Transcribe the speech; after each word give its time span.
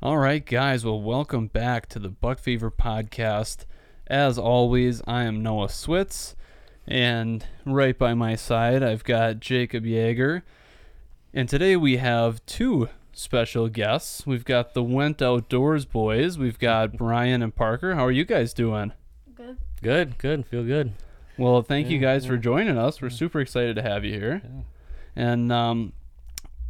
All 0.00 0.18
right, 0.18 0.44
guys. 0.44 0.84
Well, 0.84 1.00
welcome 1.00 1.48
back 1.48 1.88
to 1.90 1.98
the 1.98 2.08
Buck 2.08 2.38
Fever 2.38 2.70
podcast. 2.70 3.64
As 4.06 4.38
always, 4.38 5.02
I 5.06 5.24
am 5.24 5.42
Noah 5.42 5.66
Switz, 5.66 6.34
and 6.86 7.44
right 7.66 7.98
by 7.98 8.14
my 8.14 8.36
side, 8.36 8.82
I've 8.82 9.04
got 9.04 9.40
Jacob 9.40 9.84
Yeager. 9.84 10.42
And 11.34 11.48
today 11.48 11.76
we 11.76 11.96
have 11.98 12.44
two 12.46 12.88
special 13.12 13.68
guests. 13.68 14.24
We've 14.26 14.44
got 14.44 14.72
the 14.72 14.82
Wendt 14.82 15.20
Outdoors 15.20 15.84
boys. 15.84 16.38
We've 16.38 16.58
got 16.58 16.96
Brian 16.96 17.42
and 17.42 17.54
Parker. 17.54 17.94
How 17.96 18.06
are 18.06 18.12
you 18.12 18.24
guys 18.24 18.54
doing? 18.54 18.92
Good. 19.34 19.58
Good, 19.82 20.18
good. 20.18 20.46
Feel 20.46 20.64
good. 20.64 20.92
Well, 21.36 21.62
thank 21.62 21.88
you 21.88 21.98
Yeah, 21.98 22.14
guys 22.14 22.26
for 22.26 22.36
joining 22.36 22.78
us. 22.78 23.02
We're 23.02 23.10
super 23.10 23.40
excited 23.40 23.76
to 23.76 23.82
have 23.82 24.04
you 24.04 24.12
here. 24.14 24.42
And 25.14 25.52
um, 25.52 25.92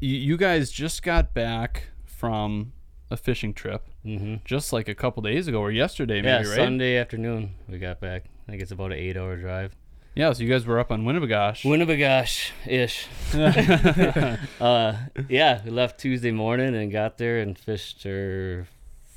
you, 0.00 0.16
you 0.16 0.36
guys 0.36 0.70
just 0.70 1.02
got 1.02 1.32
back 1.34 1.84
from 2.04 2.72
a 3.10 3.16
fishing 3.16 3.54
trip 3.54 3.82
Mm-hmm. 4.04 4.36
just 4.44 4.72
like 4.72 4.88
a 4.88 4.94
couple 4.94 5.22
days 5.22 5.48
ago 5.48 5.60
or 5.60 5.70
yesterday, 5.70 6.16
Yeah, 6.22 6.38
maybe, 6.38 6.48
right? 6.48 6.56
Sunday 6.56 6.96
afternoon 6.96 7.54
we 7.68 7.78
got 7.78 8.00
back. 8.00 8.24
I 8.46 8.50
think 8.52 8.62
it's 8.62 8.70
about 8.70 8.92
an 8.92 8.98
eight-hour 8.98 9.36
drive. 9.36 9.74
Yeah, 10.14 10.32
so 10.32 10.42
you 10.42 10.48
guys 10.48 10.64
were 10.66 10.78
up 10.80 10.90
on 10.90 11.04
Winnebagosh. 11.04 11.62
Winnebagosh 11.64 12.50
ish. 12.66 13.06
uh, 14.60 14.94
yeah, 15.28 15.60
we 15.64 15.70
left 15.70 16.00
Tuesday 16.00 16.30
morning 16.32 16.74
and 16.74 16.90
got 16.90 17.18
there 17.18 17.38
and 17.40 17.56
fished 17.58 18.02
for 18.02 18.66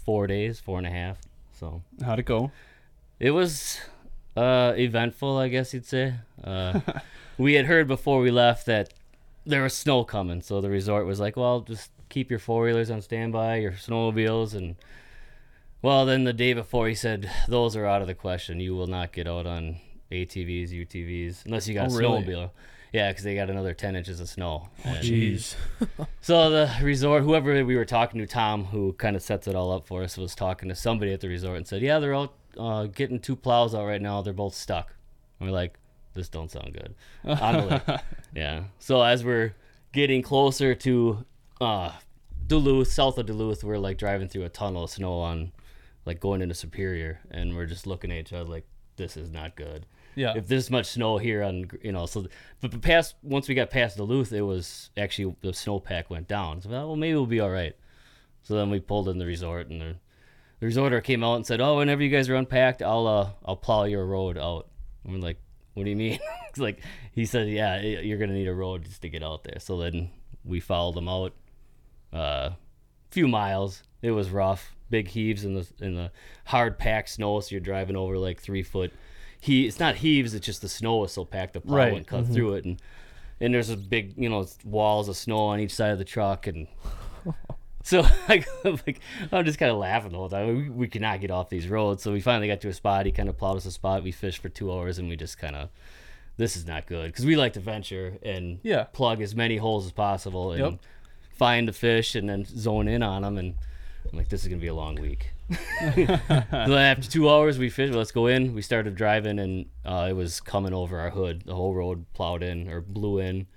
four 0.05 0.27
days, 0.27 0.59
four 0.59 0.77
and 0.77 0.85
a 0.87 0.91
half. 0.91 1.17
So 1.57 1.81
How'd 2.03 2.19
it 2.19 2.25
go? 2.25 2.51
it 3.19 3.31
was 3.31 3.79
uh, 4.35 4.73
eventful, 4.77 5.37
I 5.37 5.47
guess 5.47 5.73
you'd 5.73 5.85
say. 5.85 6.15
Uh, 6.43 6.79
we 7.37 7.53
had 7.53 7.65
heard 7.65 7.87
before 7.87 8.19
we 8.19 8.29
left 8.31 8.65
that 8.65 8.93
there 9.45 9.63
was 9.63 9.73
snow 9.73 10.03
coming, 10.03 10.41
so 10.41 10.61
the 10.61 10.69
resort 10.69 11.05
was 11.07 11.19
like, 11.19 11.35
"Well, 11.37 11.61
just 11.61 11.89
keep 12.11 12.29
your 12.29 12.39
four 12.39 12.63
wheelers 12.65 12.91
on 12.91 13.01
standby, 13.01 13.55
your 13.57 13.71
snowmobiles." 13.71 14.53
And 14.53 14.75
well, 15.81 16.05
then 16.05 16.25
the 16.25 16.33
day 16.33 16.53
before, 16.53 16.87
he 16.87 16.93
said, 16.95 17.29
"Those 17.47 17.75
are 17.75 17.85
out 17.87 18.01
of 18.01 18.07
the 18.07 18.13
question. 18.13 18.59
You 18.59 18.75
will 18.75 18.87
not 18.87 19.11
get 19.11 19.27
out 19.27 19.47
on 19.47 19.77
ATVs, 20.11 20.69
UTVs, 20.71 21.45
unless 21.45 21.67
you 21.67 21.73
got 21.73 21.89
Oh, 21.91 21.95
a 21.95 21.97
really? 21.97 22.23
snowmobile." 22.23 22.51
Yeah, 22.93 23.09
because 23.09 23.23
they 23.23 23.35
got 23.35 23.49
another 23.49 23.73
ten 23.73 23.95
inches 23.95 24.19
of 24.19 24.27
snow. 24.29 24.67
And- 24.83 24.97
Jeez. 25.03 25.55
so 26.21 26.49
the 26.49 26.69
resort, 26.83 27.23
whoever 27.23 27.63
we 27.65 27.75
were 27.77 27.85
talking 27.85 28.19
to, 28.19 28.27
Tom, 28.27 28.65
who 28.65 28.91
kind 28.93 29.15
of 29.15 29.21
sets 29.21 29.47
it 29.47 29.55
all 29.55 29.71
up 29.71 29.87
for 29.87 30.03
us, 30.03 30.17
was 30.17 30.35
talking 30.35 30.67
to 30.69 30.75
somebody 30.75 31.13
at 31.13 31.21
the 31.21 31.29
resort 31.29 31.57
and 31.57 31.67
said, 31.67 31.81
"Yeah, 31.81 31.99
they're 31.99 32.13
out 32.15 32.33
uh, 32.57 32.87
getting 32.87 33.19
two 33.19 33.35
plows 33.35 33.73
out 33.73 33.85
right 33.85 34.01
now. 34.01 34.21
They're 34.21 34.33
both 34.33 34.53
stuck." 34.53 34.93
And 35.39 35.49
we're 35.49 35.55
like, 35.55 35.79
"This 36.13 36.27
don't 36.29 36.51
sound 36.51 36.73
good." 36.73 36.93
On 37.23 37.53
the 37.55 37.65
lake. 37.87 37.99
yeah. 38.35 38.63
So 38.79 39.01
as 39.01 39.23
we're 39.23 39.55
getting 39.93 40.21
closer 40.21 40.75
to 40.75 41.25
uh, 41.61 41.91
Duluth, 42.51 42.91
south 42.91 43.17
of 43.17 43.27
Duluth, 43.27 43.63
we're 43.63 43.77
like 43.77 43.97
driving 43.97 44.27
through 44.27 44.43
a 44.43 44.49
tunnel 44.49 44.83
of 44.83 44.89
snow 44.89 45.19
on, 45.19 45.53
like 46.05 46.19
going 46.19 46.41
into 46.41 46.53
Superior, 46.53 47.21
and 47.31 47.55
we're 47.55 47.65
just 47.65 47.87
looking 47.87 48.11
at 48.11 48.17
each 48.17 48.33
other 48.33 48.43
like, 48.43 48.65
"This 48.97 49.15
is 49.15 49.31
not 49.31 49.55
good." 49.55 49.85
Yeah. 50.15 50.33
if 50.35 50.49
there's 50.49 50.69
much 50.69 50.87
snow 50.87 51.17
here 51.17 51.41
on 51.41 51.69
you 51.81 51.93
know 51.93 52.05
so 52.05 52.25
but 52.59 52.71
the 52.71 52.77
past 52.77 53.15
once 53.23 53.47
we 53.47 53.55
got 53.55 53.69
past 53.69 53.95
Duluth 53.95 54.33
it 54.33 54.41
was 54.41 54.89
actually 54.97 55.33
the 55.39 55.51
snowpack 55.51 56.09
went 56.09 56.27
down. 56.27 56.61
So 56.61 56.69
well 56.69 56.97
maybe 56.97 57.13
we'll 57.13 57.25
be 57.25 57.39
all 57.39 57.49
right. 57.49 57.73
So 58.43 58.55
then 58.55 58.69
we 58.69 58.81
pulled 58.81 59.07
in 59.07 59.17
the 59.17 59.25
resort 59.25 59.69
and 59.69 59.79
the, 59.79 59.95
the 60.59 60.65
resorter 60.65 60.99
came 60.99 61.23
out 61.23 61.35
and 61.35 61.47
said 61.47 61.61
oh 61.61 61.77
whenever 61.77 62.03
you 62.03 62.09
guys 62.09 62.27
are 62.27 62.35
unpacked 62.35 62.81
I'll 62.81 63.07
uh 63.07 63.29
I'll 63.45 63.55
plow 63.55 63.85
your 63.85 64.05
road 64.05 64.37
out. 64.37 64.67
And 65.05 65.13
we're 65.13 65.19
like 65.21 65.39
what 65.73 65.85
do 65.85 65.89
you 65.89 65.95
mean? 65.95 66.19
Like 66.57 66.81
he 67.13 67.25
said 67.25 67.47
yeah 67.47 67.79
you're 67.79 68.17
gonna 68.17 68.33
need 68.33 68.49
a 68.49 68.53
road 68.53 68.83
just 68.83 69.03
to 69.03 69.09
get 69.09 69.23
out 69.23 69.45
there. 69.45 69.59
So 69.59 69.77
then 69.77 70.11
we 70.43 70.59
followed 70.59 70.95
them 70.95 71.07
out 71.07 71.33
uh 72.13 72.51
few 73.09 73.27
miles 73.27 73.83
it 74.01 74.11
was 74.11 74.29
rough 74.29 74.73
big 74.89 75.07
heaves 75.09 75.43
in 75.45 75.53
the 75.55 75.67
in 75.79 75.95
the 75.95 76.11
hard 76.45 76.77
packed 76.77 77.09
snow 77.09 77.39
so 77.39 77.49
you're 77.51 77.59
driving 77.59 77.95
over 77.95 78.17
like 78.17 78.39
three 78.39 78.63
foot 78.63 78.91
he 79.39 79.65
it's 79.67 79.79
not 79.79 79.95
heaves 79.95 80.33
it's 80.33 80.45
just 80.45 80.61
the 80.61 80.69
snow 80.69 80.97
was 80.97 81.11
so 81.13 81.23
packed 81.25 81.53
the 81.53 81.61
plow 81.61 81.75
Right. 81.77 81.93
and 81.93 82.05
cut 82.07 82.27
through 82.27 82.53
it 82.55 82.65
and 82.65 82.81
and 83.39 83.53
there's 83.53 83.69
a 83.69 83.77
big 83.77 84.13
you 84.17 84.29
know 84.29 84.45
walls 84.65 85.07
of 85.09 85.15
snow 85.17 85.37
on 85.47 85.59
each 85.59 85.73
side 85.73 85.91
of 85.91 85.97
the 85.97 86.05
truck 86.05 86.47
and 86.47 86.67
so 87.83 88.01
like, 88.29 88.47
like 88.63 88.99
I'm 89.31 89.45
just 89.45 89.57
kind 89.59 89.71
of 89.71 89.77
laughing 89.77 90.11
the 90.11 90.17
whole 90.17 90.29
time. 90.29 90.55
We, 90.57 90.69
we 90.69 90.87
could 90.87 91.01
not 91.01 91.19
get 91.21 91.31
off 91.31 91.49
these 91.49 91.67
roads, 91.67 92.03
so 92.03 92.11
we 92.11 92.21
finally 92.21 92.47
got 92.47 92.61
to 92.61 92.67
a 92.67 92.73
spot. 92.73 93.05
He 93.07 93.11
kind 93.11 93.27
of 93.29 93.37
plowed 93.37 93.57
us 93.57 93.65
a 93.65 93.71
spot. 93.71 94.03
We 94.03 94.11
fished 94.11 94.39
for 94.41 94.49
two 94.49 94.71
hours, 94.71 94.99
and 94.99 95.09
we 95.09 95.15
just 95.15 95.39
kind 95.39 95.55
of, 95.55 95.69
this 96.37 96.55
is 96.55 96.67
not 96.67 96.85
good 96.85 97.07
because 97.11 97.25
we 97.25 97.35
like 97.35 97.53
to 97.53 97.59
venture 97.59 98.17
and 98.21 98.59
Yeah. 98.61 98.83
plug 98.83 99.21
as 99.21 99.35
many 99.35 99.57
holes 99.57 99.85
as 99.87 99.91
possible 99.91 100.51
and 100.51 100.59
Yep. 100.61 100.79
Find 101.41 101.67
the 101.67 101.73
fish 101.73 102.13
and 102.13 102.29
then 102.29 102.45
zone 102.45 102.87
in 102.87 103.01
on 103.01 103.23
them. 103.23 103.35
And 103.39 103.55
I'm 104.11 104.15
like, 104.19 104.29
this 104.29 104.43
is 104.43 104.47
gonna 104.47 104.61
be 104.61 104.67
a 104.67 104.75
long 104.75 104.93
week. 105.01 105.31
after 105.81 107.09
two 107.09 107.27
hours, 107.27 107.57
we 107.57 107.71
fished. 107.71 107.95
Let's 107.95 108.11
go 108.11 108.27
in. 108.27 108.53
We 108.53 108.61
started 108.61 108.93
driving, 108.93 109.39
and 109.39 109.65
uh, 109.83 110.05
it 110.07 110.13
was 110.13 110.39
coming 110.39 110.71
over 110.71 110.99
our 110.99 111.09
hood. 111.09 111.41
The 111.47 111.55
whole 111.55 111.73
road 111.73 112.05
plowed 112.13 112.43
in 112.43 112.69
or 112.69 112.79
blew 112.79 113.17
in. 113.17 113.47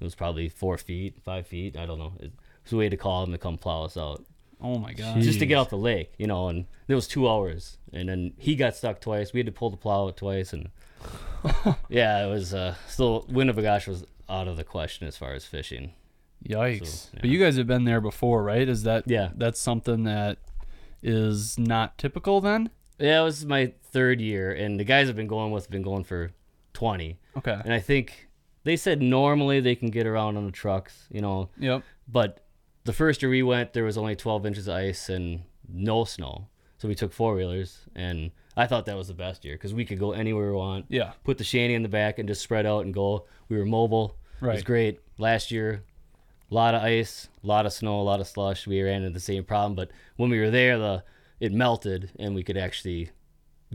It 0.00 0.04
was 0.04 0.16
probably 0.16 0.48
four 0.48 0.76
feet, 0.78 1.22
five 1.22 1.46
feet. 1.46 1.76
I 1.76 1.86
don't 1.86 2.00
know. 2.00 2.14
It, 2.18 2.32
so 2.64 2.76
we 2.76 2.86
had 2.86 2.90
to 2.90 2.96
call 2.96 3.20
them 3.20 3.30
to 3.30 3.38
come 3.38 3.56
plow 3.56 3.84
us 3.84 3.96
out 3.96 4.24
oh 4.60 4.78
my 4.78 4.92
gosh. 4.92 5.22
just 5.22 5.38
to 5.38 5.46
get 5.46 5.58
off 5.58 5.70
the 5.70 5.76
lake, 5.76 6.12
you 6.18 6.26
know. 6.26 6.48
And 6.48 6.66
it 6.88 6.96
was 6.96 7.06
two 7.06 7.28
hours, 7.28 7.78
and 7.92 8.08
then 8.08 8.32
he 8.36 8.56
got 8.56 8.74
stuck 8.74 9.00
twice. 9.00 9.32
We 9.32 9.38
had 9.38 9.46
to 9.46 9.52
pull 9.52 9.70
the 9.70 9.76
plow 9.76 10.08
out 10.08 10.16
twice, 10.16 10.52
and 10.52 10.70
yeah, 11.88 12.26
it 12.26 12.30
was. 12.30 12.52
Uh, 12.52 12.74
still, 12.88 13.26
Winnebagosh 13.30 13.86
was 13.86 14.04
out 14.28 14.48
of 14.48 14.56
the 14.56 14.64
question 14.64 15.06
as 15.06 15.16
far 15.16 15.34
as 15.34 15.44
fishing. 15.44 15.92
Yikes. 16.48 16.86
So, 16.86 17.08
But 17.20 17.30
you 17.30 17.38
guys 17.38 17.56
have 17.56 17.66
been 17.66 17.84
there 17.84 18.00
before, 18.00 18.42
right? 18.42 18.68
Is 18.68 18.82
that 18.84 19.04
Yeah. 19.08 19.30
that's 19.36 19.60
something 19.60 20.04
that 20.04 20.38
is 21.02 21.58
not 21.58 21.98
typical 21.98 22.40
then? 22.40 22.70
Yeah, 22.98 23.20
it 23.20 23.24
was 23.24 23.44
my 23.44 23.72
third 23.82 24.20
year, 24.20 24.52
and 24.52 24.78
the 24.78 24.84
guys 24.84 25.08
I've 25.08 25.16
been 25.16 25.26
going 25.26 25.50
with 25.52 25.64
have 25.64 25.70
been 25.70 25.82
going 25.82 26.04
for 26.04 26.30
twenty, 26.72 27.18
Okay. 27.36 27.58
and 27.64 27.72
I 27.72 27.80
think 27.80 28.28
they 28.64 28.76
said 28.76 29.02
normally 29.02 29.60
they 29.60 29.74
can 29.74 29.90
get 29.90 30.06
around 30.06 30.36
on 30.36 30.46
the 30.46 30.52
trucks, 30.52 31.08
you 31.10 31.20
know, 31.20 31.50
Yep. 31.58 31.82
But 32.08 32.44
the 32.84 32.92
first 32.92 33.22
year 33.22 33.30
we 33.30 33.42
went, 33.42 33.72
there 33.72 33.84
was 33.84 33.96
only 33.96 34.14
12 34.16 34.44
inches 34.46 34.68
of 34.68 34.74
ice 34.74 35.08
and 35.08 35.42
no 35.68 36.04
snow. 36.04 36.48
So 36.78 36.88
we 36.88 36.94
took 36.96 37.12
four 37.12 37.34
wheelers, 37.36 37.86
and 37.94 38.32
I 38.56 38.66
thought 38.66 38.86
that 38.86 38.96
was 38.96 39.06
the 39.08 39.14
best 39.14 39.44
year 39.44 39.54
because 39.54 39.72
we 39.72 39.84
could 39.84 39.98
go 40.00 40.12
anywhere 40.12 40.50
we 40.50 40.56
want. 40.58 40.86
Yeah. 40.88 41.12
Put 41.24 41.38
the 41.38 41.44
shanty 41.44 41.74
in 41.74 41.82
the 41.82 41.88
back 41.88 42.18
and 42.18 42.28
just 42.28 42.42
spread 42.42 42.66
out 42.66 42.84
and 42.84 42.92
go. 42.92 43.26
We 43.48 43.56
were 43.56 43.64
mobile. 43.64 44.16
It 44.40 44.46
was 44.46 44.62
great. 44.64 44.98
Last 45.16 45.50
year, 45.52 45.84
a 46.52 46.54
lot 46.54 46.74
of 46.74 46.82
ice, 46.82 47.30
a 47.42 47.46
lot 47.46 47.64
of 47.64 47.72
snow, 47.72 47.98
a 47.98 48.02
lot 48.02 48.20
of 48.20 48.26
slush. 48.26 48.66
We 48.66 48.82
ran 48.82 49.02
into 49.02 49.14
the 49.14 49.20
same 49.20 49.42
problem, 49.42 49.74
but 49.74 49.90
when 50.16 50.28
we 50.28 50.38
were 50.38 50.50
there, 50.50 50.78
the 50.78 51.02
it 51.40 51.50
melted 51.50 52.10
and 52.18 52.34
we 52.34 52.42
could 52.42 52.58
actually 52.58 53.10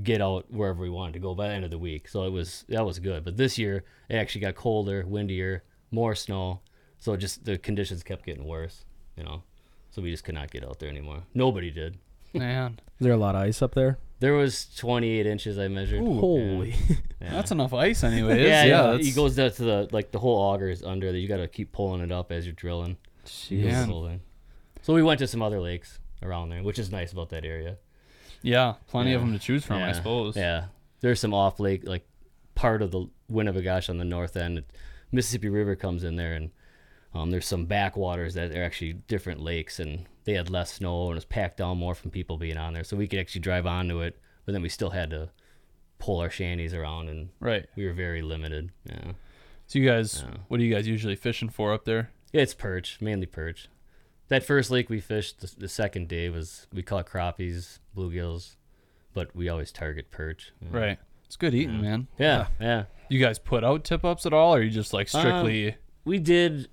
get 0.01 0.21
out 0.21 0.45
wherever 0.51 0.79
we 0.79 0.89
wanted 0.89 1.13
to 1.13 1.19
go 1.19 1.33
by 1.33 1.47
the 1.47 1.55
end 1.55 1.65
of 1.65 1.71
the 1.71 1.79
week. 1.79 2.07
So 2.07 2.23
it 2.23 2.29
was 2.29 2.65
that 2.69 2.85
was 2.85 2.99
good. 2.99 3.25
But 3.25 3.35
this 3.35 3.57
year 3.57 3.83
it 4.09 4.15
actually 4.15 4.41
got 4.41 4.53
colder, 4.53 5.03
windier, 5.07 5.63
more 5.89 6.13
snow. 6.13 6.61
So 6.99 7.17
just 7.17 7.45
the 7.45 7.57
conditions 7.57 8.03
kept 8.03 8.25
getting 8.25 8.45
worse, 8.45 8.85
you 9.15 9.23
know. 9.23 9.41
So 9.89 10.03
we 10.03 10.11
just 10.11 10.23
could 10.23 10.35
not 10.35 10.51
get 10.51 10.63
out 10.63 10.77
there 10.77 10.89
anymore. 10.89 11.23
Nobody 11.33 11.71
did. 11.71 11.97
Man. 12.31 12.79
Is 12.99 13.05
there 13.05 13.13
a 13.13 13.17
lot 13.17 13.33
of 13.33 13.41
ice 13.41 13.63
up 13.63 13.73
there? 13.73 13.97
There 14.19 14.33
was 14.33 14.65
28 14.77 15.25
inches 15.27 15.59
I 15.59 15.67
measured. 15.67 16.01
Ooh. 16.01 16.19
Holy. 16.19 16.75
Yeah. 16.89 16.95
That's 17.31 17.51
enough 17.51 17.73
ice 17.73 18.03
anyways. 18.03 18.39
yeah, 18.41 18.63
yeah. 18.63 18.65
yeah. 18.65 18.81
that's- 18.83 19.05
He 19.05 19.11
goes 19.11 19.35
down 19.35 19.51
to 19.51 19.63
the 19.63 19.89
like 19.91 20.11
the 20.11 20.19
whole 20.19 20.37
auger 20.37 20.69
is 20.69 20.81
under 20.83 21.11
there. 21.11 21.19
You 21.21 21.27
got 21.27 21.37
to 21.37 21.47
keep 21.47 21.71
pulling 21.71 22.01
it 22.01 22.11
up 22.11 22.31
as 22.31 22.45
you're 22.45 22.53
drilling. 22.53 22.97
He 23.25 23.57
Yeah. 23.57 23.81
the 23.81 23.87
whole 23.87 24.07
thing. 24.07 24.21
So 24.81 24.93
we 24.93 25.03
went 25.03 25.19
to 25.19 25.27
some 25.27 25.41
other 25.41 25.59
lakes 25.59 25.99
around 26.23 26.49
there, 26.49 26.63
which 26.63 26.79
is 26.79 26.91
nice 26.91 27.11
about 27.11 27.29
that 27.29 27.43
area. 27.45 27.77
yeah, 28.41 28.75
plenty 28.87 29.13
of 29.13 29.21
them 29.21 29.33
to 29.33 29.39
choose 29.39 29.65
from, 29.65 29.81
I 29.83 29.91
suppose. 29.91 30.35
Yeah, 30.37 30.65
there's 31.01 31.19
some 31.19 31.33
off 31.33 31.59
lake 31.59 31.85
like 31.87 32.07
part 32.55 32.81
of 32.81 32.91
the 32.91 33.07
Winnebagosh 33.31 33.89
on 33.89 33.97
the 33.97 34.05
north 34.05 34.37
end. 34.37 34.63
Mississippi 35.11 35.49
River 35.49 35.75
comes 35.75 36.03
in 36.03 36.15
there, 36.15 36.33
and 36.33 36.51
um, 37.13 37.31
there's 37.31 37.45
some 37.45 37.65
backwaters 37.65 38.33
that 38.35 38.51
are 38.55 38.63
actually 38.63 38.93
different 38.93 39.41
lakes, 39.41 39.79
and 39.79 40.05
they 40.27 40.33
had 40.33 40.49
less 40.49 40.73
snow 40.73 41.03
and 41.05 41.13
it 41.13 41.15
was 41.15 41.25
packed 41.25 41.55
down 41.57 41.77
more 41.77 41.95
from 41.95 42.11
people 42.11 42.37
being 42.37 42.57
on 42.57 42.73
there, 42.73 42.83
so 42.83 42.97
we 42.97 43.07
could 43.07 43.17
actually 43.19 43.39
drive 43.39 43.65
onto 43.65 44.01
it. 44.01 44.19
But 44.45 44.51
then 44.51 44.61
we 44.61 44.67
still 44.69 44.89
had 44.89 45.09
to 45.11 45.29
pull 45.99 46.19
our 46.19 46.29
shanties 46.29 46.73
around, 46.73 47.07
and 47.09 47.29
Right. 47.39 47.65
we 47.77 47.85
were 47.85 47.93
very 47.93 48.21
limited. 48.21 48.71
Yeah, 48.85 49.13
So 49.67 49.79
you 49.79 49.85
guys, 49.89 50.23
Yeah. 50.27 50.37
what 50.49 50.59
are 50.59 50.63
you 50.63 50.73
guys 50.73 50.85
usually 50.87 51.15
fishing 51.15 51.49
for 51.49 51.73
up 51.73 51.85
there? 51.85 52.11
yeah 52.33 52.41
it's 52.41 52.53
perch, 52.53 52.99
mainly 53.01 53.25
perch. 53.25 53.69
That 54.27 54.43
first 54.43 54.69
lake 54.69 54.89
we 54.89 54.99
fished 54.99 55.39
the, 55.39 55.53
the 55.61 55.69
second 55.69 56.09
day 56.09 56.29
was 56.29 56.67
we 56.73 56.83
caught 56.83 57.07
crappies, 57.09 57.79
bluegills, 57.95 58.57
but 59.13 59.33
we 59.33 59.47
always 59.47 59.71
target 59.71 60.11
perch. 60.11 60.51
Yeah. 60.61 60.77
Right. 60.77 60.99
It's 61.25 61.37
good 61.37 61.53
eating, 61.55 61.75
Yeah. 61.77 61.81
man. 61.81 62.07
Yeah, 62.19 62.47
yeah. 62.59 62.83
You 63.09 63.19
guys 63.19 63.39
put 63.39 63.63
out 63.63 63.85
tip 63.85 64.03
ups 64.03 64.25
at 64.25 64.33
all, 64.33 64.53
or 64.53 64.61
you 64.61 64.69
just 64.69 64.93
like 64.93 65.07
strictly? 65.07 65.75
We 66.03 66.19
did. 66.19 66.67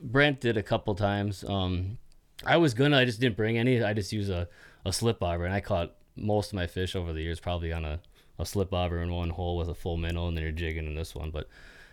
Brent 0.00 0.40
did 0.40 0.56
a 0.56 0.62
couple 0.62 0.94
times. 0.94 1.44
Um, 1.44 1.98
I 2.46 2.56
was 2.56 2.74
gonna. 2.74 2.98
I 2.98 3.04
just 3.04 3.20
didn't 3.20 3.36
bring 3.36 3.58
any. 3.58 3.82
I 3.82 3.92
just 3.94 4.12
use 4.12 4.28
a, 4.28 4.48
a 4.84 4.92
slip 4.92 5.18
bobber, 5.18 5.44
and 5.44 5.54
I 5.54 5.60
caught 5.60 5.94
most 6.16 6.48
of 6.48 6.54
my 6.54 6.66
fish 6.66 6.94
over 6.96 7.12
the 7.12 7.22
years 7.22 7.40
probably 7.40 7.72
on 7.72 7.84
a, 7.84 8.00
a 8.38 8.44
slip 8.46 8.70
bobber 8.70 9.00
in 9.02 9.12
one 9.12 9.30
hole 9.30 9.56
with 9.56 9.68
a 9.68 9.74
full 9.74 9.96
minnow, 9.96 10.28
and 10.28 10.36
then 10.36 10.42
you're 10.42 10.52
jigging 10.52 10.86
in 10.86 10.94
this 10.94 11.14
one. 11.14 11.30
But 11.30 11.48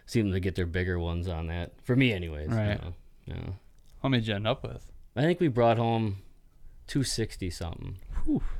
seem 0.05 0.31
to 0.31 0.39
get 0.39 0.55
their 0.55 0.65
bigger 0.65 0.97
ones 0.99 1.27
on 1.27 1.47
that. 1.47 1.73
For 1.83 1.95
me, 1.95 2.11
anyways. 2.13 2.49
you 2.49 2.55
Right. 2.55 2.81
know. 2.81 2.93
Yeah. 3.25 3.51
how 4.01 4.09
many 4.09 4.21
did 4.21 4.27
you 4.29 4.35
end 4.35 4.47
up 4.47 4.63
with? 4.63 4.91
I 5.15 5.21
think 5.21 5.39
we 5.39 5.47
brought 5.49 5.77
home 5.77 6.17
two 6.87 7.03
sixty 7.03 7.49
something, 7.49 7.97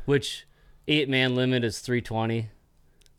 which 0.05 0.45
eight 0.87 1.09
man 1.09 1.35
limit 1.35 1.63
is 1.63 1.79
three 1.79 2.01
twenty, 2.01 2.49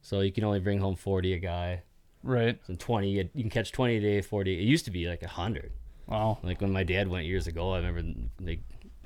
so 0.03 0.21
you 0.21 0.31
can 0.33 0.45
only 0.45 0.61
bring 0.61 0.79
home 0.79 0.95
forty 0.97 1.33
a 1.33 1.39
guy. 1.39 1.83
Right. 2.23 2.59
So 2.67 2.75
twenty, 2.77 3.11
you 3.11 3.29
you 3.35 3.43
can 3.43 3.51
catch 3.51 3.73
twenty 3.73 3.97
a 3.97 4.01
day, 4.01 4.21
forty. 4.23 4.59
It 4.59 4.63
used 4.65 4.85
to 4.85 4.91
be 4.91 5.09
like 5.09 5.23
a 5.23 5.29
hundred. 5.29 5.73
Wow. 6.11 6.39
Like 6.43 6.61
when 6.61 6.73
my 6.73 6.83
dad 6.85 7.09
went 7.09 7.27
years 7.27 7.47
ago, 7.47 7.73
I 7.73 7.79
remember 7.79 8.03
like 8.41 8.61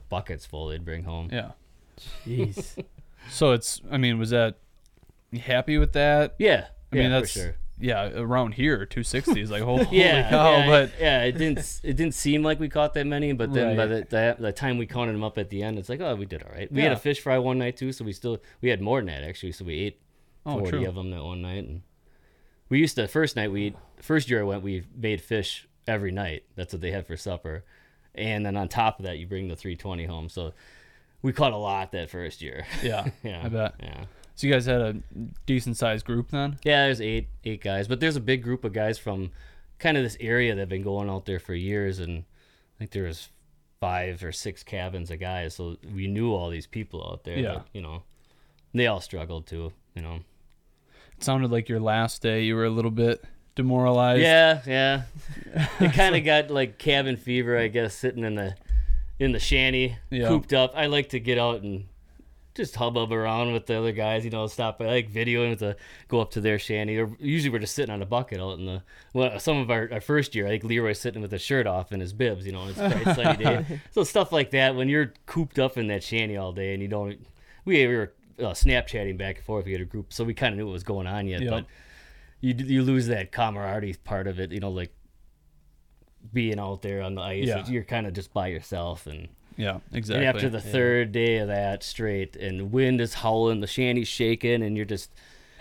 buckets 0.09 0.47
full 0.47 0.69
they'd 0.69 0.85
bring 0.85 1.05
home. 1.05 1.29
Yeah. 1.33 1.53
Jeez. 2.27 2.83
So 3.31 3.53
it's. 3.53 3.81
I 3.91 3.97
mean, 3.97 4.19
was 4.19 4.29
that? 4.31 4.59
You 5.31 5.41
happy 5.41 5.79
with 5.79 5.95
that? 5.95 6.35
Yeah, 6.39 6.67
I 6.93 6.95
mean, 6.95 7.05
yeah, 7.05 7.09
that's 7.21 7.33
for 7.33 7.39
sure. 7.39 7.55
yeah. 7.81 8.11
Around 8.15 8.53
here, 8.53 8.85
260 8.85 9.41
is 9.41 9.51
like 9.51 9.63
holy 9.71 9.89
Yeah, 9.91 10.29
cow. 10.29 10.51
yeah, 10.59 10.67
but 10.67 10.91
yeah, 11.01 11.23
it 11.23 11.33
didn't 11.33 11.81
it 11.83 11.97
didn't 11.97 12.13
seem 12.13 12.43
like 12.43 12.61
we 12.61 12.69
caught 12.69 12.93
that 12.93 13.07
many, 13.07 13.33
but 13.33 13.55
then 13.55 13.77
by 13.79 13.87
the, 13.87 14.07
the 14.11 14.37
the 14.39 14.53
time 14.53 14.77
we 14.77 14.85
counted 14.87 15.15
them 15.15 15.25
up 15.25 15.39
at 15.39 15.49
the 15.49 15.63
end, 15.63 15.79
it's 15.79 15.89
like 15.89 16.03
oh 16.03 16.15
we 16.17 16.27
did 16.27 16.43
all 16.43 16.53
right. 16.53 16.71
We 16.71 16.83
had 16.83 16.93
a 16.93 16.99
fish 16.99 17.21
fry 17.21 17.39
one 17.39 17.57
night 17.59 17.79
too, 17.79 17.93
so 17.93 18.05
we 18.05 18.13
still 18.13 18.43
we 18.61 18.69
had 18.69 18.83
more 18.83 18.99
than 19.01 19.07
that 19.07 19.23
actually. 19.25 19.53
So 19.53 19.65
we 19.65 19.75
ate 19.79 20.01
Oh, 20.45 20.59
forty 20.59 20.71
true. 20.81 20.87
of 20.87 20.97
them 20.97 21.11
that 21.13 21.25
one 21.25 21.41
night, 21.41 21.65
and 21.65 21.81
we 22.69 22.79
used 22.79 22.97
to 22.97 23.09
first 23.09 23.37
night 23.37 23.51
we 23.51 23.75
first 24.03 24.29
year 24.29 24.41
I 24.41 24.45
went 24.45 24.63
we 24.63 24.85
made 24.95 25.23
fish 25.23 25.67
every 25.87 26.11
night. 26.13 26.45
That's 26.57 26.73
what 26.73 26.83
they 26.83 26.91
had 26.91 27.07
for 27.07 27.17
supper, 27.17 27.65
and 28.15 28.45
then 28.45 28.57
on 28.57 28.69
top 28.69 28.99
of 28.99 29.05
that 29.05 29.19
you 29.19 29.27
bring 29.27 29.49
the 29.49 29.57
three 29.57 29.77
twenty 29.77 30.07
home. 30.07 30.29
So 30.29 30.53
we 31.23 31.33
caught 31.33 31.53
a 31.53 31.57
lot 31.57 31.93
that 31.93 32.11
first 32.11 32.43
year. 32.43 32.67
yeah, 32.83 33.09
yeah, 33.23 33.43
I 33.45 33.49
bet. 33.49 33.75
Yeah. 33.81 34.05
So 34.35 34.47
you 34.47 34.53
guys 34.53 34.67
had 34.67 34.81
a 34.81 34.97
decent 35.47 35.77
sized 35.77 36.05
group 36.05 36.31
then. 36.31 36.59
Yeah, 36.65 36.87
there's 36.87 37.01
eight 37.01 37.29
eight 37.45 37.63
guys, 37.63 37.89
but 37.89 38.01
there's 38.01 38.17
a 38.17 38.21
big 38.21 38.43
group 38.43 38.65
of 38.65 38.73
guys 38.73 38.99
from 38.99 39.31
kind 39.79 39.97
of 39.97 40.03
this 40.03 40.17
area 40.21 40.55
that've 40.55 40.69
been 40.69 40.83
going 40.83 41.09
out 41.09 41.25
there 41.27 41.39
for 41.39 41.55
years, 41.55 41.99
and 41.99 42.25
I 42.77 42.79
think 42.79 42.91
there 42.91 43.05
was 43.05 43.29
five 43.81 44.25
or 44.25 44.33
six 44.33 44.63
cabins 44.63 45.11
of 45.11 45.21
guys, 45.21 45.55
so 45.55 45.77
we 45.95 46.07
knew 46.07 46.33
all 46.33 46.51
these 46.51 46.67
people 46.67 47.07
out 47.07 47.25
there. 47.25 47.37
Yeah. 47.37 47.53
that, 47.55 47.67
you 47.73 47.81
know, 47.81 48.03
they 48.73 48.87
all 48.87 49.01
struggled 49.01 49.47
too. 49.47 49.73
You 49.95 50.03
know. 50.03 50.21
It 51.17 51.23
sounded 51.23 51.51
like 51.51 51.69
your 51.69 51.81
last 51.81 52.23
day. 52.23 52.43
You 52.43 52.57
were 52.57 52.65
a 52.65 52.71
little 52.71 52.91
bit 52.91 53.25
demoralized. 53.55 54.23
Yeah, 54.23 54.61
yeah. 54.67 55.03
It 55.81 55.93
kind 55.93 56.17
of 56.17 56.25
got 56.25 56.51
like 56.51 56.79
cabin 56.79 57.17
fever, 57.17 57.57
I 57.59 57.69
guess, 57.69 57.95
sitting 57.95 58.25
in 58.25 58.35
the 58.35 58.57
in 59.19 59.31
the 59.33 59.39
shanty, 59.39 59.97
Yeah. 60.11 60.27
cooped 60.29 60.53
up. 60.53 60.73
I 60.75 60.87
like 60.87 61.11
to 61.11 61.21
get 61.21 61.39
out 61.39 61.63
and 61.63 61.85
just 62.57 62.75
hubbub 62.77 63.13
around 63.13 63.53
with 63.53 63.67
the 63.67 63.77
other 63.79 63.93
guys, 63.93 64.25
you 64.25 64.31
know, 64.31 64.47
stop. 64.49 64.81
I 64.81 64.87
like 64.87 65.13
videoing 65.13 65.51
with 65.51 65.59
the 65.61 65.77
go 66.09 66.21
up 66.21 66.33
to 66.33 66.41
their 66.41 66.59
shanty. 66.59 66.99
Or 66.99 67.11
usually 67.21 67.51
we're 67.51 67.59
just 67.61 67.75
sitting 67.75 67.93
on 67.93 68.03
a 68.03 68.07
bucket 68.07 68.41
out 68.41 68.59
in 68.59 68.67
the. 68.67 68.83
Well, 69.13 69.39
some 69.39 69.59
of 69.59 69.71
our, 69.71 69.89
our 69.93 70.01
first 70.01 70.35
year, 70.35 70.47
I 70.47 70.51
think 70.51 70.65
Leroy's 70.65 71.01
sitting 71.01 71.23
with 71.23 71.31
his 71.33 71.43
shirt 71.43 71.67
off 71.69 71.93
and 71.93 72.01
his 72.03 72.13
bibs, 72.13 72.47
you 72.47 72.53
know, 72.53 72.67
it's 72.69 72.79
bright 72.79 73.15
sunny 73.17 73.45
day. 73.45 73.81
So 73.93 74.03
stuff 74.05 74.33
like 74.33 74.51
that 74.51 74.75
when 74.75 74.89
you're 74.89 75.13
cooped 75.27 75.59
up 75.61 75.79
in 75.79 75.87
that 75.89 76.03
shanty 76.03 76.37
all 76.37 76.53
day 76.53 76.73
and 76.75 76.83
you 76.83 76.89
don't. 76.89 77.25
We, 77.65 77.87
we 77.87 77.95
were 77.97 78.13
uh, 78.41 78.43
Snapchatting 78.51 79.17
back 79.19 79.37
and 79.37 79.45
forth. 79.45 79.65
We 79.65 79.73
had 79.73 79.81
a 79.81 79.85
group, 79.87 80.13
so 80.13 80.23
we 80.25 80.35
kind 80.35 80.53
of 80.53 80.59
knew 80.59 80.67
what 80.67 80.73
was 80.73 80.83
going 80.85 81.07
on 81.07 81.27
yet, 81.29 81.41
Yeah. 81.43 81.51
but 81.51 81.67
you 82.45 82.55
you 82.55 82.83
lose 82.83 83.07
that 83.07 83.33
camaraderie 83.33 83.97
part 84.05 84.27
of 84.27 84.39
it. 84.39 84.53
You 84.53 84.61
know, 84.61 84.71
like 84.71 84.93
being 86.33 86.59
out 86.59 86.83
there 86.83 87.03
on 87.03 87.15
the 87.15 87.23
ice, 87.23 87.47
Yeah. 87.47 87.67
you're 87.67 87.85
kind 87.85 88.07
of 88.07 88.13
just 88.13 88.33
by 88.33 88.49
yourself 88.49 89.07
and. 89.07 89.29
Yeah, 89.57 89.79
exactly. 89.93 90.27
And 90.27 90.37
after 90.37 90.49
the 90.49 90.61
third 90.61 91.13
day 91.13 91.37
of 91.37 91.47
that 91.47 91.85
straight, 91.85 92.35
and 92.35 92.59
the 92.59 92.65
wind 92.65 93.01
is 93.01 93.15
howling, 93.15 93.61
the 93.61 93.69
shanty's 93.69 94.09
shaking, 94.09 94.65
and 94.65 94.77
you're 94.77 94.85
just 94.85 95.13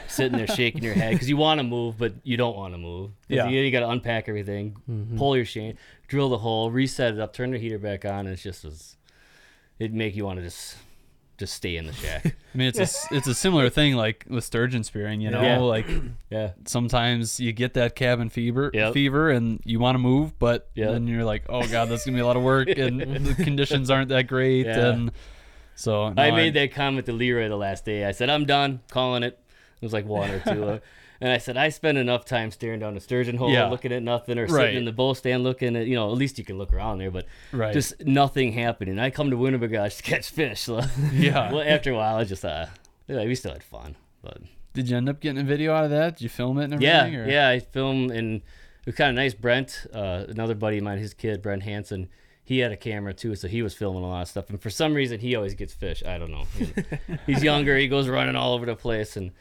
sitting 0.08 0.36
there 0.36 0.48
shaking 0.48 0.82
your 0.82 0.96
head 0.96 1.12
because 1.12 1.30
you 1.30 1.38
want 1.38 1.60
to 1.60 1.64
move, 1.64 2.00
but 2.00 2.14
you 2.24 2.36
don't 2.36 2.56
want 2.58 2.74
to 2.74 2.80
move. 2.80 3.12
Yeah. 3.28 3.48
You, 3.48 3.70
got 3.70 3.82
to 3.82 3.90
unpack 3.90 4.28
everything, 4.28 4.78
mm-hmm. 4.90 5.16
pull 5.16 5.36
your 5.36 5.46
shanty, 5.46 5.78
drill 6.08 6.30
the 6.30 6.40
hole, 6.40 6.72
reset 6.72 7.14
it 7.14 7.20
up, 7.20 7.34
turn 7.34 7.52
the 7.52 7.60
heater 7.60 7.78
back 7.78 8.04
on, 8.04 8.22
and 8.22 8.30
it's 8.30 8.42
just 8.42 8.66
as 8.66 8.98
it'd 9.78 9.94
make 9.94 10.16
you 10.16 10.26
want 10.26 10.40
to 10.40 10.44
just 10.44 10.76
just 11.44 11.54
stay 11.56 11.76
in 11.76 11.86
the 11.88 11.94
shack. 11.94 12.26
I 12.54 12.58
mean, 12.58 12.68
it's 12.68 12.80
a, 12.80 12.84
s- 12.84 13.08
it's 13.12 13.28
a 13.28 13.34
similar 13.36 13.70
thing 13.70 13.96
like 13.96 14.26
with 14.30 14.44
sturgeon 14.44 14.84
spearing. 14.84 15.20
You 15.22 15.32
know, 15.32 15.42
Yeah. 15.42 15.58
like 15.60 15.86
yeah. 16.30 16.52
sometimes 16.66 17.40
you 17.40 17.52
get 17.52 17.74
that 17.74 17.96
cabin 17.96 18.30
fever, 18.30 18.72
Yep. 18.74 18.94
fever, 18.94 19.30
and 19.30 19.60
you 19.66 19.80
want 19.80 19.96
to 19.96 20.00
move, 20.00 20.38
but 20.40 20.70
Yep. 20.76 20.92
then 20.92 21.08
you're 21.08 21.24
like, 21.26 21.44
oh 21.50 21.68
god, 21.68 21.90
that's 21.90 22.06
gonna 22.06 22.16
be 22.18 22.22
a 22.22 22.26
lot 22.26 22.38
of 22.38 22.44
work, 22.44 22.70
and 22.78 23.00
the 23.02 23.36
conditions 23.36 23.90
aren't 23.90 24.10
that 24.10 24.28
great, 24.28 24.66
Yeah. 24.66 24.90
and 24.92 25.12
so 25.76 26.10
no, 26.10 26.22
I 26.22 26.32
made 26.32 26.54
that 26.54 26.72
comment 26.74 27.06
to 27.08 27.14
Leroy 27.14 27.50
the 27.50 27.56
last 27.58 27.84
day. 27.86 28.06
I 28.06 28.12
said, 28.12 28.30
I'm 28.30 28.46
done 28.46 28.82
calling 28.92 29.24
it. 29.24 29.40
It 29.82 29.86
was 29.86 29.92
like 29.94 30.06
one 30.06 30.30
or 30.30 30.40
two. 30.40 30.82
And 31.24 31.32
I 31.32 31.38
said, 31.38 31.56
I 31.56 31.70
spend 31.70 31.98
enough 31.98 32.26
time 32.26 32.52
staring 32.52 32.82
down 32.82 32.96
the 32.96 33.00
sturgeon 33.00 33.38
hole, 33.38 33.50
Yeah. 33.50 33.68
looking 33.70 33.94
at 33.94 34.04
nothing, 34.04 34.38
or 34.38 34.42
Right. 34.48 34.50
sitting 34.66 34.78
in 34.80 34.86
the 34.86 34.92
bow 34.92 35.14
stand 35.14 35.44
looking 35.44 35.76
at, 35.78 35.88
you 35.88 35.96
know, 35.96 36.12
at 36.12 36.18
least 36.18 36.38
you 36.38 36.44
can 36.44 36.58
look 36.58 36.74
around 36.74 36.98
there, 36.98 37.12
but 37.12 37.26
Right. 37.54 37.72
just 37.74 38.06
nothing 38.06 38.52
happening. 38.52 39.00
I 39.00 39.10
come 39.10 39.30
to 39.30 39.38
Winnebago 39.38 39.88
to 39.88 40.04
catch 40.04 40.30
fish. 40.30 40.60
So, 40.68 40.82
Yeah. 41.14 41.52
well, 41.54 41.64
after 41.66 41.92
a 41.92 41.96
while, 41.96 42.18
I 42.18 42.26
just, 42.26 42.44
uh, 42.44 42.66
yeah, 43.08 43.24
we 43.24 43.36
still 43.36 43.54
had 43.54 43.64
fun. 43.64 43.96
But 44.22 44.40
Did 44.74 44.90
you 44.90 44.98
end 44.98 45.08
up 45.08 45.22
getting 45.22 45.40
a 45.42 45.44
video 45.46 45.74
out 45.74 45.86
of 45.86 45.92
that? 45.92 46.18
Did 46.18 46.24
you 46.24 46.30
film 46.30 46.58
it 46.60 46.72
and 46.74 46.82
yeah, 46.82 47.00
everything? 47.00 47.20
or- 47.22 47.30
yeah, 47.30 47.48
I 47.50 47.60
filmed 47.60 48.12
and 48.12 48.38
it 48.38 48.86
was 48.88 48.96
kind 48.96 49.10
of 49.12 49.16
nice. 49.16 49.34
Brent, 49.34 49.86
uh, 49.94 50.26
another 50.28 50.56
buddy 50.56 50.80
of 50.80 50.84
mine, 50.84 50.98
his 50.98 51.14
kid, 51.14 51.42
Brent 51.42 51.64
Hansen, 51.64 52.10
he 52.44 52.60
had 52.60 52.74
a 52.74 52.76
camera 52.78 53.14
too, 53.14 53.36
so 53.36 53.48
he 53.48 53.62
was 53.62 53.74
filming 53.74 54.04
a 54.04 54.08
lot 54.10 54.24
of 54.24 54.28
stuff. 54.28 54.50
And 54.50 54.62
for 54.62 54.70
some 54.70 54.94
reason, 54.94 55.20
he 55.22 55.34
always 55.38 55.54
gets 55.54 55.74
fish. 55.74 56.04
I 56.06 56.18
don't 56.18 56.32
know. 56.32 56.46
He- 56.58 56.74
He's 57.34 57.42
younger. 57.44 57.78
He 57.78 57.88
goes 57.88 58.10
running 58.10 58.36
all 58.36 58.54
over 58.54 58.66
the 58.66 58.76
place, 58.76 59.16
and 59.16 59.32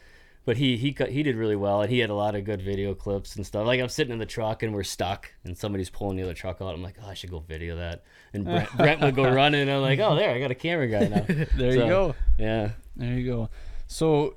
but 0.45 0.57
he 0.57 0.77
he 0.77 0.91
cut- 0.93 1.09
he 1.09 1.23
did 1.23 1.35
really 1.35 1.55
well, 1.55 1.81
and 1.81 1.89
he 1.89 1.99
had 1.99 2.09
a 2.09 2.15
lot 2.15 2.35
of 2.35 2.43
good 2.45 2.61
video 2.61 2.93
clips 2.93 3.35
and 3.35 3.45
stuff. 3.45 3.65
Like 3.65 3.79
I'm 3.81 3.89
sitting 3.89 4.11
in 4.13 4.19
the 4.19 4.25
truck 4.25 4.63
and 4.63 4.73
we're 4.73 4.83
stuck, 4.83 5.31
and 5.43 5.57
somebody's 5.57 5.89
pulling 5.89 6.17
the 6.17 6.23
other 6.23 6.33
truck 6.33 6.61
out. 6.61 6.73
I'm 6.73 6.81
like, 6.83 6.95
oh, 7.03 7.07
I 7.09 7.13
should 7.13 7.31
go 7.31 7.39
video 7.39 7.75
that. 7.77 8.03
And 8.33 8.45
Brent, 8.45 8.69
Brent 8.77 9.01
would 9.01 9.15
go 9.15 9.31
running. 9.31 9.61
And 9.61 9.71
I'm 9.71 9.81
like, 9.81 9.99
oh, 9.99 10.15
there, 10.15 10.31
I 10.31 10.39
got 10.39 10.51
a 10.51 10.55
camera 10.55 10.87
guy 10.87 11.07
now. 11.07 11.25
There 11.57 11.71
you 11.73 11.79
go. 11.87 12.15
Yeah. 12.37 12.71
There 12.95 13.13
you 13.13 13.25
go. 13.31 13.49
So 13.87 14.35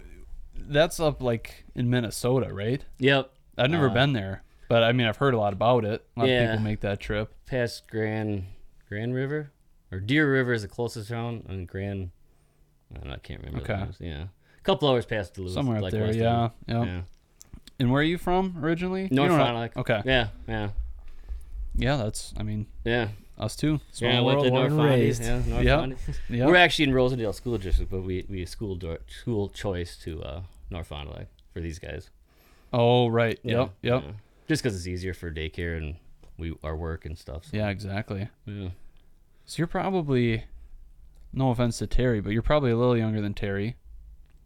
that's 0.54 1.00
up 1.00 1.22
like 1.22 1.64
in 1.74 1.88
Minnesota, 1.90 2.52
right? 2.52 2.84
Yep. 2.98 3.30
I've 3.58 3.70
never 3.70 3.88
Uh, 3.88 3.94
been 3.94 4.12
there, 4.12 4.42
but 4.68 4.82
I 4.82 4.92
mean 4.92 5.06
I've 5.06 5.16
heard 5.16 5.34
a 5.34 5.38
lot 5.38 5.52
about 5.52 5.84
it. 5.84 6.04
A 6.16 6.20
lot 6.20 6.28
Yeah. 6.28 6.40
of 6.42 6.50
people 6.52 6.64
make 6.64 6.80
that 6.80 7.00
trip. 7.00 7.32
past 7.46 7.88
Grand 7.90 8.44
Grand 8.88 9.14
River 9.14 9.50
or 9.92 10.00
Deer 10.00 10.30
River 10.30 10.52
is 10.52 10.62
the 10.62 10.68
closest 10.68 11.08
town, 11.08 11.42
and 11.48 11.66
Grand 11.68 12.10
I, 12.94 12.98
don't 12.98 13.08
know, 13.08 13.14
I 13.14 13.18
can't 13.18 13.42
remember. 13.42 13.62
Okay. 13.72 13.86
Yeah, 13.98 14.26
couple 14.66 14.88
hours 14.88 15.06
past 15.06 15.34
Duluth. 15.34 15.52
Somewhere 15.52 15.76
up 15.78 15.82
like 15.84 15.92
there, 15.92 16.06
yeah, 16.12 16.12
Duluth. 16.12 16.52
yeah. 16.68 16.84
yeah, 16.84 17.00
And 17.78 17.90
where 17.90 18.00
are 18.00 18.04
you 18.04 18.18
from 18.18 18.56
originally? 18.62 19.04
You 19.04 19.08
North 19.12 19.30
don't 19.30 19.38
Fond 19.38 19.48
know- 19.54 19.54
du 19.54 19.60
Lac. 19.60 19.76
Okay. 19.76 20.02
yeah, 20.04 20.28
yeah, 20.48 20.70
Yeah, 21.74 21.96
that's. 21.96 22.32
I 22.36 22.42
mean, 22.42 22.66
yeah. 22.84 23.08
us 23.38 23.54
too. 23.56 23.80
Small 23.92 24.10
yeah, 24.10 24.18
I 24.18 24.20
went 24.22 24.42
to 24.42 24.50
North 24.50 24.66
and 24.72 24.76
Fond. 24.78 24.90
raised. 24.90 25.22
Yeah, 25.22 25.42
North 25.46 25.64
Yep. 25.64 25.78
Fond. 25.78 25.96
Yeah. 26.30 26.46
We're 26.46 26.56
actually 26.56 26.84
in 26.86 26.92
Rosendale 26.92 27.34
School 27.34 27.58
District, 27.58 27.90
but 27.90 28.02
we 28.02 28.24
we 28.28 28.44
school 28.46 28.74
door, 28.76 28.98
school 29.08 29.48
choice 29.50 29.96
to 30.04 30.22
uh, 30.22 30.40
North 30.70 30.86
Fond 30.86 31.08
du 31.08 31.14
Lac 31.16 31.26
for 31.52 31.60
these 31.60 31.78
guys. 31.78 32.10
oh 32.72 33.08
right. 33.08 33.38
Yeah, 33.42 33.52
Yep. 33.60 33.70
Yep. 33.82 34.02
yeah. 34.04 34.10
Just 34.48 34.62
because 34.62 34.76
it's 34.76 34.86
easier 34.86 35.12
for 35.14 35.30
daycare 35.30 35.76
and 35.76 35.96
we 36.38 36.54
our 36.62 36.76
work 36.76 37.04
and 37.04 37.16
stuff. 37.18 37.44
So, 37.46 37.56
Yeah. 37.56 37.68
Exactly. 37.68 38.28
yeah. 38.46 38.68
So 39.44 39.58
you're 39.58 39.66
probably. 39.68 40.44
No 41.32 41.50
offense 41.50 41.76
to 41.78 41.86
Terry, 41.86 42.20
but 42.22 42.30
you're 42.32 42.40
probably 42.40 42.70
a 42.70 42.76
little 42.78 42.96
younger 42.96 43.20
than 43.20 43.34
Terry. 43.34 43.76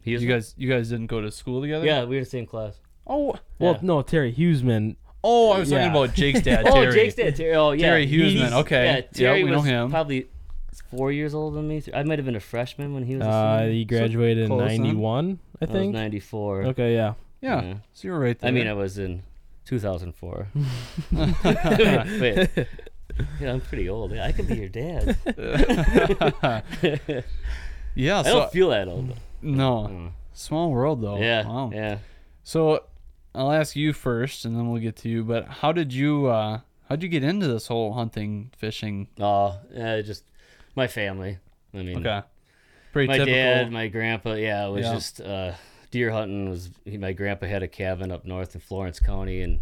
He 0.03 0.13
was, 0.13 0.23
You 0.23 0.29
guys, 0.29 0.55
you 0.57 0.69
guys 0.69 0.89
didn't 0.89 1.07
go 1.07 1.21
to 1.21 1.31
school 1.31 1.61
together. 1.61 1.85
yeah, 1.85 2.03
we 2.05 2.15
were 2.17 2.23
the 2.23 2.29
same 2.29 2.45
class. 2.45 2.79
Oh. 3.07 3.35
Well, 3.59 3.73
Yeah. 3.73 3.79
no, 3.81 4.01
Terry 4.01 4.33
Huseman. 4.33 4.95
Oh, 5.23 5.51
I 5.51 5.59
was 5.59 5.69
talking 5.69 5.89
about 5.89 6.13
Jake's 6.15 6.41
dad, 6.41 6.65
Oh, 6.67 6.73
Terry. 6.73 6.93
Jake's 6.93 7.15
dad, 7.15 7.35
Terry. 7.35 7.53
Oh, 7.55 7.71
yeah. 7.71 7.85
Terry 7.87 8.07
Huseman, 8.07 8.31
he's- 8.31 8.53
okay. 8.53 8.85
Yeah, 8.85 8.95
Yep, 8.95 9.11
Terry 9.13 9.43
we 9.43 9.49
know 9.51 9.57
was 9.57 9.65
him. 9.65 9.89
probably 9.91 10.27
four 10.89 11.11
years 11.11 11.33
older 11.35 11.57
than 11.57 11.67
me. 11.67 11.81
I 11.93 12.03
might 12.03 12.17
have 12.19 12.25
been 12.25 12.35
a 12.35 12.39
freshman 12.39 12.93
when 12.93 13.03
he 13.03 13.15
was. 13.17 13.25
A 13.25 13.29
Uh, 13.29 13.59
senior. 13.59 13.71
he 13.73 13.85
graduated 13.85 14.43
in 14.45 14.47
close 14.47 14.67
then. 14.69 14.77
'91, 14.81 15.39
I 15.61 15.65
I 15.65 15.65
was 15.65 15.69
think. 15.71 15.93
94. 15.93 16.63
Okay, 16.63 16.93
yeah. 16.95 17.13
Yeah. 17.41 17.61
Yeah. 17.61 17.73
So 17.93 18.07
you 18.07 18.13
were 18.13 18.19
right 18.19 18.37
there. 18.39 18.47
I 18.47 18.51
mean, 18.51 18.67
I 18.67 18.73
was 18.73 18.97
in 18.97 19.23
2004. 19.65 20.47
Wait. 22.19 22.49
Yeah, 23.41 23.51
I'm 23.51 23.61
pretty 23.61 23.89
old. 23.89 24.13
Yeah, 24.13 24.25
I 24.25 24.31
could 24.31 24.47
be 24.47 24.55
your 24.55 24.69
dad. 24.69 25.17
yeah. 27.93 28.19
I 28.19 28.23
So 28.23 28.39
don't 28.39 28.51
feel 28.51 28.69
that 28.69 28.87
old. 28.87 29.13
No, 29.41 29.87
though. 29.87 30.11
small 30.33 30.71
world 30.71 31.01
though. 31.01 31.17
Yeah. 31.17 31.45
Wow. 31.47 31.71
Yeah. 31.73 31.97
So 32.43 32.83
I'll 33.35 33.51
ask 33.51 33.75
you 33.75 33.93
first, 33.93 34.45
and 34.45 34.55
then 34.55 34.69
we'll 34.71 34.81
get 34.81 34.95
to 34.97 35.09
you. 35.09 35.23
But 35.23 35.47
how 35.47 35.71
did 35.71 35.93
you 35.93 36.27
uh, 36.27 36.59
how'd 36.89 37.03
you 37.03 37.09
get 37.09 37.23
into 37.23 37.47
this 37.47 37.67
whole 37.67 37.93
hunting, 37.93 38.51
fishing? 38.57 39.07
Oh, 39.19 39.57
yeah, 39.73 40.01
just 40.01 40.23
my 40.75 40.87
family. 40.87 41.37
I 41.73 41.77
mean, 41.83 41.97
Okay, 42.05 42.21
pretty 42.91 43.07
my 43.07 43.17
typical. 43.19 43.33
dad, 43.33 43.71
my 43.71 43.87
grandpa. 43.87 44.33
Yeah, 44.33 44.67
it 44.67 44.71
was 44.71 44.85
Yeah. 44.85 44.93
just 44.93 45.21
uh, 45.21 45.53
deer 45.91 46.11
hunting. 46.11 46.49
Was 46.49 46.69
he, 46.83 46.97
my 46.97 47.13
grandpa 47.13 47.45
had 47.47 47.63
a 47.63 47.67
cabin 47.67 48.11
up 48.11 48.25
north 48.25 48.55
in 48.55 48.61
Florence 48.61 48.99
County, 48.99 49.41
and 49.41 49.61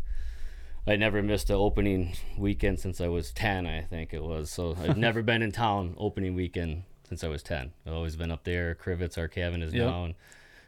I 0.88 0.96
never 0.96 1.22
missed 1.22 1.50
an 1.52 1.58
opening 1.58 2.14
weekend 2.38 2.80
since 2.80 3.00
I 3.00 3.10
was 3.10 3.32
ten. 3.32 3.68
I 3.68 3.82
think 3.84 4.14
it 4.14 4.24
was. 4.24 4.50
So 4.50 4.76
I've 4.82 4.98
never 5.08 5.22
been 5.22 5.44
in 5.44 5.52
town 5.52 5.94
opening 6.00 6.34
weekend 6.34 6.84
since 7.10 7.24
I 7.24 7.28
was 7.28 7.44
ten. 7.44 7.72
I've 7.86 7.94
always 7.94 8.16
been 8.16 8.32
up 8.32 8.44
there. 8.44 8.76
Crivitz, 8.76 9.18
our 9.18 9.28
cabin 9.28 9.62
is 9.62 9.74
Yep. 9.74 9.88
now. 9.88 10.10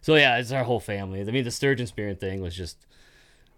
So 0.01 0.15
yeah, 0.15 0.37
it's 0.37 0.51
our 0.51 0.63
whole 0.63 0.79
family. 0.79 1.21
I 1.21 1.25
mean, 1.25 1.43
the 1.43 1.51
sturgeon 1.51 1.87
spearing 1.87 2.15
thing 2.15 2.41
was 2.41 2.55
just 2.55 2.85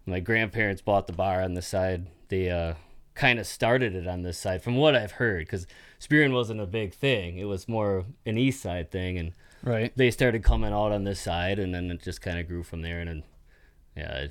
my 0.06 0.20
grandparents 0.20 0.82
bought 0.82 1.08
the 1.08 1.14
bar 1.14 1.42
on 1.42 1.54
the 1.54 1.62
side. 1.62 2.08
They 2.28 2.50
uh 2.50 2.74
kind 3.16 3.40
of 3.40 3.46
started 3.46 3.94
it 3.96 4.08
on 4.08 4.24
this 4.24 4.38
side, 4.40 4.62
from 4.64 4.76
what 4.76 4.96
I've 4.96 5.12
heard, 5.14 5.46
because 5.46 5.68
spearing 6.00 6.34
wasn't 6.34 6.60
a 6.60 6.66
big 6.66 6.94
thing. 6.94 7.38
It 7.38 7.44
was 7.46 7.68
more 7.70 8.06
an 8.26 8.38
east 8.38 8.62
side 8.62 8.90
thing, 8.92 9.18
and 9.20 9.34
Right. 9.62 9.94
they 9.96 10.10
started 10.12 10.44
coming 10.44 10.74
out 10.74 10.92
on 10.92 11.04
this 11.04 11.22
side, 11.22 11.60
and 11.60 11.74
then 11.76 11.90
it 11.92 12.02
just 12.02 12.22
kind 12.22 12.40
of 12.40 12.48
grew 12.48 12.64
from 12.64 12.82
there. 12.82 13.00
And 13.00 13.08
then, 13.08 13.24
yeah, 13.96 14.26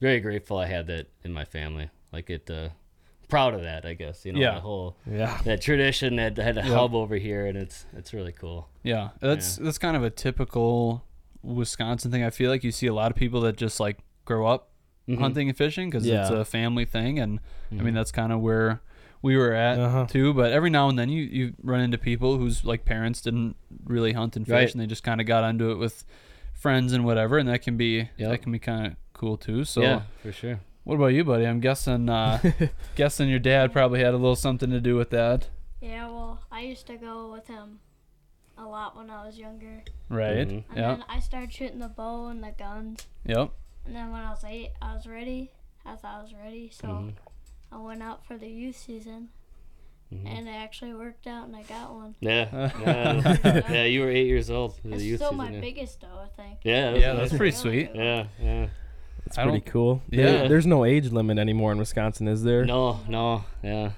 very 0.00 0.18
grateful 0.18 0.56
I 0.58 0.66
had 0.66 0.86
that 0.88 1.06
in 1.22 1.32
my 1.32 1.44
family. 1.44 1.90
Like 2.10 2.30
it, 2.30 2.50
uh, 2.50 2.70
proud 3.32 3.54
of 3.54 3.62
that, 3.62 3.84
I 3.86 3.94
guess. 3.94 4.24
You 4.26 4.32
know, 4.34 4.40
Yeah. 4.40 4.54
the 4.56 4.60
whole 4.60 4.96
Yeah. 5.10 5.40
that 5.44 5.60
tradition 5.62 6.16
that 6.16 6.36
had 6.36 6.56
a 6.58 6.60
Yep. 6.60 6.72
hub 6.78 6.94
over 6.94 7.16
here, 7.16 7.46
and 7.46 7.56
it's 7.56 7.86
it's 7.96 8.12
really 8.12 8.32
cool. 8.32 8.68
Yeah, 8.82 9.10
that's 9.20 9.56
that's 9.56 9.78
kind 9.78 9.96
of 9.96 10.02
a 10.04 10.10
typical 10.10 11.02
Wisconsin 11.42 12.10
thing. 12.10 12.22
I 12.24 12.30
feel 12.30 12.50
like 12.50 12.62
you 12.64 12.70
see 12.72 12.86
a 12.86 12.94
lot 12.94 13.10
of 13.10 13.16
people 13.16 13.40
that 13.42 13.56
just 13.56 13.80
like 13.80 13.98
grow 14.24 14.46
up 14.46 14.68
Mhm. 15.08 15.18
hunting 15.18 15.48
and 15.48 15.56
fishing 15.58 15.90
because 15.90 16.06
it's 16.06 16.30
a 16.30 16.44
family 16.44 16.84
thing, 16.84 17.18
and 17.18 17.40
I 17.40 17.74
Mm-hmm. 17.74 17.84
mean 17.86 17.94
that's 17.94 18.12
kind 18.12 18.32
of 18.32 18.40
where 18.40 18.80
we 19.22 19.36
were 19.36 19.52
at 19.52 19.78
Uh-huh. 19.78 20.06
too. 20.06 20.32
But 20.34 20.52
every 20.52 20.70
now 20.70 20.88
and 20.88 20.98
then 20.98 21.08
you 21.08 21.22
you 21.24 21.54
run 21.62 21.80
into 21.80 21.98
people 21.98 22.36
whose 22.38 22.64
like 22.64 22.84
parents 22.84 23.20
didn't 23.22 23.56
really 23.84 24.12
hunt 24.12 24.36
and 24.36 24.46
fish, 24.46 24.52
Right. 24.54 24.72
and 24.72 24.80
they 24.80 24.86
just 24.86 25.02
kind 25.02 25.20
of 25.20 25.26
got 25.26 25.42
onto 25.42 25.70
it 25.70 25.78
with 25.78 26.04
friends 26.52 26.92
and 26.92 27.04
whatever, 27.04 27.38
and 27.38 27.48
that 27.48 27.62
can 27.62 27.76
be 27.76 28.10
Yep. 28.18 28.30
that 28.30 28.42
can 28.42 28.52
be 28.52 28.58
kind 28.58 28.86
of 28.86 28.92
cool 29.14 29.36
too. 29.36 29.64
So. 29.64 29.80
yeah, 29.82 30.02
for 30.22 30.32
sure. 30.32 30.60
What 30.84 30.96
about 30.96 31.06
you, 31.08 31.24
buddy? 31.24 31.46
I'm 31.46 31.60
guessing 31.60 32.08
uh, 32.08 32.40
guessing 32.96 33.28
your 33.28 33.38
dad 33.38 33.72
probably 33.72 34.00
had 34.00 34.14
a 34.14 34.16
little 34.16 34.36
something 34.36 34.70
to 34.70 34.80
do 34.80 34.96
with 34.96 35.10
that, 35.10 35.48
Yeah, 35.80 36.08
well, 36.08 36.40
I 36.50 36.60
used 36.62 36.86
to 36.88 36.96
go 36.96 37.30
with 37.32 37.46
him 37.46 37.78
a 38.58 38.64
lot 38.66 38.96
when 38.96 39.08
I 39.10 39.24
was 39.26 39.38
younger. 39.38 39.82
right? 40.08 40.46
Mhm. 40.48 40.64
And 40.70 40.76
Yeah. 40.76 40.94
then 40.94 41.04
I 41.08 41.20
started 41.20 41.52
shooting 41.52 41.78
the 41.78 41.88
bow 41.88 42.26
and 42.28 42.42
the 42.42 42.50
guns. 42.58 43.06
Yep. 43.26 43.50
And 43.86 43.96
then 43.96 44.10
when 44.12 44.22
I 44.22 44.30
was 44.30 44.44
eight, 44.44 44.70
I 44.80 44.94
was 44.94 45.06
ready. 45.06 45.52
I 45.84 45.94
thought 45.96 46.18
I 46.18 46.22
was 46.22 46.34
ready, 46.34 46.68
so 46.70 46.86
Mhm. 46.88 47.12
I 47.72 47.78
went 47.78 48.02
out 48.02 48.24
for 48.26 48.36
the 48.36 48.48
youth 48.48 48.76
season. 48.76 49.30
Mhm. 50.12 50.26
And 50.26 50.48
it 50.48 50.52
actually 50.52 50.92
worked 50.94 51.26
out, 51.26 51.46
and 51.46 51.56
I 51.56 51.62
got 51.62 51.94
one. 51.94 52.14
Yeah, 52.20 52.70
yeah, 52.82 53.62
yeah. 53.70 53.84
You 53.84 54.00
were 54.02 54.10
eight 54.10 54.26
years 54.26 54.50
old. 54.50 54.76
for 54.76 54.88
the 54.88 54.94
It's 54.96 55.04
youth 55.04 55.18
still 55.20 55.30
season, 55.30 55.44
my 55.46 55.50
yeah. 55.52 55.60
biggest 55.60 56.00
though, 56.02 56.18
I 56.22 56.26
think. 56.36 56.58
Yeah, 56.64 56.94
Yeah, 56.94 57.12
nice. 57.14 57.30
that's 57.30 57.36
pretty 57.38 57.56
sweet. 57.56 57.90
Yeah, 57.94 58.26
yeah. 58.40 58.66
It's 59.32 59.38
I 59.38 59.44
pretty 59.44 59.58
don't- 59.60 59.66
cool. 59.72 60.02
Yeah. 60.10 60.24
There- 60.26 60.48
there's 60.50 60.66
no 60.66 60.84
age 60.84 61.10
limit 61.10 61.38
anymore 61.38 61.72
in 61.72 61.78
Wisconsin, 61.78 62.28
is 62.28 62.42
there? 62.42 62.64
No, 62.64 63.00
no, 63.08 63.44
yeah. 63.62 63.92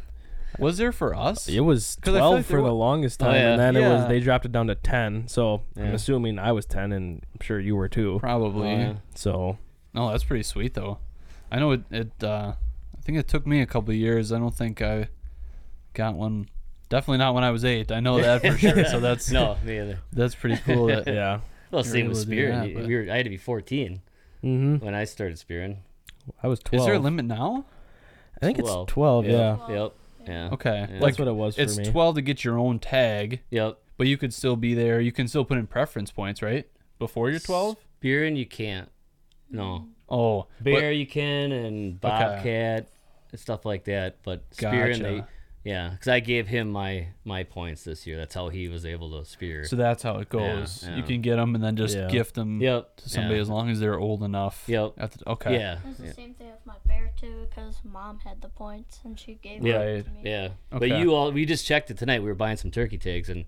Was 0.61 0.79
there 0.79 0.93
for 0.93 1.15
us? 1.17 1.49
It 1.49 1.61
was 1.61 1.97
12 2.03 2.35
like 2.37 2.45
for 2.45 2.63
wa- 2.63 2.69
the 2.69 2.75
longest 2.75 3.21
Oh, 3.21 3.27
time, 3.27 3.35
yeah. 3.35 3.51
and 3.53 3.61
then 3.61 3.75
it 3.77 3.89
was 3.89 4.07
they 4.07 4.21
dropped 4.21 4.45
it 4.45 4.53
down 4.53 4.69
to 4.69 4.77
10. 4.77 5.27
So 5.27 5.63
I'm 5.77 5.95
assuming 5.95 6.39
I 6.39 6.53
was 6.53 6.65
10, 6.67 6.93
and 6.93 7.23
I'm 7.35 7.41
sure 7.45 7.59
you 7.59 7.75
were 7.75 7.89
too. 7.89 8.19
Probably. 8.21 8.69
Oh, 8.69 8.79
yeah. 8.79 8.93
So 9.17 9.59
No, 9.93 10.11
that's 10.11 10.23
pretty 10.23 10.45
sweet 10.45 10.75
though. 10.75 10.99
I 11.51 11.59
know 11.59 11.73
it. 11.73 11.83
it 11.91 12.13
uh, 12.23 12.53
I 12.97 13.01
think 13.03 13.19
it 13.19 13.27
took 13.27 13.47
me 13.49 13.61
a 13.63 13.67
couple 13.67 13.91
of 13.91 13.97
years. 13.97 14.31
I 14.33 14.39
don't 14.39 14.55
think 14.55 14.81
I 14.81 15.09
got 15.93 16.15
one. 16.15 16.49
Definitely 16.89 17.19
not 17.19 17.35
when 17.35 17.43
I 17.43 17.51
was 17.51 17.65
eight. 17.65 17.91
I 17.91 17.99
know 17.99 18.21
that 18.21 18.43
for 18.43 18.57
sure. 18.57 18.85
So 18.85 19.01
that's 19.09 19.33
No, 19.33 19.57
me 19.65 19.81
either. 19.81 19.99
that's 20.13 20.37
pretty 20.37 20.57
cool. 20.65 20.87
That, 20.87 21.07
yeah. 21.13 21.41
Well, 21.73 21.83
same 21.83 22.07
with 22.09 22.21
to 22.21 22.27
do 22.27 22.31
spearing. 22.33 22.61
that, 22.61 22.75
but- 22.75 22.87
we 22.87 22.95
were, 22.95 23.11
I 23.13 23.17
had 23.17 23.25
to 23.25 23.31
be 23.31 23.37
14 23.39 24.01
hmm 24.45 24.77
when 24.77 24.95
I 24.95 25.05
started 25.05 25.39
spearing. 25.39 25.79
I 26.43 26.49
was 26.49 26.61
12. 26.61 26.81
Is 26.81 26.87
there 26.87 26.95
a 26.95 26.99
limit 26.99 27.25
now? 27.27 27.65
I 28.41 28.47
think 28.47 28.59
12. 28.59 28.89
it's 28.89 28.93
12. 28.93 29.27
Yeah. 29.27 29.59
Yep. 29.69 29.93
Yeah. 30.27 30.49
Okay, 30.53 30.71
Yeah. 30.81 30.87
That's 30.87 31.03
like 31.03 31.19
what 31.19 31.29
it 31.29 31.35
was 31.35 31.55
for 31.57 31.61
it's 31.63 31.77
me. 31.77 31.85
twelve 31.85 32.15
to 32.15 32.23
get 32.23 32.45
your 32.45 32.59
own 32.59 32.79
tag, 32.79 33.41
Yep. 33.51 33.79
but 33.99 34.07
you 34.07 34.17
could 34.17 34.33
still 34.33 34.57
be 34.57 34.73
there. 34.73 34.99
You 35.01 35.13
can 35.13 35.29
still 35.29 35.45
put 35.45 35.59
in 35.59 35.67
preference 35.67 36.11
points, 36.11 36.41
right? 36.41 36.67
Before 36.99 37.29
you're 37.31 37.41
twelve. 37.41 37.77
Spearing, 37.99 38.35
you 38.37 38.47
can't. 38.47 38.89
No. 39.51 39.87
Oh, 40.09 40.47
but- 40.63 40.65
Bear, 40.65 40.93
you 40.93 41.07
can, 41.07 41.53
and 41.53 42.01
bobcat, 42.01 42.89
and 43.33 43.41
stuff 43.41 43.67
like 43.67 43.85
that. 43.85 44.17
But 44.23 44.45
spearing, 44.53 45.03
they, 45.03 45.17
Gotcha. 45.19 45.29
Yeah, 45.65 45.91
because 45.91 46.09
I 46.09 46.21
gave 46.21 46.47
him 46.47 46.71
my 46.71 47.09
my 47.25 47.43
points 47.43 47.85
this 47.85 48.07
year. 48.07 48.17
That's 48.17 48.35
how 48.35 48.51
he 48.51 48.69
was 48.69 48.85
able 48.85 49.19
to 49.19 49.25
spear. 49.29 49.65
so 49.65 49.77
that's 49.77 50.03
how 50.03 50.19
it 50.19 50.29
goes. 50.29 50.85
Yeah, 50.87 50.97
You 50.97 51.03
can 51.03 51.21
get 51.23 51.37
them 51.37 51.55
and 51.55 51.65
then 51.65 51.75
just 51.77 51.97
Yeah. 51.97 52.09
gift 52.09 52.35
them 52.35 52.61
yep. 52.61 52.97
to 52.97 53.09
somebody 53.09 53.37
yeah. 53.37 53.41
as 53.41 53.49
long 53.49 53.71
as 53.71 53.81
they're 53.81 53.99
old 53.99 54.23
enough. 54.23 54.65
Yep. 54.67 54.93
At 54.99 55.13
the, 55.13 55.31
okay. 55.31 55.55
Yeah. 55.55 55.79
It 55.79 55.87
was 55.87 55.97
the 55.97 56.07
Yeah. 56.07 56.13
same 56.13 56.35
thing 56.35 56.49
with 56.51 56.65
my 56.67 56.77
bear 56.87 57.13
too, 57.19 57.47
because 57.49 57.81
mom 57.83 58.19
had 58.21 58.43
the 58.43 58.49
points 58.49 59.01
and 59.05 59.19
she 59.19 59.35
gave 59.35 59.67
Yeah. 59.67 59.81
it 59.81 60.05
to 60.05 60.11
me. 60.11 60.21
Yeah. 60.25 60.49
Okay. 60.73 60.89
But 60.91 60.99
you 61.01 61.15
all, 61.15 61.33
we 61.33 61.47
just 61.47 61.65
checked 61.67 61.91
it 61.91 61.97
tonight. 61.99 62.21
We 62.21 62.29
were 62.29 62.35
buying 62.35 62.59
some 62.59 62.71
turkey 62.71 62.99
tags 62.99 63.29
and 63.31 63.45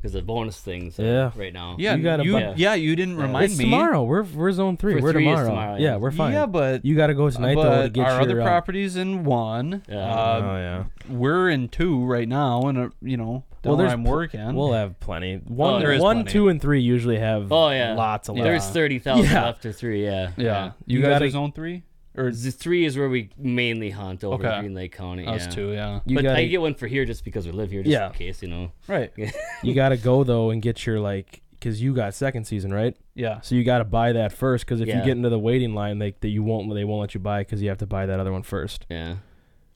because 0.00 0.12
the 0.14 0.22
bonus 0.22 0.58
things. 0.60 0.98
uh, 0.98 1.02
Yeah. 1.02 1.30
Right 1.36 1.52
now. 1.52 1.76
Yeah, 1.78 1.94
You 1.94 2.02
gotta 2.02 2.24
you, 2.24 2.32
buy- 2.32 2.54
yeah, 2.56 2.74
you 2.74 2.96
didn't 2.96 3.16
Yeah. 3.16 3.22
remind 3.24 3.44
it's 3.46 3.58
me. 3.58 3.64
tomorrow. 3.64 4.02
We're 4.04 4.22
we're 4.22 4.52
zone 4.52 4.76
three. 4.76 4.94
For 4.96 5.02
we're 5.02 5.12
three 5.12 5.24
tomorrow. 5.24 5.48
tomorrow, 5.48 5.74
yeah. 5.76 5.82
yeah. 5.90 5.96
we're 5.96 6.10
fine. 6.10 6.32
Yeah, 6.32 6.46
but 6.46 6.84
you 6.84 6.96
got 6.96 7.08
to 7.08 7.14
go 7.14 7.28
tonight 7.30 7.56
though 7.56 7.82
to 7.82 7.88
get 7.90 8.06
our 8.06 8.12
your 8.12 8.20
other 8.22 8.40
uh, 8.40 8.44
properties 8.44 8.96
in 8.96 9.24
one. 9.24 9.82
Yeah. 9.88 9.96
Uh, 9.98 10.40
oh 10.42 10.56
yeah. 10.56 10.84
we're 11.14 11.50
in 11.50 11.68
two 11.68 12.04
right 12.04 12.28
now, 12.28 12.62
and 12.62 12.78
uh, 12.78 12.88
you 13.02 13.16
know, 13.16 13.44
Well, 13.64 13.74
well, 13.74 13.76
there's 13.76 13.92
I'm 13.92 14.04
pl- 14.04 14.12
working. 14.12 14.54
We'll 14.54 14.72
have 14.72 14.98
plenty. 15.00 15.36
One, 15.36 15.80
there 15.80 15.92
is 15.92 16.00
one, 16.00 16.16
plenty. 16.18 16.30
two, 16.32 16.48
and 16.48 16.60
three 16.62 16.80
usually 16.80 17.18
have 17.18 17.52
Oh 17.52 17.68
yeah. 17.70 17.94
lots 17.94 18.28
of 18.28 18.36
Yeah. 18.38 18.44
There's 18.44 18.66
thirty 18.66 18.98
thousand 18.98 19.30
Yeah. 19.30 19.44
left 19.44 19.66
or 19.66 19.72
three. 19.72 20.02
Yeah. 20.04 20.30
yeah. 20.36 20.72
You, 20.86 20.98
You 20.98 21.02
guys 21.02 21.10
gotta- 21.10 21.24
are 21.26 21.30
zone 21.30 21.52
three, 21.52 21.82
or 22.16 22.30
The 22.32 22.50
three 22.50 22.84
is 22.84 22.96
where 22.98 23.08
we 23.08 23.30
mainly 23.38 23.90
hunt 23.90 24.24
over 24.24 24.44
Okay. 24.46 24.60
Green 24.60 24.74
Lake 24.74 24.92
County. 24.92 25.26
us 25.26 25.44
yeah. 25.44 25.50
two? 25.50 25.70
Yeah. 25.72 26.00
You 26.06 26.16
but 26.16 26.24
gotta, 26.24 26.38
I 26.40 26.46
get 26.46 26.60
one 26.60 26.74
for 26.74 26.86
here 26.86 27.04
just 27.04 27.24
because 27.24 27.46
we 27.46 27.52
live 27.52 27.70
here, 27.70 27.82
just 27.82 27.92
Yeah. 27.92 28.08
in 28.08 28.12
case, 28.14 28.42
you 28.42 28.48
know. 28.48 28.72
Right. 28.88 29.12
you 29.62 29.74
got 29.74 29.90
to 29.90 29.96
go 29.96 30.24
though 30.24 30.50
and 30.50 30.60
get 30.60 30.84
your 30.86 30.98
like 31.00 31.42
because 31.52 31.80
you 31.82 31.94
got 31.94 32.14
second 32.14 32.44
season 32.46 32.72
right. 32.72 32.96
Yeah. 33.14 33.40
So 33.42 33.54
you 33.54 33.64
got 33.64 33.78
to 33.78 33.84
buy 33.84 34.12
that 34.12 34.32
first 34.32 34.64
because 34.64 34.80
if 34.80 34.88
you 34.88 34.94
Yeah. 34.94 35.04
get 35.04 35.16
into 35.16 35.28
the 35.28 35.38
waiting 35.38 35.74
line, 35.74 35.98
they, 35.98 36.14
they 36.20 36.28
you 36.28 36.42
won't 36.42 36.72
they 36.74 36.84
won't 36.84 37.00
let 37.02 37.14
you 37.14 37.20
buy 37.20 37.42
because 37.42 37.62
you 37.62 37.68
have 37.68 37.78
to 37.78 37.86
buy 37.86 38.06
that 38.06 38.18
other 38.18 38.32
one 38.32 38.42
first 38.42 38.86
Yeah. 38.88 39.16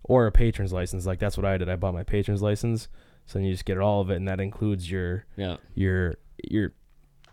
or 0.02 0.26
a 0.26 0.32
patron's 0.32 0.72
license. 0.72 1.06
Like 1.06 1.18
that's 1.18 1.36
what 1.36 1.44
I 1.46 1.56
did. 1.58 1.68
I 1.68 1.76
bought 1.76 1.94
my 1.94 2.02
patron's 2.04 2.42
license, 2.42 2.88
so 3.26 3.38
then 3.38 3.44
you 3.46 3.52
just 3.52 3.64
get 3.64 3.78
all 3.78 4.00
of 4.00 4.10
it, 4.10 4.16
and 4.16 4.26
that 4.28 4.40
includes 4.40 4.90
your 4.90 5.26
Yeah. 5.36 5.56
your 5.74 6.14
your 6.50 6.72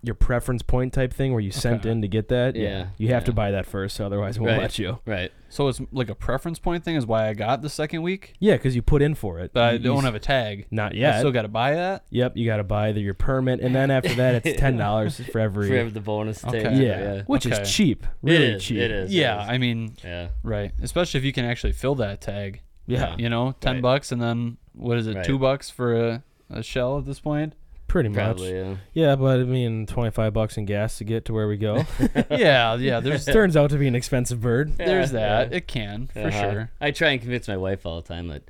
your 0.03 0.15
preference 0.15 0.63
point 0.63 0.93
type 0.93 1.13
thing 1.13 1.31
where 1.31 1.41
you 1.41 1.51
sent 1.51 1.81
Okay. 1.81 1.91
in 1.91 2.01
to 2.01 2.07
get 2.07 2.27
that. 2.29 2.55
Yeah, 2.55 2.87
you 2.97 3.09
have 3.09 3.23
to 3.25 3.31
buy 3.31 3.51
that 3.51 3.65
first, 3.67 4.01
otherwise 4.01 4.37
it 4.37 4.39
won't 4.39 4.53
Right. 4.53 4.61
let 4.61 4.79
you. 4.79 4.99
Right. 5.05 5.31
So 5.49 5.67
it's 5.67 5.79
like 5.91 6.09
a 6.09 6.15
preference 6.15 6.57
point 6.59 6.83
thing 6.83 6.95
is 6.95 7.05
why 7.05 7.27
I 7.27 7.33
got 7.33 7.61
the 7.61 7.69
second 7.69 8.01
week, 8.01 8.33
Yeah, 8.39 8.53
because 8.55 8.75
you 8.75 8.81
put 8.81 9.01
in 9.01 9.13
for 9.15 9.37
it. 9.39 9.51
but 9.53 9.61
I 9.61 9.71
You- 9.73 9.77
you 9.79 9.83
don't 9.83 9.97
s- 9.99 10.03
have 10.05 10.15
a 10.15 10.19
tag. 10.19 10.65
not 10.71 10.95
yet. 10.95 11.09
I 11.09 11.11
yet. 11.13 11.19
still 11.19 11.31
got 11.31 11.41
to 11.43 11.49
buy 11.49 11.73
that. 11.75 12.03
Yep, 12.09 12.35
you 12.37 12.45
got 12.45 12.57
to 12.57 12.63
buy 12.63 12.91
the, 12.93 13.01
your 13.01 13.13
permit, 13.13 13.59
and 13.59 13.75
then 13.75 13.91
after 13.91 14.13
that, 14.15 14.43
it's 14.45 14.59
ten 14.59 14.77
dollars 14.77 15.19
for 15.19 15.39
every. 15.39 15.67
For 15.69 15.89
the 15.91 15.99
bonus 16.01 16.43
Okay. 16.45 16.63
tag. 16.63 16.77
yeah, 16.77 17.21
which 17.27 17.45
Okay. 17.45 17.61
is 17.61 17.71
cheap. 17.71 18.07
Really 18.23 18.37
it 18.45 18.55
is. 18.55 18.63
cheap. 18.63 18.77
It 18.79 18.91
is. 18.91 19.13
yeah, 19.13 19.39
It 19.39 19.43
is. 19.43 19.49
I 19.49 19.57
mean, 19.59 19.93
yeah. 20.03 20.27
right. 20.41 20.71
Especially 20.81 21.17
if 21.19 21.23
you 21.25 21.33
can 21.33 21.45
actually 21.45 21.73
fill 21.73 21.95
that 21.95 22.21
tag. 22.21 22.61
Yeah, 22.87 23.15
You 23.17 23.29
know, 23.29 23.53
ten 23.59 23.75
Right. 23.75 23.81
bucks, 23.83 24.11
and 24.11 24.19
then 24.21 24.57
what 24.73 24.97
is 24.97 25.05
it? 25.05 25.15
Right. 25.17 25.25
Two 25.25 25.37
bucks 25.37 25.69
for 25.69 25.95
a, 25.95 26.23
a 26.49 26.63
shell 26.63 26.97
at 26.97 27.05
this 27.05 27.19
point. 27.19 27.53
Pretty 27.91 28.09
much. 28.09 28.39
Yeah. 28.39 28.75
Yeah, 28.93 29.15
but 29.15 29.39
I 29.41 29.43
mean, 29.43 29.85
twenty-five 29.85 30.33
bucks 30.33 30.57
in 30.57 30.65
gas 30.65 30.97
to 30.99 31.03
get 31.03 31.25
to 31.25 31.33
where 31.33 31.47
we 31.47 31.57
go. 31.57 31.85
yeah, 32.31 32.75
yeah. 32.75 32.99
There's 33.01 33.25
Turns 33.39 33.57
out 33.57 33.69
to 33.71 33.77
be 33.77 33.87
an 33.87 33.95
expensive 33.95 34.39
bird. 34.41 34.77
there's 34.77 35.11
Yeah, 35.11 35.43
that. 35.45 35.53
It 35.53 35.67
can 35.67 36.07
for 36.07 36.19
Uh-huh. 36.27 36.51
sure. 36.51 36.71
I 36.79 36.91
try 36.91 37.09
and 37.09 37.21
convince 37.21 37.47
my 37.47 37.57
wife 37.57 37.85
all 37.85 38.01
the 38.01 38.07
time 38.07 38.27
that 38.29 38.43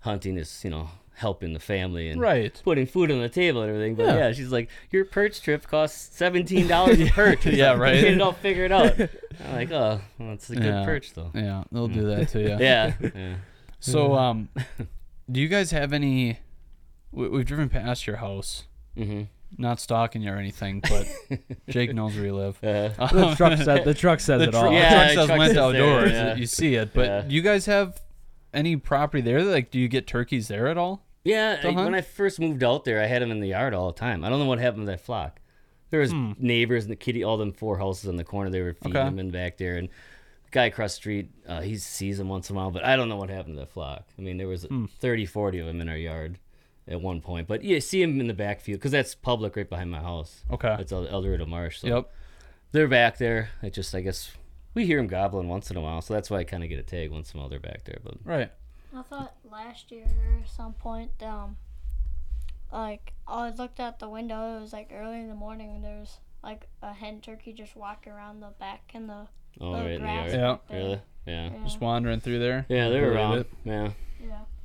hunting 0.00 0.36
is, 0.38 0.62
you 0.64 0.70
know, 0.70 0.88
helping 1.14 1.52
the 1.52 1.60
family 1.60 2.08
and 2.08 2.20
Right. 2.20 2.60
putting 2.64 2.86
food 2.86 3.10
on 3.10 3.20
the 3.20 3.28
table 3.28 3.60
and 3.62 3.68
everything. 3.70 3.94
But 3.96 4.06
Yeah. 4.06 4.16
yeah, 4.28 4.32
she's 4.32 4.52
like, 4.52 4.70
your 4.90 5.04
perch 5.04 5.42
trip 5.42 5.66
costs 5.66 6.16
seventeen 6.16 6.66
dollars 6.68 6.98
a 7.00 7.06
perch. 7.10 7.42
She's 7.42 7.58
Yeah, 7.58 7.72
like, 7.72 7.80
right. 7.80 8.00
Get 8.00 8.14
it 8.14 8.20
all 8.22 8.32
figured 8.32 8.72
out. 8.72 8.98
I'm 8.98 9.52
like, 9.52 9.70
oh, 9.72 10.00
well, 10.18 10.32
it's 10.32 10.48
a 10.48 10.54
good 10.54 10.64
Yeah. 10.64 10.84
perch 10.84 11.12
though. 11.14 11.30
Yeah, 11.34 11.64
they'll 11.72 11.88
do 11.88 12.06
that 12.06 12.28
to 12.30 12.40
you. 12.40 12.56
Yeah. 12.58 12.94
yeah. 13.14 13.34
So, 13.80 14.14
um, 14.14 14.48
do 15.30 15.40
you 15.40 15.48
guys 15.48 15.72
have 15.72 15.92
any? 15.92 16.38
We, 17.10 17.28
we've 17.28 17.44
driven 17.46 17.68
past 17.68 18.06
your 18.06 18.16
house, 18.16 18.64
Mm-hmm. 18.98 19.22
not 19.62 19.80
stalking 19.80 20.22
you 20.22 20.32
or 20.32 20.36
anything, 20.36 20.80
but 20.80 21.06
Jake 21.68 21.94
knows 21.94 22.14
where 22.16 22.24
you 22.26 22.34
live. 22.34 22.58
Uh, 22.62 22.90
The 23.12 23.34
truck 23.36 23.58
said 23.58 23.84
the 23.84 23.94
truck 23.94 24.20
says 24.20 24.40
the 24.40 24.48
it 24.48 24.50
tr- 24.50 24.56
all. 24.58 24.70
the 24.72 24.78
truck 24.80 25.08
says 25.10 25.26
truck 25.26 25.38
went 25.38 25.54
says 25.54 25.72
there, 25.72 26.08
yeah. 26.08 26.34
You 26.36 26.46
see 26.46 26.74
it, 26.74 26.92
but 26.92 27.06
Yeah. 27.06 27.20
do 27.22 27.34
you 27.34 27.42
guys 27.42 27.66
have 27.66 28.00
any 28.52 28.76
property 28.76 29.20
there? 29.22 29.42
Like, 29.44 29.70
do 29.70 29.78
you 29.78 29.88
get 29.88 30.06
turkeys 30.06 30.48
there 30.48 30.68
at 30.68 30.76
all? 30.78 31.04
yeah, 31.24 31.60
I, 31.62 31.68
when 31.70 31.94
I 31.94 32.00
first 32.00 32.40
moved 32.40 32.62
out 32.64 32.84
there, 32.84 33.02
I 33.02 33.06
had 33.06 33.20
them 33.22 33.30
in 33.30 33.40
the 33.40 33.48
yard 33.48 33.74
all 33.74 33.92
the 33.92 33.98
time. 33.98 34.24
I 34.24 34.30
don't 34.30 34.38
know 34.38 34.46
what 34.46 34.58
happened 34.58 34.86
to 34.86 34.92
that 34.92 35.00
flock. 35.00 35.40
There 35.90 36.00
was 36.00 36.10
Hmm. 36.12 36.32
neighbors 36.38 36.84
and 36.84 36.92
the 36.92 36.96
kitty, 36.96 37.22
all 37.24 37.36
them 37.36 37.52
four 37.52 37.78
houses 37.78 38.06
in 38.08 38.16
the 38.16 38.24
corner. 38.24 38.50
They 38.50 38.60
were 38.62 38.72
feeding 38.74 38.96
Okay. 38.96 39.04
them 39.04 39.18
in 39.18 39.30
back 39.30 39.56
there, 39.58 39.76
and 39.76 39.88
the 39.88 40.50
guy 40.50 40.64
across 40.66 40.92
the 40.92 40.96
street, 40.96 41.30
uh, 41.46 41.60
he 41.60 41.76
sees 41.76 42.16
them 42.18 42.28
once 42.28 42.48
in 42.50 42.56
a 42.56 42.58
while, 42.58 42.70
but 42.70 42.84
I 42.84 42.96
don't 42.96 43.08
know 43.10 43.16
what 43.16 43.28
happened 43.30 43.54
to 43.56 43.60
that 43.60 43.70
flock. 43.72 44.06
I 44.18 44.22
mean, 44.22 44.36
there 44.38 44.48
was 44.48 44.64
Hmm. 44.64 44.86
30, 44.86 45.26
40 45.26 45.58
of 45.58 45.66
them 45.66 45.80
in 45.82 45.88
our 45.88 45.96
yard 45.96 46.38
at 46.88 47.00
one 47.00 47.20
point, 47.20 47.46
but 47.46 47.62
yeah, 47.62 47.78
see 47.80 48.00
them 48.02 48.20
in 48.20 48.26
the 48.28 48.34
backfield 48.34 48.80
because 48.80 48.92
that's 48.92 49.14
public 49.14 49.56
right 49.56 49.68
behind 49.68 49.90
my 49.90 50.00
house. 50.00 50.42
Okay. 50.50 50.76
It's 50.80 50.90
El 50.92 51.06
El 51.06 51.22
Dorado 51.22 51.46
Marsh. 51.46 51.78
So 51.80 51.86
Yep. 51.88 52.10
they're 52.72 52.88
back 52.88 53.18
there. 53.18 53.50
It 53.62 53.74
just, 53.74 53.94
I 53.94 54.00
guess, 54.00 54.32
we 54.74 54.86
hear 54.86 54.96
them 54.98 55.06
gobbling 55.06 55.48
once 55.48 55.70
in 55.70 55.76
a 55.76 55.80
while, 55.80 56.00
so 56.00 56.14
that's 56.14 56.30
why 56.30 56.38
I 56.38 56.44
kind 56.44 56.62
of 56.62 56.68
get 56.68 56.78
a 56.78 56.82
tag 56.82 57.10
once 57.10 57.32
in 57.32 57.38
a 57.38 57.42
while. 57.42 57.48
They're 57.50 57.58
back 57.60 57.84
there, 57.84 57.98
but 58.02 58.14
Right. 58.24 58.50
I 58.96 59.02
thought 59.02 59.34
last 59.50 59.90
year 59.90 60.04
or 60.04 60.44
some 60.46 60.72
point, 60.72 61.10
um, 61.22 61.56
like 62.72 63.12
I 63.26 63.50
looked 63.50 63.80
out 63.80 63.98
the 63.98 64.08
window. 64.08 64.56
It 64.56 64.60
was 64.60 64.72
like 64.72 64.90
early 64.92 65.18
in 65.20 65.28
the 65.28 65.34
morning, 65.34 65.70
and 65.74 65.84
there 65.84 65.98
was 65.98 66.18
like 66.42 66.68
a 66.82 66.92
hen 66.92 67.20
turkey 67.20 67.52
just 67.52 67.76
walking 67.76 68.12
around 68.12 68.40
the 68.40 68.48
back 68.58 68.92
in 68.94 69.06
the 69.06 69.26
oh, 69.60 69.70
little 69.70 69.84
right 69.86 69.90
in 69.92 70.00
the 70.00 70.06
grass 70.06 70.32
yard. 70.32 70.40
Yeah. 70.40 70.50
back 70.52 70.68
there. 70.68 70.78
Really? 70.78 71.00
Yeah. 71.26 71.50
Yeah. 71.50 71.64
Just 71.64 71.80
wandering 71.80 72.20
through 72.20 72.38
there. 72.38 72.64
Yeah, 72.68 72.88
they're 72.88 73.12
around. 73.12 73.38
it. 73.40 73.50
Yeah. 73.64 73.90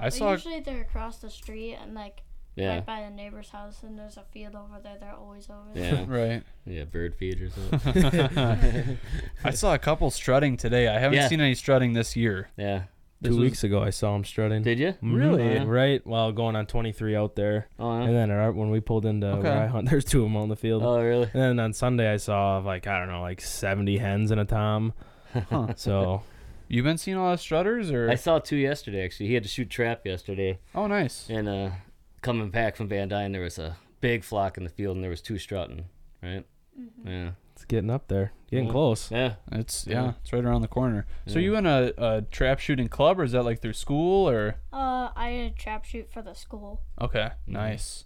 Yeah. 0.03 0.07
I 0.07 0.09
But 0.09 0.13
saw. 0.13 0.31
usually 0.31 0.59
they're 0.59 0.81
across 0.81 1.17
the 1.19 1.29
street 1.29 1.75
and 1.81 1.93
like 1.93 2.21
Yeah. 2.55 2.75
right 2.75 2.85
by 2.85 3.01
the 3.01 3.09
neighbor's 3.09 3.49
house, 3.49 3.81
and 3.83 3.97
there's 3.97 4.17
a 4.17 4.23
field 4.31 4.55
over 4.55 4.79
there. 4.83 4.97
They're 4.99 5.15
always 5.15 5.49
over 5.49 5.69
there. 5.73 5.93
Yeah. 5.95 6.05
Right. 6.07 6.43
Yeah. 6.65 6.83
Bird 6.85 7.15
feeders. 7.15 7.53
I 9.43 9.51
saw 9.51 9.73
a 9.73 9.79
couple 9.79 10.09
strutting 10.11 10.57
today. 10.57 10.87
I 10.87 10.99
haven't 10.99 11.17
Yeah. 11.17 11.27
seen 11.27 11.41
any 11.41 11.55
strutting 11.55 11.93
this 11.93 12.15
year. 12.15 12.49
yeah. 12.57 12.83
This 13.21 13.29
Two 13.29 13.37
was- 13.37 13.43
weeks 13.51 13.63
ago, 13.63 13.81
I 13.81 13.89
saw 13.89 14.13
him 14.17 14.25
strutting. 14.25 14.63
Did 14.63 14.79
you? 14.79 14.95
Mhm. 15.01 15.15
Really? 15.15 15.53
Yeah. 15.53 15.63
Right 15.65 16.05
while 16.05 16.33
going 16.33 16.57
on 16.57 16.65
23 16.65 17.15
out 17.15 17.37
there, 17.37 17.69
Oh. 17.79 17.89
and 18.01 18.13
then 18.13 18.29
uh, 18.29 18.51
when 18.51 18.69
we 18.69 18.81
pulled 18.81 19.05
into 19.05 19.27
Okay. 19.27 19.43
where 19.43 19.63
I 19.63 19.67
hunt, 19.67 19.87
there's 19.89 20.03
two 20.03 20.19
of 20.19 20.25
them 20.25 20.35
on 20.35 20.49
the 20.49 20.57
field. 20.57 20.83
Oh, 20.83 21.01
really? 21.01 21.29
And 21.33 21.41
then 21.41 21.59
on 21.61 21.71
Sunday, 21.71 22.11
I 22.11 22.17
saw 22.17 22.57
like 22.57 22.85
I 22.85 22.99
don't 22.99 23.07
know, 23.07 23.21
like 23.21 23.39
70 23.39 23.97
hens 23.97 24.29
and 24.31 24.41
a 24.41 24.45
tom. 24.45 24.91
Huh. 25.49 25.67
So 25.77 26.23
You 26.73 26.81
been 26.81 26.97
seeing 26.97 27.17
a 27.17 27.21
lot 27.21 27.33
of 27.33 27.39
strutters, 27.39 27.91
or? 27.91 28.09
I 28.09 28.15
saw 28.15 28.39
two 28.39 28.55
yesterday. 28.55 29.05
Actually, 29.05 29.27
he 29.27 29.35
had 29.35 29.43
to 29.43 29.49
shoot 29.49 29.69
trap 29.69 30.07
yesterday, 30.07 30.57
oh, 30.73 30.87
nice. 30.87 31.27
and 31.29 31.47
uh, 31.47 31.69
coming 32.21 32.49
back 32.49 32.75
from 32.75 32.87
Van 32.87 33.07
Dyne, 33.07 33.31
there 33.31 33.43
was 33.43 33.59
a 33.59 33.77
big 34.01 34.23
flock 34.23 34.57
in 34.57 34.63
the 34.63 34.71
field, 34.71 34.95
and 34.95 35.03
there 35.03 35.11
was 35.11 35.21
two 35.21 35.37
strutting. 35.37 35.85
Right? 36.23 36.43
Yeah. 37.05 37.31
it's 37.51 37.65
getting 37.65 37.91
up 37.91 38.07
there, 38.07 38.31
getting 38.49 38.65
Yeah. 38.65 38.71
close. 38.71 39.11
Yeah. 39.11 39.33
It's 39.51 39.85
yeah, 39.85 40.03
Yeah. 40.05 40.13
it's 40.19 40.33
right 40.33 40.43
around 40.43 40.63
the 40.63 40.67
corner. 40.67 41.05
So 41.27 41.37
Yeah. 41.37 41.45
you 41.45 41.55
in 41.57 41.67
a, 41.67 41.91
a 41.95 42.21
trap 42.23 42.57
shooting 42.57 42.87
club, 42.87 43.19
or 43.19 43.23
is 43.23 43.33
that 43.33 43.43
like 43.43 43.61
through 43.61 43.73
school, 43.73 44.27
or? 44.27 44.55
Uh, 44.73 45.11
I 45.15 45.29
did 45.29 45.51
a 45.51 45.55
trap 45.55 45.85
shoot 45.85 46.11
for 46.11 46.23
the 46.23 46.33
school. 46.33 46.81
Okay, 46.99 47.33
nice, 47.45 48.05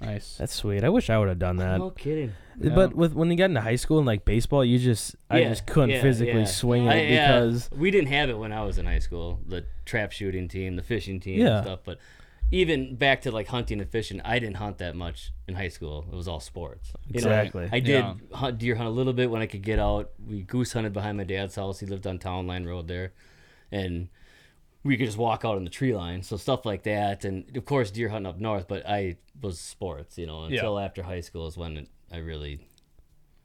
nice. 0.00 0.36
That's 0.36 0.54
sweet. 0.54 0.84
I 0.84 0.88
wish 0.88 1.10
I 1.10 1.18
would 1.18 1.28
have 1.28 1.38
done 1.38 1.56
that. 1.58 1.78
no 1.78 1.90
kidding. 1.90 2.32
Yeah. 2.60 2.74
But 2.74 2.94
with 2.94 3.12
when 3.14 3.30
you 3.30 3.36
got 3.36 3.46
into 3.46 3.60
high 3.60 3.76
school 3.76 3.98
and 3.98 4.06
like 4.06 4.24
baseball, 4.24 4.64
you 4.64 4.78
just 4.78 5.14
I 5.30 5.40
Yeah, 5.40 5.48
just 5.50 5.66
couldn't 5.66 5.90
yeah, 5.90 6.02
physically 6.02 6.40
yeah. 6.40 6.44
swing 6.46 6.88
I- 6.88 6.94
it 6.96 7.10
yeah, 7.12 7.40
because 7.40 7.70
we 7.76 7.90
didn't 7.90 8.08
have 8.08 8.30
it 8.30 8.38
when 8.38 8.52
I 8.52 8.62
was 8.64 8.78
in 8.78 8.86
high 8.86 8.98
school. 8.98 9.40
The 9.46 9.64
trap 9.84 10.10
shooting 10.12 10.48
team, 10.48 10.76
the 10.76 10.82
fishing 10.82 11.20
team, 11.20 11.40
Yeah. 11.40 11.58
and 11.58 11.64
stuff. 11.66 11.80
But 11.84 11.98
even 12.50 12.96
back 12.96 13.20
to 13.22 13.30
like 13.30 13.46
hunting 13.48 13.80
and 13.80 13.88
fishing, 13.90 14.20
I 14.24 14.38
didn't 14.38 14.56
hunt 14.56 14.78
that 14.78 14.96
much 14.96 15.32
in 15.46 15.54
high 15.54 15.68
school. 15.68 16.06
It 16.10 16.16
was 16.16 16.26
all 16.26 16.40
sports. 16.40 16.92
You 17.06 17.20
know, 17.20 17.28
Exactly. 17.28 17.68
I 17.70 17.78
did 17.80 18.04
Yeah. 18.04 18.14
hunt 18.32 18.58
deer 18.58 18.74
hunt 18.74 18.88
a 18.88 18.92
little 18.92 19.12
bit 19.12 19.30
when 19.30 19.42
I 19.42 19.46
could 19.46 19.62
get 19.62 19.78
out. 19.78 20.10
We 20.26 20.42
goose 20.42 20.72
hunted 20.72 20.92
behind 20.92 21.18
my 21.18 21.24
dad's 21.24 21.54
house. 21.56 21.80
He 21.80 21.86
lived 21.86 22.06
on 22.06 22.18
Town 22.18 22.46
Line 22.46 22.64
Road 22.64 22.88
there, 22.88 23.12
and 23.70 24.08
we 24.84 24.96
could 24.96 25.06
just 25.06 25.18
walk 25.18 25.44
out 25.44 25.56
on 25.56 25.64
the 25.64 25.70
tree 25.70 25.94
line. 25.94 26.22
So 26.22 26.36
stuff 26.36 26.64
like 26.64 26.82
that, 26.84 27.24
and 27.24 27.56
of 27.56 27.64
course 27.64 27.90
deer 27.90 28.08
hunting 28.08 28.30
up 28.30 28.38
north. 28.38 28.68
But 28.68 28.86
I 28.88 29.16
was 29.40 29.58
sports, 29.60 30.18
you 30.18 30.26
know, 30.26 30.46
Yeah. 30.46 30.56
until 30.56 30.78
after 30.78 31.02
high 31.02 31.20
school 31.20 31.46
is 31.46 31.56
when 31.56 31.76
it, 31.76 31.88
I 32.12 32.18
really 32.18 32.60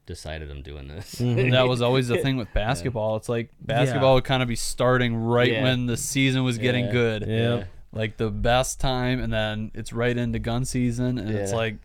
decided 0.06 0.52
I'm 0.52 0.62
doing 0.62 0.88
this. 0.88 1.16
Mm-hmm. 1.16 1.50
that 1.52 1.68
was 1.68 1.82
always 1.82 2.08
the 2.08 2.18
thing 2.18 2.38
with 2.38 2.52
basketball. 2.54 3.16
It's 3.16 3.30
like 3.30 3.50
basketball 3.62 4.16
would 4.16 4.26
kind 4.26 4.42
of 4.44 4.50
be 4.50 4.56
starting 4.56 5.16
right 5.16 5.52
Yeah. 5.52 5.64
when 5.64 5.86
the 5.86 5.98
season 5.98 6.44
was 6.44 6.58
getting 6.58 6.86
Yeah. 6.86 6.92
good. 6.92 7.26
Yeah. 7.28 7.64
Like 7.92 8.18
the 8.18 8.30
best 8.32 8.80
time, 8.80 9.20
and 9.22 9.32
then 9.32 9.72
it's 9.76 9.94
right 9.94 10.18
into 10.18 10.40
gun 10.40 10.66
season, 10.66 11.18
and 11.20 11.30
it's 11.30 11.54
like, 11.54 11.76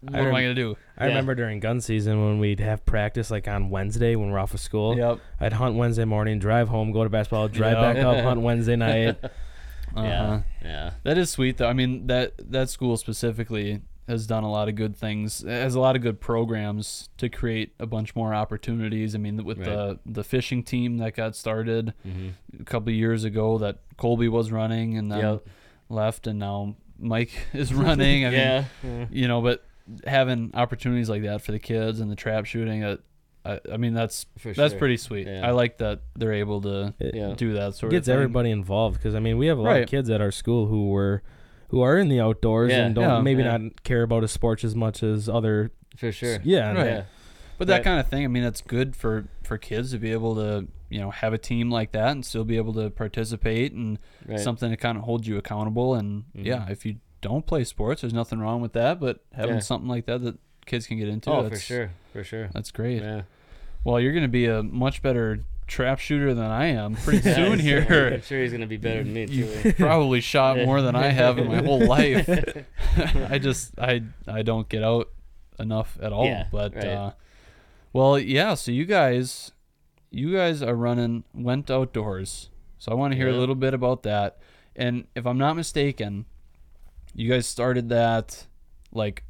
what 0.00 0.14
I 0.14 0.18
am 0.20 0.34
I 0.34 0.42
gonna 0.42 0.54
do? 0.54 0.76
I 0.96 1.04
Yeah. 1.04 1.08
remember 1.08 1.34
during 1.34 1.60
gun 1.60 1.80
season 1.80 2.24
when 2.24 2.38
we'd 2.38 2.60
have 2.60 2.84
practice 2.86 3.30
like 3.30 3.48
on 3.48 3.70
Wednesday 3.70 4.14
when 4.16 4.30
we're 4.30 4.38
off 4.38 4.54
of 4.54 4.60
school. 4.60 4.96
Yep. 4.96 5.18
I'd 5.40 5.52
hunt 5.54 5.76
Wednesday 5.76 6.04
morning, 6.04 6.38
drive 6.38 6.68
home, 6.68 6.92
go 6.92 7.04
to 7.04 7.10
basketball, 7.10 7.48
drive 7.48 7.74
Yeah. 7.74 7.92
back 7.92 8.04
up, 8.04 8.24
hunt 8.24 8.40
Wednesday 8.40 8.76
night. 8.86 9.16
Uh-huh. 9.22 10.02
Yeah, 10.02 10.42
yeah. 10.62 10.90
That 11.04 11.18
is 11.18 11.30
sweet 11.30 11.56
though. 11.56 11.68
I 11.68 11.72
mean 11.72 12.06
that 12.08 12.32
that 12.50 12.68
school 12.70 12.96
specifically 12.96 13.80
has 14.06 14.26
done 14.26 14.42
a 14.42 14.50
lot 14.50 14.68
of 14.68 14.74
good 14.74 14.96
things. 14.96 15.42
It 15.42 15.50
has 15.50 15.74
a 15.74 15.80
lot 15.80 15.94
of 15.96 16.00
good 16.02 16.18
programs 16.20 17.10
to 17.18 17.28
create 17.28 17.72
a 17.78 17.86
bunch 17.86 18.14
more 18.16 18.32
opportunities. 18.34 19.14
I 19.14 19.18
mean 19.18 19.42
with 19.44 19.58
the 19.64 19.98
the 20.06 20.24
fishing 20.24 20.62
team 20.62 20.98
that 20.98 21.14
got 21.14 21.36
started 21.36 21.94
hmm 22.02 22.28
a 22.60 22.64
couple 22.64 22.88
of 22.90 22.94
years 22.94 23.24
ago 23.24 23.58
that 23.58 23.78
Colby 23.96 24.28
was 24.28 24.50
running 24.52 24.96
and 24.96 25.10
then 25.12 25.18
Yep. 25.20 25.46
left 25.88 26.26
and 26.26 26.38
now 26.38 26.76
Mike 26.98 27.30
is 27.54 27.72
running. 27.74 28.26
I 28.26 28.30
mean, 28.30 28.38
yeah. 28.38 28.64
yeah. 28.82 29.06
you 29.10 29.28
know, 29.28 29.40
but 29.40 29.64
having 30.06 30.50
opportunities 30.54 31.08
like 31.08 31.22
that 31.22 31.42
for 31.42 31.52
the 31.52 31.58
kids 31.58 32.00
and 32.00 32.10
the 32.10 32.16
trap 32.16 32.44
shooting, 32.44 32.84
uh, 32.84 32.96
I, 33.44 33.60
I 33.72 33.76
mean 33.76 33.94
that's 33.94 34.26
For 34.38 34.52
that's 34.52 34.72
sure. 34.72 34.78
pretty 34.78 34.96
sweet. 34.96 35.26
Yeah. 35.26 35.46
I 35.46 35.52
like 35.52 35.78
that 35.78 36.00
they're 36.16 36.32
able 36.34 36.60
to 36.62 36.94
It 36.98 37.14
Yeah. 37.14 37.34
do 37.36 37.52
that 37.54 37.74
sort 37.74 37.74
gets 37.74 37.80
of 37.80 37.80
thing. 37.82 37.90
Gets 37.90 38.08
everybody 38.08 38.50
involved 38.50 38.96
because 38.96 39.14
I 39.14 39.20
mean 39.20 39.38
we 39.38 39.46
have 39.46 39.58
a 39.58 39.62
lot 39.62 39.70
Right. 39.70 39.82
of 39.84 39.88
kids 39.88 40.10
at 40.10 40.20
our 40.20 40.32
school 40.32 40.66
who 40.66 40.88
were 40.90 41.22
who 41.68 41.80
are 41.82 41.96
in 41.98 42.08
the 42.08 42.20
outdoors 42.20 42.70
Yeah. 42.72 42.86
and 42.86 42.94
don't 42.94 43.04
Yeah. 43.04 43.20
maybe 43.20 43.42
Yeah. 43.42 43.56
not 43.58 43.82
care 43.84 44.02
about 44.02 44.24
a 44.24 44.28
sport 44.28 44.64
as 44.64 44.74
much 44.74 45.02
as 45.02 45.28
other 45.28 45.70
For 45.96 46.10
sure. 46.12 46.38
yeah 46.42 46.72
Right. 46.72 46.86
Yeah. 46.86 47.02
But 47.58 47.66
that 47.68 47.74
Right. 47.76 47.84
kind 47.84 48.00
of 48.00 48.06
thing, 48.06 48.24
I 48.24 48.28
mean, 48.28 48.44
it's 48.44 48.60
good 48.60 48.94
for 48.96 49.26
for 49.42 49.56
kids 49.56 49.92
to 49.92 49.98
be 49.98 50.12
able 50.12 50.34
to, 50.34 50.66
you 50.90 51.00
know, 51.00 51.10
have 51.10 51.32
a 51.32 51.38
team 51.38 51.70
like 51.70 51.92
that 51.92 52.10
and 52.10 52.24
still 52.24 52.44
be 52.44 52.56
able 52.58 52.74
to 52.74 52.90
participate 52.90 53.72
and 53.72 53.98
Right. 54.26 54.38
something 54.38 54.70
to 54.70 54.76
kind 54.76 54.98
of 54.98 55.04
hold 55.04 55.26
you 55.26 55.38
accountable. 55.38 55.94
And 55.94 56.24
Mhm. 56.36 56.44
yeah, 56.44 56.68
if 56.68 56.84
you 56.84 56.96
don't 57.20 57.46
play 57.46 57.64
sports, 57.64 58.00
there's 58.02 58.12
nothing 58.14 58.38
wrong 58.40 58.60
with 58.60 58.72
that. 58.74 59.00
But 59.00 59.20
having 59.32 59.56
Yeah. 59.56 59.60
something 59.60 59.88
like 59.88 60.06
that 60.06 60.22
that 60.22 60.38
kids 60.66 60.86
can 60.86 60.98
get 60.98 61.08
into, 61.08 61.30
oh, 61.30 61.48
for 61.48 61.56
sure. 61.56 61.90
For 62.12 62.24
sure. 62.24 62.48
that's 62.52 62.70
great. 62.70 63.02
Yeah. 63.02 63.22
Well, 63.84 64.00
you're 64.00 64.12
going 64.12 64.22
to 64.24 64.28
be 64.28 64.46
a 64.46 64.62
much 64.62 65.02
better 65.02 65.44
trap 65.66 65.98
shooter 65.98 66.32
than 66.34 66.46
I 66.50 66.66
am 66.66 66.94
pretty 66.96 67.20
soon 67.34 67.58
here. 67.58 68.10
I'm 68.14 68.22
sure 68.22 68.40
he's 68.40 68.52
gonna 68.52 68.66
be 68.66 68.78
better 68.78 69.04
than 69.04 69.12
me 69.12 69.26
too. 69.26 69.34
You've 69.34 69.76
probably 69.76 70.22
shot 70.22 70.56
more 70.56 70.80
than 70.80 70.96
I 70.96 71.08
have 71.08 71.36
in 71.38 71.46
my 71.46 71.62
whole 71.62 71.84
life. 71.86 72.26
I 73.30 73.38
just 73.38 73.78
I 73.78 74.02
I 74.26 74.40
don't 74.40 74.66
get 74.70 74.82
out 74.82 75.10
enough 75.58 75.98
at 76.00 76.10
all. 76.10 76.24
Yeah, 76.24 76.46
but 76.50 76.74
right. 76.74 76.86
uh, 76.86 77.10
well, 77.92 78.18
yeah. 78.18 78.54
So 78.54 78.72
you 78.72 78.86
guys, 78.86 79.52
you 80.10 80.32
guys 80.34 80.62
are 80.62 80.74
running 80.74 81.24
Wendt 81.36 81.68
Outdoors. 81.70 82.48
So 82.78 82.90
I 82.90 82.94
want 82.94 83.12
to 83.12 83.16
hear 83.18 83.28
a 83.28 83.36
little 83.36 83.54
bit 83.54 83.74
about 83.74 84.04
that. 84.04 84.38
And 84.74 85.06
if 85.14 85.26
I'm 85.26 85.36
not 85.36 85.54
mistaken, 85.54 86.24
you 87.18 87.28
guys 87.28 87.46
started 87.46 87.88
that 87.88 88.46
like 88.92 89.24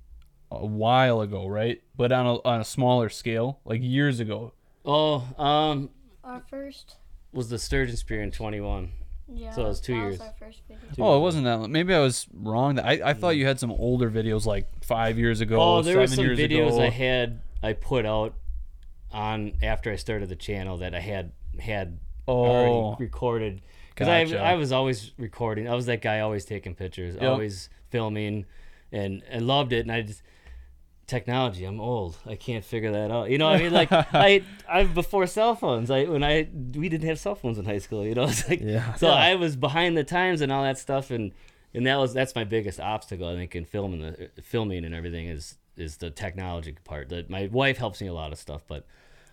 a 0.50 0.64
while 0.64 1.20
ago, 1.22 1.46
right? 1.46 1.80
But 1.96 2.12
on 2.12 2.26
a 2.26 2.34
on 2.46 2.60
a 2.60 2.64
smaller 2.64 3.08
scale, 3.08 3.60
like 3.64 3.80
years 3.82 4.20
ago. 4.20 4.52
Oh, 4.84 5.26
um, 5.38 5.90
Our 6.22 6.42
first. 6.48 6.96
was 7.32 7.48
the 7.48 7.58
Sturgeon 7.58 7.96
Spear 7.96 8.22
in 8.22 8.30
21. 8.30 8.90
Yeah. 9.30 9.50
So 9.52 9.64
it 9.64 9.68
was 9.68 9.80
two 9.80 9.92
that 9.94 9.98
years. 10.00 10.18
Was 10.18 10.28
our 10.28 10.34
first 10.38 10.62
video. 10.68 11.04
Oh, 11.04 11.16
it 11.18 11.20
wasn't 11.20 11.44
that. 11.44 11.56
long. 11.60 11.72
Maybe 11.72 11.94
I 11.94 12.00
was 12.00 12.26
wrong. 12.32 12.78
I, 12.78 13.00
I 13.10 13.14
thought 13.14 13.36
you 13.36 13.46
had 13.46 13.58
some 13.60 13.70
older 13.72 14.10
videos 14.10 14.46
like 14.46 14.66
five 14.84 15.18
years 15.18 15.40
ago. 15.40 15.60
Oh, 15.60 15.82
there 15.82 15.96
were 15.98 16.06
seven 16.06 16.16
some 16.16 16.24
years 16.26 16.38
videos 16.38 16.74
ago. 16.74 16.82
I 16.82 16.88
had 16.90 17.40
I 17.62 17.72
put 17.74 18.04
out 18.06 18.34
on 19.12 19.54
after 19.62 19.90
I 19.92 19.96
started 19.96 20.28
the 20.28 20.36
channel 20.36 20.76
that 20.78 20.94
I 20.94 21.00
had 21.00 21.32
had 21.58 21.98
Oh, 22.26 22.44
already 22.44 23.04
recorded 23.04 23.62
because 23.90 24.06
I 24.08 24.20
I 24.36 24.54
was 24.54 24.70
always 24.72 25.12
recording. 25.18 25.66
I 25.68 25.74
was 25.74 25.86
that 25.86 26.02
guy 26.02 26.20
always 26.20 26.44
taking 26.44 26.74
pictures, 26.74 27.14
Yep. 27.14 27.22
always 27.24 27.68
filming, 27.90 28.46
and 28.92 29.22
and 29.28 29.46
loved 29.46 29.72
it. 29.72 29.80
And 29.80 29.92
I 29.92 30.02
just 30.02 30.22
technology. 31.06 31.64
I'm 31.64 31.80
old. 31.80 32.18
I 32.26 32.36
can't 32.36 32.64
figure 32.64 32.92
that 32.92 33.10
out. 33.10 33.30
You 33.30 33.38
know, 33.38 33.46
what 33.46 33.56
I 33.60 33.62
mean, 33.62 33.72
like 33.72 33.90
I 33.92 34.42
I 34.68 34.84
before 34.84 35.26
cell 35.26 35.54
phones. 35.54 35.90
I 35.90 36.04
when 36.04 36.22
I 36.22 36.48
we 36.74 36.88
didn't 36.88 37.08
have 37.08 37.18
cell 37.18 37.34
phones 37.34 37.58
in 37.58 37.64
high 37.64 37.78
school. 37.78 38.04
You 38.04 38.14
know, 38.14 38.24
it's 38.28 38.48
like 38.48 38.60
Yeah. 38.60 38.94
so 38.94 39.08
I 39.08 39.34
was 39.34 39.56
behind 39.56 39.96
the 39.96 40.04
times 40.04 40.40
and 40.40 40.52
all 40.52 40.62
that 40.62 40.78
stuff, 40.78 41.10
and 41.10 41.32
and 41.74 41.86
that 41.86 41.96
was 41.96 42.12
that's 42.14 42.34
my 42.34 42.44
biggest 42.44 42.78
obstacle 42.80 43.26
I 43.28 43.34
think 43.34 43.56
in 43.56 43.64
filming 43.64 44.00
the 44.00 44.30
filming 44.42 44.84
and 44.84 44.94
everything 44.94 45.26
is 45.28 45.56
is 45.76 45.96
the 45.96 46.10
technology 46.10 46.74
part. 46.84 47.08
That 47.08 47.30
my 47.30 47.48
wife 47.50 47.78
helps 47.78 48.00
me 48.00 48.06
a 48.06 48.14
lot 48.14 48.32
of 48.32 48.38
stuff, 48.38 48.62
but 48.68 48.86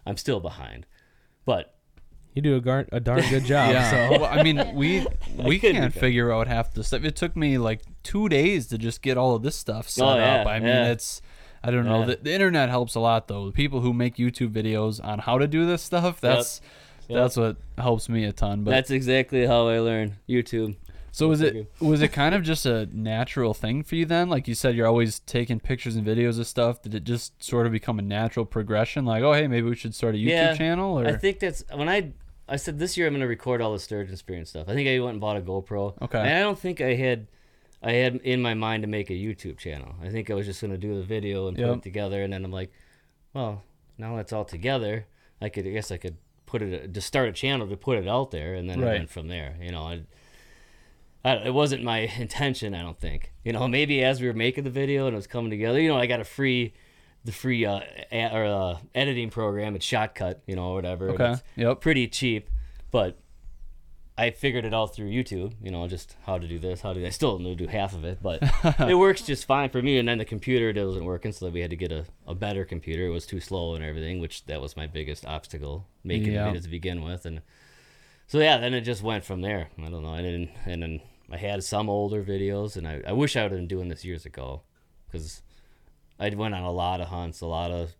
I'm 0.06 0.18
still 0.18 0.40
behind. 0.40 0.86
But 1.46 1.75
you 2.36 2.42
do 2.42 2.56
a, 2.58 2.62
gar- 2.62 2.86
a 2.92 3.00
darn 3.00 3.24
good 3.30 3.46
job 3.54 3.72
yeah. 3.72 3.90
so 4.12 4.20
Well, 4.22 4.26
I 4.26 4.44
mean, 4.44 4.58
we 4.76 5.06
we 5.36 5.58
couldn't 5.58 5.78
can't 5.82 5.94
do 5.94 6.00
that. 6.00 6.00
figure 6.00 6.32
out 6.32 6.48
half 6.48 6.74
the 6.74 6.84
stuff. 6.84 7.04
It 7.04 7.16
took 7.16 7.36
me 7.36 7.58
like 7.58 7.82
two 8.04 8.30
days 8.30 8.68
to 8.68 8.78
just 8.78 9.02
get 9.02 9.18
all 9.18 9.36
of 9.36 9.42
this 9.42 9.56
stuff 9.56 9.90
set 9.90 10.04
Oh, 10.06 10.16
yeah, 10.18 10.42
up. 10.42 10.48
I 10.48 10.60
mean, 10.60 10.68
yeah. 10.68 10.92
it's 10.92 11.22
I 11.64 11.72
don't 11.72 11.86
know. 11.86 12.02
Yeah. 12.02 12.06
The, 12.08 12.16
the 12.22 12.34
internet 12.34 12.70
helps 12.70 12.94
a 12.94 13.00
lot 13.00 13.28
though. 13.28 13.48
The 13.48 13.52
people 13.52 13.82
who 13.82 13.92
make 13.94 14.18
YouTube 14.18 14.52
videos 14.52 15.04
on 15.04 15.18
how 15.20 15.40
to 15.40 15.48
do 15.48 15.66
this 15.66 15.82
stuff, 15.82 16.22
that's 16.22 16.62
Yep. 17.08 17.18
that's 17.18 17.38
what 17.38 17.58
helps 17.78 18.10
me 18.10 18.24
a 18.26 18.32
ton. 18.34 18.64
But 18.64 18.72
that's 18.72 18.90
exactly 18.92 19.46
how 19.46 19.68
I 19.68 19.80
learned 19.80 20.14
YouTube. 20.28 20.76
So 21.12 21.28
was 21.30 21.40
it 21.40 21.72
was 21.80 22.02
it 22.02 22.10
kind 22.10 22.36
of 22.36 22.42
just 22.44 22.66
a 22.66 22.90
natural 22.92 23.54
thing 23.54 23.84
for 23.84 23.96
you 23.96 24.06
then? 24.06 24.28
Like 24.28 24.48
you 24.50 24.56
said, 24.56 24.76
you're 24.76 24.88
always 24.88 25.20
taking 25.20 25.60
pictures 25.60 25.96
and 25.96 26.06
videos 26.06 26.40
of 26.40 26.48
stuff. 26.48 26.82
Did 26.82 26.94
it 26.96 27.04
just 27.06 27.42
sort 27.42 27.68
of 27.68 27.72
become 27.72 28.00
a 28.00 28.02
natural 28.02 28.44
progression? 28.46 29.06
Like, 29.06 29.24
oh 29.24 29.32
hey, 29.34 29.48
maybe 29.48 29.70
we 29.70 29.76
should 29.76 29.96
start 29.96 30.16
a 30.16 30.18
YouTube 30.18 30.30
Yeah, 30.30 30.54
channel? 30.56 31.00
Or 31.00 31.08
I 31.08 31.14
think 31.16 31.40
that's 31.40 31.64
when 31.74 31.88
I 31.88 32.12
I 32.48 32.58
said 32.58 32.78
this 32.80 32.96
year 32.98 33.08
I'm 33.08 33.14
gonna 33.14 33.28
record 33.28 33.62
all 33.62 33.74
the 33.74 33.80
Sturgeon 33.80 34.16
Spear 34.18 34.38
and 34.38 34.48
stuff. 34.48 34.70
I 34.70 34.74
think 34.74 34.88
I 34.88 35.00
went 35.00 35.14
and 35.14 35.22
bought 35.22 35.38
a 35.38 35.42
GoPro. 35.42 36.00
Okay. 36.02 36.20
And 36.20 36.30
I 36.30 36.40
don't 36.42 36.60
think 36.60 36.82
I 36.82 36.94
had 36.94 37.28
I 37.82 37.94
had 37.94 38.16
in 38.18 38.42
my 38.42 38.54
mind 38.54 38.84
to 38.84 38.88
make 38.88 39.10
a 39.10 39.14
YouTube 39.14 39.58
channel. 39.58 39.96
I 40.02 40.10
think 40.10 40.30
I 40.30 40.34
was 40.34 40.46
just 40.46 40.62
gonna 40.62 40.78
do 40.78 40.96
the 40.96 41.04
video 41.04 41.48
and 41.48 41.58
put 41.58 41.66
it 41.78 41.84
together, 41.84 42.22
and 42.24 42.32
then 42.32 42.46
I'm 42.46 42.52
like, 42.52 42.72
well, 43.34 43.64
now 43.98 44.16
that's 44.16 44.34
all 44.34 44.46
together. 44.46 45.08
I 45.42 45.50
could 45.50 45.66
I 45.66 45.72
guess 45.72 45.92
I 45.92 45.98
could 45.98 46.18
put 46.46 46.62
it 46.62 46.94
to 46.94 47.02
start 47.02 47.30
a 47.30 47.32
channel 47.32 47.68
to 47.68 47.76
put 47.78 47.98
it 47.98 48.08
out 48.08 48.32
there, 48.32 48.54
and 48.54 48.70
then 48.70 48.80
Right. 48.80 49.00
Went 49.00 49.10
from 49.10 49.28
there. 49.28 49.56
You 49.60 49.72
know, 49.72 49.82
I, 49.82 50.02
I, 51.24 51.48
it 51.48 51.54
wasn't 51.54 51.84
my 51.84 52.00
intention. 52.20 52.76
I 52.76 52.82
don't 52.84 53.00
think. 53.00 53.34
You 53.44 53.54
know, 53.54 53.68
maybe 53.68 54.04
as 54.04 54.22
we 54.22 54.28
were 54.28 54.34
making 54.34 54.64
the 54.64 54.70
video 54.70 55.08
and 55.08 55.14
it 55.14 55.18
was 55.18 55.28
coming 55.28 55.50
together, 55.50 55.80
you 55.82 55.90
know, 55.90 55.98
I 55.98 56.06
got 56.06 56.20
a 56.20 56.26
free. 56.26 56.74
The 57.26 57.32
free 57.32 57.66
uh, 57.66 57.82
a, 58.12 58.30
or 58.34 58.46
uh, 58.46 58.78
editing 58.94 59.30
program, 59.32 59.76
it's 59.76 59.86
Shotcut, 59.86 60.38
you 60.48 60.56
know, 60.56 60.70
or 60.70 60.76
whatever. 60.76 61.10
okay. 61.10 61.24
it's- 61.24 61.44
Yep. 61.58 61.82
pretty 61.82 62.08
cheap, 62.08 62.50
but 62.92 63.20
I 64.18 64.30
figured 64.30 64.64
it 64.64 64.74
all 64.74 64.88
through 64.88 65.10
YouTube. 65.10 65.54
You 65.62 65.72
know, 65.72 65.86
just 65.88 66.16
how 66.26 66.38
to 66.38 66.48
do 66.48 66.58
this, 66.60 66.80
how 66.82 66.94
to. 66.94 67.00
do 67.02 67.06
I 67.06 67.10
still 67.10 67.32
don't 67.34 67.44
know 67.44 67.56
do 67.56 67.68
half 67.68 67.94
of 67.94 68.06
it, 68.06 68.20
but 68.22 68.40
it 68.88 68.96
works 68.96 69.24
just 69.24 69.46
fine 69.46 69.70
for 69.70 69.82
me. 69.82 69.98
And 69.98 70.08
then 70.08 70.20
the 70.20 70.24
computer 70.26 70.72
wasn't 70.86 71.04
working, 71.06 71.32
so 71.34 71.50
we 71.50 71.60
had 71.62 71.72
to 71.72 71.76
get 71.76 71.92
a, 71.92 72.06
a 72.28 72.34
better 72.36 72.64
computer. 72.64 73.08
It 73.08 73.10
was 73.10 73.26
too 73.26 73.40
slow 73.42 73.74
and 73.76 73.84
everything, 73.84 74.20
which 74.20 74.46
that 74.46 74.62
was 74.62 74.78
my 74.78 74.88
biggest 74.88 75.26
obstacle 75.26 75.88
making 76.04 76.32
Yeah. 76.34 76.48
videos 76.48 76.64
to 76.64 76.70
begin 76.70 77.04
with. 77.04 77.26
And 77.26 77.42
so 78.28 78.40
yeah, 78.40 78.58
then 78.58 78.74
it 78.74 78.82
just 78.82 79.02
went 79.04 79.26
from 79.26 79.42
there. 79.42 79.70
I 79.84 79.90
don't 79.90 80.04
know. 80.04 80.14
And 80.14 80.26
then 80.26 80.50
and 80.66 80.82
then 80.84 81.02
I 81.32 81.38
had 81.38 81.64
some 81.64 81.90
older 81.90 82.24
videos, 82.24 82.78
and 82.78 82.88
I, 82.88 83.02
I 83.08 83.12
wish 83.14 83.36
I 83.36 83.42
would 83.44 83.52
have 83.52 83.60
been 83.60 83.68
doing 83.68 83.90
this 83.90 84.06
years 84.06 84.26
ago, 84.28 84.62
because 85.08 85.42
I 86.20 86.30
went 86.30 86.54
on 86.56 86.64
a 86.64 86.72
lot 86.72 87.02
of 87.02 87.08
hunts, 87.08 87.42
a 87.42 87.46
lot 87.46 87.72
of 87.72 87.92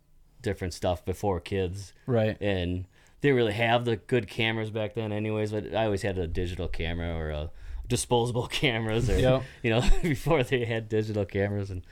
different 0.42 0.72
stuff 0.74 1.04
before 1.04 1.40
kids, 1.40 1.92
Right. 2.06 2.36
and 2.40 2.84
they 3.20 3.28
didn't 3.28 3.36
really 3.36 3.52
have 3.54 3.84
the 3.84 3.96
good 3.96 4.28
cameras 4.28 4.70
back 4.70 4.94
then, 4.94 5.12
anyways. 5.12 5.52
But 5.52 5.74
I 5.74 5.84
always 5.86 6.02
had 6.02 6.18
a 6.18 6.26
digital 6.26 6.68
camera 6.68 7.14
or 7.14 7.30
a 7.30 7.50
disposable 7.88 8.46
cameras, 8.62 9.10
or 9.10 9.18
Yep. 9.18 9.42
you 9.62 9.70
know, 9.70 9.82
before 10.02 10.42
they 10.42 10.64
had 10.64 10.88
digital 10.88 11.24
cameras 11.24 11.70
and 11.70 11.82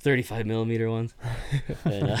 35 0.00 0.46
millimeter 0.46 0.90
ones. 0.90 1.14
and, 1.84 2.10
uh, 2.10 2.16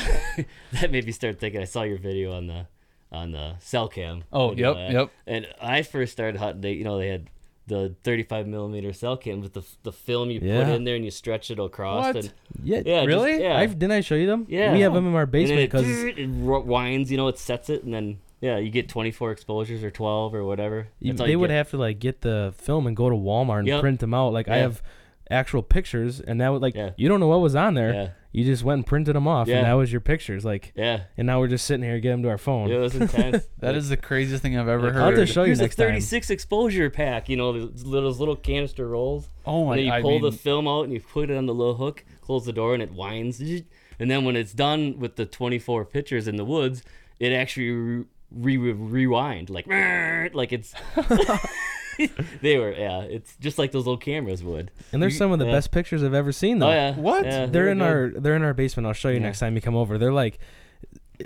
that 0.72 0.90
made 0.90 1.06
me 1.06 1.12
start 1.12 1.38
thinking. 1.38 1.60
I 1.60 1.64
saw 1.64 1.82
your 1.82 1.98
video 1.98 2.32
on 2.36 2.46
the 2.46 2.66
on 3.12 3.30
the 3.30 3.54
cell 3.60 3.86
cam. 3.88 4.24
Oh, 4.32 4.52
yep, 4.52 4.76
yep. 4.90 5.10
And 5.26 5.46
I 5.62 5.82
first 5.82 6.12
started 6.12 6.38
hunting. 6.38 6.60
They, 6.62 6.72
you 6.72 6.82
know, 6.84 6.98
they 6.98 7.08
had 7.08 7.28
the 7.68 7.94
35 8.04 8.46
millimeter 8.46 8.92
cell 8.92 9.16
cam 9.16 9.40
with 9.40 9.52
the 9.54 9.62
the 9.82 9.92
film 9.92 10.30
you 10.30 10.38
put 10.40 10.48
in 10.68 10.84
there 10.84 10.94
and 10.96 11.04
you 11.04 11.10
stretch 11.10 11.50
it 11.50 11.58
across. 11.58 12.04
What? 12.14 12.16
And, 12.16 12.32
Yeah, 12.62 12.82
yeah, 12.86 12.96
just- 13.00 13.06
Really? 13.08 13.42
yeah. 13.42 13.58
I've, 13.58 13.78
didn't 13.78 13.92
I 13.92 14.00
show 14.02 14.14
you 14.14 14.26
them? 14.26 14.46
Yeah. 14.48 14.72
we 14.72 14.80
have 14.80 14.94
them 14.94 15.06
in 15.06 15.14
our 15.14 15.26
basement 15.26 15.62
because 15.70 15.88
it 15.88 16.16
ro- 16.30 16.60
winds, 16.60 17.10
you 17.10 17.16
know, 17.16 17.28
it 17.28 17.38
sets 17.38 17.68
it, 17.68 17.82
and 17.84 17.92
then 17.92 18.18
yeah, 18.40 18.58
you 18.58 18.70
get 18.70 18.88
24 18.88 19.32
exposures 19.32 19.82
or 19.82 19.90
12 19.90 20.34
or 20.34 20.44
whatever. 20.44 20.88
That's 21.02 21.20
all 21.20 21.26
they 21.26 21.32
you 21.32 21.38
would 21.40 21.48
get. 21.48 21.56
have 21.56 21.70
to 21.70 21.78
like 21.78 21.98
get 21.98 22.20
the 22.20 22.54
film 22.56 22.86
and 22.86 22.94
go 22.96 23.08
to 23.10 23.16
Walmart 23.16 23.60
and 23.60 23.68
Yep. 23.68 23.80
print 23.80 24.00
them 24.00 24.14
out. 24.14 24.32
Like 24.32 24.48
I 24.48 24.58
have 24.58 24.82
actual 25.30 25.62
pictures, 25.62 26.20
and 26.20 26.40
that 26.40 26.50
would 26.52 26.62
like 26.62 26.74
Yeah. 26.76 26.90
you 26.96 27.08
don't 27.08 27.18
know 27.18 27.28
what 27.28 27.40
was 27.40 27.56
on 27.56 27.74
there. 27.74 28.14
Yeah, 28.36 28.44
You 28.44 28.50
just 28.52 28.62
went 28.64 28.78
and 28.80 28.86
printed 28.86 29.16
them 29.16 29.26
off, 29.26 29.48
Yeah. 29.48 29.56
and 29.58 29.66
that 29.66 29.72
was 29.72 29.90
your 29.90 30.00
pictures. 30.00 30.44
Like, 30.44 30.72
yeah, 30.76 31.04
and 31.16 31.26
now 31.26 31.40
we're 31.40 31.48
just 31.48 31.64
sitting 31.66 31.82
here 31.84 31.98
getting 32.00 32.18
them 32.18 32.22
to 32.24 32.28
our 32.28 32.38
phone. 32.38 32.70
it 32.70 32.76
was 32.78 32.94
intense. 32.94 33.44
That 33.60 33.74
is 33.74 33.88
the 33.88 33.96
craziest 33.96 34.42
thing 34.42 34.56
I've 34.58 34.68
ever 34.68 34.84
Like, 34.86 34.92
heard. 34.92 35.02
I'll 35.02 35.12
just 35.16 35.32
show 35.32 35.42
you 35.42 35.46
Here's 35.48 35.60
next 35.60 35.74
a 35.74 35.82
time. 35.84 35.88
36 35.92 36.30
exposure 36.30 36.90
pack, 36.90 37.28
you 37.28 37.36
know, 37.36 37.52
those 37.52 37.84
little, 37.84 38.08
those 38.10 38.18
little 38.20 38.36
canister 38.36 38.86
rolls. 38.88 39.28
oh 39.46 39.60
And 39.60 39.66
my! 39.70 39.76
then 39.76 39.84
you 39.86 39.92
I 39.92 40.02
pull 40.02 40.10
mean, 40.12 40.22
the 40.22 40.32
film 40.32 40.68
out 40.68 40.82
and 40.84 40.92
you 40.92 41.00
put 41.00 41.30
it 41.30 41.36
on 41.36 41.46
the 41.46 41.54
little 41.54 41.74
hook, 41.76 42.04
close 42.20 42.44
the 42.44 42.52
door, 42.52 42.74
and 42.74 42.82
it 42.82 42.92
winds. 42.92 43.40
And 43.40 44.10
then 44.10 44.24
when 44.24 44.36
it's 44.36 44.52
done 44.52 44.98
with 44.98 45.16
the 45.16 45.24
24 45.26 45.84
pictures 45.86 46.28
in 46.28 46.36
the 46.36 46.44
woods, 46.44 46.82
it 47.18 47.32
actually 47.32 47.70
re- 47.70 48.04
re- 48.30 48.56
re- 48.58 48.72
rewind 48.72 49.48
like 49.50 49.66
like 50.34 50.52
it's. 50.52 50.74
they 52.42 52.58
were 52.58 52.72
yeah, 52.72 53.00
it's 53.02 53.36
just 53.36 53.58
like 53.58 53.72
those 53.72 53.86
little 53.86 53.96
cameras 53.98 54.42
would. 54.42 54.70
And 54.92 55.02
they're 55.02 55.10
some 55.10 55.32
of 55.32 55.38
the 55.38 55.46
yeah. 55.46 55.52
best 55.52 55.70
pictures 55.70 56.02
I've 56.02 56.14
ever 56.14 56.32
seen. 56.32 56.58
Though. 56.58 56.68
Oh 56.68 56.72
yeah, 56.72 56.94
What? 56.94 57.24
Yeah, 57.24 57.46
they're 57.46 57.64
were 57.64 57.70
in 57.70 57.78
good. 57.78 57.84
our 57.84 58.10
they're 58.20 58.36
in 58.36 58.42
our 58.42 58.54
basement. 58.54 58.86
I'll 58.86 58.92
show 58.92 59.08
you 59.08 59.14
Yeah. 59.16 59.20
next 59.22 59.40
time 59.40 59.54
you 59.54 59.60
come 59.60 59.76
over. 59.76 59.98
They're 59.98 60.12
like, 60.12 60.38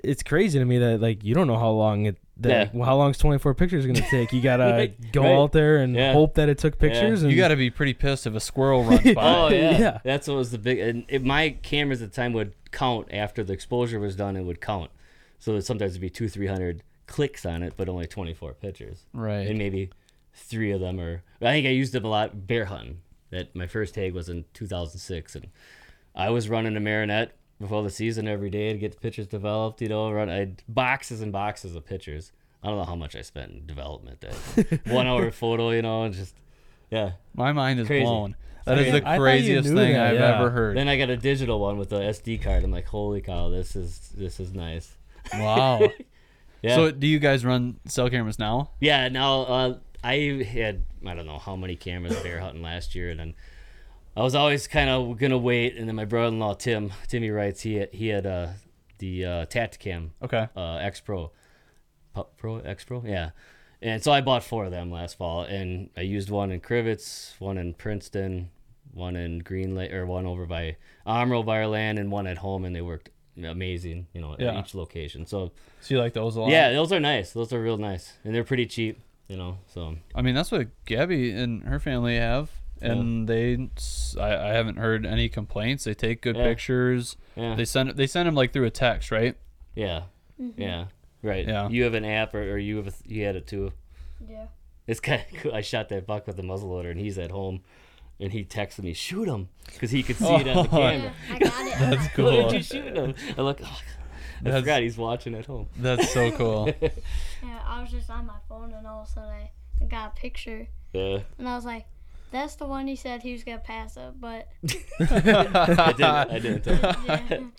it's 0.05 0.23
crazy 0.23 0.59
to 0.59 0.65
me 0.65 0.79
that 0.79 1.01
like 1.01 1.25
you 1.25 1.35
don't 1.35 1.47
know 1.47 1.59
how 1.59 1.71
long 1.71 2.07
it. 2.07 2.17
That, 2.37 2.49
Yeah. 2.49 2.59
like, 2.61 2.75
well, 2.75 2.85
how 2.87 2.97
long's 2.97 3.19
24 3.19 3.55
pictures 3.55 3.85
gonna 3.87 4.01
take? 4.11 4.33
You 4.33 4.41
gotta 4.41 4.65
Right, 4.65 5.13
go 5.13 5.23
right. 5.23 5.33
out 5.35 5.53
there 5.53 5.77
and 5.79 5.95
Yeah. 5.95 6.13
hope 6.15 6.35
that 6.37 6.49
it 6.49 6.57
took 6.59 6.79
pictures. 6.79 7.23
And 7.23 7.31
you 7.31 7.37
got 7.37 7.49
to 7.49 7.57
be 7.57 7.69
pretty 7.71 7.93
pissed 7.93 8.27
if 8.27 8.35
a 8.35 8.41
squirrel 8.41 8.83
runs 8.85 9.03
by. 9.15 9.35
Oh 9.37 9.49
yeah. 9.49 9.79
Yeah. 9.79 9.99
that's 10.05 10.27
what 10.29 10.37
was 10.37 10.51
the 10.51 10.59
big. 10.59 10.79
And 10.79 11.05
it, 11.09 11.23
my 11.25 11.51
cameras 11.63 12.01
at 12.01 12.13
the 12.13 12.17
time 12.17 12.33
would 12.33 12.55
count 12.71 13.09
after 13.13 13.45
the 13.45 13.53
exposure 13.53 14.01
was 14.01 14.17
done. 14.17 14.37
It 14.37 14.45
would 14.45 14.61
count, 14.61 14.91
so 15.39 15.53
that 15.55 15.67
sometimes 15.67 15.93
it'd 15.93 16.01
be 16.01 16.09
two, 16.09 16.29
three 16.29 16.47
hundred 16.47 16.83
clicks 17.07 17.45
on 17.45 17.63
it, 17.63 17.75
but 17.77 17.89
only 17.91 18.07
twenty 18.07 18.33
four 18.33 18.55
pictures, 18.55 19.05
Right. 19.13 19.47
and 19.49 19.59
maybe 19.59 19.91
three 20.35 20.71
of 20.73 20.81
them 20.81 21.01
are. 21.01 21.23
I 21.41 21.53
think 21.53 21.67
I 21.67 21.71
used 21.71 21.93
them 21.93 22.05
a 22.05 22.09
lot 22.09 22.47
bear 22.47 22.67
hunting. 22.67 23.01
That 23.31 23.55
my 23.55 23.67
first 23.67 23.95
tag 23.95 24.13
was 24.13 24.29
in 24.29 24.45
two 24.53 24.67
thousand 24.67 24.99
six, 24.99 25.35
and 25.37 25.49
I 26.15 26.31
was 26.31 26.49
running 26.49 26.77
a 26.77 26.81
Marinette 26.81 27.33
before 27.61 27.83
the 27.83 27.91
season 27.91 28.27
every 28.27 28.51
day 28.51 28.73
to 28.73 28.79
get 28.79 28.93
the 28.93 28.99
pictures 28.99 29.27
developed. 29.29 29.81
You 29.81 29.89
know, 29.89 30.11
run 30.11 30.29
I 30.29 30.37
had 30.37 30.63
boxes 30.69 31.21
and 31.21 31.31
boxes 31.33 31.75
of 31.77 31.85
pictures. 31.87 32.33
I 32.63 32.69
don't 32.69 32.77
know 32.77 32.85
how 32.85 32.97
much 32.97 33.15
I 33.17 33.23
spent 33.23 33.53
in 33.53 33.67
development. 33.67 34.21
That 34.21 34.81
one 34.87 35.07
hour 35.07 35.31
photo, 35.31 35.71
you 35.71 35.83
know, 35.83 36.03
and 36.05 36.15
just 36.15 36.35
yeah. 36.91 37.13
My 37.35 37.53
mind 37.53 37.79
is 37.81 37.87
Crazy. 37.87 38.05
blown. 38.05 38.37
That 38.67 38.79
is 38.79 38.89
I 38.89 38.91
the 38.91 39.01
thought 39.01 39.13
you 39.15 39.21
craziest 39.21 39.69
thing 39.69 39.93
that, 39.95 40.07
I've 40.11 40.15
yeah. 40.17 40.39
ever 40.39 40.51
heard. 40.51 40.77
Then 40.77 40.89
I 40.89 40.99
got 40.99 41.09
a 41.09 41.17
digital 41.17 41.59
one 41.61 41.79
with 41.79 41.89
the 41.91 42.01
SD 42.01 42.43
card. 42.43 42.63
I'm 42.63 42.71
like, 42.71 42.87
holy 42.87 43.21
cow, 43.23 43.49
this 43.49 43.75
is 43.77 44.11
this 44.17 44.39
is 44.41 44.53
nice. 44.53 44.97
wow. 45.35 45.81
Yeah, 46.63 46.75
So, 46.75 46.91
do 46.91 47.07
you 47.07 47.19
guys 47.21 47.43
run 47.43 47.81
cell 47.87 48.11
cameras 48.11 48.39
now? 48.39 48.73
yeah. 48.81 49.09
Now 49.09 49.41
uh, 49.45 49.79
I 50.03 50.45
had 50.47 50.85
I 51.07 51.15
don't 51.15 51.27
know 51.27 51.39
how 51.39 51.57
many 51.57 51.77
cameras 51.77 52.17
bear 52.23 52.41
hunting 52.41 52.63
last 52.63 52.95
year, 52.95 53.11
and 53.11 53.21
then 53.21 53.35
I 54.17 54.23
was 54.23 54.35
always 54.35 54.67
kind 54.67 54.91
of 54.91 55.19
gonna 55.19 55.39
wait. 55.39 55.77
And 55.77 55.89
then 55.89 55.97
my 55.97 56.05
brother-in-law 56.05 56.55
Tim 56.55 56.93
Timmy 57.09 57.31
writes 57.31 57.63
he 57.63 57.75
had, 57.77 57.91
he 57.93 58.09
had 58.09 58.27
uh, 58.27 58.49
the 58.99 59.25
uh, 59.25 59.47
Tacticam 59.47 60.11
Okay. 60.23 60.49
uh, 60.57 60.77
X 60.77 61.01
Pro, 61.01 61.31
Pro 62.37 62.59
X 62.59 62.85
Pro, 62.85 63.03
yeah. 63.07 63.31
And 63.83 64.03
so 64.03 64.13
I 64.13 64.21
bought 64.21 64.45
four 64.45 64.67
of 64.67 64.71
them 64.71 64.91
last 64.91 65.17
fall, 65.17 65.43
and 65.43 65.89
I 65.97 66.03
used 66.03 66.29
one 66.29 66.51
in 66.51 66.61
Crivitz, 66.61 67.33
one 67.41 67.57
in 67.57 67.73
Princeton, 67.73 68.51
one 68.93 69.17
in 69.17 69.39
Green 69.39 69.75
Lake, 69.75 69.91
or 69.93 70.05
one 70.05 70.27
over 70.27 70.45
by 70.45 70.77
Amarillo 71.07 71.43
by 71.43 71.59
our 71.61 71.67
land, 71.67 71.99
and 71.99 72.11
one 72.13 72.27
at 72.27 72.39
home, 72.39 72.67
and 72.67 72.77
they 72.77 72.83
worked 72.83 73.09
amazing, 73.43 74.07
you 74.13 74.21
know, 74.21 74.37
Yeah. 74.39 74.59
at 74.59 74.67
each 74.67 74.75
location. 74.75 75.25
So 75.25 75.53
So 75.81 75.95
you 75.95 76.01
like 76.01 76.13
those 76.13 76.37
a 76.37 76.43
lot? 76.43 76.51
yeah, 76.51 76.73
those 76.73 76.93
are 76.93 77.01
nice. 77.01 77.33
Those 77.33 77.55
are 77.55 77.63
real 77.63 77.79
nice, 77.79 78.13
and 78.23 78.35
they're 78.35 78.45
pretty 78.45 78.67
cheap, 78.67 79.01
you 79.31 79.37
know. 79.37 79.59
So 79.73 79.97
I 80.15 80.23
mean, 80.23 80.35
that's 80.35 80.51
what 80.51 80.69
Gabby 80.85 81.31
and 81.31 81.63
her 81.63 81.79
family 81.79 82.17
have, 82.17 82.51
and 82.83 83.29
they. 83.29 83.69
I, 84.19 84.51
I, 84.51 84.53
haven't 84.53 84.77
heard 84.77 85.07
any 85.07 85.29
complaints. 85.29 85.85
They 85.85 85.95
take 85.95 86.21
good 86.21 86.37
Yeah. 86.37 86.45
pictures. 86.45 87.17
yeah, 87.37 87.55
They 87.55 87.65
send 87.65 87.91
they 87.91 88.07
send 88.07 88.27
them 88.27 88.35
like 88.35 88.53
through 88.53 88.67
a 88.67 88.71
text, 88.71 89.11
right? 89.11 89.37
yeah, 89.75 90.03
mm-hmm. 90.41 90.61
yeah, 90.61 90.85
right. 91.23 91.47
Yeah. 91.47 91.69
You 91.69 91.85
have 91.85 91.95
an 91.95 92.05
app, 92.05 92.35
or, 92.35 92.43
or 92.55 92.59
you 92.59 92.77
have 92.79 92.89
a, 92.89 92.93
you 93.07 93.25
had 93.25 93.37
it 93.37 93.47
too. 93.47 93.73
Yeah. 94.29 94.47
It's 94.87 95.01
kind 95.01 95.23
of 95.23 95.39
cool. 95.43 95.55
I 95.55 95.61
shot 95.61 95.89
that 95.91 96.07
buck 96.07 96.27
with 96.27 96.37
the 96.37 96.43
muzzleloader, 96.43 96.91
and 96.91 96.99
he's 96.99 97.17
at 97.19 97.31
home, 97.31 97.63
and 98.19 98.33
he 98.33 98.45
texted 98.45 98.83
me, 98.83 98.93
"Shoot 98.93 99.29
him," 99.29 99.49
because 99.67 99.93
he 99.93 100.03
could 100.03 100.17
see 100.17 100.25
it 100.35 100.49
on 100.49 100.65
the 100.67 100.71
Oh, 100.73 100.81
camera. 100.81 101.13
Yeah, 101.29 101.35
I 101.35 101.39
got 101.39 101.67
it. 101.67 101.79
That's 101.79 102.03
Why 102.07 102.11
cool. 102.17 102.43
did 102.49 102.53
you 102.55 102.63
shoot 102.63 102.97
him? 102.97 103.15
I 103.39 103.43
look. 103.43 103.61
Oh, 103.63 103.81
I 104.41 104.45
That's- 104.45 104.61
forgot 104.63 104.83
he's 104.83 104.97
watching 104.97 105.35
at 105.35 105.47
home. 105.47 105.69
That's 105.79 106.11
so 106.13 106.31
cool. 106.37 106.73
Yeah, 106.81 106.91
I 107.65 107.83
was 107.83 107.91
just 107.91 108.09
on 108.11 108.27
my 108.27 108.39
phone 108.49 108.73
and 108.73 108.87
all 108.87 109.03
of 109.03 109.09
a 109.09 109.11
sudden 109.11 109.31
I 109.81 109.85
got 109.85 110.13
a 110.17 110.21
picture 110.21 110.67
Yeah, 110.93 111.21
and 111.39 111.49
I 111.49 111.55
was 111.57 111.65
like, 111.65 111.87
"That's 112.31 112.55
the 112.57 112.67
one 112.67 112.87
he 112.87 112.97
said 112.97 113.23
he 113.23 113.33
was 113.33 113.45
gonna 113.45 113.59
pass 113.59 113.97
up," 113.97 114.21
but 114.21 114.49
I 115.01 115.93
didn't. 115.97 116.03
I 116.05 116.39
didn't. 116.39 116.63
Tell 116.65 116.93
him. 116.93 117.53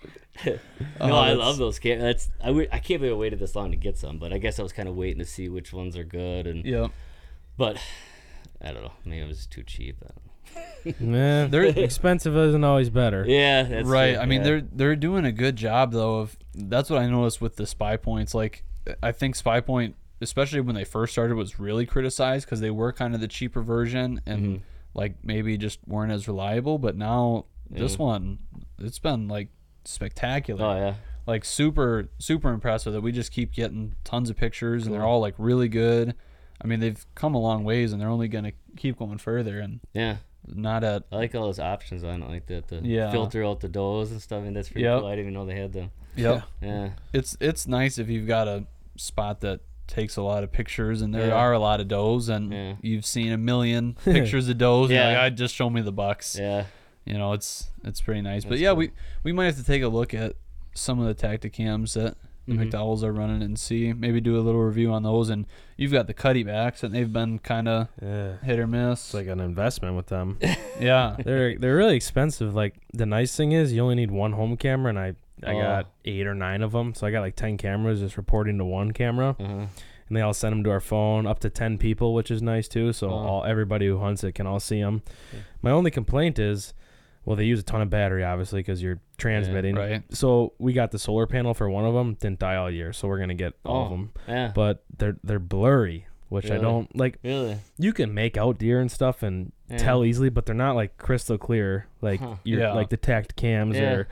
yeah, 0.46 0.54
No, 1.00 1.12
Oh, 1.12 1.16
I 1.16 1.34
love 1.34 1.58
those 1.58 1.78
cameras. 1.80 2.04
That's 2.04 2.30
I, 2.42 2.48
w- 2.48 2.68
I 2.72 2.80
can't 2.80 3.00
believe 3.02 3.16
I 3.16 3.20
waited 3.20 3.40
this 3.40 3.56
long 3.56 3.72
to 3.72 3.78
get 3.78 3.98
some, 3.98 4.18
but 4.18 4.32
I 4.34 4.38
guess 4.38 4.60
I 4.60 4.64
was 4.64 4.74
kind 4.74 4.88
of 4.90 4.96
waiting 4.96 5.20
to 5.20 5.26
see 5.26 5.50
which 5.50 5.74
ones 5.74 5.96
are 5.98 6.04
good, 6.04 6.48
and 6.48 6.66
yeah. 6.66 6.88
but 7.58 7.78
I 8.62 8.72
don't 8.72 8.84
know. 8.84 8.94
Maybe 9.06 9.22
it 9.22 9.28
was 9.28 9.46
too 9.46 9.64
cheap. 9.64 9.98
I 10.04 10.08
don't 10.08 10.26
know. 10.26 10.31
Yeah, 11.00 11.46
They're- 11.46 11.64
expensive 11.78 12.36
isn't 12.36 12.64
always 12.64 12.90
better. 12.90 13.24
Yeah, 13.28 13.64
that's 13.64 13.88
right. 13.88 14.14
true, 14.14 14.22
I 14.22 14.26
mean, 14.26 14.40
yeah. 14.42 14.46
they're 14.46 14.62
they're 14.62 14.96
doing 14.96 15.26
a 15.26 15.32
good 15.32 15.56
job 15.56 15.92
though. 15.92 16.20
Of 16.20 16.38
that's 16.56 16.90
what 16.90 17.00
I 17.02 17.08
noticed 17.08 17.40
with 17.42 17.56
the 17.56 17.64
Spypoints. 17.66 18.34
Like, 18.34 18.64
I 19.04 19.12
think 19.12 19.36
Spypoint, 19.38 19.94
especially 20.22 20.62
when 20.62 20.76
they 20.76 20.84
first 20.84 21.14
started, 21.14 21.36
was 21.36 21.60
really 21.60 21.86
criticized 21.86 22.46
because 22.48 22.62
they 22.62 22.72
were 22.72 22.92
kind 22.92 23.14
of 23.14 23.22
the 23.22 23.28
cheaper 23.28 23.62
version 23.62 24.22
and 24.26 24.46
Mhm. 24.46 24.62
like 24.96 25.16
maybe 25.24 25.56
just 25.58 25.80
weren't 25.88 26.12
as 26.12 26.28
reliable. 26.28 26.78
But 26.80 26.98
now 26.98 27.46
this 27.70 27.98
one, 28.00 28.40
it's 28.80 29.00
been 29.00 29.28
like 29.28 29.50
spectacular. 29.86 30.66
Oh 30.66 30.76
yeah. 30.76 30.94
Like 31.28 31.46
super 31.46 32.10
super 32.18 32.52
impressive 32.52 32.94
that. 32.94 33.02
We 33.02 33.12
just 33.12 33.32
keep 33.32 33.54
getting 33.54 33.94
tons 34.04 34.30
of 34.32 34.36
pictures 34.38 34.86
and 34.86 34.94
they're 34.96 35.06
all 35.06 35.20
like 35.22 35.36
really 35.38 35.68
good. 35.70 36.16
I 36.64 36.68
mean, 36.68 36.80
they've 36.80 37.06
come 37.16 37.34
a 37.36 37.40
long 37.40 37.64
ways 37.64 37.92
and 37.92 38.02
they're 38.02 38.10
only 38.10 38.28
gonna 38.28 38.54
keep 38.78 38.98
going 38.98 39.18
further 39.20 39.60
and 39.60 39.80
Yeah. 39.94 40.18
Not 40.48 40.84
at 40.84 41.04
I 41.12 41.16
like 41.18 41.36
all 41.36 41.46
those 41.46 41.60
options 41.60 42.04
on 42.04 42.24
it, 42.24 42.30
like 42.30 42.46
that. 42.48 42.68
The 42.68 42.82
Yeah. 42.84 43.12
filter 43.12 43.44
out 43.46 43.60
the 43.60 43.70
does 43.70 44.12
and 44.12 44.22
stuff. 44.22 44.44
and 44.44 44.56
that's 44.56 44.70
pretty 44.70 44.84
Yep. 44.84 45.00
cool. 45.00 45.08
I 45.08 45.12
didn't 45.12 45.22
even 45.26 45.34
know 45.34 45.46
they 45.46 45.60
had 45.60 45.74
them. 45.74 45.92
yep. 46.16 46.44
Yeah. 46.62 46.90
it's 47.14 47.38
it's 47.40 47.68
nice 47.68 47.98
if 47.98 48.10
you've 48.10 48.28
got 48.28 48.48
a 48.48 48.66
spot 48.98 49.42
that 49.42 49.62
takes 49.88 50.16
a 50.18 50.22
lot 50.22 50.44
of 50.44 50.52
pictures 50.52 51.02
and 51.02 51.14
there 51.14 51.28
Yeah. 51.28 51.34
are 51.36 51.54
a 51.54 51.60
lot 51.60 51.80
of 51.82 51.88
does 51.88 52.30
and 52.30 52.52
Yeah. 52.52 52.74
you've 52.82 53.06
seen 53.06 53.32
a 53.32 53.38
million 53.38 53.94
pictures 54.06 54.48
of 54.50 54.58
does 54.58 54.90
and 54.90 54.96
Yeah. 54.96 55.08
like, 55.10 55.18
I 55.18 55.30
just 55.30 55.54
show 55.56 55.70
me 55.70 55.82
the 55.82 55.92
bucks 55.92 56.38
Yeah. 56.40 56.66
you 57.06 57.14
know 57.16 57.34
it's 57.34 57.70
it's 57.84 58.00
pretty 58.02 58.22
nice 58.22 58.44
but 58.46 58.58
yeah 58.60 58.70
cool. 58.70 58.78
we 58.78 58.92
we 59.24 59.32
might 59.32 59.46
have 59.46 59.56
to 59.58 59.64
take 59.66 59.82
a 59.84 59.88
look 59.88 60.14
at 60.14 60.36
some 60.76 61.00
of 61.00 61.06
the 61.08 61.16
tacticams 61.28 61.94
that 61.94 62.16
the 62.52 62.66
Mhm. 62.66 62.72
McDowells 62.72 63.04
are 63.04 63.12
running 63.14 63.42
and 63.42 63.58
see 63.58 63.94
maybe 63.94 64.22
do 64.22 64.38
a 64.38 64.42
little 64.42 64.62
review 64.62 64.92
on 64.92 65.04
those 65.04 65.30
and 65.30 65.46
you've 65.78 65.92
got 65.92 66.08
the 66.08 66.14
Cuddebacks 66.14 66.84
and 66.84 66.94
they've 66.94 67.12
been 67.12 67.40
kind 67.40 67.68
of 67.68 67.88
Yeah. 68.02 68.38
hit 68.44 68.60
or 68.60 68.68
miss 68.68 69.00
It's 69.06 69.14
like 69.14 69.28
an 69.28 69.40
investment 69.40 69.96
with 69.96 70.08
them. 70.08 70.38
yeah 70.80 71.16
they're 71.24 71.58
they're 71.58 71.76
really 71.76 71.96
expensive. 71.96 72.54
Like 72.54 72.76
the 72.94 73.06
nice 73.06 73.36
thing 73.36 73.52
is 73.52 73.74
you 73.74 73.82
only 73.82 73.96
need 73.96 74.12
one 74.12 74.34
home 74.34 74.58
camera, 74.58 74.90
and 74.90 75.00
I 75.00 75.14
I 75.44 75.56
Oh. 75.56 75.62
got 75.62 75.90
eight 76.06 76.28
or 76.28 76.36
nine 76.36 76.62
of 76.62 76.72
them, 76.72 76.94
so 76.94 77.08
I 77.08 77.12
got 77.12 77.22
like 77.22 77.36
ten 77.36 77.58
cameras 77.58 78.00
just 78.00 78.16
reporting 78.18 78.58
to 78.60 78.66
one 78.66 78.92
camera. 78.92 79.36
Uh-huh. 79.40 79.66
and 80.08 80.18
they 80.18 80.22
all 80.22 80.34
send 80.34 80.52
them 80.52 80.62
to 80.66 80.70
our 80.70 80.82
phone, 80.82 81.26
up 81.26 81.40
to 81.40 81.50
ten 81.50 81.78
people, 81.78 82.14
which 82.14 82.30
is 82.30 82.42
nice 82.42 82.68
too. 82.68 82.92
So 82.92 83.10
Oh. 83.10 83.14
all 83.14 83.46
everybody 83.46 83.88
who 83.88 83.98
hunts 84.00 84.26
it 84.26 84.34
can 84.34 84.46
all 84.46 84.60
see 84.60 84.82
them. 84.82 85.04
Yeah. 85.34 85.40
My 85.62 85.72
only 85.72 85.90
complaint 85.90 86.38
is, 86.38 86.74
well, 87.26 87.36
they 87.36 87.46
use 87.46 87.60
a 87.60 87.64
ton 87.64 87.82
of 87.82 87.90
battery, 87.90 88.24
obviously, 88.24 88.60
because 88.60 88.82
you're 88.82 89.00
transmitting. 89.18 89.76
Right. 89.76 90.04
So 90.12 90.54
we 90.58 90.74
got 90.74 90.92
the 90.92 91.00
solar 91.00 91.28
panel 91.28 91.54
for 91.54 91.70
one 91.70 91.86
of 91.86 91.94
them, 91.94 92.16
didn't 92.16 92.40
die 92.40 92.56
all 92.56 92.70
year, 92.72 92.94
so 92.94 93.08
we're 93.08 93.20
gonna 93.20 93.34
get 93.36 93.54
all 93.66 93.86
of 93.86 93.88
Oh. 93.88 93.96
them. 93.96 94.12
Yeah. 94.28 94.52
But 94.56 94.84
they're 94.98 95.18
they're 95.24 95.40
blurry, 95.40 96.08
which 96.30 96.50
I 96.50 96.58
don't 96.58 96.94
like. 96.96 97.20
really? 97.24 97.58
You 97.78 97.94
can 97.94 98.14
make 98.14 98.38
out 98.38 98.58
deer 98.58 98.80
and 98.80 98.92
stuff 98.92 99.22
and 99.24 99.52
Yeah. 99.70 99.78
tell 99.78 100.04
easily, 100.04 100.30
but 100.30 100.46
they're 100.46 100.56
not 100.56 100.76
like 100.76 100.98
crystal 100.98 101.38
clear 101.38 101.88
like 102.02 102.20
Huh. 102.20 102.36
your 102.44 102.62
Yeah. 102.62 102.74
like 102.74 102.90
the 102.90 102.98
Tacticams 102.98 103.76
Yeah. 103.76 103.94
or, 103.94 104.08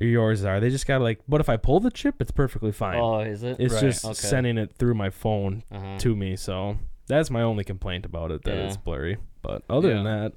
or 0.00 0.06
yours 0.06 0.44
are. 0.44 0.58
They 0.60 0.70
just 0.70 0.86
gotta 0.86 1.04
like. 1.04 1.20
But 1.28 1.40
if 1.40 1.48
I 1.48 1.56
pull 1.58 1.80
the 1.80 1.90
chip, 1.90 2.20
it's 2.22 2.30
perfectly 2.30 2.72
fine. 2.72 2.98
Oh, 2.98 3.20
is 3.20 3.42
it? 3.42 3.58
it's 3.60 3.74
Right. 3.74 3.80
just 3.82 4.04
Okay. 4.04 4.14
sending 4.14 4.56
it 4.56 4.72
through 4.78 4.94
my 4.94 5.10
phone 5.10 5.64
uh-huh. 5.70 5.98
to 5.98 6.16
me. 6.16 6.34
So 6.36 6.78
that's 7.08 7.30
my 7.30 7.42
only 7.42 7.64
complaint 7.64 8.06
about 8.06 8.30
it 8.30 8.42
that 8.44 8.54
Yeah. 8.56 8.66
it's 8.68 8.76
blurry. 8.78 9.18
But 9.42 9.62
other 9.68 9.92
than 9.94 10.04
that, 10.04 10.32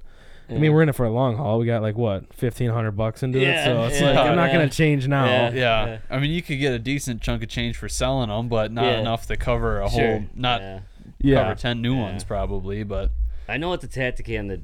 I 0.50 0.54
mean, 0.54 0.72
we're 0.72 0.82
in 0.82 0.88
it 0.88 0.94
for 0.94 1.06
a 1.06 1.10
long 1.10 1.36
haul. 1.36 1.58
We 1.58 1.66
got 1.66 1.80
like 1.82 1.96
what 1.96 2.32
fifteen 2.34 2.70
hundred 2.70 2.92
bucks 2.92 3.22
into 3.22 3.38
Yeah, 3.38 3.62
it, 3.62 3.64
so 3.64 3.84
it's 3.84 4.00
yeah, 4.00 4.06
like 4.08 4.16
I'm 4.18 4.36
not 4.36 4.46
yeah. 4.46 4.52
gonna 4.52 4.68
change 4.68 5.08
now. 5.08 5.24
Yeah. 5.26 5.50
Yeah. 5.52 5.98
I 6.10 6.18
mean, 6.18 6.30
you 6.30 6.42
could 6.42 6.58
get 6.58 6.72
a 6.74 6.78
decent 6.78 7.22
chunk 7.22 7.42
of 7.42 7.48
change 7.48 7.76
for 7.76 7.88
selling 7.88 8.28
them, 8.28 8.48
but 8.48 8.70
not 8.72 8.84
Yeah. 8.84 9.00
enough 9.00 9.26
to 9.28 9.36
cover 9.36 9.80
a 9.80 9.88
Sure. 9.90 10.00
whole, 10.18 10.24
not 10.34 10.60
Yeah. 10.60 10.80
Yeah, 11.20 11.42
cover 11.44 11.54
10 11.54 11.80
new 11.80 11.94
Yeah. 11.94 12.02
ones 12.02 12.24
probably, 12.24 12.82
but 12.82 13.10
I 13.48 13.56
know 13.56 13.72
it's 13.72 13.84
a 13.84 13.88
Tacticam 13.88 14.48
that 14.48 14.60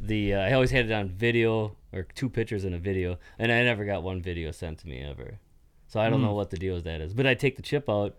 the 0.00 0.34
uh, 0.34 0.40
I 0.40 0.52
always 0.52 0.70
had 0.72 0.86
it 0.86 0.92
on 0.92 1.08
video 1.08 1.76
or 1.92 2.02
two 2.14 2.28
pictures 2.28 2.64
in 2.64 2.74
a 2.74 2.78
video, 2.78 3.18
and 3.38 3.50
I 3.52 3.62
never 3.62 3.84
got 3.84 4.02
one 4.02 4.20
video 4.20 4.50
sent 4.50 4.78
to 4.80 4.88
me 4.88 4.98
ever. 5.00 5.38
So 5.86 6.00
I 6.00 6.08
don't 6.10 6.20
Hmm. 6.20 6.26
know 6.26 6.34
what 6.34 6.50
the 6.50 6.56
deal 6.56 6.74
with 6.74 6.84
that 6.84 7.00
is. 7.00 7.14
But 7.14 7.26
I 7.26 7.34
take 7.34 7.56
the 7.56 7.62
chip 7.62 7.88
out, 7.88 8.16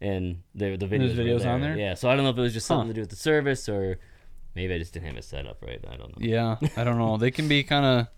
and 0.00 0.42
the 0.54 0.76
the 0.76 0.86
videos, 0.86 1.14
There's 1.14 1.18
were 1.18 1.24
videos 1.24 1.46
on 1.46 1.60
there? 1.60 1.76
Yeah. 1.76 1.94
So 1.94 2.08
I 2.08 2.14
don't 2.16 2.24
know 2.24 2.30
if 2.30 2.38
it 2.38 2.40
was 2.42 2.52
just 2.54 2.66
something 2.66 2.86
Huh. 2.88 2.92
to 2.92 2.94
do 2.94 3.00
with 3.02 3.10
the 3.10 3.16
service 3.16 3.68
or 3.68 3.98
maybe 4.56 4.74
I 4.74 4.78
just 4.78 4.94
didn't 4.94 5.06
have 5.06 5.16
it 5.16 5.24
set 5.24 5.46
up 5.46 5.62
right. 5.62 5.82
I 5.88 5.96
don't 5.96 6.18
know. 6.18 6.26
yeah, 6.26 6.56
I 6.76 6.82
don't 6.82 6.98
know. 6.98 7.18
They 7.18 7.30
can 7.30 7.46
be 7.46 7.62
kind 7.74 7.84
of 7.84 8.08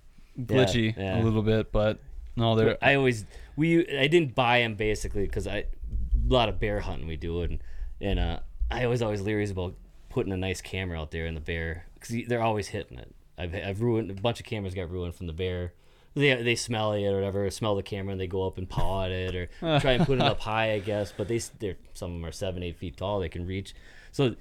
glitchy 0.47 0.97
yeah. 0.97 1.21
a 1.21 1.23
little 1.23 1.43
bit, 1.43 1.73
but 1.73 1.99
no, 2.37 2.55
they're 2.55 2.79
I 2.81 2.95
always 2.95 3.27
we 3.57 3.87
I 3.99 4.07
didn't 4.07 4.35
buy 4.35 4.61
them 4.61 4.77
basically 4.77 5.25
because 5.25 5.47
I 5.47 5.59
a 5.59 5.67
lot 6.29 6.49
of 6.49 6.61
bear 6.61 6.81
hunting 6.81 7.09
we 7.09 7.17
do 7.17 7.43
and 7.43 7.63
and 8.01 8.19
uh, 8.19 8.39
I 8.71 8.87
was 8.87 9.03
always 9.03 9.21
leery 9.21 9.51
about 9.51 9.75
putting 10.09 10.33
a 10.33 10.37
nice 10.37 10.61
camera 10.61 11.01
out 11.01 11.11
there 11.11 11.27
in 11.27 11.35
the 11.35 11.41
bear 11.41 11.87
because 11.95 12.17
they're 12.29 12.43
always 12.43 12.69
hitting 12.69 12.99
it. 12.99 13.15
I've 13.37 13.55
I've 13.55 13.83
ruined 13.83 14.11
a 14.11 14.15
bunch 14.15 14.41
of 14.41 14.47
cameras 14.47 14.75
got 14.75 14.91
ruined 14.91 15.17
from 15.17 15.27
the 15.27 15.33
bear. 15.33 15.75
They 16.15 16.41
they 16.43 16.55
smell 16.55 16.93
it 16.93 17.05
or 17.05 17.17
whatever, 17.17 17.51
smell 17.51 17.75
the 17.75 17.83
camera 17.83 18.13
and 18.13 18.21
they 18.21 18.27
go 18.29 18.47
up 18.47 18.59
and 18.59 18.69
paw 18.69 19.05
at 19.05 19.11
it 19.11 19.35
or 19.35 19.49
try 19.81 19.93
and 19.93 20.07
put 20.07 20.19
it 20.19 20.23
up 20.23 20.41
high, 20.41 20.73
I 20.73 20.79
guess. 20.79 21.13
But 21.17 21.29
they 21.29 21.41
they're 21.59 21.77
some 21.95 22.13
of 22.13 22.17
them 22.17 22.25
are 22.25 22.33
seven 22.33 22.63
eight 22.63 22.77
feet 22.77 22.97
tall. 22.97 23.19
They 23.19 23.29
can 23.29 23.47
reach, 23.47 23.75
so. 24.13 24.37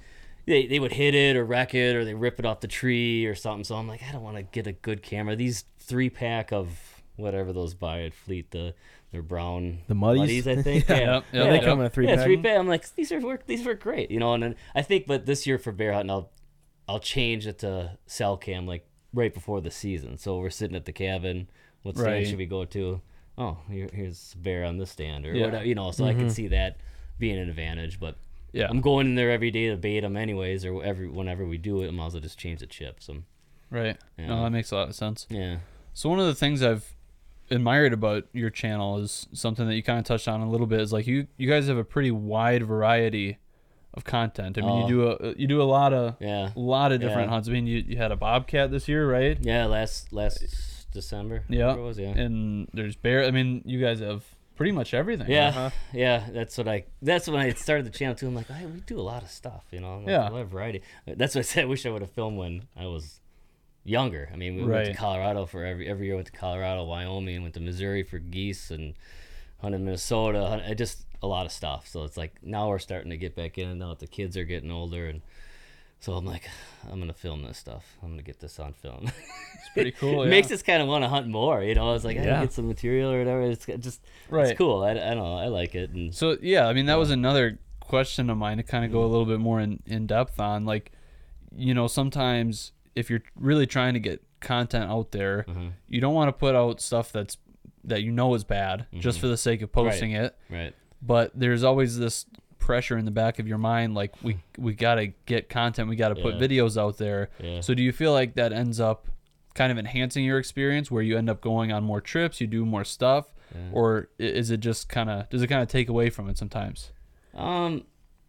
They, 0.48 0.66
they 0.66 0.80
would 0.80 0.94
hit 0.94 1.14
it 1.14 1.36
or 1.36 1.46
wreck 1.46 1.76
it 1.76 1.96
or 1.96 2.06
they 2.06 2.14
rip 2.14 2.40
it 2.40 2.46
off 2.46 2.62
the 2.62 2.68
tree 2.68 3.26
or 3.26 3.36
something. 3.36 3.66
So 3.66 3.76
I'm 3.76 3.88
like, 3.88 4.02
I 4.02 4.12
don't 4.14 4.24
want 4.24 4.38
to 4.38 4.44
get 4.44 4.66
a 4.66 4.72
good 4.72 5.04
camera. 5.04 5.36
These 5.36 5.66
three 5.80 6.10
pack 6.10 6.52
of 6.52 7.04
whatever 7.18 7.52
those 7.52 7.74
buy 7.74 8.04
at 8.04 8.14
Fleet, 8.14 8.52
the 8.52 8.74
they're 9.12 9.22
brown 9.22 9.80
The 9.88 9.96
Muddies? 9.96 10.48
I 10.48 10.62
think. 10.62 10.88
Yeah. 10.90 10.96
Yeah, 10.98 11.14
Yep, 11.16 11.24
yep, 11.34 11.50
they 11.50 11.56
yep. 11.56 11.64
come 11.64 11.80
in 11.80 11.86
a 11.86 11.90
three 11.90 12.08
yeah, 12.08 12.16
pack. 12.16 12.26
three 12.26 12.38
pack. 12.38 12.58
I'm 12.58 12.68
like, 12.68 12.96
these 12.96 13.12
are 13.12 13.20
work. 13.20 13.46
These 13.46 13.66
work 13.66 13.82
great, 13.82 14.10
you 14.12 14.20
know. 14.20 14.34
And 14.34 14.44
then 14.44 14.56
I 14.76 14.82
think, 14.82 15.06
but 15.08 15.26
this 15.26 15.46
year 15.48 15.58
for 15.58 15.72
bear 15.72 15.94
hunting, 15.94 16.12
I'll 16.12 16.32
I'll 16.88 17.00
change 17.00 17.48
it 17.48 17.60
to 17.60 17.98
cell 18.06 18.38
cam 18.38 18.66
like 18.66 18.88
right 19.14 19.34
before 19.34 19.60
the 19.62 19.72
season. 19.72 20.18
So 20.18 20.38
we're 20.38 20.50
sitting 20.50 20.76
at 20.76 20.86
the 20.86 20.94
cabin. 20.94 21.50
What 21.84 21.96
stand 21.96 22.08
Right. 22.08 22.28
should 22.28 22.38
we 22.38 22.46
go 22.46 22.66
to? 22.66 23.02
Oh, 23.38 23.58
here, 23.70 23.88
here's 23.94 24.34
bear 24.36 24.64
on 24.66 24.78
this 24.78 24.92
stand, 24.92 25.26
or 25.26 25.34
Yeah. 25.34 25.46
whatever, 25.46 25.66
you 25.66 25.76
know. 25.76 25.92
So 25.92 26.06
I 26.06 26.14
can 26.14 26.22
mm-hmm. 26.22 26.30
see 26.30 26.48
that 26.50 26.78
being 27.20 27.38
an 27.38 27.50
advantage, 27.50 28.00
but. 28.00 28.16
Yeah, 28.58 28.68
I'm 28.70 28.82
going 28.82 29.08
in 29.08 29.16
there 29.16 29.32
every 29.32 29.52
day 29.52 29.70
to 29.70 29.78
bait 29.78 30.02
them 30.02 30.18
anyways, 30.18 30.66
or 30.66 30.84
every 30.84 31.08
whenever 31.08 31.46
we 31.46 31.58
do 31.58 31.82
it, 31.82 31.88
I 31.88 31.92
might 31.92 32.08
as 32.08 32.14
well 32.14 32.22
just 32.22 32.38
change 32.40 32.60
the 32.60 32.68
chips. 32.68 33.06
So, 33.06 33.24
right. 33.70 33.98
Yeah. 34.18 34.28
No, 34.28 34.44
that 34.44 34.52
makes 34.52 34.72
a 34.72 34.76
lot 34.76 34.90
of 34.90 34.96
sense. 34.96 35.28
yeah. 35.30 35.58
So 35.94 36.10
one 36.10 36.20
of 36.20 36.28
the 36.28 36.36
things 36.36 36.62
I've 36.62 36.94
admired 37.50 37.92
about 37.94 38.26
your 38.34 38.50
channel 38.50 38.98
is 39.00 39.28
something 39.34 39.66
that 39.68 39.76
you 39.76 39.82
kind 39.82 39.98
of 40.00 40.06
touched 40.06 40.28
on 40.28 40.42
a 40.42 40.50
little 40.50 40.68
bit 40.68 40.82
is 40.82 40.92
like 40.94 41.08
you 41.08 41.28
you 41.38 41.48
guys 41.50 41.68
have 41.68 41.78
a 41.78 41.84
pretty 41.84 42.12
wide 42.12 42.64
variety 42.64 43.38
of 43.94 44.04
content. 44.04 44.58
I 44.58 44.62
mean, 44.62 44.70
Oh. 44.70 44.88
you 44.88 45.08
uh-huh. 45.08 45.18
do 45.18 45.30
a 45.30 45.34
you 45.42 45.48
do 45.48 45.62
a 45.62 45.64
lot 45.64 45.94
of 45.94 46.16
Yeah. 46.20 46.52
a 46.56 46.60
lot 46.60 46.92
of 46.92 47.00
different 47.00 47.28
Yeah. 47.30 47.34
hunts. 47.34 47.50
I 47.50 47.52
mean, 47.54 47.66
you, 47.66 47.84
you 47.88 47.98
had 47.98 48.12
a 48.12 48.16
bobcat 48.16 48.70
this 48.70 48.88
year, 48.88 49.10
right? 49.10 49.38
Yeah, 49.42 49.66
last 49.66 50.12
last 50.14 50.92
December. 50.92 51.44
Yeah. 51.50 51.74
It 51.74 51.80
was, 51.80 51.98
yeah. 51.98 52.10
And 52.10 52.68
there's 52.74 52.96
bear. 52.96 53.24
I 53.24 53.32
mean, 53.32 53.62
you 53.66 53.80
guys 53.82 54.00
have 54.02 54.24
pretty 54.58 54.74
much 54.74 54.94
everything. 54.94 55.30
Yeah, 55.32 55.48
Uh-huh. 55.50 55.70
yeah, 55.94 56.28
that's 56.32 56.58
what 56.58 56.68
I. 56.68 56.84
That's 57.02 57.28
when 57.30 57.40
I 57.40 57.54
started 57.54 57.86
the 57.86 57.92
channel 57.98 58.16
too. 58.16 58.28
I'm 58.28 58.36
like, 58.36 58.48
hey, 58.48 58.66
we 58.66 58.82
do 58.82 59.00
a 59.00 59.02
lot 59.02 59.24
of 59.24 59.30
stuff, 59.30 59.64
you 59.72 59.80
know. 59.80 60.00
Like, 60.00 60.08
Yeah. 60.10 60.28
a 60.28 60.32
lot 60.32 60.42
of 60.42 60.50
variety. 60.50 60.82
That's 61.06 61.36
what 61.36 61.40
I 61.40 61.44
said. 61.44 61.64
I 61.64 61.66
wish 61.68 61.86
I 61.86 61.90
would 61.92 62.02
have 62.02 62.12
filmed 62.12 62.38
when 62.38 62.64
I 62.76 62.88
was 62.88 63.22
younger. 63.86 64.30
I 64.34 64.36
mean, 64.36 64.58
we 64.58 64.64
went 64.66 64.88
to 64.88 64.94
Colorado 64.94 65.46
for 65.46 65.64
every 65.64 65.88
every 65.88 66.08
year. 66.08 66.16
Went 66.16 66.28
to 66.28 66.34
Colorado, 66.34 66.84
Wyoming, 66.84 67.42
went 67.42 67.54
to 67.54 67.62
Missouri 67.62 68.04
for 68.04 68.18
geese 68.20 68.70
and 68.72 68.96
hunted 69.62 69.80
Minnesota. 69.82 70.46
hunt- 70.48 70.64
I 70.68 70.74
just 70.74 71.06
a 71.24 71.28
lot 71.28 71.46
of 71.46 71.52
stuff. 71.52 71.88
So 71.88 72.04
it's 72.04 72.18
like 72.18 72.34
now 72.44 72.68
we're 72.70 72.80
starting 72.80 73.10
to 73.12 73.18
get 73.18 73.36
back 73.36 73.58
in, 73.58 73.70
and 73.70 73.80
now 73.80 73.90
that 73.90 74.00
the 74.00 74.08
kids 74.08 74.36
are 74.38 74.44
getting 74.44 74.72
older, 74.72 75.08
and 75.08 75.22
so 76.00 76.14
I'm 76.14 76.26
like, 76.26 76.48
I'm 76.92 77.00
gonna 77.00 77.14
film 77.14 77.44
this 77.44 77.58
stuff. 77.58 77.98
I'm 78.04 78.10
gonna 78.12 78.22
get 78.22 78.40
this 78.40 78.60
on 78.60 78.74
film. 78.74 79.12
It's 79.60 79.74
pretty 79.74 79.92
cool. 79.92 80.22
it 80.22 80.26
yeah. 80.26 80.30
makes 80.32 80.52
us 80.52 80.62
kind 80.64 80.82
of 80.82 80.88
want 80.88 81.04
to 81.04 81.08
hunt 81.10 81.28
more. 81.28 81.62
You 81.64 81.76
know, 81.76 81.94
it's 81.94 82.06
like 82.06 82.18
I 82.18 82.24
Yeah. 82.24 82.42
get 82.42 82.54
some 82.54 82.68
material 82.68 83.12
or 83.12 83.20
whatever. 83.20 83.42
It's 83.42 83.66
just 83.66 84.02
right. 84.30 84.48
it's 84.50 84.58
cool. 84.58 84.84
I, 84.84 84.92
I 84.92 84.94
don't 84.94 85.18
know. 85.18 85.36
I 85.38 85.48
like 85.48 85.76
it. 85.76 85.90
And 85.92 86.14
So 86.16 86.38
yeah, 86.42 86.68
I 86.68 86.74
mean 86.74 86.86
that 86.86 86.98
was 86.98 87.12
another 87.12 87.60
question 87.82 88.30
of 88.30 88.38
mine 88.38 88.58
to 88.58 88.64
kind 88.64 88.86
of 88.86 88.92
go 88.92 89.04
a 89.04 89.08
little 89.08 89.26
bit 89.26 89.40
more 89.40 89.60
in, 89.60 89.82
in 89.86 90.08
depth 90.08 90.40
on 90.40 90.66
like 90.66 90.92
you 91.56 91.74
know 91.74 91.88
sometimes 91.88 92.72
if 92.96 93.10
you're 93.10 93.22
really 93.36 93.66
trying 93.68 93.94
to 93.94 94.00
get 94.00 94.24
content 94.40 94.90
out 94.90 95.12
there, 95.12 95.46
Mhm. 95.48 95.72
you 95.88 96.00
don't 96.02 96.14
want 96.14 96.30
to 96.30 96.34
put 96.34 96.56
out 96.56 96.80
stuff 96.82 97.12
that's 97.12 97.38
that 97.84 98.04
you 98.04 98.12
know 98.12 98.34
is 98.34 98.44
bad 98.44 98.86
just 98.94 99.18
Mhm. 99.18 99.22
for 99.22 99.28
the 99.28 99.38
sake 99.38 99.62
of 99.62 99.72
posting 99.72 100.12
it, 100.12 100.36
right. 100.50 100.74
but 101.02 101.32
there's 101.36 101.64
always 101.64 101.98
this 101.98 102.26
pressure 102.60 102.98
in 102.98 103.06
the 103.06 103.12
back 103.12 103.40
of 103.40 103.48
your 103.48 103.58
mind 103.58 103.94
like 103.96 104.14
we 104.24 104.38
we 104.58 104.74
got 104.74 104.96
to 104.96 105.08
get 105.26 105.50
content, 105.50 105.88
we 105.90 105.96
got 105.96 106.10
to 106.10 106.16
put 106.16 106.36
Yeah. 106.36 106.42
videos 106.48 106.78
out 106.82 106.98
there. 106.98 107.30
Yeah. 107.42 107.62
So 107.62 107.74
do 107.74 107.82
you 107.84 107.92
feel 107.92 108.12
like 108.14 108.36
that 108.36 108.52
ends 108.54 108.80
up 108.80 109.08
kind 109.54 109.72
of 109.72 109.78
enhancing 109.78 110.24
your 110.24 110.38
experience 110.38 110.92
where 110.92 111.02
you 111.02 111.18
end 111.18 111.30
up 111.30 111.42
going 111.42 111.72
on 111.72 111.84
more 111.84 112.02
trips, 112.02 112.40
you 112.42 112.48
do 112.48 112.66
more 112.66 112.84
stuff, 112.84 113.34
Yeah. 113.56 113.62
or 113.72 114.10
is 114.20 114.52
it 114.52 114.60
just 114.60 114.90
kind 114.90 115.10
of 115.10 115.30
does 115.30 115.42
it 115.42 115.48
kind 115.48 115.62
of 115.62 115.68
take 115.68 115.90
away 115.90 116.10
from 116.10 116.30
it 116.30 116.38
sometimes? 116.38 116.92
Um, 117.34 117.84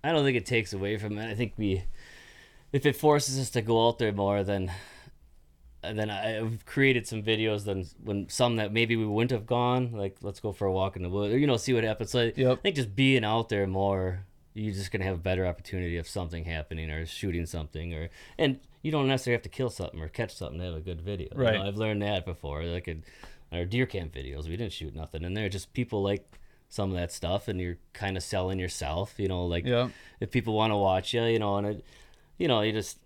I 0.04 0.12
don't 0.12 0.24
think 0.24 0.36
it 0.36 0.46
takes 0.46 0.72
away 0.72 0.96
from 0.98 1.18
it. 1.18 1.28
I 1.30 1.34
think 1.34 1.54
we, 1.56 1.82
if 2.72 2.86
it 2.86 2.94
forces 2.96 3.38
us 3.38 3.50
to 3.50 3.62
go 3.62 3.88
out 3.88 3.98
there 3.98 4.12
more, 4.12 4.42
then, 4.44 4.70
and 5.82 5.98
then 5.98 6.10
I've 6.10 6.64
created 6.66 7.06
some 7.06 7.22
videos. 7.22 7.64
Then 7.64 7.84
when 8.02 8.28
some 8.28 8.56
that 8.56 8.72
maybe 8.72 8.96
we 8.96 9.06
wouldn't 9.06 9.30
have 9.30 9.46
gone, 9.46 9.92
like 9.92 10.16
let's 10.22 10.40
go 10.40 10.52
for 10.52 10.66
a 10.66 10.72
walk 10.72 10.96
in 10.96 11.02
the 11.02 11.08
woods, 11.10 11.34
or 11.34 11.38
you 11.38 11.46
know, 11.46 11.56
see 11.56 11.72
what 11.72 11.84
happens. 11.84 12.10
So 12.10 12.20
I 12.36 12.54
think 12.56 12.76
just 12.76 12.94
being 12.96 13.24
out 13.24 13.48
there 13.48 13.66
more, 13.66 14.24
you're 14.54 14.74
just 14.74 14.90
gonna 14.90 15.04
have 15.04 15.14
a 15.14 15.18
better 15.18 15.46
opportunity 15.46 15.96
of 15.96 16.08
something 16.08 16.44
happening 16.44 16.90
or 16.90 17.06
shooting 17.06 17.46
something, 17.46 17.94
or 17.94 18.10
and 18.38 18.58
you 18.82 18.90
don't 18.90 19.08
necessarily 19.08 19.36
have 19.36 19.42
to 19.42 19.48
kill 19.48 19.70
something 19.70 20.00
or 20.00 20.08
catch 20.08 20.34
something 20.34 20.58
to 20.58 20.64
have 20.64 20.74
a 20.74 20.80
good 20.80 21.00
video. 21.00 21.28
You 21.32 21.36
know, 21.38 21.44
Right. 21.44 21.60
I've 21.60 21.76
learned 21.76 22.02
that 22.02 22.24
before. 22.24 22.64
Like 22.64 22.88
in 22.88 23.04
our 23.52 23.64
deer 23.64 23.86
camp 23.86 24.12
videos, 24.14 24.44
we 24.48 24.56
didn't 24.56 24.72
shoot 24.72 24.94
nothing, 24.94 25.24
and 25.24 25.36
they're 25.36 25.48
just 25.48 25.72
people 25.72 26.02
like 26.02 26.38
some 26.68 26.90
of 26.90 26.96
that 26.96 27.10
stuff, 27.12 27.48
and 27.48 27.60
you're 27.60 27.78
kind 27.92 28.16
of 28.16 28.22
selling 28.22 28.58
yourself. 28.58 29.14
You 29.18 29.28
know, 29.28 29.46
like 29.46 29.64
Yeah. 29.64 29.88
if 30.20 30.30
people 30.30 30.54
want 30.54 30.72
to 30.72 30.76
watch 30.76 31.14
you, 31.14 31.22
you 31.24 31.38
know, 31.38 31.56
and 31.56 31.66
it, 31.66 31.84
you 32.36 32.46
know, 32.46 32.60
you 32.60 32.72
just 32.72 32.98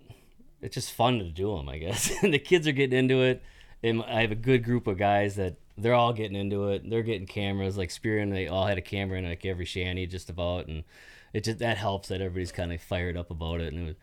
it's 0.62 0.74
just 0.74 0.92
fun 0.92 1.18
to 1.18 1.24
do 1.24 1.56
them, 1.56 1.68
I 1.68 1.78
guess. 1.78 2.10
and 2.22 2.32
the 2.34 2.38
kids 2.38 2.66
are 2.66 2.72
getting 2.72 2.98
into 2.98 3.22
it, 3.22 3.42
and 3.82 4.02
I 4.04 4.22
have 4.22 4.32
a 4.32 4.36
good 4.36 4.64
group 4.64 4.86
of 4.86 4.96
guys 4.98 5.36
that 5.36 5.56
they're 5.76 5.94
all 5.94 6.12
getting 6.12 6.36
into 6.36 6.68
it. 6.68 6.88
They're 6.88 7.02
getting 7.02 7.26
cameras, 7.26 7.76
like 7.76 7.90
Spear, 7.90 8.18
and 8.18 8.32
they 8.32 8.46
all 8.48 8.66
had 8.66 8.78
a 8.78 8.82
camera 8.82 9.18
in 9.18 9.24
like 9.24 9.44
every 9.44 9.64
shanty, 9.64 10.06
just 10.06 10.30
about, 10.30 10.68
and 10.68 10.84
it 11.32 11.44
just 11.44 11.58
that 11.58 11.76
helps 11.78 12.08
that 12.08 12.20
everybody's 12.20 12.52
kind 12.52 12.72
of 12.72 12.80
fired 12.80 13.16
up 13.16 13.30
about 13.30 13.60
it, 13.60 13.72
and 13.72 13.82
it 13.82 13.86
was 13.86 13.96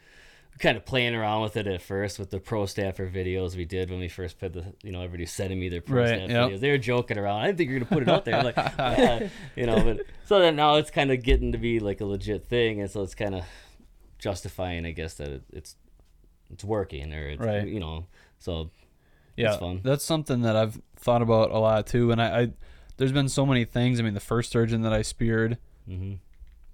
kind 0.59 0.75
of 0.75 0.85
playing 0.85 1.15
around 1.15 1.41
with 1.41 1.55
it 1.55 1.67
at 1.67 1.81
first 1.81 2.19
with 2.19 2.31
the 2.31 2.39
pro 2.39 2.65
staffer 2.65 3.09
videos 3.09 3.55
we 3.55 3.63
did 3.63 3.89
when 3.89 3.99
we 3.99 4.09
first 4.09 4.37
put 4.39 4.51
the 4.51 4.65
you 4.83 4.91
know 4.91 5.01
everybody 5.01 5.25
sending 5.25 5.57
me 5.57 5.69
their 5.69 5.79
pro 5.79 6.01
Right, 6.01 6.07
staff 6.17 6.29
yep. 6.29 6.49
videos 6.49 6.59
they 6.59 6.71
were 6.71 6.77
joking 6.77 7.17
around 7.17 7.39
i 7.41 7.45
didn't 7.45 7.59
think 7.59 7.69
you 7.69 7.75
were 7.75 7.85
gonna 7.85 7.95
put 7.95 8.03
it 8.03 8.09
out 8.09 8.25
there 8.25 8.43
like 8.43 8.57
yeah, 8.77 9.29
you 9.55 9.65
know 9.65 9.81
but 9.81 10.01
so 10.25 10.39
then 10.39 10.57
now 10.57 10.75
it's 10.75 10.91
kind 10.91 11.11
of 11.11 11.23
getting 11.23 11.53
to 11.53 11.57
be 11.57 11.79
like 11.79 12.01
a 12.01 12.05
legit 12.05 12.49
thing 12.49 12.81
and 12.81 12.91
so 12.91 13.03
it's 13.03 13.15
kind 13.15 13.35
of 13.35 13.45
justifying 14.17 14.85
i 14.85 14.91
guess 14.91 15.13
that 15.13 15.29
it, 15.29 15.43
it's 15.53 15.77
it's 16.51 16.63
working 16.63 17.13
or 17.13 17.27
it's 17.29 17.41
Right. 17.41 17.67
you 17.67 17.79
know 17.79 18.05
so 18.39 18.69
yeah, 19.35 19.57
fun. 19.57 19.79
that's 19.83 20.03
something 20.03 20.41
that 20.41 20.55
I've 20.55 20.81
thought 20.97 21.21
about 21.21 21.51
a 21.51 21.59
lot 21.59 21.87
too. 21.87 22.11
And 22.11 22.21
I, 22.21 22.41
I, 22.41 22.49
there's 22.97 23.13
been 23.13 23.29
so 23.29 23.45
many 23.45 23.63
things. 23.63 23.97
I 23.99 24.03
mean, 24.03 24.13
the 24.13 24.19
first 24.19 24.49
sturgeon 24.49 24.81
that 24.81 24.91
I 24.93 25.01
speared, 25.01 25.57
hmm 25.87 26.15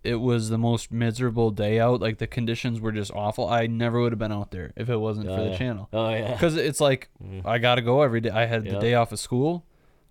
it 0.03 0.15
was 0.21 0.49
the 0.49 0.57
most 0.59 0.91
miserable 0.91 1.49
day 1.49 1.79
out. 1.79 1.99
Like 1.99 2.19
the 2.19 2.27
conditions 2.27 2.79
were 2.79 2.91
just 2.91 3.11
awful. 3.11 3.47
I 3.49 3.65
never 3.65 3.99
would 4.01 4.11
have 4.11 4.19
been 4.19 4.31
out 4.31 4.51
there 4.51 4.71
if 4.75 4.87
it 4.87 4.97
wasn't 4.97 5.27
for 5.27 5.39
Oh, 5.39 5.49
the 5.49 5.57
channel. 5.57 5.89
oh 5.93 6.09
yeah 6.11 6.31
Because 6.33 6.55
it's 6.55 6.79
like 6.79 7.09
Mhm. 7.23 7.43
I 7.45 7.57
got 7.57 7.75
to 7.75 7.81
go 7.81 8.01
every 8.03 8.21
day. 8.21 8.29
I 8.29 8.45
had 8.45 8.65
the 8.65 8.77
day 8.79 8.93
off 8.93 9.11
of 9.11 9.19
school, 9.19 9.65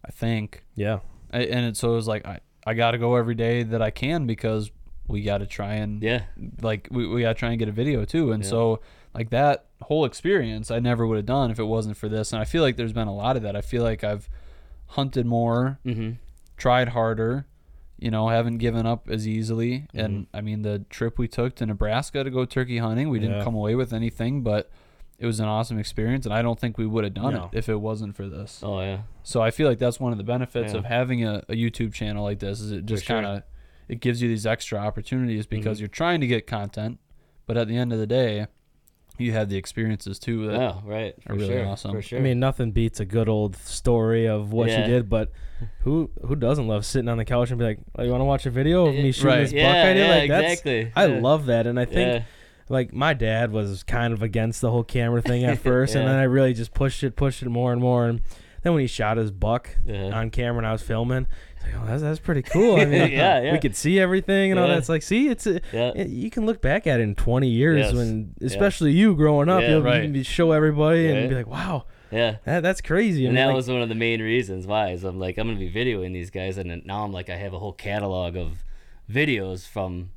I 0.04 0.10
think, 0.10 0.64
Yeah. 0.74 0.98
I, 1.32 1.42
and 1.42 1.66
it, 1.66 1.76
so 1.76 1.92
it 1.92 1.96
was 1.96 2.08
like 2.08 2.26
I, 2.26 2.40
I 2.66 2.74
got 2.74 2.90
to 2.92 2.98
go 2.98 3.14
every 3.14 3.34
day 3.36 3.62
that 3.62 3.82
I 3.82 3.90
can 3.90 4.26
because 4.26 4.70
we 5.06 5.22
got 5.22 5.38
to 5.38 5.46
try 5.46 5.74
and 5.74 6.02
Yeah. 6.02 6.22
like 6.60 6.88
we, 6.90 7.06
we 7.06 7.22
gotta 7.22 7.34
try 7.34 7.50
and 7.50 7.58
get 7.58 7.68
a 7.68 7.72
video 7.72 8.04
too 8.04 8.32
and 8.32 8.42
Yeah. 8.42 8.50
so 8.50 8.80
like 9.14 9.30
that 9.30 9.66
whole 9.82 10.04
experience 10.04 10.70
i 10.70 10.78
never 10.78 11.06
would 11.06 11.16
have 11.16 11.26
done 11.26 11.50
if 11.50 11.58
it 11.58 11.64
wasn't 11.64 11.96
for 11.96 12.08
this 12.08 12.32
and 12.32 12.40
i 12.40 12.44
feel 12.44 12.62
like 12.62 12.76
there's 12.76 12.92
been 12.92 13.08
a 13.08 13.14
lot 13.14 13.36
of 13.36 13.42
that 13.42 13.54
i 13.56 13.60
feel 13.60 13.82
like 13.82 14.02
i've 14.04 14.28
hunted 14.88 15.26
more 15.26 15.78
Mm-hmm. 15.84 16.12
tried 16.56 16.88
harder 16.90 17.46
you 17.98 18.10
know 18.10 18.28
haven't 18.28 18.58
given 18.58 18.86
up 18.86 19.08
as 19.10 19.26
easily 19.28 19.72
Mm-hmm. 19.94 19.98
and 20.00 20.26
i 20.34 20.40
mean 20.40 20.62
the 20.62 20.80
trip 20.90 21.18
we 21.18 21.28
took 21.28 21.54
to 21.56 21.66
nebraska 21.66 22.24
to 22.24 22.30
go 22.30 22.44
turkey 22.44 22.78
hunting 22.78 23.08
we 23.08 23.18
didn't 23.18 23.38
Yeah. 23.38 23.44
come 23.44 23.54
away 23.54 23.74
with 23.74 23.92
anything 23.92 24.42
but 24.42 24.70
it 25.18 25.26
was 25.26 25.38
an 25.38 25.46
awesome 25.46 25.78
experience 25.78 26.26
and 26.26 26.34
i 26.34 26.42
don't 26.42 26.58
think 26.58 26.76
we 26.76 26.86
would 26.86 27.04
have 27.04 27.14
done 27.14 27.34
No. 27.34 27.50
it 27.52 27.58
if 27.58 27.68
it 27.68 27.76
wasn't 27.80 28.16
for 28.16 28.26
this 28.28 28.60
Oh 28.64 28.80
yeah. 28.80 29.02
so 29.22 29.40
I 29.40 29.50
feel 29.52 29.68
like 29.68 29.78
that's 29.78 30.00
one 30.00 30.10
of 30.12 30.18
the 30.18 30.24
benefits 30.24 30.72
Yeah. 30.72 30.78
of 30.80 30.84
having 30.86 31.24
a, 31.24 31.42
a 31.48 31.54
YouTube 31.54 31.92
channel 31.94 32.24
like 32.24 32.40
this 32.40 32.60
is 32.60 32.72
it 32.72 32.84
just 32.86 33.04
sure. 33.04 33.16
Mm-hmm. 33.16 33.24
kind 33.26 33.36
of 33.38 33.42
it 33.86 34.00
gives 34.00 34.20
you 34.22 34.28
these 34.28 34.44
extra 34.46 34.78
opportunities 34.78 35.46
because 35.46 35.78
you're 35.78 35.88
trying 35.88 36.20
to 36.22 36.26
get 36.26 36.46
content, 36.46 36.98
but 37.46 37.56
at 37.58 37.68
the 37.68 37.76
end 37.76 37.92
of 37.92 37.98
the 37.98 38.06
day, 38.06 38.46
you 39.18 39.32
have 39.32 39.48
the 39.48 39.56
experiences 39.56 40.18
too 40.18 40.46
that 40.48 40.60
Oh 40.60 40.82
right. 40.84 41.14
For 41.22 41.32
are 41.32 41.36
really 41.36 41.48
sure. 41.54 41.66
awesome. 41.66 41.92
For 41.92 42.02
sure. 42.02 42.18
I 42.18 42.22
mean, 42.22 42.40
nothing 42.40 42.72
beats 42.72 42.98
a 43.00 43.04
good 43.04 43.28
old 43.28 43.56
story 43.56 44.26
of 44.26 44.52
what 44.52 44.68
Yeah. 44.68 44.80
you 44.80 44.86
did. 44.92 45.08
But 45.08 45.30
who 45.80 46.10
who 46.26 46.34
doesn't 46.36 46.66
love 46.66 46.84
sitting 46.84 47.08
on 47.08 47.18
the 47.18 47.24
couch 47.24 47.50
and 47.50 47.58
be 47.58 47.64
like, 47.64 47.78
"Oh, 47.96 48.02
you 48.02 48.10
want 48.10 48.20
to 48.22 48.24
watch 48.26 48.44
a 48.46 48.50
video 48.50 48.86
of 48.86 48.94
me 48.94 49.12
shooting 49.12 49.28
Right. 49.30 49.40
this 49.42 49.52
buck 49.52 49.60
yeah, 49.60 49.84
I 49.88 49.92
did?" 49.92 50.06
yeah, 50.08 50.14
like 50.14 50.28
that's 50.30 50.52
exactly. 50.60 50.92
I 50.96 51.06
Yeah. 51.06 51.20
love 51.20 51.46
that, 51.46 51.66
and 51.66 51.78
I 51.78 51.84
think 51.84 51.96
Yeah. 52.12 52.22
like 52.68 52.92
my 52.92 53.14
dad 53.14 53.52
was 53.52 53.82
kind 53.84 54.12
of 54.12 54.22
against 54.22 54.60
the 54.60 54.70
whole 54.70 54.84
camera 54.84 55.22
thing 55.22 55.44
at 55.44 55.58
first, 55.70 55.94
and 55.94 56.06
then 56.08 56.16
I 56.16 56.24
really 56.24 56.52
just 56.54 56.74
pushed 56.74 57.02
it, 57.04 57.14
pushed 57.16 57.42
it 57.42 57.48
more 57.48 57.72
and 57.72 57.80
more, 57.80 58.06
and 58.08 58.20
then 58.62 58.72
when 58.72 58.80
he 58.80 58.86
shot 58.88 59.16
his 59.16 59.30
buck 59.30 59.76
Yeah. 59.86 60.10
on 60.10 60.30
camera 60.30 60.58
and 60.58 60.66
I 60.66 60.72
was 60.72 60.82
filming, 60.82 61.26
he's 61.53 61.53
like, 61.64 61.74
"Oh, 61.82 61.86
that's 61.86 62.02
that's 62.02 62.18
pretty 62.20 62.42
cool." 62.42 62.76
I 62.76 62.84
mean, 62.84 63.10
Yeah, 63.12 63.40
yeah. 63.42 63.52
we 63.52 63.58
could 63.58 63.74
see 63.76 63.98
everything 63.98 64.50
and 64.50 64.60
all 64.60 64.66
Yeah. 64.66 64.74
that. 64.74 64.78
It's 64.78 64.88
like, 64.88 65.02
see, 65.02 65.28
it's 65.28 65.46
a, 65.46 65.60
Yeah. 65.72 65.92
it- 65.94 66.08
you 66.08 66.30
can 66.30 66.46
look 66.46 66.60
back 66.62 66.86
at 66.86 67.00
it 67.00 67.02
in 67.02 67.14
20 67.14 67.48
years 67.48 67.78
Yes. 67.86 67.94
when, 67.94 68.34
especially 68.42 68.92
you 68.92 69.14
growing 69.14 69.48
up, 69.48 69.62
Yeah. 69.62 69.70
you'll 69.70 69.82
Right. 69.82 70.04
you 70.04 70.12
can 70.12 70.22
show 70.22 70.52
everybody 70.52 71.08
and 71.08 71.28
be 71.28 71.34
like, 71.34 71.46
"Wow, 71.46 71.84
Yeah. 72.12 72.36
that, 72.44 72.62
that's 72.62 72.80
crazy." 72.80 73.24
I 73.24 73.26
And 73.28 73.34
mean, 73.34 73.42
that 73.42 73.46
like, 73.48 73.56
was 73.56 73.68
one 73.68 73.82
of 73.82 73.88
the 73.88 73.94
main 73.94 74.20
reasons 74.22 74.66
why 74.66 74.90
is 74.90 75.04
I'm 75.04 75.18
like 75.18 75.38
I'm 75.38 75.46
gonna 75.48 75.58
be 75.58 75.70
videoing 75.70 76.12
these 76.12 76.30
guys 76.30 76.58
and 76.58 76.84
now 76.86 77.04
I'm 77.04 77.12
like 77.12 77.28
I 77.30 77.36
have 77.36 77.52
a 77.54 77.58
whole 77.58 77.72
catalog 77.72 78.36
of 78.36 78.62
videos 79.10 79.66
from 79.68 80.10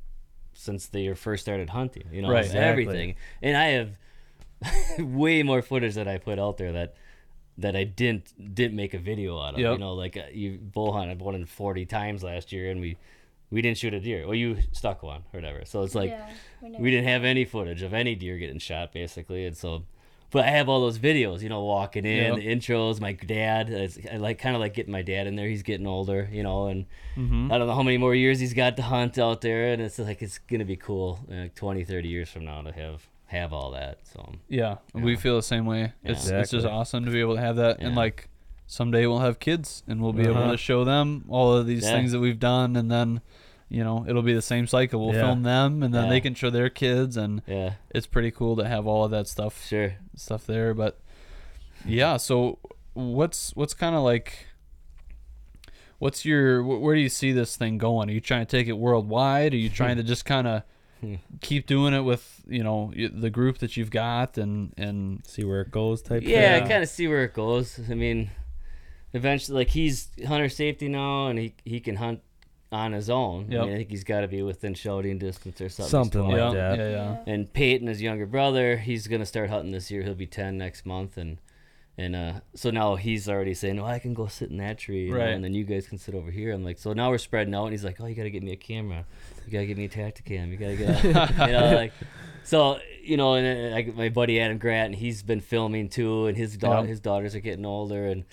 since 0.54 0.88
they 0.88 1.14
first 1.14 1.44
started 1.44 1.70
hunting, 1.70 2.04
you 2.12 2.22
know, 2.22 2.30
Right. 2.32 2.46
Exactly. 2.46 2.68
everything. 2.68 3.16
And 3.42 3.56
I 3.56 3.66
have 3.68 3.90
way 5.00 5.44
more 5.44 5.62
footage 5.62 5.94
that 5.96 6.08
I 6.08 6.18
put 6.18 6.40
out 6.40 6.58
there 6.58 6.72
that 6.72 6.96
that 7.58 7.76
I 7.76 7.84
didn't 7.86 8.34
didn't 8.56 8.76
make 8.76 8.94
a 8.94 9.00
video 9.00 9.40
out 9.40 9.56
of. 9.56 9.60
Yep. 9.60 9.74
You 9.74 9.78
know, 9.80 9.94
like 9.94 10.16
uh, 10.18 10.24
you 10.32 10.58
bull 10.58 10.94
hunt 10.94 11.10
I've 11.12 11.22
won 11.22 11.44
40 11.46 11.86
times 11.86 12.24
last 12.24 12.52
year 12.52 12.70
and 12.72 12.80
we 12.82 12.98
we 13.50 13.62
didn't 13.62 13.78
shoot 13.78 13.94
a 13.94 14.00
deer. 14.00 14.26
Well, 14.26 14.36
you 14.36 14.58
stuck 14.74 15.02
one 15.04 15.24
or 15.34 15.38
whatever. 15.40 15.64
So 15.66 15.82
it's 15.84 15.96
like 15.96 16.10
yeah, 16.12 16.30
we, 16.80 16.92
didn't 16.92 17.08
have 17.08 17.24
any 17.24 17.46
footage 17.46 17.82
of 17.82 17.94
any 17.94 18.14
deer 18.16 18.38
getting 18.38 18.60
shot 18.60 18.92
basically 18.92 19.46
and 19.46 19.56
so 19.56 19.84
but 20.30 20.44
i 20.44 20.50
have 20.50 20.68
all 20.68 20.82
those 20.82 21.00
videos 21.00 21.42
you 21.42 21.48
know 21.48 21.64
walking 21.64 22.04
in 22.06 22.34
Yep. 22.34 22.36
the 22.36 22.48
intros 22.48 23.00
my 23.00 23.14
dad 23.14 23.70
it's- 23.70 23.98
i 24.12 24.18
like 24.18 24.40
kind 24.40 24.56
of 24.56 24.60
like 24.60 24.74
getting 24.74 24.92
my 24.92 25.02
dad 25.02 25.26
in 25.26 25.38
there 25.38 25.48
he's 25.48 25.64
getting 25.64 25.88
older 25.88 26.28
you 26.32 26.44
know 26.44 26.68
and 26.68 26.86
Mhm. 27.16 27.50
i 27.50 27.58
don't 27.58 27.68
know 27.68 27.76
how 27.76 27.84
many 27.84 27.98
more 27.98 28.14
years 28.14 28.38
he's 28.42 28.54
got 28.54 28.76
to 28.76 28.84
hunt 28.84 29.18
out 29.18 29.40
there 29.40 29.72
and 29.72 29.82
it's 29.82 29.98
like 30.00 30.22
it's 30.22 30.38
gonna 30.40 30.66
be 30.66 30.76
cool 30.76 31.20
like 31.30 31.56
20 31.56 31.86
30 31.86 32.10
years 32.10 32.28
from 32.30 32.44
now 32.44 32.62
to 32.62 32.74
have 32.74 33.08
have 33.28 33.52
all 33.54 33.72
that 33.72 34.00
so 34.04 34.34
yeah, 34.48 34.78
we 34.94 35.16
feel 35.16 35.36
the 35.36 35.42
same 35.44 35.66
way. 35.66 35.94
It's 36.04 36.28
it's 36.30 36.52
just 36.52 36.66
awesome 36.66 37.06
to 37.06 37.12
be 37.12 37.20
able 37.20 37.36
to 37.36 37.42
have 37.42 37.58
that 37.58 37.80
and 37.80 37.96
like 37.96 38.30
someday 38.66 39.06
we'll 39.06 39.20
have 39.20 39.40
kids 39.40 39.84
and 39.88 40.02
we'll 40.02 40.14
be 40.14 40.24
able 40.24 40.38
Uh-huh. 40.38 40.52
to 40.52 40.58
show 40.58 40.84
them 40.84 41.26
all 41.30 41.54
of 41.54 41.66
these 41.68 41.84
Yeah. 41.84 41.92
things 41.92 42.12
that 42.14 42.20
we've 42.20 42.40
done 42.40 42.76
and 42.76 42.90
then 42.90 43.22
you 43.70 43.84
know 43.84 44.06
it'll 44.08 44.22
be 44.22 44.34
the 44.34 44.42
same 44.42 44.66
cycle. 44.68 45.06
We'll 45.06 45.16
Yeah. 45.16 45.22
film 45.28 45.44
them 45.44 45.84
and 45.84 45.94
then 45.94 46.06
Yeah. 46.06 46.10
they 46.10 46.22
can 46.22 46.36
show 46.36 46.50
their 46.50 46.70
kids 46.70 47.18
and 47.18 47.42
yeah. 47.48 47.74
it's 47.94 48.08
pretty 48.08 48.32
cool 48.32 48.56
to 48.56 48.68
have 48.68 48.88
all 48.88 49.04
of 49.04 49.12
that 49.12 49.28
stuff 49.28 49.66
sure. 49.66 49.96
stuff 50.16 50.46
there 50.46 50.74
but 50.74 51.00
yeah 51.86 52.16
so 52.18 52.60
what's 52.94 53.54
what's 53.56 53.74
kind 53.74 53.96
of 53.96 54.04
like 54.04 54.48
what's 56.00 56.26
your 56.26 56.64
where 56.64 56.96
do 56.96 57.02
you 57.02 57.10
see 57.10 57.32
this 57.32 57.56
thing 57.58 57.78
going? 57.78 58.10
Are 58.10 58.14
you 58.14 58.22
trying 58.22 58.46
to 58.46 58.50
take 58.50 58.68
it 58.68 58.78
worldwide? 58.78 59.54
Are 59.54 59.58
you 59.58 59.70
trying 59.70 59.98
to 59.98 60.04
just 60.04 60.26
kind 60.26 60.48
of 60.48 60.64
Hmm. 61.02 61.16
keep 61.42 61.68
doing 61.68 61.94
it 61.94 62.02
with 62.02 62.42
you 62.48 62.64
know 62.64 62.92
the 62.96 63.30
group 63.30 63.60
that 63.60 63.78
you've 63.78 63.92
got 63.92 64.38
and 64.38 64.74
and 64.78 65.22
see 65.28 65.44
where 65.44 65.62
it 65.62 65.70
goes 65.70 66.02
type 66.02 66.24
yeah, 66.26 66.60
thing. 66.60 66.68
kind 66.70 66.84
of 66.84 66.90
see 66.90 67.08
where 67.08 67.24
it 67.24 67.34
goes. 67.34 67.80
I 67.90 67.94
mean, 67.94 68.32
eventually, 69.14 69.58
like 69.58 69.70
he's 69.70 70.10
hunter 70.28 70.50
safety 70.50 70.88
now, 70.88 71.28
and 71.28 71.38
he 71.40 71.54
he 71.66 71.80
can 71.80 71.98
hunt 71.98 72.22
on 72.72 72.92
his 72.94 73.10
own. 73.10 73.50
Yep. 73.50 73.62
I, 73.62 73.66
mean, 73.66 73.74
I 73.74 73.78
think 73.78 73.90
he's 73.92 74.04
got 74.04 74.22
to 74.22 74.28
be 74.28 74.42
within 74.42 74.74
shouting 74.74 75.18
distance 75.20 75.62
or 75.62 75.70
something. 75.70 75.90
Something 75.90 76.24
He's 76.26 76.32
like 76.34 76.40
12. 76.52 76.56
yeah, 76.56 76.70
that. 76.70 76.78
yeah 76.80 76.90
yeah 76.90 77.34
And 77.34 77.54
Peyton, 77.54 77.88
his 77.88 78.02
younger 78.02 78.26
brother, 78.26 78.78
he's 78.78 79.08
gonna 79.08 79.26
start 79.26 79.50
hunting 79.50 79.72
this 79.72 79.90
year. 79.92 80.04
He'll 80.04 80.16
be 80.16 80.28
ten 80.28 80.58
next 80.58 80.86
month, 80.86 81.18
and 81.18 81.38
and 81.98 82.16
uh, 82.16 82.34
so 82.54 82.70
now 82.70 82.96
he's 82.96 83.28
already 83.28 83.54
saying, 83.54 83.80
"Oh, 83.80 83.86
I 83.86 84.00
can 84.00 84.14
go 84.14 84.28
sit 84.28 84.50
in 84.52 84.58
that 84.58 84.78
tree, 84.78 85.06
you 85.08 85.14
know, 85.14 85.20
and 85.22 85.44
then 85.44 85.54
you 85.54 85.64
guys 85.64 85.88
can 85.88 85.98
sit 85.98 86.14
over 86.16 86.30
here." 86.32 86.52
I'm 86.54 86.64
like, 86.64 86.78
so 86.78 86.94
now 86.94 87.10
we're 87.10 87.18
spreading 87.18 87.54
out, 87.56 87.64
and 87.66 87.72
he's 87.74 87.84
like, 87.84 88.00
"Oh, 88.00 88.06
you 88.06 88.16
gotta 88.16 88.30
get 88.30 88.44
me 88.44 88.52
a 88.52 88.56
camera. 88.58 89.06
You 89.46 89.52
gotta 89.52 89.66
get 89.66 89.78
me 89.78 89.86
a 89.86 89.90
Tacticam. 89.90 90.50
You 90.52 90.58
gotta 90.58 90.76
get, 90.76 91.04
you 91.48 91.54
know, 91.54 91.74
like." 91.76 91.94
So 92.44 92.80
you 93.04 93.18
know, 93.18 93.34
and 93.36 93.74
uh, 93.74 93.76
I, 93.76 93.84
my 93.96 94.10
buddy 94.10 94.40
Adam 94.40 94.58
Grant, 94.58 94.88
and 94.88 94.96
he's 94.96 95.22
been 95.24 95.42
filming 95.42 95.90
too, 95.90 96.28
and 96.28 96.38
his 96.38 96.56
da- 96.58 96.82
Yeah. 96.82 96.88
his 96.88 97.00
daughters 97.00 97.36
are 97.36 97.40
getting 97.42 97.66
older, 97.66 98.06
and 98.06 98.24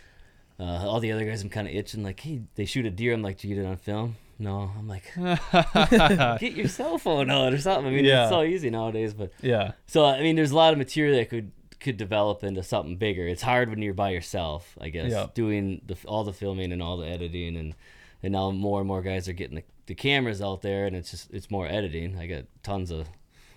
uh, 0.60 0.86
all 0.88 1.00
the 1.00 1.10
other 1.10 1.24
guys, 1.24 1.42
I'm 1.42 1.48
kind 1.48 1.66
of 1.66 1.74
itching. 1.74 2.02
Like, 2.04 2.20
hey, 2.20 2.42
they 2.54 2.64
shoot 2.64 2.86
a 2.86 2.90
deer. 2.90 3.12
I'm 3.12 3.22
like, 3.22 3.38
do 3.38 3.48
you 3.48 3.56
get 3.56 3.64
it 3.64 3.66
on 3.66 3.76
film? 3.76 4.16
No, 4.38 4.70
I'm 4.78 4.86
like, 4.88 5.12
get 6.40 6.52
your 6.52 6.68
cell 6.68 6.98
phone 6.98 7.30
out 7.30 7.52
or 7.52 7.58
something. 7.58 7.86
I 7.86 7.90
mean, 7.96 8.04
Yeah. 8.04 8.22
it's 8.24 8.30
so 8.30 8.42
easy 8.42 8.68
nowadays, 8.70 9.14
but 9.14 9.32
yeah 9.40 9.72
so 9.86 10.04
I 10.04 10.20
mean, 10.22 10.36
there's 10.36 10.50
a 10.50 10.56
lot 10.56 10.72
of 10.72 10.78
material 10.78 11.16
that 11.16 11.28
could 11.30 11.50
could 11.84 11.96
develop 11.96 12.42
into 12.42 12.62
something 12.64 12.96
bigger. 12.96 13.28
It's 13.28 13.42
hard 13.42 13.70
when 13.70 13.80
you're 13.82 13.94
by 13.94 14.10
yourself, 14.10 14.76
I 14.80 14.88
guess, 14.88 15.12
Yeah. 15.12 15.26
doing 15.34 15.82
the 15.86 15.96
all 16.06 16.24
the 16.24 16.32
filming 16.32 16.72
and 16.72 16.82
all 16.82 16.96
the 16.96 17.06
editing, 17.06 17.56
and 17.56 17.74
and 18.22 18.32
now 18.32 18.50
more 18.50 18.80
and 18.80 18.88
more 18.88 19.02
guys 19.02 19.28
are 19.28 19.32
getting 19.34 19.56
the, 19.56 19.64
the 19.86 19.94
cameras 19.94 20.42
out 20.42 20.62
there, 20.62 20.86
and 20.86 20.96
it's 20.96 21.10
just 21.12 21.32
it's 21.32 21.50
more 21.50 21.66
editing. 21.68 22.18
I 22.18 22.26
got 22.26 22.44
tons 22.64 22.90
of 22.90 23.08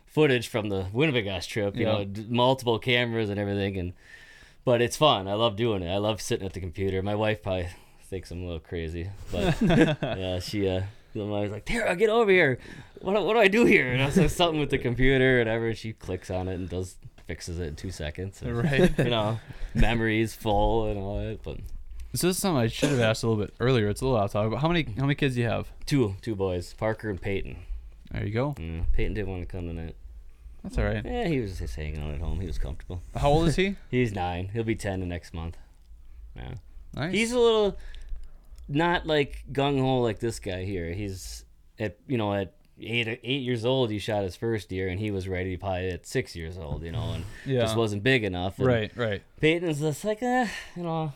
footage 0.06 0.48
from 0.48 0.70
the 0.70 0.86
Winnebago's 0.94 1.48
trip, 1.48 1.76
you 1.76 1.86
Yeah. 1.86 1.92
know, 1.94 2.06
d- 2.06 2.26
multiple 2.30 2.78
cameras 2.80 3.30
and 3.30 3.40
everything, 3.40 3.78
and 3.78 3.94
but 4.66 4.82
it's 4.82 4.98
fun. 4.98 5.28
I 5.28 5.34
love 5.36 5.56
doing 5.56 5.82
it. 5.82 5.90
I 5.90 5.98
love 5.98 6.22
sitting 6.22 6.46
at 6.46 6.54
the 6.54 6.60
computer. 6.60 7.02
My 7.02 7.16
wife 7.16 7.42
probably 7.42 7.70
thinks 8.10 8.30
I'm 8.32 8.42
a 8.44 8.46
little 8.46 8.60
crazy, 8.60 9.10
but 9.32 9.60
yeah, 9.62 10.40
she 10.40 10.68
uh. 10.70 10.82
I 11.16 11.20
was 11.20 11.50
like, 11.52 11.66
Tara, 11.66 11.96
get 11.96 12.10
over 12.10 12.30
here. 12.30 12.60
What, 13.02 13.16
do- 13.16 13.24
what 13.24 13.34
do 13.34 13.40
I 13.40 13.48
do 13.48 13.66
here? 13.66 13.92
And 13.92 14.04
I 14.04 14.06
was 14.06 14.18
like, 14.18 14.30
something 14.30 14.60
with 14.60 14.70
the 14.70 14.78
computer 14.78 15.40
whatever. 15.40 15.74
She 15.74 15.94
clicks 15.94 16.30
on 16.30 16.48
it 16.48 16.56
and 16.56 16.70
does 16.70 16.96
fixes 17.28 17.60
it 17.60 17.68
in 17.68 17.76
two 17.76 17.92
seconds. 17.92 18.42
And, 18.46 18.58
right 18.58 18.98
You 18.98 19.10
know, 19.10 19.40
memory's 19.76 20.34
full 20.34 20.88
and 20.88 20.98
all 21.00 21.20
that. 21.20 21.44
But 21.44 21.58
so 22.16 22.28
this 22.28 22.38
is 22.38 22.42
something 22.42 22.62
i 22.64 22.68
should 22.68 22.90
have 22.90 23.00
asked 23.02 23.22
a 23.22 23.28
little 23.28 23.44
bit 23.44 23.54
earlier 23.60 23.90
it's 23.90 24.02
a 24.02 24.06
little 24.06 24.18
off 24.20 24.32
topic 24.32 24.50
but 24.52 24.58
how 24.60 24.68
many 24.70 24.84
how 24.98 25.04
many 25.04 25.14
kids 25.14 25.36
do 25.36 25.42
you 25.42 25.48
have 25.48 25.68
two 25.86 26.16
two 26.22 26.36
boys, 26.36 26.74
Parker 26.74 27.10
and 27.12 27.22
Peyton. 27.22 27.58
there 28.12 28.26
you 28.26 28.32
go 28.34 28.56
Mm, 28.58 28.86
Peyton 28.94 29.14
didn't 29.14 29.30
want 29.30 29.42
to 29.44 29.46
come 29.46 29.68
tonight. 29.68 29.96
that's 30.64 30.78
all 30.80 30.86
right 30.86 31.04
Yeah, 31.06 31.28
he 31.28 31.40
was 31.42 31.60
just 31.60 31.76
hanging 31.76 32.02
out 32.02 32.16
at 32.16 32.22
home. 32.22 32.40
He 32.40 32.48
was 32.48 32.58
comfortable. 32.58 33.02
how 33.16 33.30
old 33.30 33.48
is 33.50 33.56
he 33.58 33.76
He's 33.92 34.14
nine. 34.14 34.50
He'll 34.54 34.64
be 34.64 34.74
ten 34.76 35.00
the 35.02 35.06
next 35.06 35.34
month. 35.34 35.58
Yeah. 36.36 36.56
nice 36.96 37.14
He's 37.14 37.34
a 37.34 37.40
little 37.40 37.78
not 38.68 39.06
like 39.06 39.44
gung 39.52 39.80
ho 39.80 40.00
like 40.00 40.20
this 40.20 40.40
guy 40.40 40.64
here. 40.64 40.92
He's 40.94 41.44
at 41.78 41.98
you 42.08 42.18
know 42.18 42.34
at 42.34 42.54
eight 42.82 43.08
eight 43.24 43.42
years 43.42 43.66
old 43.66 43.90
he 43.90 44.00
shot 44.00 44.24
his 44.24 44.36
first 44.36 44.70
deer 44.70 44.88
and 44.88 45.00
he 45.00 45.12
was 45.12 45.28
ready 45.28 45.58
probably 45.58 45.90
at 45.90 46.06
six 46.06 46.36
years 46.36 46.58
old. 46.58 46.84
You 46.84 46.92
know 46.92 47.12
and 47.14 47.26
yeah 47.46 47.62
just 47.62 47.76
wasn't 47.76 48.04
big 48.04 48.24
enough. 48.24 48.58
And 48.60 48.68
right 48.68 48.92
right 48.96 49.24
Peyton's 49.40 49.80
just 49.80 50.04
like 50.06 50.22
eh, 50.22 50.48
you 50.76 50.84
know 50.84 51.14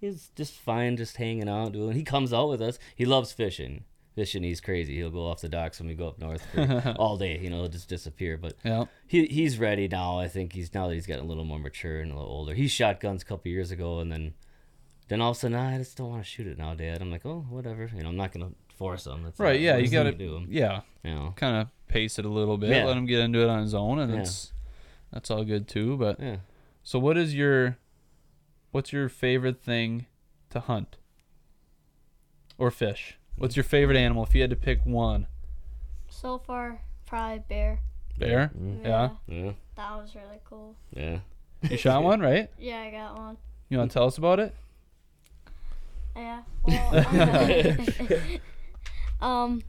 he's 0.00 0.30
just 0.36 0.54
fine 0.54 0.96
just 0.96 1.16
hanging 1.16 1.48
out 1.48 1.72
doing. 1.72 1.96
He 1.96 2.02
comes 2.04 2.32
out 2.32 2.48
with 2.48 2.60
us. 2.60 2.78
He 2.94 3.04
loves 3.04 3.32
fishing. 3.32 3.84
Fishing, 4.14 4.42
he's 4.42 4.60
crazy. 4.60 4.96
He'll 4.96 5.08
go 5.08 5.26
off 5.26 5.40
the 5.40 5.48
docks 5.48 5.78
when 5.78 5.88
we 5.88 5.94
go 5.94 6.08
up 6.08 6.18
north 6.18 6.46
all 6.98 7.16
day. 7.16 7.38
You 7.38 7.48
know, 7.48 7.60
he'll 7.60 7.68
just 7.68 7.88
disappear. 7.88 8.36
But 8.36 8.56
yeah 8.62 8.84
he 9.06 9.26
he's 9.26 9.58
ready 9.58 9.88
now. 9.88 10.18
I 10.18 10.28
think 10.28 10.52
he's 10.52 10.74
now 10.74 10.88
that 10.88 10.94
he's 10.94 11.06
gotten 11.06 11.24
a 11.24 11.28
little 11.28 11.44
more 11.46 11.58
mature 11.58 12.00
and 12.00 12.12
a 12.12 12.14
little 12.14 12.30
older. 12.30 12.52
He 12.52 12.68
shot 12.68 13.00
guns 13.00 13.22
a 13.22 13.24
couple 13.24 13.50
years 13.50 13.70
ago, 13.70 14.00
and 14.00 14.12
then 14.12 14.34
then 15.08 15.20
all 15.20 15.30
of 15.30 15.36
a 15.36 15.40
sudden, 15.40 15.56
"Ah, 15.56 15.74
I 15.74 15.78
just 15.78 15.96
don't 15.96 16.10
want 16.10 16.22
to 16.22 16.28
shoot 16.28 16.46
it 16.46 16.58
now, 16.58 16.74
Dad. 16.74 17.00
I'm 17.00 17.10
like, 17.10 17.24
oh, 17.26 17.44
whatever. 17.48 17.90
You 17.94 18.02
know, 18.02 18.08
I'm 18.10 18.16
not 18.16 18.32
gonna 18.32 18.50
force 18.82 19.06
him. 19.06 19.22
That's 19.24 19.38
right 19.38 19.52
not- 19.54 19.60
yeah 19.60 19.76
you 19.76 19.88
gotta 19.88 20.12
do. 20.12 20.34
them. 20.34 20.46
yeah 20.50 20.80
You 21.04 21.14
know, 21.14 21.32
kind 21.36 21.56
of 21.56 21.68
pace 21.88 22.18
it 22.18 22.24
a 22.24 22.28
little 22.28 22.56
bit 22.58 22.70
Yeah. 22.70 22.84
let 22.84 22.96
him 22.96 23.06
get 23.06 23.20
into 23.20 23.40
it 23.42 23.48
on 23.48 23.60
his 23.62 23.74
own 23.74 23.98
and 23.98 24.12
Yeah. 24.12 24.20
it's 24.20 24.52
that's 25.12 25.30
all 25.30 25.44
good 25.44 25.68
too 25.68 25.96
but 25.96 26.18
yeah. 26.20 26.36
So 26.82 26.98
what 26.98 27.16
is 27.16 27.34
your 27.34 27.76
what's 28.72 28.92
your 28.92 29.08
favorite 29.08 29.60
thing 29.62 30.06
to 30.50 30.60
hunt? 30.60 30.96
Or 32.58 32.70
fish? 32.70 33.16
What's 33.36 33.56
your 33.56 33.64
favorite 33.64 33.96
animal 33.96 34.24
if 34.24 34.34
you 34.34 34.40
had 34.40 34.50
to 34.50 34.56
pick 34.56 34.84
one? 34.84 35.26
So 36.08 36.38
far, 36.38 36.80
probably 37.06 37.42
bear. 37.48 37.80
Bear? 38.18 38.50
Mm. 38.58 38.84
Yeah. 38.84 39.10
Yeah, 39.26 39.52
That 39.76 39.96
was 39.96 40.14
really 40.14 40.38
cool. 40.44 40.74
yeah. 40.94 41.18
You 41.62 41.76
shot 41.76 42.02
one, 42.10 42.20
right? 42.20 42.50
Yeah, 42.58 42.80
I 42.80 42.90
got 42.90 43.16
one. 43.18 43.36
You 43.68 43.78
want 43.78 43.90
to 43.90 43.94
tell 43.94 44.06
us 44.06 44.18
about 44.18 44.38
it? 44.40 44.54
Yeah. 46.14 46.42
Well, 46.64 46.90
um, 49.22 49.62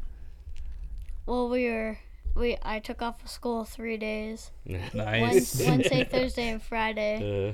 well, 1.25 1.47
we 1.49 1.69
were 1.69 1.97
we 2.35 2.57
I 2.63 2.79
took 2.79 3.01
off 3.01 3.23
of 3.23 3.29
school 3.29 3.63
three 3.63 3.97
days. 3.97 4.51
Nice. 4.65 5.21
Wednesday, 5.21 5.69
Wednesday, 5.69 6.03
Thursday, 6.03 6.49
and 6.49 6.61
Friday. 6.61 7.53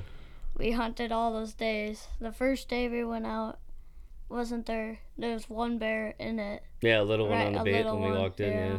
We 0.58 0.72
hunted 0.72 1.12
all 1.12 1.32
those 1.32 1.54
days. 1.54 2.08
The 2.20 2.32
first 2.32 2.68
day 2.68 2.88
we 2.88 3.02
went 3.04 3.24
out, 3.24 3.58
wasn't 4.28 4.66
there? 4.66 4.98
There 5.16 5.32
was 5.32 5.48
one 5.48 5.78
bear 5.78 6.14
in 6.18 6.38
it, 6.38 6.62
yeah, 6.82 7.00
a 7.00 7.04
little 7.04 7.28
one 7.28 7.46
on 7.46 7.52
the 7.54 7.60
a 7.60 7.64
bait 7.64 7.84
when 7.86 8.02
we 8.02 8.10
one, 8.10 8.18
walked 8.18 8.40
in. 8.40 8.52
yeah. 8.52 8.68
Yeah, 8.72 8.78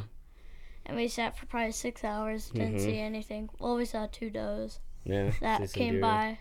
and 0.86 0.98
we 0.98 1.08
sat 1.08 1.38
for 1.38 1.46
probably 1.48 1.72
six 1.72 2.04
hours. 2.04 2.50
Didn't 2.50 2.76
Mhm. 2.76 2.82
see 2.82 3.00
anything. 3.00 3.50
Well, 3.60 3.78
we 3.78 3.86
saw 3.86 4.08
two 4.12 4.30
does 4.30 4.80
yeah. 5.06 5.32
that 5.42 5.72
came 5.74 5.94
deer. 5.94 6.02
by. 6.02 6.38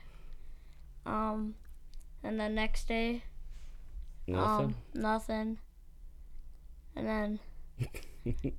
Um, 1.06 1.54
and 2.22 2.38
the 2.38 2.48
next 2.48 2.88
day, 2.88 3.22
Nothing. 4.26 4.66
um, 4.66 4.74
nothing. 4.94 5.58
And 7.00 7.08
then 7.08 7.38
that 8.24 8.52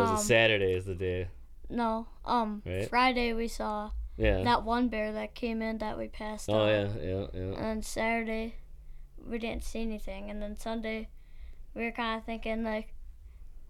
was 0.00 0.08
um, 0.10 0.14
a 0.16 0.18
Saturday, 0.18 0.72
is 0.72 0.86
the 0.86 0.94
day. 0.94 1.28
no, 1.68 2.06
um, 2.24 2.62
Right. 2.64 2.88
Friday 2.88 3.32
we 3.34 3.48
saw 3.48 3.90
Yeah. 4.16 4.42
that 4.44 4.64
one 4.64 4.88
bear 4.88 5.12
that 5.12 5.34
came 5.34 5.60
in 5.62 5.78
that 5.78 5.98
we 5.98 6.08
passed. 6.08 6.48
oh 6.48 6.62
out. 6.62 6.68
yeah, 6.68 6.88
yeah, 7.02 7.26
yeah. 7.34 7.40
And 7.40 7.56
then 7.56 7.82
Saturday, 7.82 8.54
we 9.28 9.38
didn't 9.38 9.64
see 9.64 9.82
anything. 9.82 10.30
And 10.30 10.40
then 10.40 10.56
Sunday, 10.56 11.08
we 11.74 11.84
were 11.84 11.92
kind 11.92 12.18
of 12.18 12.24
thinking 12.24 12.64
like, 12.64 12.94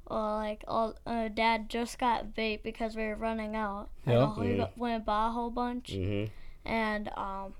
well, 0.09 0.37
like, 0.37 0.63
all 0.69 0.95
uh, 1.07 1.29
Dad 1.29 1.69
just 1.69 1.99
got 1.99 2.35
bait 2.35 2.63
because 2.63 2.95
we 2.97 3.03
were 3.05 3.17
running 3.17 3.57
out. 3.57 3.91
Like, 4.07 4.15
Yep. 4.15 4.29
oh, 4.29 4.41
we 4.41 4.47
Mhm. 4.49 4.57
got- 4.59 4.79
went 4.79 4.95
and 4.97 5.05
bought 5.05 5.29
a 5.29 5.33
whole 5.33 5.51
bunch, 5.51 5.93
Mhm. 5.93 6.31
and 6.65 7.11
um, 7.17 7.55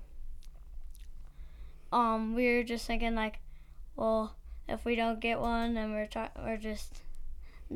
um, 1.91 2.35
we 2.35 2.47
were 2.53 2.63
just 2.63 2.85
thinking 2.87 3.15
like, 3.15 3.39
well, 3.95 4.35
if 4.67 4.85
we 4.85 4.95
don't 4.95 5.19
get 5.19 5.39
one, 5.39 5.73
then 5.73 5.91
we're 5.93 6.05
try- 6.07 6.29
we're 6.37 6.57
just. 6.57 7.01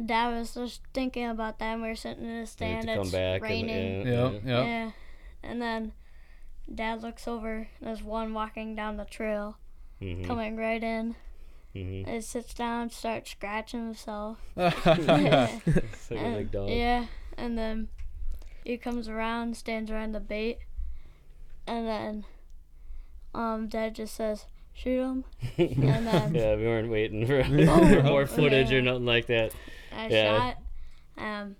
Dad 0.06 0.38
was 0.38 0.54
just 0.54 0.82
thinking 0.94 1.26
about 1.30 1.60
that. 1.60 1.74
and 1.74 1.82
We 1.82 1.88
were 1.88 1.96
sitting 1.96 2.26
in 2.26 2.42
the 2.42 2.46
stand. 2.48 2.90
It's 2.90 3.12
back. 3.12 3.42
raining. 3.42 4.02
And, 4.02 4.06
yeah, 4.08 4.30
Yep. 4.32 4.42
yeah. 4.46 4.64
Yeah. 4.66 4.92
And 5.44 5.62
then 5.62 5.94
dad 6.74 7.02
looks 7.02 7.28
over 7.28 7.54
and 7.56 7.68
there's 7.88 8.04
one 8.04 8.34
walking 8.34 8.76
down 8.76 8.98
the 8.98 9.06
trail, 9.06 9.58
Mhm. 10.02 10.26
coming 10.26 10.58
right 10.58 10.84
in. 10.84 11.16
Mhm. 11.74 12.08
And 12.08 12.24
sits 12.24 12.54
down, 12.54 12.90
starts 12.90 13.32
scratching 13.32 13.86
himself. 13.86 14.38
It's 14.58 16.12
like 16.12 16.20
And- 16.20 16.70
Yeah. 16.70 17.06
And 17.38 17.58
then 17.58 17.88
he 18.66 18.78
comes 18.78 19.08
around, 19.08 19.56
stands 19.56 19.92
around 19.92 20.12
the 20.14 20.20
bait, 20.20 20.60
and 21.68 21.88
then 21.88 22.26
um 23.34 23.68
dad 23.68 23.96
just 23.96 24.14
says, 24.16 24.46
Shoot 24.76 25.02
him. 25.02 25.24
And 25.58 26.08
then 26.08 26.36
yeah, 26.36 26.56
we 26.56 26.66
weren't 26.66 26.92
waiting 26.92 27.26
for, 27.26 27.40
Oh, 27.48 27.88
for 27.90 28.04
more 28.04 28.28
footage 28.28 28.70
yeah. 28.72 28.78
or 28.78 28.82
nothing 28.82 29.06
like 29.06 29.26
that. 29.28 29.52
I 29.96 30.08
Yeah. 30.08 30.38
shot. 30.38 30.58
Um 31.18 31.56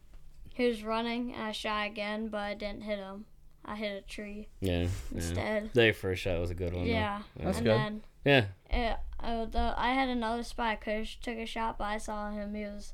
he 0.54 0.68
was 0.68 0.84
running 0.84 1.34
and 1.34 1.42
I 1.44 1.52
shot 1.52 1.88
again 1.88 2.28
but 2.28 2.40
I 2.40 2.54
didn't 2.54 2.82
hit 2.82 3.00
him. 3.00 3.26
I 3.64 3.76
hit 3.76 4.04
a 4.04 4.08
tree 4.08 4.50
Yeah. 4.60 4.82
yeah. 4.82 4.88
instead. 5.14 5.72
Their 5.74 5.94
first 5.94 6.22
shot 6.22 6.40
was 6.40 6.52
a 6.52 6.56
good 6.56 6.74
one. 6.74 6.84
though. 6.86 6.92
Yeah. 6.92 7.22
That's 7.40 7.58
and 7.58 7.66
good. 7.66 7.76
then 7.78 8.02
Yeah. 8.26 8.46
Yeah, 8.72 8.98
I, 9.20 9.46
the, 9.46 9.74
I 9.78 9.94
had 9.94 10.10
another 10.10 10.44
spot. 10.44 10.68
I 10.68 10.76
could 10.76 11.08
took 11.22 11.38
a 11.38 11.46
shot, 11.46 11.78
but 11.78 11.86
I 11.86 11.98
saw 11.98 12.30
him. 12.32 12.54
He 12.54 12.64
was 12.66 12.94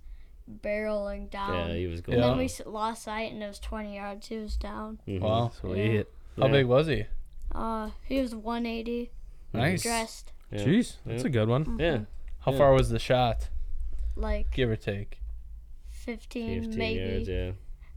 barreling 0.61 1.29
down. 1.31 1.69
Yeah, 1.69 1.75
he 1.75 1.87
was 1.87 2.01
going. 2.01 2.15
and 2.19 2.23
going. 2.23 2.47
then 2.47 2.49
we 2.65 2.71
lost 2.71 3.03
sight, 3.03 3.31
and 3.31 3.41
it 3.41 3.47
was 3.47 3.57
20 3.59 3.95
yards. 3.95 4.27
He 4.27 4.37
was 4.37 4.55
down. 4.57 4.99
Mhm. 5.07 5.21
Wow. 5.21 5.51
Sweet. 5.59 6.05
How 6.37 6.45
Yeah. 6.45 6.51
big 6.51 6.65
was 6.67 6.87
he? 6.87 7.05
Uh, 7.53 7.89
he 8.05 8.21
was 8.21 8.35
180, 8.35 9.11
Nice. 9.53 9.83
dressed 9.83 10.31
Yeah. 10.51 10.59
Jeez, 10.65 10.95
that's 11.05 11.23
Yeah. 11.23 11.27
a 11.27 11.31
good 11.31 11.47
one. 11.49 11.65
Mm-hmm. 11.65 11.79
Yeah. 11.79 11.99
How 12.39 12.51
Yeah. 12.51 12.57
far 12.57 12.73
was 12.73 12.89
the 12.89 12.99
shot? 12.99 13.49
like 14.15 14.51
Give 14.51 14.69
or 14.69 14.75
take. 14.75 15.19
15, 15.89 16.63
15 16.63 16.77
maybe 16.79 16.99
yards, 16.99 17.29
yeah. 17.29 17.51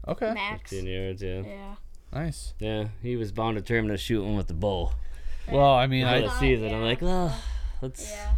Okay. 0.07 0.33
max. 0.33 0.69
15 0.71 0.87
yards, 0.87 1.21
yeah. 1.21 1.41
Yeah. 1.41 1.75
Nice. 2.13 2.53
Yeah, 2.59 2.87
he 3.01 3.15
was 3.15 3.31
bound 3.31 3.57
determined 3.57 3.91
to 3.91 3.97
shoot 3.97 4.23
one 4.23 4.35
with 4.37 4.47
the 4.47 4.53
bow. 4.53 4.91
Well, 5.51 5.73
I 5.73 5.87
mean, 5.87 6.05
For 6.05 6.09
I 6.11 6.21
the 6.21 6.27
thought- 6.29 6.39
season, 6.39 6.73
I'm 6.73 6.81
like, 6.83 7.01
well, 7.01 7.35
let's. 7.81 8.11
Yeah. 8.11 8.33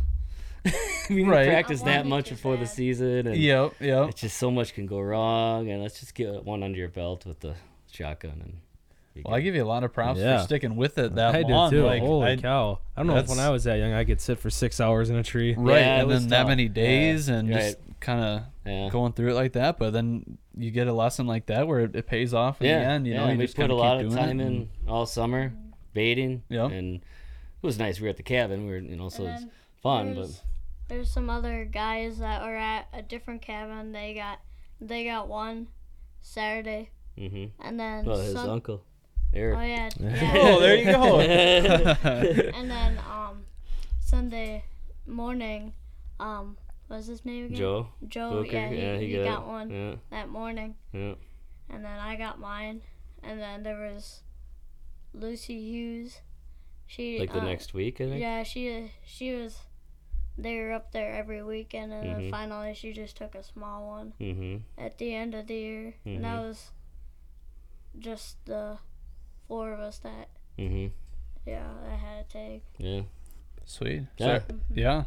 we 1.10 1.24
Right. 1.24 1.48
practice 1.48 1.82
I 1.82 1.86
that 1.86 1.98
wanted 2.00 2.10
much 2.10 2.26
to 2.30 2.34
before 2.36 2.54
the 2.58 2.64
bad. 2.66 2.70
season, 2.70 3.28
and 3.28 3.38
Yep. 3.38 3.74
Yep. 3.80 4.10
it's 4.10 4.22
just 4.22 4.38
so 4.38 4.50
much 4.52 4.74
can 4.74 4.86
go 4.86 5.00
wrong, 5.00 5.70
and 5.70 5.82
let's 5.84 6.00
just 6.00 6.16
get 6.16 6.44
one 6.44 6.64
under 6.64 6.78
your 6.78 6.90
belt 6.90 7.26
with 7.26 7.40
the 7.42 7.56
shotgun 7.92 8.42
and. 8.44 8.58
Be 9.18 9.24
Well, 9.26 9.36
I 9.36 9.42
give 9.42 9.56
you 9.56 9.64
a 9.64 9.66
lot 9.66 9.84
of 9.84 9.94
props 9.94 10.20
Yeah. 10.20 10.38
for 10.40 10.44
sticking 10.46 10.76
with 10.76 10.98
it 10.98 11.16
that 11.16 11.36
I 11.36 11.42
long. 11.42 11.70
did 11.70 11.78
too. 11.78 11.86
Like, 11.86 12.02
Holy 12.02 12.32
I- 12.32 12.36
cow! 12.38 12.80
I 12.96 13.00
don't 13.02 13.08
know 13.08 13.14
if 13.18 13.28
when 13.28 13.38
that's- 13.38 13.48
I 13.48 13.52
was 13.52 13.64
that 13.66 13.76
young, 13.76 13.94
I 13.94 14.04
could 14.06 14.22
sit 14.22 14.40
for 14.40 14.50
six 14.50 14.80
hours 14.80 15.10
in 15.10 15.16
a 15.16 15.24
tree. 15.24 15.54
right, 15.58 15.80
Yeah, 15.80 15.98
it 15.98 16.00
and 16.00 16.08
was 16.08 16.22
then 16.22 16.30
that 16.30 16.38
tough. 16.40 16.48
many 16.50 16.64
Yeah. 16.64 16.70
days, 16.70 17.28
and 17.30 17.50
Right. 17.50 17.56
just 17.60 17.78
kind 18.00 18.22
of 18.24 18.42
yeah. 18.66 18.90
going 18.90 19.14
through 19.14 19.32
it 19.32 19.36
like 19.36 19.54
that. 19.54 19.78
But 19.80 19.92
then 19.94 20.38
you 20.58 20.72
get 20.72 20.88
a 20.88 20.94
lesson 20.94 21.28
like 21.28 21.46
that 21.48 21.68
where 21.68 21.82
it, 21.82 21.96
it 21.96 22.08
pays 22.08 22.34
off 22.34 22.62
in 22.62 22.68
yeah, 22.68 22.80
the 22.80 22.86
end. 22.86 23.08
You 23.08 23.14
yeah, 23.14 23.26
know, 23.26 23.32
you 23.32 23.38
we 23.38 23.44
just 23.46 23.56
put 23.56 23.64
kinda 23.64 23.76
a 23.76 23.78
keep 23.78 23.84
lot 23.84 23.96
of 23.98 24.02
doing 24.04 24.14
it 24.14 24.16
time 24.18 24.40
and- 24.40 24.42
in 24.42 24.70
all 24.88 25.06
summer 25.06 25.54
baiting. 25.94 26.44
Yeah. 26.50 26.68
and 26.70 26.96
it 26.98 27.02
was 27.64 27.80
nice. 27.80 28.00
We 28.00 28.04
were 28.06 28.10
at 28.12 28.18
the 28.18 28.24
cabin. 28.24 28.66
We 28.66 28.72
were, 28.72 28.78
you 28.78 28.96
know, 28.96 29.10
so 29.10 29.24
And 29.26 29.34
it's 29.34 29.42
then 29.44 29.52
fun. 29.82 30.08
But 30.10 30.16
there's, 30.16 30.42
there's 30.90 31.12
some 31.12 31.30
other 31.30 31.66
guys 31.66 32.20
that 32.20 32.44
were 32.44 32.56
at 32.56 32.88
a 32.94 33.02
different 33.02 33.42
cabin. 33.42 33.92
They 33.92 34.14
got 34.14 34.40
they 34.80 35.06
got 35.06 35.28
one 35.28 35.68
Saturday, 36.22 36.90
hmm 37.18 37.46
and 37.60 37.80
then 37.80 38.06
well, 38.06 38.18
his 38.20 38.34
Sun- 38.34 38.50
uncle, 38.50 38.84
oh 39.36 39.40
yeah, 39.62 39.90
yeah. 40.00 40.32
Oh, 40.36 40.60
there 40.60 40.76
you 40.76 40.86
go. 40.86 41.20
And 42.58 42.70
then 42.72 43.00
um, 43.10 43.44
Sunday 44.00 44.64
morning, 45.06 45.74
um, 46.20 46.58
what's 46.88 47.08
his 47.08 47.24
name 47.26 47.46
again? 47.46 47.58
Joe. 47.58 47.88
Joe. 48.08 48.44
Booker, 48.44 48.56
Yeah, 48.58 48.70
he, 48.70 48.78
yeah, 48.82 48.98
he, 48.98 49.08
he 49.08 49.14
got, 49.18 49.26
got, 49.40 49.48
one 49.48 49.70
Yeah, 49.70 49.96
that 50.12 50.30
morning, 50.30 50.76
yeah. 50.94 51.14
and 51.70 51.84
then 51.86 52.00
I 52.00 52.16
got 52.16 52.40
mine, 52.40 52.82
and 53.24 53.40
then 53.40 53.64
there 53.64 53.80
was 53.94 54.22
Lucy 55.14 55.60
Hughes. 55.62 56.22
She 56.86 57.20
Like 57.20 57.34
the 57.34 57.42
uh, 57.42 57.46
next 57.46 57.74
week, 57.74 58.00
I 58.00 58.06
think. 58.06 58.22
Yeah, 58.22 58.44
she 58.44 58.92
she 59.06 59.34
was. 59.34 59.60
They 60.40 60.56
were 60.60 60.72
up 60.72 60.92
there 60.92 61.14
every 61.16 61.42
weekend, 61.44 61.92
and 61.92 62.08
then 62.08 62.22
Mhm. 62.22 62.30
finally 62.32 62.74
she 62.76 62.94
just 62.94 63.18
took 63.18 63.34
a 63.36 63.42
small 63.44 63.88
one 63.88 64.14
Mm-hmm. 64.22 64.58
at 64.78 64.98
the 65.00 65.14
end 65.16 65.34
of 65.36 65.48
the 65.48 65.56
year, 65.56 65.96
and 66.06 66.24
that 66.24 66.38
Mhm. 66.40 66.48
was 66.48 66.72
just 68.00 68.38
the 68.46 68.78
four 69.48 69.74
of 69.74 69.80
us 69.80 70.00
that 70.00 70.30
Mm-hmm. 70.60 70.88
yeah 71.50 71.64
I 71.92 71.96
had 71.96 72.26
a 72.26 72.32
tag. 72.32 72.62
Yeah. 72.78 73.02
Sweet. 73.66 74.04
Yeah. 74.18 74.40
So, 74.48 74.56
yeah. 74.74 75.04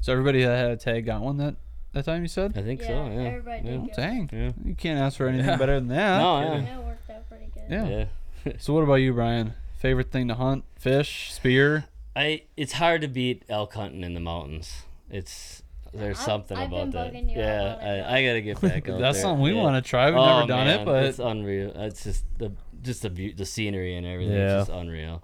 So 0.00 0.12
everybody 0.12 0.42
that 0.42 0.56
had 0.56 0.70
a 0.70 0.76
tag 0.76 1.06
got 1.06 1.20
one 1.20 1.36
that 1.36 1.56
that 1.92 2.04
time. 2.04 2.22
You 2.22 2.28
said. 2.28 2.56
I 2.56 2.62
think 2.62 2.80
yeah, 2.80 2.86
so. 2.86 2.92
Yeah. 2.92 3.20
everybody 3.28 3.62
yeah. 3.68 3.76
did 3.76 3.92
dang. 3.92 4.30
Yeah. 4.32 4.52
You 4.64 4.74
can't 4.74 4.98
ask 5.00 5.16
for 5.16 5.26
anything 5.28 5.46
Yeah. 5.46 5.56
better 5.56 5.74
than 5.74 5.88
that. 5.88 6.18
No, 6.18 6.40
yeah. 6.40 6.60
Yeah, 6.62 6.78
it 6.78 6.84
worked 6.84 7.10
out 7.10 7.28
pretty 7.28 7.46
good. 7.54 7.64
Yeah. 7.68 7.88
Yeah. 7.88 8.04
So 8.58 8.72
what 8.72 8.82
about 8.82 8.94
you, 8.94 9.12
Brian? 9.12 9.52
Favorite 9.78 10.10
thing 10.10 10.28
to 10.28 10.34
hunt? 10.34 10.64
Fish, 10.76 11.30
spear. 11.32 11.84
I. 12.16 12.42
It's 12.56 12.72
hard 12.74 13.02
to 13.02 13.08
beat 13.08 13.44
elk 13.50 13.74
hunting 13.74 14.02
in 14.02 14.14
the 14.14 14.20
mountains. 14.20 14.84
It's 15.10 15.62
there's 15.92 16.18
I've- 16.18 16.24
something 16.24 16.56
I've 16.56 16.72
about 16.72 16.92
that. 16.92 17.14
Yeah. 17.24 18.04
I, 18.08 18.18
I 18.18 18.24
gotta 18.24 18.40
get 18.40 18.60
back 18.60 18.88
out 18.88 19.00
That's 19.00 19.16
there. 19.18 19.22
something 19.22 19.42
we 19.42 19.52
yeah. 19.52 19.62
want 19.62 19.82
to 19.82 19.88
try. 19.88 20.06
We've 20.10 20.18
oh, 20.18 20.26
never 20.36 20.46
done 20.46 20.66
man, 20.66 20.80
it, 20.80 20.84
but 20.84 21.04
it's 21.04 21.18
unreal. 21.18 21.72
It's 21.74 22.04
just 22.04 22.24
the 22.38 22.52
just 22.82 23.02
the 23.02 23.10
beau- 23.10 23.34
the 23.36 23.44
scenery 23.46 23.96
and 23.96 24.06
everything. 24.06 24.36
Yeah. 24.36 24.60
It's 24.60 24.68
just 24.68 24.78
unreal. 24.78 25.22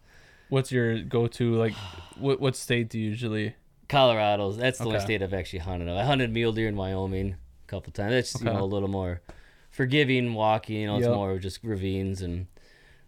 what's 0.48 0.70
your 0.72 1.02
go-to? 1.02 1.54
Like, 1.54 1.74
what 2.18 2.40
what 2.40 2.56
state 2.56 2.88
do 2.90 2.98
you 2.98 3.10
usually? 3.10 3.54
Colorado's 3.88 4.56
that's 4.56 4.78
the 4.78 4.86
only 4.86 5.00
state 5.00 5.22
I've 5.22 5.32
actually 5.34 5.60
hunted. 5.60 5.88
I 5.88 6.04
hunted 6.04 6.32
mule 6.32 6.52
deer 6.52 6.68
in 6.68 6.76
Wyoming 6.76 7.36
a 7.64 7.66
couple 7.68 7.92
times. 7.92 8.10
That's 8.10 8.32
just, 8.32 8.44
you 8.44 8.50
know 8.50 8.60
a 8.60 8.64
little 8.64 8.88
more 8.88 9.20
forgiving 9.70 10.34
walking. 10.34 10.76
You 10.80 10.86
know, 10.88 10.96
it's 10.96 11.06
Yep. 11.06 11.14
more 11.14 11.38
just 11.38 11.62
ravines 11.62 12.22
and. 12.22 12.46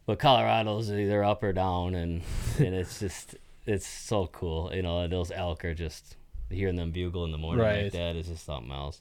But 0.06 0.18
Colorado's 0.18 0.90
either 0.90 1.22
up 1.22 1.42
or 1.42 1.52
down, 1.52 1.94
and 1.94 2.22
and 2.58 2.74
it's 2.74 2.98
just 2.98 3.36
it's 3.66 3.86
so 3.86 4.26
cool. 4.28 4.70
You 4.74 4.80
know, 4.80 5.06
those 5.06 5.30
elk 5.30 5.66
are 5.66 5.74
just 5.74 6.16
hearing 6.50 6.76
them 6.76 6.90
bugle 6.90 7.24
in 7.24 7.32
the 7.32 7.38
morning 7.38 7.64
Right. 7.64 7.84
like 7.84 7.92
that 7.92 8.16
is 8.16 8.28
just 8.28 8.44
something 8.44 8.72
else. 8.72 9.00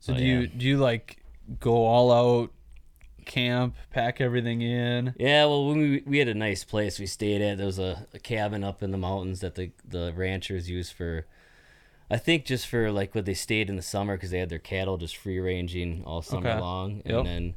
So 0.00 0.12
Oh, 0.12 0.16
do 0.16 0.22
yeah. 0.22 0.26
you 0.40 0.46
do 0.46 0.66
you 0.66 0.76
like 0.78 1.22
go 1.58 1.84
all 1.84 2.12
out, 2.12 2.50
camp, 3.26 3.74
pack 3.90 4.20
everything 4.20 4.62
in? 4.62 5.14
Yeah, 5.18 5.46
well, 5.46 5.66
when 5.68 5.78
we 5.78 6.02
we 6.06 6.18
had 6.18 6.28
a 6.28 6.34
nice 6.34 6.64
place 6.64 6.98
we 6.98 7.06
stayed 7.06 7.42
at. 7.42 7.58
There 7.58 7.66
was 7.66 7.78
a, 7.78 8.06
a 8.14 8.18
cabin 8.18 8.64
up 8.64 8.82
in 8.82 8.90
the 8.90 8.98
mountains 8.98 9.40
that 9.40 9.54
the 9.56 9.70
the 9.86 10.12
ranchers 10.16 10.70
used 10.70 10.92
for, 10.94 11.26
I 12.10 12.16
think, 12.16 12.44
just 12.44 12.66
for 12.66 12.90
like 12.90 13.14
what 13.14 13.24
they 13.26 13.34
stayed 13.34 13.68
in 13.68 13.76
the 13.76 13.82
summer 13.82 14.16
because 14.16 14.30
they 14.30 14.38
had 14.38 14.48
their 14.48 14.58
cattle 14.58 14.96
just 14.96 15.16
free 15.16 15.38
ranging 15.38 16.02
all 16.04 16.22
summer 16.22 16.48
Okay. 16.50 16.60
long. 16.60 17.02
And 17.04 17.14
Yep. 17.18 17.26
then 17.26 17.54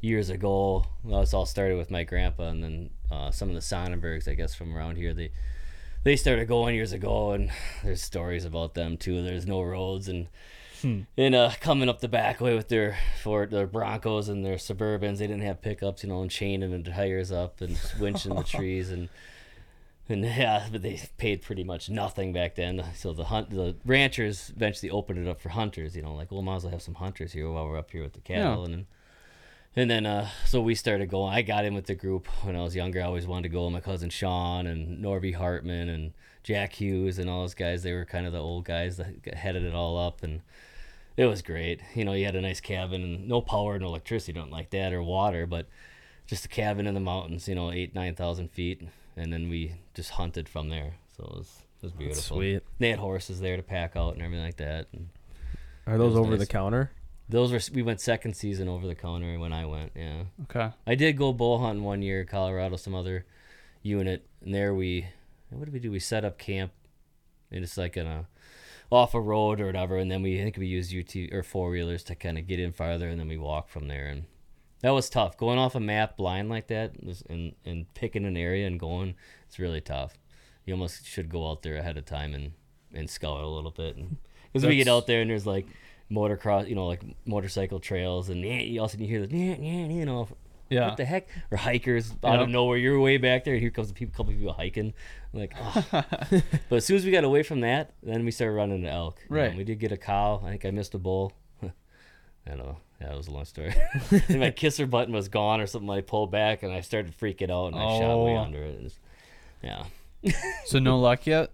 years 0.00 0.28
ago, 0.30 0.84
well, 1.04 1.20
this 1.20 1.34
all 1.34 1.46
started 1.46 1.76
with 1.78 1.90
my 1.90 2.04
grandpa, 2.04 2.48
and 2.48 2.62
then 2.64 2.90
uh, 3.10 3.30
some 3.30 3.48
of 3.48 3.54
the 3.54 3.60
Sonnenbergs, 3.60 4.28
I 4.28 4.34
guess, 4.34 4.54
from 4.54 4.76
around 4.76 4.96
here, 4.96 5.14
they 5.14 5.30
they 6.06 6.14
started 6.14 6.46
going 6.46 6.76
years 6.76 6.92
ago, 6.92 7.32
and 7.32 7.50
there's 7.82 8.00
stories 8.00 8.44
about 8.44 8.74
them 8.74 8.96
too. 8.96 9.22
There's 9.24 9.46
no 9.46 9.60
roads 9.60 10.08
and. 10.08 10.28
And 11.16 11.34
uh, 11.34 11.50
coming 11.58 11.88
up 11.88 12.00
the 12.00 12.06
back 12.06 12.40
way 12.40 12.54
with 12.54 12.68
their 12.68 12.96
for 13.20 13.46
their 13.46 13.66
Broncos 13.66 14.28
and 14.28 14.44
their 14.44 14.54
Suburbans, 14.54 15.18
they 15.18 15.26
didn't 15.26 15.42
have 15.42 15.60
pickups, 15.60 16.04
you 16.04 16.10
know, 16.10 16.22
and 16.22 16.30
chaining 16.30 16.70
the 16.70 16.90
tires 16.90 17.32
up 17.32 17.60
and 17.60 17.74
winching 17.98 18.36
the 18.36 18.44
trees 18.56 18.92
and 18.92 19.08
And 20.08 20.24
yeah, 20.24 20.68
but 20.70 20.82
they 20.82 21.00
paid 21.16 21.42
pretty 21.42 21.64
much 21.64 21.90
nothing 21.90 22.32
back 22.32 22.54
then. 22.54 22.84
So 22.94 23.12
the 23.12 23.24
hunt, 23.24 23.50
the 23.50 23.74
ranchers 23.84 24.52
eventually 24.54 24.90
opened 24.90 25.18
it 25.26 25.28
up 25.28 25.40
for 25.40 25.48
hunters. 25.48 25.96
You 25.96 26.02
know, 26.02 26.14
like, 26.14 26.30
well, 26.30 26.42
might 26.42 26.56
as 26.56 26.62
well 26.62 26.72
have 26.72 26.82
some 26.82 26.94
hunters 26.94 27.32
here 27.32 27.50
while 27.50 27.66
we're 27.66 27.78
up 27.78 27.90
here 27.90 28.02
with 28.04 28.12
the 28.12 28.20
cattle. 28.20 28.64
And 28.64 28.74
then, 28.74 28.86
and 29.76 29.90
then, 29.90 30.06
uh, 30.06 30.28
so 30.44 30.60
we 30.60 30.74
started 30.74 31.10
going. 31.10 31.32
I 31.32 31.42
got 31.42 31.64
in 31.64 31.74
with 31.74 31.86
the 31.86 31.94
group 31.94 32.26
when 32.42 32.56
I 32.56 32.62
was 32.62 32.74
younger. 32.74 33.00
I 33.00 33.04
always 33.04 33.26
wanted 33.26 33.44
to 33.44 33.48
go. 33.50 33.64
with 33.64 33.74
My 33.74 33.80
cousin 33.80 34.10
Sean 34.10 34.66
and 34.66 35.04
Norby 35.04 35.34
Hartman 35.34 35.88
and 35.88 36.12
Jack 36.42 36.74
Hughes 36.74 37.18
and 37.18 37.28
all 37.30 37.42
those 37.42 37.54
guys. 37.54 37.82
They 37.82 37.92
were 37.92 38.04
kind 38.04 38.26
of 38.26 38.32
the 38.32 38.40
old 38.40 38.64
guys 38.64 38.96
that 38.96 39.34
headed 39.34 39.62
it 39.62 39.74
all 39.74 39.98
up, 39.98 40.22
and 40.22 40.40
it 41.16 41.26
was 41.26 41.42
great. 41.42 41.80
You 41.94 42.04
know, 42.04 42.12
you 42.14 42.24
had 42.24 42.36
a 42.36 42.40
nice 42.40 42.60
cabin 42.60 43.02
and 43.02 43.28
no 43.28 43.40
power 43.40 43.74
and 43.74 43.84
electricity, 43.84 44.32
don't 44.32 44.50
like 44.50 44.70
that 44.70 44.92
or 44.92 45.02
water, 45.02 45.46
but 45.46 45.66
just 46.26 46.44
a 46.46 46.48
cabin 46.48 46.86
in 46.86 46.94
the 46.94 47.00
mountains. 47.00 47.46
You 47.46 47.54
know, 47.54 47.70
eight 47.70 47.94
nine 47.94 48.14
thousand 48.14 48.50
feet 48.50 48.82
and 49.16 49.32
then 49.32 49.48
we 49.48 49.72
just 49.94 50.10
hunted 50.10 50.48
from 50.48 50.68
there. 50.68 50.94
So 51.16 51.24
it 51.24 51.36
was 51.36 51.62
it 51.80 51.86
was 51.86 51.92
beautiful. 51.92 52.36
Sweet. 52.36 52.62
They 52.78 52.90
had 52.90 52.98
horses 52.98 53.40
there 53.40 53.56
to 53.56 53.62
pack 53.62 53.96
out 53.96 54.14
and 54.14 54.22
everything 54.22 54.44
like 54.44 54.56
that. 54.58 54.86
And 54.92 55.08
Are 55.86 55.98
those 55.98 56.16
over 56.16 56.32
nice. 56.32 56.40
the 56.40 56.46
counter? 56.46 56.90
Those 57.28 57.52
were 57.52 57.60
we 57.74 57.82
went 57.82 58.00
second 58.00 58.34
season 58.36 58.68
over 58.68 58.86
the 58.86 58.94
counter 58.94 59.38
when 59.38 59.52
I 59.52 59.66
went. 59.66 59.92
Yeah, 59.94 60.24
Okay. 60.44 60.70
I 60.86 60.94
did 60.94 61.16
go 61.16 61.32
bull 61.32 61.58
hunting 61.58 61.84
one 61.84 62.02
year, 62.02 62.24
Colorado, 62.24 62.76
some 62.76 62.94
other 62.94 63.26
unit, 63.82 64.26
and 64.44 64.54
there 64.54 64.74
we 64.74 65.06
what 65.50 65.64
did 65.64 65.72
we 65.74 65.80
do? 65.80 65.90
We 65.90 66.00
set 66.00 66.24
up 66.24 66.38
camp, 66.38 66.72
and 67.50 67.62
it's 67.62 67.76
like 67.76 67.96
in 67.96 68.06
a 68.06 68.26
off 68.90 69.14
a 69.14 69.20
road 69.20 69.60
or 69.60 69.66
whatever, 69.66 69.96
and 69.98 70.10
then 70.10 70.22
we 70.22 70.40
I 70.40 70.44
think 70.44 70.56
we 70.56 70.66
used 70.66 70.94
UT 70.94 71.14
or 71.32 71.42
four 71.42 71.70
wheelers 71.70 72.04
to 72.04 72.14
kind 72.14 72.38
of 72.38 72.46
get 72.46 72.60
in 72.60 72.72
farther, 72.72 73.08
and 73.08 73.18
then 73.18 73.28
we 73.28 73.38
walk 73.38 73.68
from 73.68 73.88
there 73.88 74.06
and. 74.06 74.24
That 74.82 74.90
was 74.90 75.08
tough. 75.08 75.38
Going 75.38 75.58
off 75.58 75.74
a 75.74 75.80
map 75.80 76.18
blind 76.18 76.50
like 76.50 76.66
that 76.66 76.92
and, 77.30 77.54
and 77.64 77.92
picking 77.94 78.26
an 78.26 78.36
area 78.36 78.66
and 78.66 78.78
going, 78.78 79.14
it's 79.48 79.58
really 79.58 79.80
tough. 79.80 80.18
You 80.66 80.74
almost 80.74 81.06
should 81.06 81.30
go 81.30 81.50
out 81.50 81.62
there 81.62 81.76
ahead 81.76 81.96
of 81.96 82.04
time 82.04 82.34
and, 82.34 82.52
and 82.92 83.08
scout 83.08 83.40
a 83.40 83.46
little 83.48 83.70
bit. 83.70 83.96
Because 84.52 84.66
we 84.66 84.76
get 84.76 84.86
out 84.86 85.06
there 85.06 85.22
and 85.22 85.30
there's 85.30 85.46
like 85.46 85.66
motocross, 86.10 86.68
you 86.68 86.74
know, 86.74 86.86
like 86.86 87.02
motorcycle 87.24 87.80
trails, 87.80 88.28
and 88.28 88.44
eh, 88.44 88.60
you 88.62 88.80
also 88.80 88.98
you 88.98 89.06
hear 89.06 89.26
the, 89.26 89.28
"Nyeh, 89.28 89.60
nyeh," 89.60 89.94
you 89.94 90.04
know, 90.04 90.28
Yeah. 90.70 90.88
what 90.88 90.96
the 90.96 91.04
heck? 91.04 91.28
Or 91.50 91.56
hikers 91.58 92.12
out 92.24 92.34
Yep. 92.34 92.40
of 92.42 92.48
nowhere. 92.48 92.76
You're 92.78 92.98
way 93.00 93.16
back 93.18 93.44
there, 93.44 93.54
and 93.54 93.60
here 93.62 93.70
comes 93.70 93.90
a 93.90 93.94
people, 93.94 94.14
couple 94.16 94.32
people 94.32 94.52
hiking. 94.52 94.94
I'm 95.34 95.40
like, 95.40 95.52
oh. 95.60 95.84
but 96.68 96.76
as 96.76 96.84
soon 96.84 96.96
as 96.96 97.04
we 97.04 97.10
got 97.10 97.24
away 97.24 97.42
from 97.42 97.60
that, 97.60 97.92
then 98.02 98.24
we 98.24 98.30
started 98.30 98.54
running 98.54 98.76
into 98.78 98.90
elk. 98.90 99.18
You 99.28 99.36
know, 99.36 99.42
Right. 99.42 99.56
we 99.56 99.64
did 99.64 99.78
get 99.80 99.92
a 99.92 99.96
cow. 99.96 100.40
I 100.44 100.50
think 100.50 100.64
I 100.64 100.70
missed 100.70 100.94
a 100.94 100.98
bull. 100.98 101.32
I 101.62 101.70
don't 102.46 102.58
know. 102.58 102.76
Yeah, 103.00 103.08
that 103.08 103.16
was 103.16 103.26
a 103.26 103.32
long 103.32 103.44
story. 103.44 103.74
and 104.28 104.40
my 104.40 104.50
kisser 104.50 104.86
button 104.86 105.12
was 105.12 105.28
gone 105.28 105.60
or 105.60 105.66
something. 105.66 105.90
I 105.90 106.00
pulled 106.00 106.30
back 106.30 106.62
and 106.62 106.72
I 106.72 106.80
started 106.80 107.12
freaking 107.18 107.50
out 107.50 107.66
and 107.72 107.76
I 107.76 107.98
shot 107.98 108.24
way 108.24 108.32
Oh. 108.32 108.38
under 108.38 108.62
it. 108.62 108.80
It 108.84 108.98
yeah. 109.62 109.84
So 110.64 110.78
no 110.78 110.98
luck 110.98 111.26
yet. 111.26 111.50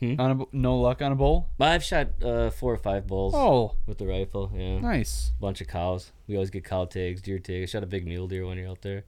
Hmm? 0.00 0.20
On 0.20 0.40
a, 0.40 0.44
no 0.56 0.78
luck 0.80 1.00
on 1.02 1.12
a 1.12 1.14
bull. 1.14 1.48
But 1.56 1.68
I've 1.68 1.84
shot 1.84 2.08
uh, 2.22 2.50
four 2.50 2.72
or 2.72 2.76
five 2.78 3.06
bulls 3.06 3.32
Oh, 3.34 3.76
with 3.86 3.98
the 3.98 4.06
rifle. 4.06 4.50
Yeah. 4.54 4.80
nice. 4.80 5.32
bunch 5.40 5.60
of 5.60 5.68
cows. 5.68 6.12
We 6.26 6.34
always 6.34 6.50
get 6.50 6.64
cow 6.64 6.84
tags, 6.86 7.22
deer 7.22 7.38
tags. 7.38 7.70
Shot 7.70 7.82
a 7.82 7.86
big 7.86 8.04
mule 8.06 8.26
deer 8.26 8.44
when 8.46 8.58
you're 8.58 8.68
out 8.68 8.82
there. 8.82 9.04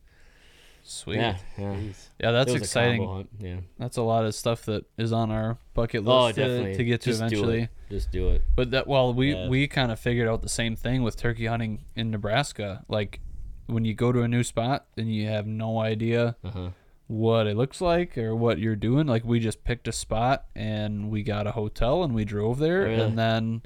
Sweet. 0.89 1.17
Yeah, 1.17 1.37
yeah. 1.59 1.77
Yeah, 2.21 2.31
that's 2.31 2.51
It 2.51 2.53
was 2.53 2.63
a 2.63 2.65
exciting. 2.65 3.09
hunt, 3.09 3.29
Yeah. 3.41 3.57
That's 3.77 3.97
a 3.97 4.03
lot 4.03 4.25
of 4.25 4.35
stuff 4.37 4.63
that 4.67 4.85
is 4.97 5.13
on 5.13 5.33
our 5.33 5.59
bucket 5.75 6.05
list 6.05 6.39
Oh, 6.39 6.43
to, 6.45 6.77
to 6.77 6.85
get 6.85 7.01
to 7.01 7.11
Just 7.11 7.21
eventually. 7.21 7.63
it. 7.63 7.71
Just 7.91 8.13
do 8.13 8.29
it. 8.31 8.43
But 8.55 8.71
that 8.71 8.87
well, 8.87 9.13
we 9.13 9.35
Yeah. 9.35 9.49
we 9.49 9.67
kind 9.67 9.91
of 9.91 9.99
figured 9.99 10.29
out 10.29 10.43
the 10.43 10.49
same 10.49 10.77
thing 10.77 11.03
with 11.03 11.17
turkey 11.17 11.47
hunting 11.47 11.85
in 11.97 12.13
Nebraska. 12.13 12.85
Like 12.89 13.19
when 13.67 13.85
you 13.85 13.95
go 13.95 14.13
to 14.13 14.23
a 14.23 14.29
new 14.29 14.45
spot 14.45 14.87
and 14.97 15.13
you 15.13 15.27
have 15.27 15.45
no 15.49 15.81
idea 15.81 16.37
Uh 16.45 16.51
huh. 16.51 16.69
What 17.09 17.47
it 17.47 17.57
looks 17.57 17.81
like 17.81 18.19
or 18.19 18.35
what 18.35 18.59
you're 18.59 18.77
doing. 18.77 19.07
Like 19.07 19.25
we 19.25 19.39
just 19.41 19.63
picked 19.65 19.87
a 19.89 19.93
spot 19.93 20.47
and 20.55 21.11
we 21.11 21.23
got 21.23 21.47
a 21.47 21.53
hotel 21.53 22.03
and 22.03 22.15
we 22.15 22.25
drove 22.25 22.59
there 22.59 22.83
really? 22.83 23.01
and 23.03 23.19
then 23.19 23.63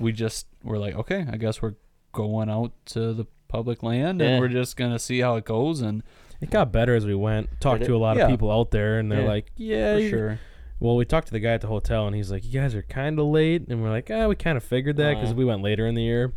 we 0.00 0.12
just 0.12 0.46
were 0.62 0.78
like, 0.78 0.94
okay, 0.96 1.26
I 1.30 1.36
guess 1.36 1.60
we're 1.62 1.74
going 2.12 2.48
out 2.50 2.72
to 2.86 3.12
the 3.12 3.26
public 3.48 3.82
land 3.82 4.20
and 4.22 4.40
we're 4.40 4.48
just 4.48 4.76
gonna 4.76 4.98
see 4.98 5.20
how 5.20 5.36
it 5.36 5.44
goes 5.44 5.80
and 5.80 6.02
It 6.40 6.50
got 6.50 6.72
better 6.72 6.94
as 6.94 7.06
we 7.06 7.14
went. 7.14 7.60
Talked 7.60 7.84
to 7.84 7.94
a 7.94 7.96
lot 7.98 8.16
Yeah. 8.16 8.24
of 8.24 8.30
people 8.30 8.50
out 8.50 8.70
there, 8.70 8.98
and 8.98 9.10
they're 9.10 9.22
Yeah. 9.22 9.28
like, 9.28 9.52
"Yeah, 9.56 9.94
for 9.96 10.08
sure. 10.08 10.40
Well, 10.80 10.96
we 10.96 11.04
talked 11.06 11.28
to 11.28 11.32
the 11.32 11.40
guy 11.40 11.52
at 11.52 11.60
the 11.62 11.68
hotel, 11.68 12.06
and 12.06 12.14
he's 12.14 12.30
like, 12.30 12.44
"You 12.44 12.60
guys 12.60 12.74
are 12.74 12.82
kind 12.82 13.18
of 13.18 13.26
late," 13.26 13.66
and 13.68 13.80
we're 13.82 13.88
like, 13.90 14.10
"Ah, 14.10 14.26
we 14.26 14.34
kind 14.34 14.56
of 14.58 14.64
figured 14.64 14.96
that 14.96 15.14
because 15.14 15.30
Uh. 15.30 15.36
we 15.36 15.44
went 15.44 15.62
later 15.62 15.86
in 15.86 15.94
the 15.94 16.02
year." 16.02 16.32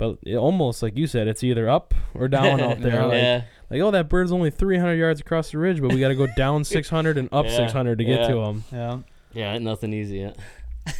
Yeah. 0.00 0.06
But 0.08 0.18
it 0.30 0.36
almost 0.36 0.82
like 0.82 0.96
you 0.96 1.06
said, 1.06 1.28
it's 1.28 1.42
either 1.44 1.68
up 1.68 1.94
or 2.14 2.28
down 2.38 2.60
out 2.60 2.80
there. 2.80 2.94
Yeah. 2.94 3.04
Like, 3.04 3.14
yeah. 3.22 3.42
like, 3.70 3.80
oh, 3.80 3.90
that 3.90 4.08
bird's 4.08 4.32
only 4.32 4.50
300 4.50 4.94
yards 4.94 5.20
across 5.20 5.50
the 5.50 5.58
ridge, 5.58 5.80
but 5.80 5.92
we 5.92 6.00
got 6.00 6.08
to 6.08 6.14
go 6.14 6.26
down 6.36 6.64
600 6.64 7.18
and 7.18 7.28
up 7.32 7.46
Yeah. 7.46 7.56
600 7.56 7.98
to 7.98 8.04
get 8.04 8.20
Yeah. 8.20 8.28
to 8.28 8.36
him. 8.38 8.64
Yeah. 8.72 8.98
Yeah. 9.34 9.58
Nothing 9.58 9.92
easy. 9.92 10.18
Yeah. 10.18 10.32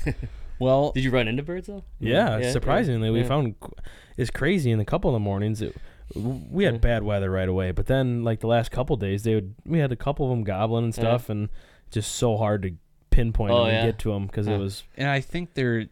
Well, 0.61 0.91
Did 0.91 1.05
you 1.05 1.13
run 1.13 1.29
into 1.29 1.45
birds 1.45 1.69
though? 1.69 1.85
Yeah, 2.01 2.39
Yeah, 2.39 2.51
surprisingly, 2.51 3.11
we 3.11 3.21
yeah. 3.21 3.29
found 3.29 3.55
it's 4.17 4.29
crazy 4.33 4.73
in 4.73 4.81
a 4.81 4.85
couple 4.85 5.09
of 5.09 5.15
the 5.15 5.21
mornings. 5.21 5.63
It, 5.63 5.77
we 6.17 6.65
had 6.65 6.75
Yeah. 6.75 6.79
bad 6.81 7.03
weather 7.05 7.31
right 7.31 7.49
away, 7.49 7.71
but 7.71 7.87
then 7.87 8.25
like 8.25 8.41
the 8.41 8.49
last 8.49 8.73
couple 8.73 8.97
days, 8.97 9.23
they 9.23 9.37
would 9.37 9.55
we 9.65 9.79
had 9.79 9.93
a 9.93 9.97
couple 9.97 10.27
of 10.27 10.31
them 10.31 10.43
gobbling 10.43 10.87
and 10.87 10.97
Yeah. 10.97 11.01
stuff, 11.03 11.29
and 11.29 11.49
just 11.93 12.11
so 12.17 12.37
hard 12.37 12.63
to 12.63 12.73
pinpoint 13.11 13.53
Oh, 13.53 13.67
them 13.67 13.73
yeah. 13.73 13.81
and 13.83 13.89
get 13.93 13.99
to 14.01 14.11
them 14.13 14.27
because 14.27 14.49
Huh. 14.49 14.55
it 14.55 14.59
was 14.59 14.83
and 14.97 15.09
I 15.09 15.21
think 15.21 15.55
they're 15.55 15.87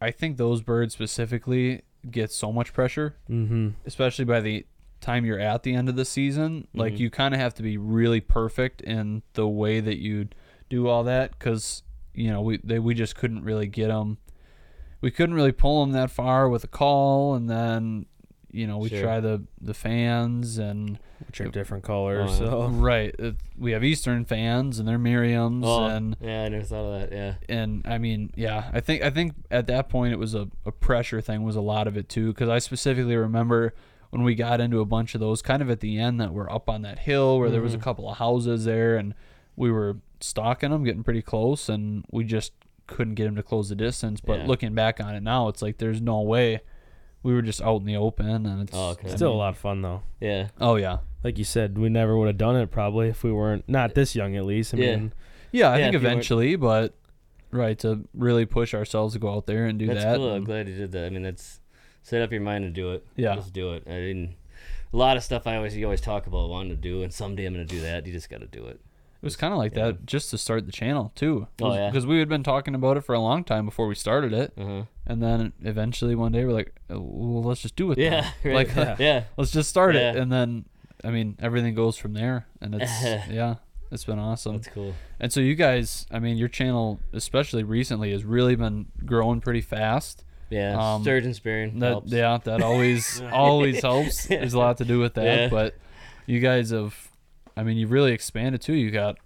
I 0.00 0.12
think 0.12 0.36
those 0.36 0.62
birds 0.62 0.94
specifically 0.94 1.82
get 2.10 2.30
so 2.30 2.52
much 2.52 2.72
pressure 2.72 3.16
mm-hmm. 3.28 3.70
especially 3.84 4.24
by 4.24 4.40
the 4.40 4.64
time 5.00 5.24
you're 5.26 5.38
at 5.38 5.62
the 5.62 5.74
end 5.74 5.88
of 5.90 5.94
the 5.96 6.04
season. 6.04 6.66
Like 6.74 6.94
Mhm. 6.94 6.98
you 7.00 7.10
kind 7.10 7.34
of 7.34 7.40
have 7.40 7.52
to 7.54 7.62
be 7.62 7.76
really 7.76 8.20
perfect 8.20 8.80
in 8.80 9.22
the 9.34 9.46
way 9.46 9.78
that 9.80 9.98
you 9.98 10.28
do 10.70 10.88
all 10.88 11.04
that 11.04 11.32
because 11.32 11.82
you 12.14 12.30
know 12.30 12.40
we 12.40 12.58
they, 12.64 12.78
we 12.78 12.94
just 12.94 13.14
couldn't 13.14 13.44
really 13.44 13.66
get 13.66 13.88
them. 13.88 14.16
We 15.02 15.10
couldn't 15.10 15.34
really 15.34 15.52
pull 15.52 15.82
them 15.82 15.92
that 15.92 16.10
far 16.10 16.48
with 16.48 16.64
a 16.64 16.68
call, 16.68 17.34
and 17.34 17.48
then 17.48 18.06
you 18.50 18.66
know 18.66 18.78
we 18.78 18.88
Sure. 18.88 19.02
try 19.02 19.20
the 19.20 19.42
the 19.60 19.74
fans 19.74 20.58
and 20.58 20.98
which 21.26 21.40
are 21.40 21.48
different 21.48 21.84
colors. 21.84 22.30
Yeah. 22.32 22.46
So 22.46 22.68
right. 22.72 23.14
It, 23.18 23.36
we 23.58 23.72
have 23.72 23.82
Eastern 23.84 24.24
fans 24.24 24.78
and 24.78 24.86
they're 24.88 24.98
Merriams 24.98 25.62
Oh, 25.64 25.84
and 25.86 26.16
yeah. 26.20 26.44
I 26.44 26.48
never 26.48 26.64
thought 26.64 26.84
of 26.84 27.10
that. 27.10 27.12
Yeah. 27.16 27.34
and 27.48 27.82
I 27.86 27.98
mean, 27.98 28.30
yeah, 28.36 28.70
I 28.72 28.80
think 28.80 29.02
I 29.02 29.10
think 29.10 29.34
at 29.50 29.66
that 29.68 29.88
point 29.88 30.12
it 30.12 30.18
was 30.18 30.34
a, 30.34 30.48
a 30.64 30.72
pressure 30.72 31.20
thing 31.20 31.42
was 31.42 31.56
a 31.56 31.60
lot 31.60 31.86
of 31.86 31.96
it 31.96 32.08
too 32.08 32.28
because 32.32 32.48
I 32.48 32.58
specifically 32.58 33.16
remember 33.16 33.74
when 34.10 34.22
we 34.22 34.34
got 34.34 34.60
into 34.60 34.80
a 34.80 34.84
bunch 34.86 35.14
of 35.14 35.20
those 35.20 35.42
kind 35.42 35.60
of 35.60 35.68
at 35.68 35.80
the 35.80 35.98
end 35.98 36.20
that 36.20 36.32
were 36.32 36.50
up 36.50 36.68
on 36.68 36.82
that 36.82 37.00
hill 37.00 37.38
where 37.38 37.50
there 37.50 37.60
was 37.62 37.74
a 37.74 37.78
Mhm. 37.78 37.82
couple 37.82 38.08
of 38.10 38.18
houses 38.18 38.64
there 38.64 38.96
and 38.96 39.14
we 39.56 39.70
were 39.70 39.96
stalking 40.20 40.70
them, 40.70 40.84
getting 40.84 41.02
pretty 41.02 41.22
close, 41.22 41.68
and 41.68 42.04
we 42.10 42.22
just 42.24 42.52
couldn't 42.86 43.14
get 43.16 43.24
them 43.24 43.34
to 43.36 43.42
close 43.42 43.68
the 43.68 43.74
distance. 43.74 44.20
But 44.20 44.40
Yeah. 44.40 44.46
looking 44.46 44.74
back 44.74 45.00
on 45.02 45.14
it 45.16 45.22
now, 45.22 45.48
it's 45.48 45.60
like 45.60 45.78
there's 45.78 46.00
no 46.00 46.20
way. 46.20 46.60
We 47.22 47.32
were 47.34 47.42
just 47.42 47.60
out 47.60 47.80
in 47.80 47.86
the 47.86 47.96
open, 47.96 48.46
and 48.46 48.62
it's 48.62 48.72
Oh, 48.76 48.90
okay. 48.90 49.08
Still 49.08 49.30
mean- 49.30 49.36
a 49.36 49.38
lot 49.38 49.48
of 49.50 49.58
fun 49.58 49.82
though. 49.82 50.02
Yeah. 50.20 50.48
Oh 50.60 50.76
yeah, 50.76 50.98
Like 51.24 51.38
you 51.38 51.44
said, 51.44 51.76
we 51.76 51.88
never 51.88 52.16
would 52.16 52.28
have 52.28 52.38
done 52.38 52.54
it 52.56 52.70
probably 52.70 53.08
if 53.08 53.24
we 53.24 53.32
weren't 53.32 53.68
not 53.68 53.94
this 53.94 54.14
young 54.14 54.36
at 54.36 54.44
least. 54.44 54.74
I 54.74 54.76
Yeah. 54.78 54.96
mean, 54.96 55.12
yeah. 55.50 55.70
I 55.70 55.78
Yeah, 55.78 55.84
think 55.86 55.94
if 55.96 56.02
you 56.02 56.06
weren't- 56.06 56.12
eventually, 56.14 56.56
but 56.56 56.94
right 57.50 57.78
to 57.80 58.06
really 58.14 58.46
push 58.46 58.74
ourselves 58.74 59.14
to 59.14 59.18
go 59.18 59.32
out 59.34 59.46
there 59.46 59.64
and 59.66 59.78
do 59.78 59.86
That's 59.86 60.04
that. 60.04 60.16
cool. 60.18 60.32
I'm 60.32 60.44
glad 60.44 60.68
you 60.68 60.76
did 60.76 60.92
that. 60.92 61.06
I 61.06 61.10
mean, 61.10 61.22
that's 61.22 61.60
set 62.02 62.22
up 62.22 62.30
your 62.30 62.40
mind 62.42 62.64
to 62.64 62.70
do 62.70 62.92
it. 62.92 63.04
Yeah. 63.16 63.34
Just 63.34 63.52
do 63.52 63.72
it. 63.72 63.82
I 63.86 63.90
didn't. 63.92 64.34
A 64.92 64.96
lot 64.96 65.16
of 65.16 65.24
stuff 65.24 65.46
I 65.48 65.56
always 65.56 65.76
you 65.76 65.84
always 65.84 66.00
talk 66.00 66.28
about 66.28 66.48
wanting 66.48 66.70
to 66.70 66.76
do, 66.76 67.02
and 67.02 67.12
someday 67.12 67.44
I'm 67.46 67.54
gonna 67.54 67.64
do 67.64 67.80
that. 67.80 68.06
You 68.06 68.12
just 68.12 68.30
got 68.30 68.40
to 68.40 68.46
do 68.46 68.66
it. 68.66 68.80
It 69.26 69.30
was 69.32 69.36
kind 69.36 69.52
of 69.52 69.58
like 69.58 69.74
Yeah. 69.74 69.86
that 69.86 70.06
just 70.06 70.30
to 70.30 70.38
start 70.38 70.66
the 70.66 70.72
channel 70.72 71.10
too. 71.16 71.48
Oh, 71.60 71.74
yeah. 71.74 71.90
Because 71.90 72.06
we 72.06 72.18
had 72.20 72.28
been 72.28 72.42
talking 72.44 72.74
about 72.74 72.96
it 72.96 73.00
for 73.02 73.14
a 73.14 73.18
long 73.20 73.42
time 73.44 73.64
before 73.64 73.86
we 73.88 73.94
started 73.96 74.32
it, 74.32 74.52
huh. 74.56 74.82
and 75.06 75.22
then 75.22 75.52
eventually 75.62 76.14
one 76.14 76.32
day 76.32 76.44
we're 76.44 76.52
like, 76.52 76.74
"Oh, 76.88 77.00
well, 77.00 77.42
let's 77.42 77.60
just 77.62 77.74
do 77.76 77.90
it. 77.90 77.98
Yeah. 77.98 78.30
Right. 78.44 78.54
Like, 78.54 78.76
Yeah. 78.76 78.96
yeah. 79.00 79.24
let's 79.36 79.50
just 79.50 79.68
start 79.68 79.96
it, 79.96 80.16
and 80.16 80.30
then 80.32 80.64
I 81.04 81.10
mean 81.10 81.36
everything 81.40 81.74
goes 81.74 81.96
from 81.96 82.12
there, 82.14 82.46
and 82.60 82.74
it's 82.76 83.02
yeah, 83.30 83.56
it's 83.90 84.04
been 84.04 84.18
awesome. 84.20 84.56
That's 84.58 84.68
cool. 84.68 84.94
And 85.18 85.32
so 85.32 85.40
you 85.40 85.54
guys, 85.56 86.06
I 86.10 86.18
mean, 86.20 86.36
your 86.36 86.48
channel, 86.48 87.00
especially 87.12 87.64
recently, 87.64 88.12
has 88.12 88.24
really 88.24 88.54
been 88.54 88.86
growing 89.04 89.40
pretty 89.40 89.60
fast. 89.62 90.22
Yeah. 90.50 90.76
Um, 90.78 91.02
Sturgeon 91.02 91.34
spearing 91.34 91.80
That 91.80 91.88
helps. 91.90 92.12
yeah, 92.12 92.38
that 92.44 92.62
always 92.62 93.20
always 93.32 93.82
helps. 93.82 94.26
There's 94.28 94.54
a 94.54 94.58
lot 94.58 94.76
to 94.78 94.84
do 94.84 95.00
with 95.00 95.14
that, 95.14 95.24
Yeah. 95.24 95.48
but 95.48 95.74
you 96.26 96.38
guys 96.40 96.70
have, 96.70 97.10
I 97.56 97.62
mean, 97.62 97.76
you've 97.76 97.90
really 97.92 98.12
expanded 98.12 98.60
too. 98.60 98.74
You 98.74 98.90
got 98.90 99.16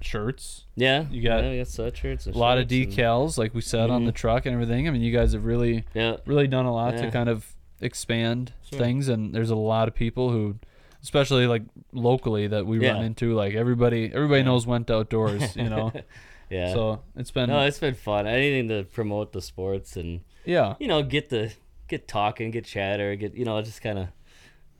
shirts, 0.00 0.64
Yeah. 0.76 1.06
You 1.10 1.22
got 1.22 1.42
yeah, 1.42 1.50
we 1.50 1.56
got 1.58 1.66
sweatshirts. 1.66 2.32
a 2.32 2.38
lot 2.38 2.58
of 2.58 2.70
shirts 2.70 2.72
and- 2.72 2.92
decals, 2.96 3.36
like 3.38 3.52
we 3.54 3.60
said 3.60 3.90
on 3.90 4.04
the 4.04 4.12
Mhm. 4.12 4.16
truck 4.16 4.46
and 4.46 4.54
everything. 4.54 4.86
I 4.86 4.90
mean, 4.92 5.02
you 5.02 5.12
guys 5.12 5.32
have 5.32 5.44
really 5.44 5.84
Yeah. 5.94 6.18
really 6.24 6.46
done 6.46 6.66
a 6.66 6.72
lot 6.72 6.96
to 6.98 7.10
kind 7.10 7.28
of 7.28 7.54
expand 7.80 8.52
Sure. 8.70 8.78
things, 8.78 9.08
and 9.08 9.34
there's 9.34 9.50
a 9.50 9.56
lot 9.56 9.88
of 9.88 9.94
people 9.94 10.30
who. 10.30 10.56
Especially 11.00 11.46
like 11.46 11.62
locally 11.92 12.48
that 12.48 12.66
we 12.66 12.84
run 12.84 13.04
into, 13.04 13.32
like 13.32 13.54
everybody, 13.54 14.10
everybody 14.12 14.40
Yeah. 14.40 14.46
knows 14.46 14.66
Wendt 14.66 14.90
Outdoors, 14.90 15.54
you 15.56 15.68
know. 15.70 15.92
yeah. 16.50 16.72
So 16.72 17.02
it's 17.14 17.30
been, 17.30 17.48
no, 17.50 17.60
it's 17.60 17.78
been 17.78 17.94
fun. 17.94 18.26
Anything 18.26 18.66
to 18.68 18.82
promote 18.82 19.32
the 19.32 19.40
sports 19.40 19.96
and 19.96 20.22
yeah, 20.44 20.74
you 20.80 20.88
know 20.88 21.04
get 21.04 21.28
the 21.30 21.52
get 21.86 22.08
talking, 22.08 22.50
get 22.50 22.64
chatter, 22.64 23.14
get 23.14 23.36
you 23.36 23.44
know 23.44 23.62
just 23.62 23.80
kind 23.80 23.96
of 23.96 24.08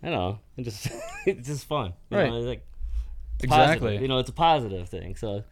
I 0.02 0.06
don't 0.10 0.14
know, 0.18 0.38
it 0.56 0.62
just 0.62 0.88
it's 1.26 1.48
just 1.48 1.64
fun. 1.66 1.92
You 2.10 2.18
Right. 2.18 2.30
Know, 2.30 2.38
like 2.40 2.66
It's 3.40 3.46
positive, 3.48 3.74
Exactly. 3.76 3.98
You 4.02 4.08
know, 4.08 4.18
it's 4.18 4.30
a 4.30 4.32
positive 4.34 4.88
thing. 4.88 5.16
So 5.16 5.28
you 5.28 5.34
know, 5.38 5.44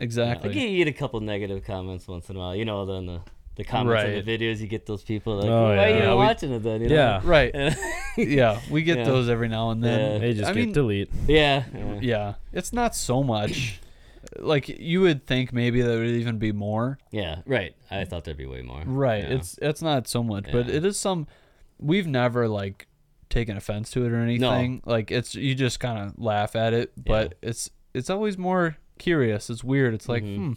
Exactly. 0.00 0.70
you 0.70 0.84
get 0.84 0.92
a 0.94 0.96
couple 0.98 1.20
negative 1.20 1.64
comments 1.64 2.08
once 2.08 2.28
in 2.28 2.36
a 2.36 2.38
while. 2.40 2.56
You 2.56 2.64
know, 2.64 2.84
then 2.86 3.06
the 3.06 3.20
the 3.56 3.62
comments 3.62 4.04
on 4.04 4.10
the 4.10 4.22
videos, 4.38 4.58
you 4.58 4.66
get 4.66 4.84
those 4.84 5.04
people 5.04 5.36
like, 5.36 5.48
Oh, 5.48 5.64
why 5.76 5.76
are 5.76 5.88
you 5.88 5.94
even 5.94 6.02
Yeah, 6.08 6.10
we- 6.10 6.16
watching 6.16 6.52
it 6.52 6.58
then? 6.64 6.80
You 6.82 6.88
know? 6.88 6.94
Yeah. 6.94 7.20
Right. 7.22 7.54
Yeah. 7.54 7.74
Yeah, 8.16 8.60
we 8.70 8.82
get 8.82 8.98
Yeah. 8.98 9.04
those 9.04 9.28
every 9.28 9.48
now 9.48 9.70
and 9.70 9.82
then. 9.82 10.12
Yeah. 10.12 10.18
They 10.18 10.34
just 10.34 10.48
I 10.50 10.52
get 10.54 10.60
mean, 10.66 10.72
delete. 10.72 11.10
yeah. 11.28 11.64
yeah. 11.74 11.98
yeah, 12.00 12.34
it's 12.52 12.72
not 12.72 12.94
so 12.96 13.22
much. 13.24 13.80
like 14.38 14.68
you 14.68 15.00
would 15.02 15.26
think 15.26 15.52
maybe 15.52 15.82
there 15.82 15.98
would 15.98 16.08
even 16.08 16.38
be 16.38 16.50
more. 16.52 16.98
Yeah, 17.10 17.42
right. 17.46 17.74
I 17.90 18.04
thought 18.04 18.24
there'd 18.24 18.36
be 18.36 18.46
way 18.46 18.62
more. 18.62 18.82
Right. 18.86 19.22
Yeah. 19.24 19.34
It's 19.36 19.58
it's 19.62 19.82
not 19.82 20.06
so 20.08 20.22
much, 20.22 20.46
but 20.52 20.68
it 20.68 20.84
is 20.84 20.98
some. 20.98 21.26
We've 21.78 22.06
never 22.06 22.48
like 22.48 22.86
taken 23.34 23.56
offense 23.56 23.90
to 23.90 24.06
it 24.06 24.12
or 24.12 24.16
anything. 24.16 24.80
Like 24.86 25.10
it's 25.10 25.34
you 25.34 25.54
just 25.54 25.80
kind 25.80 25.98
of 25.98 26.18
laugh 26.18 26.54
at 26.56 26.72
it, 26.72 26.92
but 26.96 27.34
it's 27.42 27.68
it's 27.92 28.08
always 28.10 28.38
more 28.38 28.76
curious. 28.98 29.50
It's 29.50 29.62
weird. 29.64 29.92
It's 29.94 30.08
like, 30.08 30.22
Mhm. 30.22 30.36
hmm, 30.36 30.52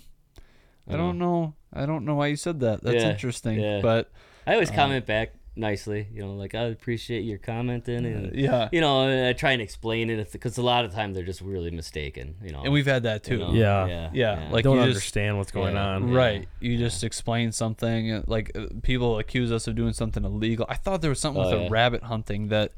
I 0.88 0.96
don't 0.96 1.18
know. 1.18 1.56
I 1.74 1.86
don't 1.86 2.06
know 2.06 2.16
why 2.16 2.28
you 2.28 2.36
said 2.36 2.60
that. 2.62 2.84
That's 2.84 3.04
Yeah, 3.04 3.10
interesting. 3.12 3.60
yeah. 3.60 3.80
But 3.82 4.12
I 4.46 4.54
always 4.54 4.70
Um, 4.70 4.76
comment 4.76 5.06
back 5.06 5.34
nicely. 5.58 6.08
You 6.14 6.22
know, 6.22 6.34
like 6.36 6.56
I 6.56 6.64
appreciate 6.64 7.22
your 7.22 7.38
commenting, 7.38 8.06
and 8.06 8.36
yeah, 8.36 8.70
you 8.72 8.82
know, 8.82 9.08
and 9.08 9.28
I 9.28 9.34
try 9.34 9.52
and 9.52 9.62
explain 9.62 10.10
it 10.10 10.32
because 10.32 10.58
a 10.58 10.62
lot 10.62 10.86
of 10.86 10.94
times 10.94 11.16
they're 11.16 11.26
just 11.26 11.42
really 11.42 11.72
mistaken. 11.72 12.36
You 12.44 12.52
know, 12.52 12.62
and 12.64 12.72
we've 12.74 12.86
had 12.86 13.04
that 13.04 13.28
you 13.28 13.38
too. 13.38 13.44
know, 13.44 13.54
Yeah. 13.54 13.88
yeah, 13.88 14.10
Yeah, 14.14 14.50
like 14.52 14.64
Don't 14.64 14.76
you 14.78 14.84
just- 14.84 14.96
understand 14.96 15.38
what's 15.38 15.52
going 15.52 15.76
Yeah. 15.76 15.86
on. 15.88 16.10
Yeah. 16.10 16.18
Right. 16.18 16.48
You 16.60 16.78
just 16.78 17.04
explain 17.04 17.52
something 17.52 18.12
uh, 18.12 18.22
like 18.28 18.52
uh, 18.56 18.68
people 18.84 19.20
accuse 19.20 19.52
us 19.52 19.68
of 19.68 19.76
doing 19.76 19.94
something 19.94 20.24
illegal. 20.24 20.66
I 20.70 20.76
thought 20.76 21.02
there 21.02 21.10
was 21.12 21.20
something 21.20 21.42
Oh, 21.44 21.50
with 21.52 21.60
yeah. 21.62 21.68
a 21.68 21.70
rabbit 21.70 22.04
hunting 22.04 22.48
that 22.50 22.72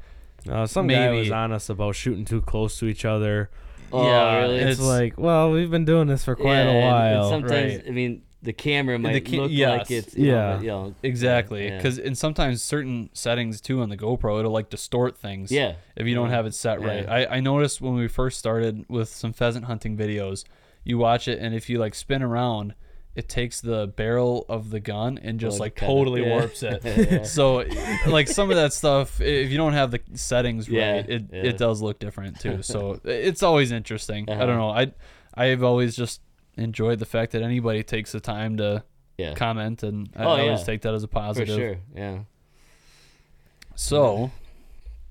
Uh, 0.48 0.66
some 0.66 0.86
guy 0.86 1.10
was 1.10 1.28
Maybe. 1.28 1.32
on 1.32 1.52
us 1.52 1.68
about 1.68 1.94
shooting 1.94 2.24
too 2.24 2.40
close 2.40 2.78
to 2.78 2.86
each 2.86 3.04
other. 3.04 3.50
Oh, 3.92 4.06
Yeah, 4.06 4.38
really? 4.42 4.56
It's, 4.60 4.78
It's- 4.78 4.80
like, 4.80 5.18
well, 5.18 5.50
we've 5.50 5.70
been 5.70 5.84
doing 5.84 6.06
this 6.06 6.24
for 6.24 6.34
quite 6.36 6.52
Yeah, 6.54 6.62
a 6.62 6.68
and- 6.68 6.78
and 6.78 7.18
while. 7.20 7.28
sometimes, 7.28 7.72
Right. 7.76 7.84
I 7.86 7.90
mean, 7.90 8.22
the 8.42 8.52
camera 8.52 8.98
might 8.98 9.26
ca- 9.26 9.36
look 9.36 9.50
yes. 9.50 9.78
like 9.78 9.90
it's 9.90 10.16
you 10.16 10.28
Yeah. 10.28 10.56
know, 10.56 10.60
you 10.60 10.66
know, 10.68 10.94
exactly 11.02 11.66
yeah. 11.68 11.76
because 11.76 11.98
and 11.98 12.16
sometimes 12.16 12.62
certain 12.62 13.10
settings 13.12 13.60
too 13.60 13.82
on 13.82 13.88
the 13.90 13.96
GoPro 13.96 14.38
it'll 14.38 14.50
like 14.52 14.70
distort 14.70 15.18
things. 15.18 15.50
yeah, 15.52 15.74
If 15.96 16.06
you 16.06 16.14
don't 16.14 16.30
have 16.30 16.46
it 16.46 16.54
set 16.54 16.80
right. 16.80 17.04
Yeah. 17.04 17.12
I 17.28 17.36
I 17.36 17.40
noticed 17.40 17.80
when 17.80 17.94
we 17.94 18.08
first 18.08 18.38
started 18.38 18.86
with 18.88 19.08
some 19.10 19.32
pheasant 19.32 19.66
hunting 19.66 19.96
videos, 19.96 20.44
you 20.84 20.96
watch 20.98 21.28
it 21.28 21.38
and 21.38 21.54
if 21.54 21.68
you 21.68 21.78
like 21.78 21.94
spin 21.94 22.22
around. 22.22 22.74
It 23.16 23.28
takes 23.28 23.60
the 23.60 23.88
barrel 23.88 24.46
of 24.48 24.70
the 24.70 24.78
gun 24.78 25.18
and 25.20 25.40
just 25.40 25.56
Oh, 25.58 25.64
like 25.64 25.74
totally 25.74 26.22
yeah. 26.22 26.28
warps 26.28 26.62
it. 26.62 27.26
So, 27.26 27.64
like 28.06 28.28
some 28.28 28.50
of 28.50 28.56
that 28.56 28.72
stuff, 28.72 29.20
if 29.20 29.50
you 29.50 29.56
don't 29.56 29.72
have 29.72 29.90
the 29.90 30.00
settings 30.14 30.68
Yeah, 30.68 30.92
right, 30.92 31.10
it, 31.10 31.24
yeah. 31.32 31.42
it 31.42 31.58
does 31.58 31.82
look 31.82 31.98
different 31.98 32.38
too. 32.38 32.62
So 32.62 33.00
it's 33.04 33.42
always 33.42 33.72
interesting. 33.72 34.30
I 34.30 34.34
Uh-huh. 34.34 34.46
don't 34.46 34.56
know. 34.58 34.70
I 34.70 34.92
I've 35.34 35.64
always 35.64 35.96
just 35.96 36.20
enjoyed 36.56 36.98
the 36.98 37.06
fact 37.06 37.32
that 37.32 37.42
anybody 37.42 37.82
takes 37.82 38.12
the 38.12 38.20
time 38.20 38.56
to 38.58 38.84
yeah, 39.18 39.34
comment, 39.34 39.82
and 39.82 40.08
I 40.16 40.24
Oh, 40.24 40.28
always 40.28 40.60
yeah. 40.60 40.64
take 40.64 40.82
that 40.82 40.94
as 40.94 41.02
a 41.02 41.08
positive. 41.08 41.54
for 41.54 41.60
sure, 41.60 41.78
yeah. 41.94 42.18
So, 43.74 44.30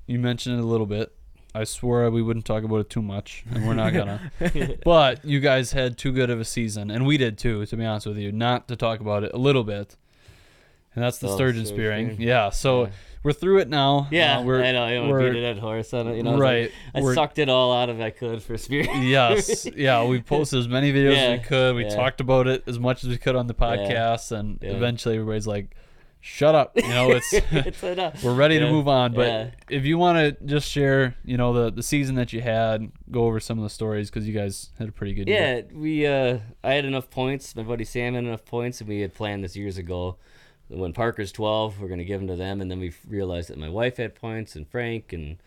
you 0.07 0.19
mentioned 0.19 0.59
it 0.59 0.63
a 0.63 0.67
little 0.67 0.85
bit. 0.85 1.13
I 1.55 1.63
swore 1.63 2.09
we 2.11 2.21
wouldn't 2.21 2.45
talk 2.45 2.63
about 2.63 2.77
it 2.81 2.89
too 2.89 3.01
much, 3.01 3.43
and 3.51 3.67
we're 3.67 3.73
not 3.73 3.91
gonna. 3.93 4.31
but 4.83 5.25
you 5.25 5.39
guys 5.39 5.71
had 5.71 5.97
too 5.97 6.11
good 6.11 6.29
of 6.29 6.39
a 6.39 6.45
season, 6.45 6.91
and 6.91 7.05
we 7.07 7.17
did 7.17 7.37
too. 7.39 7.65
To 7.65 7.75
be 7.77 7.83
honest 7.85 8.05
with 8.05 8.17
you, 8.17 8.31
not 8.31 8.67
to 8.67 8.75
talk 8.75 8.99
about 8.99 9.23
it 9.23 9.31
a 9.33 9.37
little 9.37 9.63
bit, 9.63 9.95
and 10.93 11.03
that's 11.03 11.17
the 11.17 11.27
Oh, 11.27 11.35
sturgeon 11.35 11.65
spearing. 11.65 12.21
Yeah, 12.21 12.51
so 12.51 12.83
Yeah. 12.85 12.89
We're 13.23 13.33
through 13.33 13.59
it 13.59 13.69
now. 13.69 14.07
Yeah, 14.11 14.39
Uh, 14.39 14.43
we're, 14.43 14.63
I 14.63 14.71
know. 14.71 14.83
I 14.83 14.93
don't 14.93 15.17
beat 15.17 15.37
a 15.37 15.41
dead 15.41 15.59
horse 15.59 15.93
on 15.93 16.07
it. 16.07 16.17
You 16.17 16.23
know, 16.23 16.37
right. 16.37 16.71
Like, 16.93 17.03
I 17.03 17.13
sucked 17.13 17.39
it 17.39 17.49
all 17.49 17.73
out 17.73 17.89
of 17.89 17.99
I 17.99 18.09
could 18.11 18.41
for 18.41 18.57
spear. 18.57 18.83
yes, 18.95 19.65
yeah. 19.75 20.03
We 20.05 20.21
posted 20.21 20.59
as 20.59 20.67
many 20.67 20.91
videos 20.93 21.15
Yeah, 21.15 21.21
as 21.21 21.39
we 21.39 21.45
could. 21.45 21.75
We 21.75 21.83
yeah. 21.83 21.95
talked 21.95 22.21
about 22.21 22.47
it 22.47 22.63
as 22.67 22.79
much 22.79 23.03
as 23.03 23.09
we 23.09 23.17
could 23.17 23.35
on 23.35 23.47
the 23.47 23.53
podcast, 23.53 24.31
and 24.31 24.59
yeah. 24.61 24.69
eventually 24.71 25.15
everybody's 25.15 25.47
like, 25.47 25.75
"Shut 26.21 26.55
up!" 26.55 26.71
You 26.75 26.87
know, 26.87 27.11
it's 27.11 27.33
it's 27.33 27.83
enough. 27.83 28.23
we're 28.23 28.33
ready 28.35 28.57
to 28.59 28.69
move 28.71 28.87
on. 28.87 29.13
But 29.13 29.53
if 29.69 29.83
you 29.83 29.97
want 29.97 30.17
to 30.17 30.45
just 30.45 30.69
share, 30.69 31.15
you 31.25 31.35
know, 31.35 31.51
the 31.53 31.71
the 31.71 31.83
season 31.83 32.15
that 32.15 32.31
you 32.31 32.39
had, 32.39 32.89
go 33.11 33.25
over 33.25 33.39
some 33.41 33.57
of 33.57 33.63
the 33.63 33.69
stories 33.69 34.09
because 34.09 34.27
you 34.27 34.33
guys 34.33 34.69
had 34.79 34.87
a 34.87 34.91
pretty 34.93 35.13
good 35.13 35.27
year. 35.27 35.65
Yeah, 35.71 35.77
we. 35.77 36.07
Uh, 36.07 36.39
I 36.63 36.73
had 36.73 36.85
enough 36.85 37.09
points. 37.09 37.53
My 37.55 37.63
buddy 37.63 37.83
Sam 37.83 38.13
had 38.13 38.23
enough 38.23 38.45
points, 38.45 38.79
and 38.79 38.87
we 38.87 39.01
had 39.01 39.13
planned 39.13 39.43
this 39.43 39.57
years 39.57 39.77
ago. 39.77 40.17
When 40.69 40.93
Parker's 40.93 41.31
twelve, 41.31 41.79
we're 41.79 41.87
gonna 41.87 42.03
give 42.03 42.21
them 42.21 42.27
to 42.27 42.35
them, 42.35 42.61
and 42.61 42.69
then 42.69 42.79
we 42.79 42.93
realized 43.07 43.49
that 43.49 43.57
my 43.57 43.69
wife 43.69 43.97
had 43.97 44.13
points, 44.15 44.55
and 44.55 44.67
Frank, 44.67 45.11
and 45.13 45.37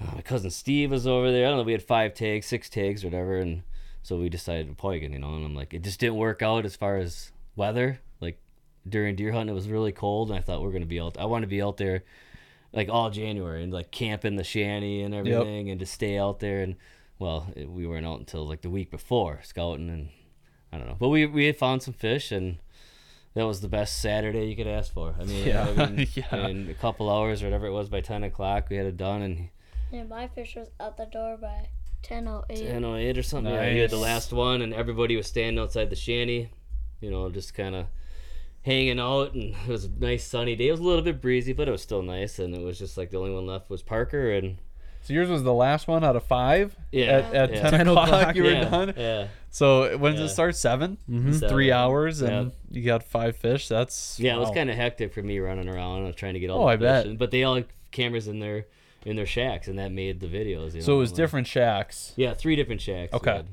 uh, 0.00 0.16
my 0.16 0.22
cousin 0.22 0.50
Steve 0.50 0.90
was 0.90 1.06
over 1.06 1.32
there. 1.32 1.46
I 1.46 1.48
don't 1.48 1.58
know. 1.58 1.64
We 1.64 1.72
had 1.72 1.82
five 1.82 2.14
tags, 2.14 2.46
six 2.46 2.68
tags, 2.68 3.04
whatever, 3.04 3.38
and 3.38 3.62
so 4.02 4.18
we 4.18 4.28
decided 4.28 4.68
to 4.68 4.74
Poygan, 4.74 5.12
you 5.12 5.18
know. 5.18 5.34
And 5.34 5.46
I'm 5.46 5.54
like, 5.54 5.72
it 5.72 5.82
just 5.82 5.98
didn't 5.98 6.16
work 6.16 6.42
out 6.42 6.66
as 6.66 6.76
far 6.76 6.98
as 6.98 7.32
weather. 7.56 8.00
Like 8.20 8.38
during 8.86 9.16
deer 9.16 9.32
hunting, 9.32 9.50
it 9.50 9.56
was 9.56 9.68
really 9.68 9.92
cold, 9.92 10.28
and 10.28 10.38
I 10.38 10.42
thought 10.42 10.60
we 10.60 10.68
are 10.68 10.72
gonna 10.72 10.84
be 10.84 11.00
out. 11.00 11.18
I 11.18 11.24
wanted 11.24 11.46
to 11.46 11.50
be 11.50 11.62
out 11.62 11.78
there 11.78 12.04
like 12.74 12.90
all 12.90 13.08
January 13.08 13.62
and 13.62 13.72
like 13.72 13.90
camp 13.90 14.26
in 14.26 14.36
the 14.36 14.44
shanty 14.44 15.02
and 15.02 15.14
everything, 15.14 15.70
and 15.70 15.80
to 15.80 15.86
stay 15.86 16.18
out 16.18 16.40
there. 16.40 16.60
And 16.60 16.76
well, 17.18 17.46
it, 17.56 17.70
we 17.70 17.86
weren't 17.86 18.06
out 18.06 18.18
until 18.18 18.46
like 18.46 18.60
the 18.60 18.68
week 18.68 18.90
before 18.90 19.40
scouting, 19.42 19.88
and 19.88 20.10
I 20.70 20.76
don't 20.76 20.88
know. 20.88 20.96
But 20.98 21.08
we 21.08 21.24
we 21.24 21.46
had 21.46 21.56
found 21.56 21.82
some 21.82 21.94
fish, 21.94 22.30
and 22.30 22.58
that 23.34 23.46
was 23.46 23.60
the 23.60 23.68
best 23.68 24.00
Saturday 24.00 24.46
you 24.48 24.56
could 24.56 24.66
ask 24.66 24.92
for. 24.92 25.14
I 25.20 25.24
mean, 25.24 25.46
Yeah, 25.46 25.66
I 25.76 25.86
mean, 25.90 26.08
yeah. 26.14 26.46
in 26.48 26.70
a 26.70 26.74
couple 26.74 27.10
hours 27.10 27.42
or 27.42 27.46
whatever 27.46 27.66
it 27.66 27.72
was 27.72 27.88
by 27.88 28.00
ten 28.00 28.22
o'clock, 28.24 28.68
we 28.70 28.76
had 28.76 28.86
it 28.86 28.96
done, 28.96 29.22
and 29.22 29.48
Yeah, 29.92 30.04
my 30.04 30.28
fish 30.28 30.56
was 30.56 30.70
out 30.80 30.96
the 30.96 31.06
door 31.06 31.36
by 31.36 31.68
10:08. 32.02 32.46
ten 32.48 32.84
oh 32.84 32.96
eight 32.96 33.16
or 33.18 33.22
something. 33.22 33.52
Yeah, 33.52 33.72
we 33.72 33.78
had 33.80 33.90
the 33.90 33.96
last 33.96 34.32
one, 34.32 34.62
and 34.62 34.72
everybody 34.74 35.16
was 35.16 35.26
standing 35.26 35.58
outside 35.62 35.90
the 35.90 35.96
shanty, 35.96 36.50
you 37.00 37.10
know, 37.10 37.28
just 37.30 37.54
kind 37.54 37.74
of 37.74 37.86
hanging 38.62 38.98
out, 39.00 39.34
and 39.34 39.54
it 39.54 39.68
was 39.68 39.84
a 39.84 39.90
nice 39.90 40.24
sunny 40.26 40.54
day. 40.56 40.68
It 40.68 40.72
was 40.72 40.80
a 40.80 40.84
little 40.84 41.02
bit 41.02 41.20
breezy, 41.20 41.52
but 41.52 41.68
it 41.68 41.72
was 41.72 41.82
still 41.82 42.02
nice, 42.02 42.38
and 42.38 42.54
it 42.54 42.60
was 42.62 42.78
just 42.78 42.96
like 42.96 43.10
the 43.10 43.18
only 43.18 43.32
one 43.34 43.46
left 43.46 43.68
was 43.70 43.82
Parker, 43.82 44.30
and 44.32 44.58
So 45.04 45.12
yours 45.12 45.28
was 45.28 45.42
the 45.42 45.52
last 45.54 45.86
one 45.86 46.02
out 46.02 46.16
of 46.16 46.24
five. 46.24 46.74
Yeah, 46.90 47.04
At, 47.04 47.34
at 47.34 47.50
yeah. 47.52 47.60
ten, 47.60 47.70
10 47.72 47.88
o'clock, 47.88 48.08
o'clock, 48.08 48.36
you 48.36 48.42
were 48.44 48.50
yeah, 48.50 48.68
done. 48.68 48.94
Yeah, 48.96 49.26
So 49.50 49.96
when 49.98 50.14
does 50.14 50.30
it 50.30 50.34
start? 50.34 50.56
Seven. 50.56 50.96
Mhm. 51.08 51.38
So- 51.40 51.48
Three 51.48 51.70
hours, 51.70 52.22
and 52.22 52.52
Yeah. 52.70 52.78
you 52.78 52.82
got 52.84 53.02
five 53.04 53.36
fish. 53.36 53.68
That's 53.68 54.18
Yeah, 54.18 54.36
it 54.36 54.40
was 54.40 54.50
kind 54.50 54.70
of 54.70 54.76
hectic 54.76 55.12
for 55.14 55.22
me 55.22 55.38
running 55.38 55.68
around 55.68 56.06
and 56.06 56.16
trying 56.16 56.34
to 56.34 56.40
get 56.40 56.50
all 56.50 56.62
Oh, 56.62 56.66
the 56.66 56.72
I 56.72 56.76
bet. 56.76 57.06
in, 57.06 57.16
But 57.18 57.30
they 57.30 57.44
all 57.44 57.54
had 57.56 57.66
cameras 57.92 58.26
in 58.28 58.40
their 58.40 58.66
in 59.04 59.16
their 59.16 59.26
shacks, 59.26 59.68
and 59.68 59.78
that 59.78 59.92
made 59.92 60.20
the 60.20 60.26
videos. 60.26 60.74
You 60.74 60.80
So 60.80 60.92
know, 60.92 60.96
it 60.96 61.00
was 61.00 61.10
like- 61.10 61.16
different 61.18 61.46
shacks. 61.46 62.14
Yeah, 62.16 62.32
three 62.32 62.56
different 62.56 62.80
shacks. 62.80 63.12
Okay. 63.12 63.32
had 63.32 63.46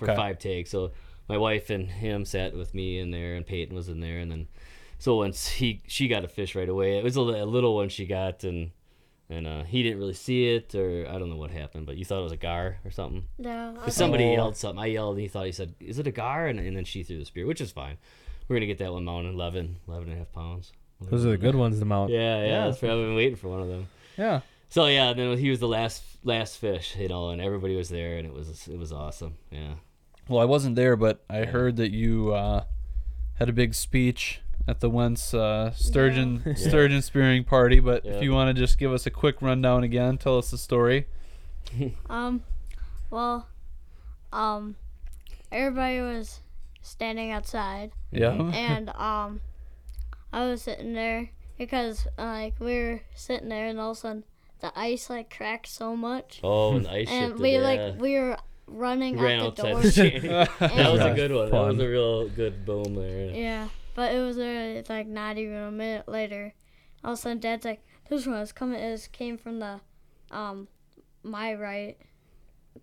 For 0.00 0.06
five 0.06 0.40
takes. 0.40 0.70
So 0.70 0.90
my 1.28 1.38
wife 1.38 1.70
and 1.70 1.88
him 1.88 2.24
sat 2.24 2.56
with 2.56 2.74
me 2.74 2.98
in 2.98 3.12
there, 3.12 3.36
and 3.36 3.46
Peyton 3.46 3.76
was 3.76 3.88
in 3.88 4.00
there, 4.00 4.18
and 4.18 4.30
then 4.32 4.48
so 4.98 5.14
once 5.16 5.46
he 5.48 5.82
she 5.86 6.08
got 6.08 6.24
a 6.24 6.28
fish 6.28 6.56
right 6.56 6.68
away. 6.68 6.98
It 6.98 7.04
was 7.04 7.16
a, 7.16 7.20
a 7.20 7.46
little 7.46 7.76
one 7.76 7.88
she 7.90 8.04
got, 8.06 8.42
and 8.42 8.72
and 9.28 9.46
uh, 9.46 9.62
he 9.64 9.82
didn't 9.82 9.98
really 9.98 10.14
see 10.14 10.48
it, 10.54 10.74
or 10.74 11.06
I 11.08 11.18
don't 11.18 11.28
know 11.30 11.36
what 11.36 11.50
happened, 11.50 11.86
but 11.86 11.96
you 11.96 12.04
thought 12.04 12.20
it 12.20 12.24
was 12.24 12.32
a 12.32 12.36
gar 12.36 12.78
or 12.84 12.90
something. 12.90 13.24
No, 13.38 13.76
I 13.84 13.90
somebody 13.90 14.24
yelled 14.24 14.56
something. 14.56 14.78
I 14.82 14.86
yelled, 14.86 15.14
and 15.16 15.22
he 15.22 15.28
thought 15.28 15.46
he 15.46 15.52
said, 15.52 15.74
"Is 15.80 15.98
it 15.98 16.06
a 16.06 16.12
gar?" 16.12 16.46
And, 16.46 16.58
and 16.60 16.76
then 16.76 16.84
she 16.84 17.02
threw 17.02 17.18
the 17.18 17.24
spear, 17.24 17.46
which 17.46 17.60
is 17.60 17.72
fine. 17.72 17.98
We're 18.48 18.56
gonna 18.56 18.66
get 18.66 18.78
that 18.78 18.92
one 18.92 19.04
mounted 19.04 19.34
11, 19.34 19.78
11 19.88 20.08
and 20.08 20.14
a 20.16 20.18
half 20.18 20.32
pounds. 20.32 20.72
Those 21.00 21.26
are 21.26 21.30
the 21.30 21.36
good 21.36 21.56
ones 21.56 21.78
to 21.80 21.84
mount. 21.84 22.10
Yeah, 22.10 22.40
yeah. 22.40 22.46
Yeah. 22.46 22.64
That's 22.66 22.76
I've 22.82 22.88
been 22.90 23.14
waiting 23.16 23.36
for 23.36 23.48
one 23.48 23.60
of 23.60 23.68
them. 23.68 23.88
Yeah. 24.16 24.40
So 24.68 24.86
yeah, 24.86 25.12
then 25.12 25.36
he 25.38 25.50
was 25.50 25.60
the 25.60 25.68
last 25.68 26.02
last 26.24 26.58
fish, 26.58 26.96
you 26.96 27.08
know, 27.08 27.30
and 27.30 27.40
everybody 27.42 27.76
was 27.76 27.88
there, 27.88 28.16
and 28.18 28.26
it 28.26 28.32
was 28.32 28.66
it 28.68 28.78
was 28.78 28.92
awesome. 28.92 29.36
Yeah. 29.50 29.74
Well, 30.28 30.40
I 30.40 30.44
wasn't 30.44 30.74
there, 30.76 30.96
but 30.96 31.24
I 31.28 31.40
Yeah. 31.40 31.44
heard 31.46 31.76
that 31.76 31.90
you 31.92 32.32
uh, 32.32 32.64
had 33.34 33.48
a 33.48 33.52
big 33.52 33.74
speech 33.74 34.40
at 34.68 34.80
the 34.80 34.90
Wendts 34.90 35.32
uh, 35.34 35.70
sturgeon 35.72 36.42
Yeah. 36.46 36.54
sturgeon 36.54 37.02
spearing 37.02 37.44
party. 37.44 37.80
But 37.80 38.04
Yeah. 38.04 38.12
if 38.14 38.22
you 38.22 38.32
want 38.32 38.54
to 38.54 38.60
just 38.60 38.78
give 38.78 38.92
us 38.92 39.06
a 39.06 39.10
quick 39.10 39.40
rundown 39.40 39.84
again, 39.84 40.18
tell 40.18 40.38
us 40.38 40.50
the 40.50 40.58
story. 40.58 41.06
Um, 42.08 42.42
well, 43.10 43.48
um, 44.32 44.76
everybody 45.50 46.00
was 46.00 46.40
standing 46.82 47.30
outside, 47.32 47.90
Yeah. 48.12 48.32
and 48.52 48.88
um, 48.96 49.40
I 50.32 50.46
was 50.46 50.62
sitting 50.62 50.92
there 50.94 51.30
because 51.58 52.06
like 52.18 52.54
we 52.60 52.74
were 52.76 53.00
sitting 53.14 53.48
there, 53.48 53.66
and 53.66 53.80
all 53.80 53.90
of 53.92 53.96
a 53.96 54.00
sudden 54.00 54.24
the 54.60 54.72
ice 54.78 55.10
like 55.10 55.34
cracked 55.34 55.66
so 55.68 55.96
much, 55.96 56.40
Oh, 56.44 56.76
and 56.76 56.84
the 56.84 56.90
ice 56.92 57.08
and 57.10 57.30
shifted, 57.32 57.42
we 57.42 57.52
yeah. 57.54 57.60
like 57.60 58.00
we 58.00 58.14
were 58.18 58.36
running 58.68 59.18
ran 59.18 59.40
out 59.40 59.56
the 59.56 59.62
door. 59.62 59.80
the 59.80 60.48
that 60.60 60.92
was 60.92 61.00
a 61.00 61.04
That's 61.04 61.16
good 61.16 61.32
one. 61.32 61.50
That 61.50 61.66
was 61.66 61.78
a 61.78 61.88
real 61.88 62.28
good 62.28 62.64
boom 62.64 62.94
there. 62.94 63.30
Yeah, 63.34 63.68
but 63.96 64.14
it 64.14 64.20
was 64.20 64.38
uh, 64.38 64.82
like 64.88 65.08
not 65.08 65.38
even 65.38 65.56
a 65.56 65.70
minute 65.72 66.06
later. 66.06 66.54
All 67.02 67.14
of 67.14 67.18
a 67.18 67.22
sudden, 67.22 67.40
Dad's 67.40 67.64
like, 67.64 67.82
"This 68.08 68.26
one 68.26 68.36
is 68.36 68.52
coming." 68.52 68.78
It 68.78 69.08
came 69.10 69.36
from 69.38 69.58
the, 69.58 69.80
um, 70.30 70.68
my 71.24 71.54
right 71.54 71.96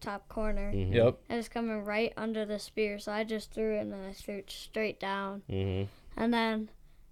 top 0.02 0.28
corner. 0.28 0.74
Mhm. 0.74 0.94
Yep. 0.94 1.20
And 1.30 1.40
it's 1.40 1.48
coming 1.48 1.86
right 1.86 2.12
under 2.18 2.46
the 2.46 2.58
spear, 2.60 2.98
so 3.00 3.12
I 3.12 3.24
just 3.24 3.52
threw 3.52 3.76
it 3.78 3.82
and 3.82 3.94
then 3.94 4.04
I 4.10 4.12
threw 4.14 4.36
it 4.40 4.50
straight 4.52 5.00
down. 5.00 5.44
Mhm. 5.50 5.88
And 6.18 6.34
then, 6.34 6.70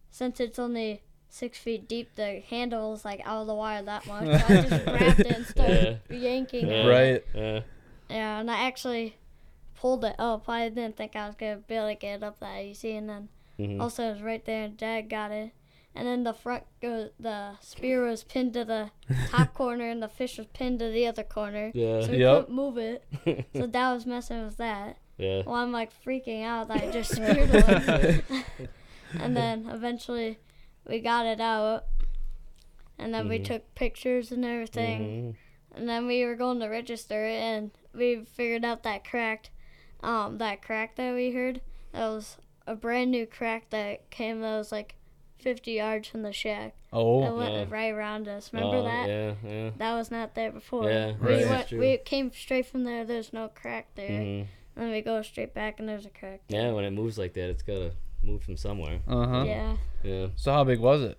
since 0.09 0.39
it's 0.39 0.57
only 0.59 1.03
six 1.29 1.57
feet 1.59 1.87
deep, 1.87 2.15
the 2.15 2.41
handle 2.49 2.93
is 2.93 3.05
like 3.05 3.21
out 3.23 3.41
of 3.41 3.47
the 3.47 3.55
wire 3.55 3.83
that 3.83 4.05
much. 4.07 4.25
So 4.25 4.31
I 4.33 4.61
just 4.61 4.85
grabbed 4.85 5.19
it 5.21 5.27
and 5.27 5.45
started 5.45 6.01
yanking 6.09 6.67
Yeah. 6.67 6.83
it. 6.83 6.89
Right. 6.89 7.23
Yeah. 7.35 7.61
Yeah, 8.09 8.39
and 8.39 8.51
I 8.51 8.65
actually 8.67 9.15
pulled 9.75 10.03
it 10.03 10.15
up. 10.19 10.49
I 10.49 10.67
didn't 10.69 10.97
think 10.97 11.15
I 11.15 11.27
was 11.27 11.35
gonna 11.35 11.57
be 11.57 11.75
able 11.75 11.87
to 11.87 11.95
get 11.95 12.15
it 12.17 12.23
up 12.23 12.39
that 12.39 12.61
easy, 12.63 12.95
and 12.95 13.07
then 13.07 13.29
Mhm. 13.67 13.81
also 13.81 14.03
it 14.09 14.13
was 14.13 14.21
right 14.21 14.43
there, 14.45 14.63
and 14.65 14.77
Dad 14.77 15.09
got 15.09 15.31
it. 15.31 15.51
And 15.93 16.07
then 16.07 16.23
the 16.23 16.33
front, 16.33 16.63
go, 16.81 17.09
the 17.19 17.57
spear 17.59 18.05
was 18.05 18.23
pinned 18.23 18.53
to 18.53 18.63
the 18.63 18.91
top 19.29 19.53
corner, 19.53 19.89
and 19.89 20.01
the 20.01 20.07
fish 20.07 20.37
was 20.37 20.47
pinned 20.47 20.79
to 20.79 20.89
the 20.89 21.05
other 21.07 21.23
corner. 21.23 21.71
Yeah. 21.73 22.01
So 22.01 22.11
we 22.11 22.17
Yep. 22.19 22.39
couldn't 22.47 22.55
move 22.55 22.77
it. 22.77 23.03
So 23.53 23.67
Dad 23.67 23.93
was 23.93 24.05
messing 24.05 24.43
with 24.45 24.57
that. 24.57 24.97
Yeah. 25.17 25.43
Well, 25.45 25.55
I'm 25.55 25.71
like 25.73 25.91
freaking 26.03 26.43
out 26.43 26.69
that 26.69 26.81
I 26.81 26.91
just 26.91 27.11
speared 27.15 27.49
one. 27.49 28.13
and 29.19 29.35
then 29.35 29.67
eventually 29.69 30.39
we 30.87 30.99
got 30.99 31.25
it 31.25 31.41
out. 31.41 31.85
And 32.97 33.13
then 33.13 33.27
we 33.27 33.39
Mhm. 33.39 33.45
took 33.45 33.75
pictures 33.75 34.31
and 34.31 34.45
everything. 34.45 35.01
Mhm. 35.01 35.35
And 35.77 35.89
then 35.89 36.07
we 36.07 36.23
were 36.25 36.35
going 36.35 36.59
to 36.59 36.67
register 36.67 37.25
it 37.25 37.39
and 37.39 37.71
we 37.93 38.23
figured 38.25 38.63
out 38.63 38.83
that 38.83 39.03
cracked 39.03 39.49
um 40.03 40.37
that 40.39 40.61
crack 40.61 40.95
that 40.95 41.13
we 41.13 41.31
heard. 41.31 41.61
That 41.91 42.07
was 42.09 42.37
a 42.71 42.75
brand 42.75 43.11
new 43.11 43.25
crack 43.25 43.69
that 43.71 44.09
came 44.09 44.41
that 44.41 44.57
was 44.57 44.71
like 44.71 44.95
50 45.39 45.71
yards 45.71 46.07
from 46.07 46.21
the 46.21 46.31
shack. 46.33 46.75
Oh, 46.93 47.23
It 47.25 47.35
went 47.37 47.53
Yeah. 47.53 47.65
right 47.69 47.91
around 47.93 48.27
us. 48.27 48.51
Remember 48.53 48.77
Oh, 48.77 48.83
that? 48.83 49.07
Yeah, 49.09 49.33
yeah. 49.47 49.69
That 49.77 49.93
was 49.95 50.11
not 50.11 50.35
there 50.35 50.51
before. 50.51 50.89
Yeah, 50.89 51.13
we 51.19 51.35
right. 51.35 51.49
went 51.49 51.71
we 51.71 51.97
came 51.97 52.31
straight 52.31 52.65
from 52.67 52.83
there. 52.83 53.03
There's 53.05 53.31
no 53.33 53.49
crack 53.49 53.87
there. 53.95 54.09
Mm-hmm. 54.09 54.47
And 54.75 54.85
then 54.85 54.91
we 54.91 55.01
go 55.01 55.21
straight 55.21 55.53
back 55.53 55.79
and 55.79 55.89
there's 55.89 56.05
a 56.05 56.09
crack. 56.09 56.41
there. 56.47 56.67
Yeah, 56.67 56.71
when 56.73 56.83
it 56.85 56.91
moves 56.91 57.17
like 57.17 57.33
that, 57.33 57.49
it's 57.49 57.63
gotta 57.63 57.91
move 58.23 58.43
from 58.43 58.55
somewhere. 58.57 58.99
uh 59.07 59.25
huh. 59.27 59.43
Yeah. 59.45 59.77
Yeah. 60.03 60.27
So 60.35 60.51
how 60.53 60.63
big 60.63 60.79
was 60.79 61.01
it? 61.01 61.17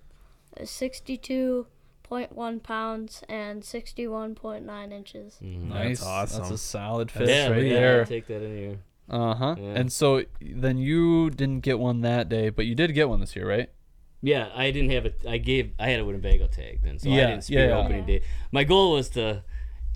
It's 0.56 0.70
62.1 0.70 2.62
pounds 2.62 3.22
and 3.28 3.62
61.9 3.64 4.92
inches. 4.92 5.38
Mhm. 5.42 5.68
Nice. 5.68 6.00
That's 6.04 6.36
That's 6.36 6.50
a 6.50 6.58
solid 6.58 7.08
That's 7.08 7.18
fish 7.18 7.28
yeah, 7.28 7.48
right 7.48 7.62
yeah, 7.62 7.72
there. 7.72 8.04
Take 8.04 8.26
that 8.28 8.42
in 8.42 8.56
here. 8.56 8.78
Uh 9.12 9.34
huh. 9.34 9.56
Yeah. 9.58 9.74
And 9.74 9.92
so 9.92 10.24
then 10.40 10.78
you 10.78 11.30
didn't 11.30 11.60
get 11.60 11.78
one 11.78 12.00
that 12.00 12.28
day, 12.28 12.48
but 12.48 12.64
you 12.64 12.74
did 12.74 12.94
get 12.94 13.08
one 13.08 13.20
this 13.20 13.36
year, 13.36 13.46
right? 13.46 13.68
Yeah, 14.22 14.48
I 14.54 14.70
didn't 14.70 14.90
have 14.90 15.04
it. 15.04 15.20
I 15.28 15.38
gave. 15.38 15.72
I 15.78 15.90
had 15.90 16.00
a 16.00 16.04
Winnebago 16.04 16.46
tag 16.46 16.80
then, 16.82 16.98
so 16.98 17.08
Yeah, 17.08 17.24
I 17.24 17.30
didn't 17.30 17.44
spear 17.44 17.68
yeah, 17.68 17.78
opening 17.78 18.06
day. 18.06 18.22
My 18.52 18.64
goal 18.64 18.92
was 18.92 19.08
to 19.10 19.42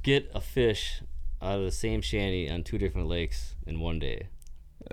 get 0.02 0.30
a 0.34 0.40
fish 0.40 1.00
out 1.40 1.58
of 1.58 1.64
the 1.64 1.70
same 1.70 2.00
shanty 2.00 2.50
on 2.50 2.62
two 2.64 2.76
different 2.76 3.08
lakes 3.08 3.54
in 3.66 3.80
one 3.80 3.98
day. 3.98 4.28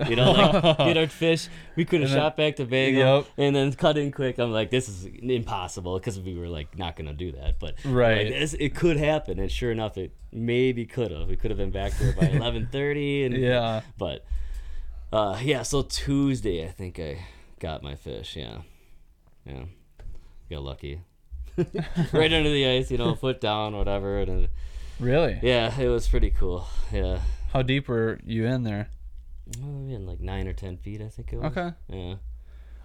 You 0.08 0.16
know, 0.16 0.32
like 0.32 0.76
get 0.78 0.96
our 0.96 1.06
fish. 1.22 1.48
We 1.76 1.84
could 1.84 2.00
have 2.00 2.10
shot 2.10 2.36
back 2.36 2.56
to 2.56 2.64
Bagel 2.64 2.98
Yep. 3.18 3.26
and 3.38 3.54
then 3.54 3.72
cut 3.74 3.96
in 3.96 4.10
quick. 4.10 4.38
I'm 4.38 4.50
like, 4.52 4.70
this 4.70 4.88
is 4.88 5.04
impossible 5.06 5.98
because 5.98 6.18
we 6.20 6.34
were 6.36 6.48
like 6.48 6.76
not 6.76 6.96
gonna 6.96 7.12
do 7.12 7.30
that. 7.32 7.58
But 7.60 7.74
Right. 7.84 8.26
like, 8.26 8.28
this, 8.34 8.54
it 8.54 8.74
could 8.74 8.96
happen, 8.96 9.38
and 9.38 9.50
sure 9.50 9.70
enough, 9.70 9.96
it 9.96 10.12
maybe 10.32 10.84
could 10.86 11.10
have. 11.12 11.28
We 11.28 11.36
could 11.36 11.50
have 11.50 11.58
been 11.58 11.70
back 11.70 11.92
there 11.98 12.12
by 12.12 12.22
11:30, 12.26 13.26
and 13.26 13.36
Yeah. 13.36 13.82
but 13.96 14.24
uh, 15.12 15.38
yeah, 15.42 15.62
so 15.62 15.82
Tuesday 15.82 16.64
I 16.66 16.70
think 16.70 16.98
I 16.98 17.18
got 17.60 17.82
my 17.82 17.94
fish. 17.94 18.34
Yeah, 18.36 18.62
yeah, 19.46 19.64
got 20.50 20.62
lucky. 20.62 21.02
right 22.12 22.32
under 22.32 22.50
the 22.50 22.66
ice, 22.66 22.90
you 22.90 22.98
know, 22.98 23.14
foot 23.14 23.40
down, 23.40 23.76
whatever. 23.76 24.18
And 24.18 24.48
Really? 24.98 25.38
yeah, 25.40 25.78
it 25.80 25.86
was 25.86 26.08
pretty 26.08 26.30
cool. 26.30 26.66
Yeah, 26.92 27.20
How 27.52 27.62
deep 27.62 27.86
were 27.86 28.18
you 28.26 28.44
in 28.46 28.64
there? 28.64 28.88
In 29.60 30.06
like 30.06 30.20
nine 30.20 30.48
or 30.48 30.52
ten 30.52 30.76
feet, 30.76 31.00
I 31.00 31.08
think 31.08 31.32
it 31.32 31.36
was. 31.36 31.56
Okay. 31.56 31.72
Yeah. 31.88 32.14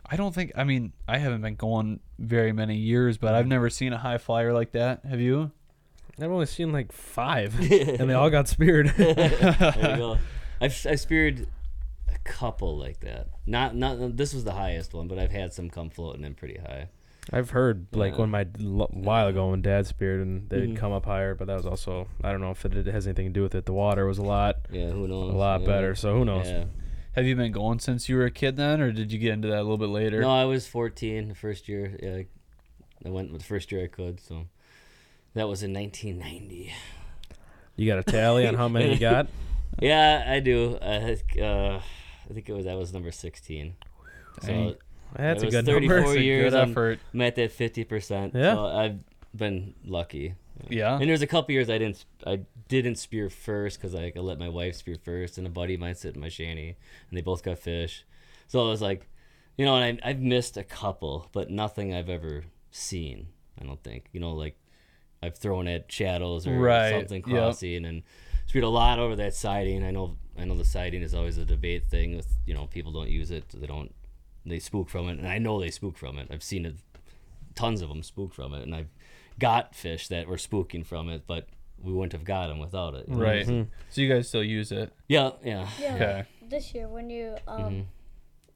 I 0.06 0.16
don't 0.16 0.34
think. 0.34 0.52
I 0.56 0.64
mean, 0.64 0.94
I 1.08 1.18
haven't 1.20 1.42
been 1.42 1.56
going 1.56 2.00
very 2.18 2.52
many 2.52 2.76
years, 2.76 3.18
but 3.18 3.36
I've 3.36 3.48
never 3.48 3.70
seen 3.70 3.94
a 3.94 3.98
high 3.98 4.18
flyer 4.18 4.54
like 4.54 4.72
that. 4.72 5.06
Have 5.06 5.20
you? 5.20 5.52
I've 6.22 6.32
only 6.32 6.48
seen 6.48 6.72
like 6.72 6.92
five, 6.92 7.58
and 7.72 8.10
they 8.10 8.14
all 8.14 8.30
got 8.30 8.48
speared. 8.48 8.88
there 8.98 9.92
you 9.92 9.98
go. 9.98 10.18
I've 10.62 10.86
I 10.86 10.96
speared 10.96 11.48
a 12.08 12.18
couple 12.24 12.78
like 12.78 13.00
that. 13.02 13.28
Not 13.46 13.76
not 13.76 14.18
this 14.18 14.34
was 14.34 14.44
the 14.44 14.54
highest 14.54 14.94
one, 14.94 15.08
but 15.08 15.20
I've 15.20 15.32
had 15.32 15.54
some 15.54 15.70
come 15.70 15.90
floating 15.90 16.26
in 16.26 16.34
pretty 16.34 16.60
high. 16.60 16.90
I've 17.32 17.52
heard 17.52 17.88
like 17.94 18.14
Yeah. 18.14 18.20
when 18.20 18.30
my 18.32 18.48
l- 18.60 18.90
while 18.92 19.28
ago 19.28 19.52
when 19.52 19.62
Dad 19.62 19.86
speared 19.88 20.22
and 20.22 20.50
they'd 20.50 20.70
Mhm. 20.70 20.76
come 20.78 20.92
up 20.92 21.06
higher, 21.06 21.36
but 21.36 21.46
that 21.48 21.56
was 21.58 21.66
also 21.66 22.08
I 22.24 22.32
don't 22.32 22.42
know 22.42 22.52
if 22.52 22.66
it 22.66 22.86
has 22.88 23.06
anything 23.08 23.28
to 23.28 23.32
do 23.34 23.44
with 23.44 23.54
it. 23.56 23.66
The 23.66 23.74
water 23.74 24.06
was 24.06 24.18
a 24.18 24.24
lot 24.24 24.58
Yeah, 24.72 24.90
who 24.90 25.08
knows, 25.08 25.34
a 25.34 25.38
lot 25.38 25.62
Yeah. 25.62 25.68
better, 25.68 25.96
so 25.96 26.16
who 26.18 26.26
knows? 26.26 26.48
Yeah. 26.48 26.66
Have 27.14 27.26
you 27.26 27.36
been 27.36 27.52
going 27.52 27.80
since 27.80 28.08
you 28.10 28.16
were 28.18 28.26
a 28.26 28.32
kid 28.32 28.56
then, 28.58 28.82
or 28.82 28.92
did 28.92 29.12
you 29.12 29.20
get 29.20 29.34
into 29.34 29.48
that 29.50 29.58
a 29.60 29.64
little 29.64 29.78
bit 29.78 29.90
later? 29.90 30.22
No, 30.22 30.30
I 30.30 30.46
was 30.46 30.68
14 30.68 31.28
the 31.30 31.36
first 31.36 31.68
year. 31.68 31.98
Yeah, 32.02 32.22
I 33.06 33.10
went 33.10 33.32
the 33.38 33.44
first 33.44 33.72
year 33.72 33.84
I 33.84 33.88
could. 33.88 34.20
So 34.20 34.46
that 35.34 35.48
was 35.48 35.62
in 35.64 35.72
1990. 35.74 36.72
You 37.76 37.88
got 37.88 38.00
a 38.00 38.04
tally 38.04 38.48
on 38.48 38.56
how 38.56 38.68
many 38.68 38.94
you 38.94 39.00
got? 39.00 39.28
Yeah, 39.82 40.26
I 40.28 40.40
do. 40.42 40.78
I 40.82 41.00
think, 41.16 41.40
uh, 41.40 41.80
I 42.30 42.34
think 42.34 42.50
it 42.50 42.54
was 42.54 42.68
I 42.68 42.74
was 42.76 42.92
number 42.92 43.12
16. 43.12 43.76
Dang. 44.46 44.76
That's 45.16 45.44
a 45.44 45.50
good 45.50 45.66
34 45.66 45.96
number. 45.96 46.20
Years, 46.20 46.54
good 46.54 46.70
effort. 46.70 47.00
I'm 47.14 47.22
at 47.22 47.36
that 47.36 47.52
50%. 47.52 48.34
Yeah. 48.34 48.54
So 48.54 48.66
I've 48.66 49.00
been 49.36 49.74
lucky. 49.86 50.36
Yeah. 50.68 50.98
And 50.98 51.10
there's 51.10 51.22
a 51.22 51.28
couple 51.28 51.54
years 51.54 51.70
I 51.70 51.78
didn't 51.78 52.06
I 52.26 52.42
didn't 52.68 52.96
spear 52.96 53.30
first 53.30 53.80
because 53.80 53.96
I, 53.96 54.12
I 54.16 54.20
let 54.20 54.40
my 54.40 54.50
wife 54.50 54.76
spear 54.76 54.98
first, 55.04 55.38
and 55.38 55.48
a 55.48 55.50
buddy 55.50 55.76
of 55.76 55.80
mine 55.80 55.96
sit 55.96 56.16
in 56.16 56.22
my 56.22 56.30
shanty, 56.30 56.76
and 57.10 57.18
they 57.18 57.22
both 57.22 57.44
got 57.44 57.60
fish. 57.60 58.06
So 58.48 58.66
I 58.66 58.70
was 58.70 58.82
like, 58.82 59.08
you 59.58 59.66
know, 59.66 59.76
and 59.76 60.00
I, 60.04 60.10
I've 60.10 60.20
missed 60.20 60.58
a 60.58 60.64
couple, 60.64 61.30
but 61.32 61.50
nothing 61.50 61.94
I've 61.94 62.10
ever 62.10 62.44
seen. 62.72 63.28
I 63.60 63.66
don't 63.66 63.82
think 63.84 64.06
you 64.12 64.20
know, 64.20 64.34
like 64.34 64.58
I've 65.24 65.38
thrown 65.38 65.68
at 65.68 65.92
shadows 65.92 66.48
or 66.48 66.58
Right, 66.60 66.92
something 66.92 67.24
yep. 67.26 67.38
crossing, 67.38 67.86
and 67.86 68.04
speared 68.46 68.66
a 68.66 68.70
lot 68.70 69.00
over 69.00 69.16
that 69.18 69.34
siding. 69.34 69.84
I 69.84 69.92
know 69.92 70.18
I 70.38 70.46
know 70.46 70.56
the 70.56 70.66
siding 70.66 71.02
is 71.02 71.14
always 71.14 71.38
a 71.38 71.46
debate 71.46 71.88
thing 71.90 72.16
with 72.16 72.28
you 72.46 72.54
know 72.54 72.68
people 72.68 72.92
don't 72.92 73.10
use 73.10 73.32
it, 73.32 73.50
they 73.50 73.68
don't 73.68 73.94
they 74.46 74.60
spook 74.60 74.90
from 74.90 75.10
it, 75.10 75.20
and 75.20 75.28
I 75.28 75.38
know 75.38 75.60
they 75.60 75.72
spook 75.72 75.98
from 75.98 76.18
it. 76.18 76.28
I've 76.32 76.44
seen 76.44 76.66
it, 76.66 76.76
tons 77.56 77.82
of 77.82 77.90
them 77.90 78.04
spook 78.04 78.34
from 78.34 78.54
it, 78.54 78.64
and 78.64 78.74
I've 78.76 78.90
got 79.38 79.76
fish 79.76 80.08
that 80.10 80.28
were 80.28 80.38
spooking 80.38 80.86
from 80.86 81.10
it, 81.10 81.24
but 81.28 81.48
we 81.82 81.94
wouldn't 81.94 82.12
have 82.14 82.24
got 82.26 82.48
them 82.48 82.60
without 82.60 82.94
it. 82.96 83.08
you 83.08 83.16
know? 83.16 83.22
Right. 83.24 83.46
Mhm. 83.48 83.68
So 83.90 84.02
you 84.02 84.10
guys 84.14 84.28
still 84.28 84.44
use 84.44 84.72
it? 84.72 84.92
Yeah, 85.08 85.32
yeah. 85.44 85.68
Yeah. 85.80 85.96
Okay. 85.96 86.26
This 86.50 86.74
year, 86.74 86.88
when 86.90 87.10
you 87.10 87.36
um 87.48 87.60
Mhm. 87.74 87.86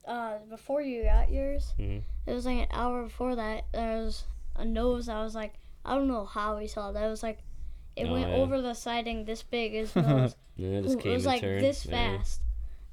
uh 0.05 0.38
before 0.49 0.81
you 0.81 1.03
got 1.03 1.29
yours, 1.31 1.73
Mhm. 1.79 2.01
it 2.27 2.34
was 2.34 2.45
like 2.45 2.57
an 2.57 2.67
hour 2.71 3.03
before 3.03 3.36
that. 3.36 3.65
There 3.71 4.01
was 4.03 4.25
a 4.55 4.65
nose. 4.65 5.07
I 5.07 5.23
was 5.23 5.36
like, 5.36 5.53
I 5.86 5.95
don't 5.95 6.07
know 6.07 6.25
how 6.25 6.57
we 6.57 6.67
saw 6.67 6.91
that. 6.91 7.03
It 7.03 7.09
was 7.09 7.23
like, 7.23 7.39
it 7.95 8.07
Oh, 8.07 8.13
went 8.13 8.29
yeah. 8.29 8.36
over 8.36 8.61
the 8.61 8.73
siding 8.73 9.23
this 9.25 9.41
big. 9.43 9.71
His 9.73 9.95
nose. 9.95 10.36
Yeah, 10.55 10.69
it 10.79 10.84
just 10.84 11.03
it 11.03 11.09
was 11.09 11.25
like 11.25 11.41
turned. 11.41 11.63
this 11.63 11.84
yeah. 11.86 12.17
fast. 12.17 12.41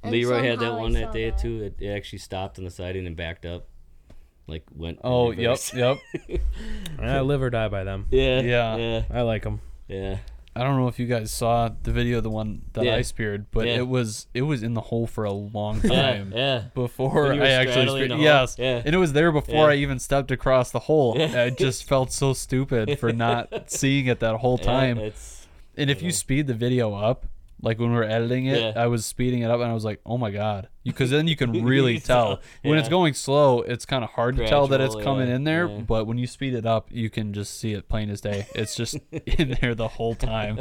And 0.02 0.12
Leroy 0.12 0.42
had 0.42 0.60
that 0.60 0.74
one 0.74 0.92
that 0.92 1.12
day 1.12 1.30
that. 1.30 1.38
too. 1.38 1.62
It, 1.64 1.76
it 1.78 1.88
actually 1.90 2.20
stopped 2.20 2.58
on 2.58 2.64
the 2.64 2.70
siding 2.70 3.06
and 3.06 3.16
backed 3.16 3.44
up, 3.44 3.66
like 4.46 4.64
went. 4.74 4.98
Oh, 5.04 5.30
yep, 5.30 5.58
yep. 5.74 5.98
I 6.98 7.20
live 7.20 7.42
or 7.42 7.50
die 7.50 7.68
by 7.68 7.84
them. 7.84 8.06
yeah, 8.10 8.40
Yeah. 8.40 8.76
yeah, 8.76 9.02
I 9.10 9.22
like 9.22 9.42
them. 9.42 9.60
yeah. 9.88 10.18
I 10.56 10.64
don't 10.64 10.76
know 10.80 10.88
if 10.88 10.98
you 10.98 11.06
guys 11.06 11.30
saw 11.30 11.70
the 11.84 11.92
video 11.92 12.18
of 12.18 12.24
the 12.24 12.30
one 12.30 12.62
that 12.72 12.84
Yeah. 12.84 12.96
I 12.96 13.02
speared, 13.02 13.52
but 13.52 13.66
Yeah. 13.68 13.76
it 13.76 13.88
was 13.88 14.26
it 14.34 14.42
was 14.42 14.64
in 14.64 14.74
the 14.74 14.80
hole 14.80 15.06
for 15.06 15.22
a 15.24 15.32
long 15.32 15.80
time 15.80 16.32
yeah. 16.34 16.64
before 16.74 17.22
When 17.28 17.34
you 17.36 17.40
were 17.40 17.46
I 17.46 17.50
actually 17.50 18.04
speared. 18.04 18.20
Yes, 18.20 18.56
Yeah. 18.58 18.82
and 18.84 18.92
it 18.92 18.98
was 18.98 19.12
there 19.12 19.30
before 19.30 19.66
Yeah. 19.66 19.74
I 19.74 19.74
even 19.76 20.00
stepped 20.00 20.32
across 20.32 20.72
the 20.72 20.80
hole. 20.80 21.14
Yeah. 21.16 21.44
I 21.44 21.50
just 21.50 21.84
felt 21.84 22.10
so 22.12 22.32
stupid 22.32 22.98
for 22.98 23.12
not 23.12 23.70
seeing 23.70 24.06
it 24.06 24.18
that 24.20 24.36
whole 24.38 24.58
Yeah, 24.60 24.66
time. 24.66 24.98
it's 24.98 25.46
and 25.76 25.88
if 25.88 26.02
you 26.02 26.08
yeah. 26.08 26.14
speed 26.14 26.46
the 26.48 26.54
video 26.54 26.94
up, 26.94 27.26
like 27.62 27.78
when 27.78 27.90
we 27.90 27.96
were 27.96 28.04
editing 28.04 28.46
it, 28.46 28.58
Yeah. 28.58 28.72
I 28.82 28.86
was 28.86 29.04
speeding 29.04 29.42
it 29.42 29.50
up, 29.50 29.60
and 29.60 29.70
I 29.70 29.74
was 29.74 29.84
like, 29.84 30.00
"Oh 30.06 30.16
my 30.18 30.30
god!" 30.30 30.68
Because 30.84 31.10
then 31.10 31.26
you 31.28 31.36
can 31.36 31.64
really 31.64 31.94
You 31.94 32.00
tell 32.00 32.36
tell, 32.36 32.40
when 32.62 32.78
it's 32.78 32.88
going 32.88 33.14
slow. 33.14 33.60
It's 33.62 33.84
kind 33.84 34.02
of 34.04 34.10
hard 34.10 34.36
to 34.36 34.46
tell 34.46 34.66
that 34.68 34.80
it's 34.80 34.94
coming 34.96 35.28
yeah, 35.28 35.34
in 35.36 35.44
there, 35.44 35.68
yeah. 35.68 35.80
but 35.80 36.06
when 36.06 36.18
you 36.18 36.26
speed 36.26 36.54
it 36.54 36.64
up, 36.66 36.88
you 36.90 37.10
can 37.10 37.32
just 37.32 37.58
see 37.60 37.72
it 37.72 37.88
plain 37.88 38.08
as 38.10 38.20
day. 38.20 38.46
It's 38.54 38.74
just 38.74 38.96
in 39.12 39.56
there 39.60 39.74
the 39.74 39.88
whole 39.88 40.14
time. 40.14 40.60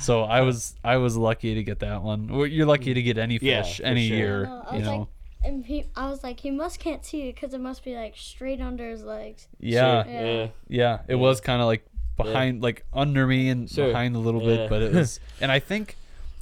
So 0.00 0.22
I 0.24 0.40
was 0.40 0.74
I 0.82 0.96
was 0.96 1.16
lucky 1.16 1.54
to 1.54 1.62
get 1.62 1.78
that 1.80 2.02
one. 2.02 2.28
You're 2.50 2.66
lucky 2.66 2.94
to 2.94 3.02
get 3.02 3.18
any 3.18 3.38
fish 3.38 3.78
for 3.78 3.84
any 3.84 4.08
sure. 4.08 4.16
year. 4.16 4.44
No, 4.46 4.64
I 4.68 4.72
you 4.72 4.78
was 4.80 4.86
know. 4.88 4.98
like, 4.98 5.08
and 5.42 5.64
he, 5.64 5.84
I 5.96 6.10
was 6.10 6.22
like, 6.22 6.40
he 6.40 6.50
must 6.50 6.80
can't 6.80 7.04
see 7.04 7.28
it 7.28 7.34
because 7.34 7.54
it 7.54 7.60
must 7.60 7.82
be 7.84 7.94
like 7.96 8.14
straight 8.16 8.60
under 8.60 8.90
his 8.90 9.02
legs. 9.02 9.48
yeah, 9.58 10.02
Sure, 10.04 10.12
Yeah. 10.12 10.20
yeah. 10.22 10.48
yeah. 10.68 10.94
It 11.06 11.10
Yeah. 11.10 11.14
was 11.16 11.40
kind 11.40 11.62
of 11.62 11.66
like 11.66 11.86
behind, 12.16 12.62
like 12.62 12.84
under 12.92 13.26
me 13.26 13.48
and 13.48 13.70
Sure. 13.70 13.86
behind 13.88 14.16
a 14.16 14.18
little 14.18 14.42
Yeah. 14.42 14.56
bit, 14.56 14.70
but 14.70 14.82
it 14.82 14.92
was. 14.92 15.18
and 15.40 15.50
I 15.50 15.58
think 15.58 15.96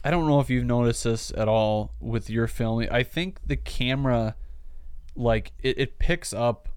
I 0.05 0.11
don't 0.11 0.27
know 0.27 0.41
if 0.41 0.49
you've 0.51 0.65
noticed 0.65 1.05
this 1.05 1.33
at 1.37 1.49
all 1.49 1.93
with 2.01 2.31
your 2.31 2.47
filming. 2.47 2.89
I 2.91 3.03
think 3.03 3.41
the 3.47 3.57
camera, 3.57 4.37
like 5.17 5.53
it, 5.63 5.79
it 5.79 5.99
picks 5.99 6.33
up 6.33 6.69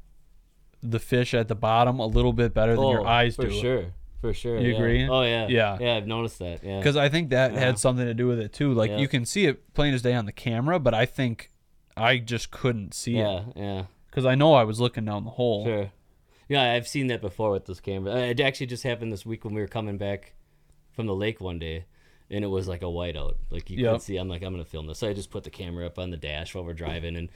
the 0.81 0.99
fish 0.99 1.33
at 1.33 1.47
the 1.47 1.55
bottom 1.55 1.99
a 1.99 2.05
little 2.07 2.33
bit 2.33 2.53
better 2.53 2.75
than 2.75 2.87
your 2.87 3.01
Oh, 3.01 3.05
eyes 3.05 3.35
for 3.35 3.43
do. 3.43 3.49
For 3.49 3.53
sure, 3.53 3.85
for 4.21 4.33
sure. 4.33 4.59
You 4.59 4.71
yeah. 4.71 4.77
agree? 4.77 5.07
Oh 5.07 5.21
yeah, 5.21 5.47
Yeah. 5.47 5.77
yeah. 5.79 5.95
I've 5.97 6.07
noticed 6.07 6.39
that. 6.39 6.63
Yeah, 6.63 6.77
Because 6.79 6.97
I 6.97 7.09
think 7.09 7.29
that 7.29 7.53
Yeah. 7.53 7.59
had 7.59 7.79
something 7.79 8.05
to 8.05 8.13
do 8.15 8.27
with 8.27 8.39
it 8.39 8.51
too. 8.53 8.73
Like 8.73 8.89
Yeah. 8.89 8.97
you 8.97 9.07
can 9.07 9.25
see 9.25 9.45
it 9.45 9.73
plain 9.75 9.93
as 9.93 10.01
day 10.01 10.13
on 10.15 10.25
the 10.25 10.31
camera, 10.31 10.79
but 10.79 10.93
I 10.95 11.05
think 11.05 11.51
I 11.95 12.17
just 12.17 12.49
couldn't 12.51 12.93
see 12.95 13.17
it 13.17 13.19
yeah, 13.19 13.43
yeah. 13.55 13.83
because 14.09 14.25
I 14.25 14.33
know 14.33 14.53
I 14.55 14.63
was 14.63 14.79
looking 14.79 15.05
down 15.05 15.23
the 15.23 15.31
hole. 15.31 15.65
Sure. 15.65 15.91
Yeah, 16.49 16.73
I've 16.73 16.87
seen 16.87 17.07
that 17.07 17.21
before 17.21 17.51
with 17.51 17.65
this 17.65 17.79
camera. 17.79 18.15
It 18.17 18.39
actually 18.39 18.65
just 18.65 18.83
happened 18.83 19.13
this 19.13 19.25
week 19.25 19.45
when 19.45 19.53
we 19.53 19.61
were 19.61 19.67
coming 19.67 19.97
back 19.97 20.33
from 20.91 21.05
the 21.05 21.15
lake 21.15 21.39
one 21.39 21.59
day, 21.59 21.85
and 22.31 22.43
it 22.43 22.47
was 22.47 22.67
like 22.67 22.81
a 22.81 22.85
whiteout. 22.85 23.35
Like 23.49 23.69
you 23.69 23.83
Yep. 23.83 23.93
could 23.93 24.01
see. 24.01 24.17
I'm 24.17 24.27
like, 24.29 24.41
I'm 24.41 24.53
gonna 24.53 24.65
film 24.65 24.87
this. 24.87 24.99
So 24.99 25.07
I 25.09 25.13
just 25.13 25.29
put 25.29 25.43
the 25.43 25.49
camera 25.49 25.85
up 25.85 25.99
on 25.99 26.09
the 26.09 26.17
dash 26.17 26.55
while 26.55 26.63
we're 26.63 26.73
driving, 26.73 27.15
and 27.15 27.29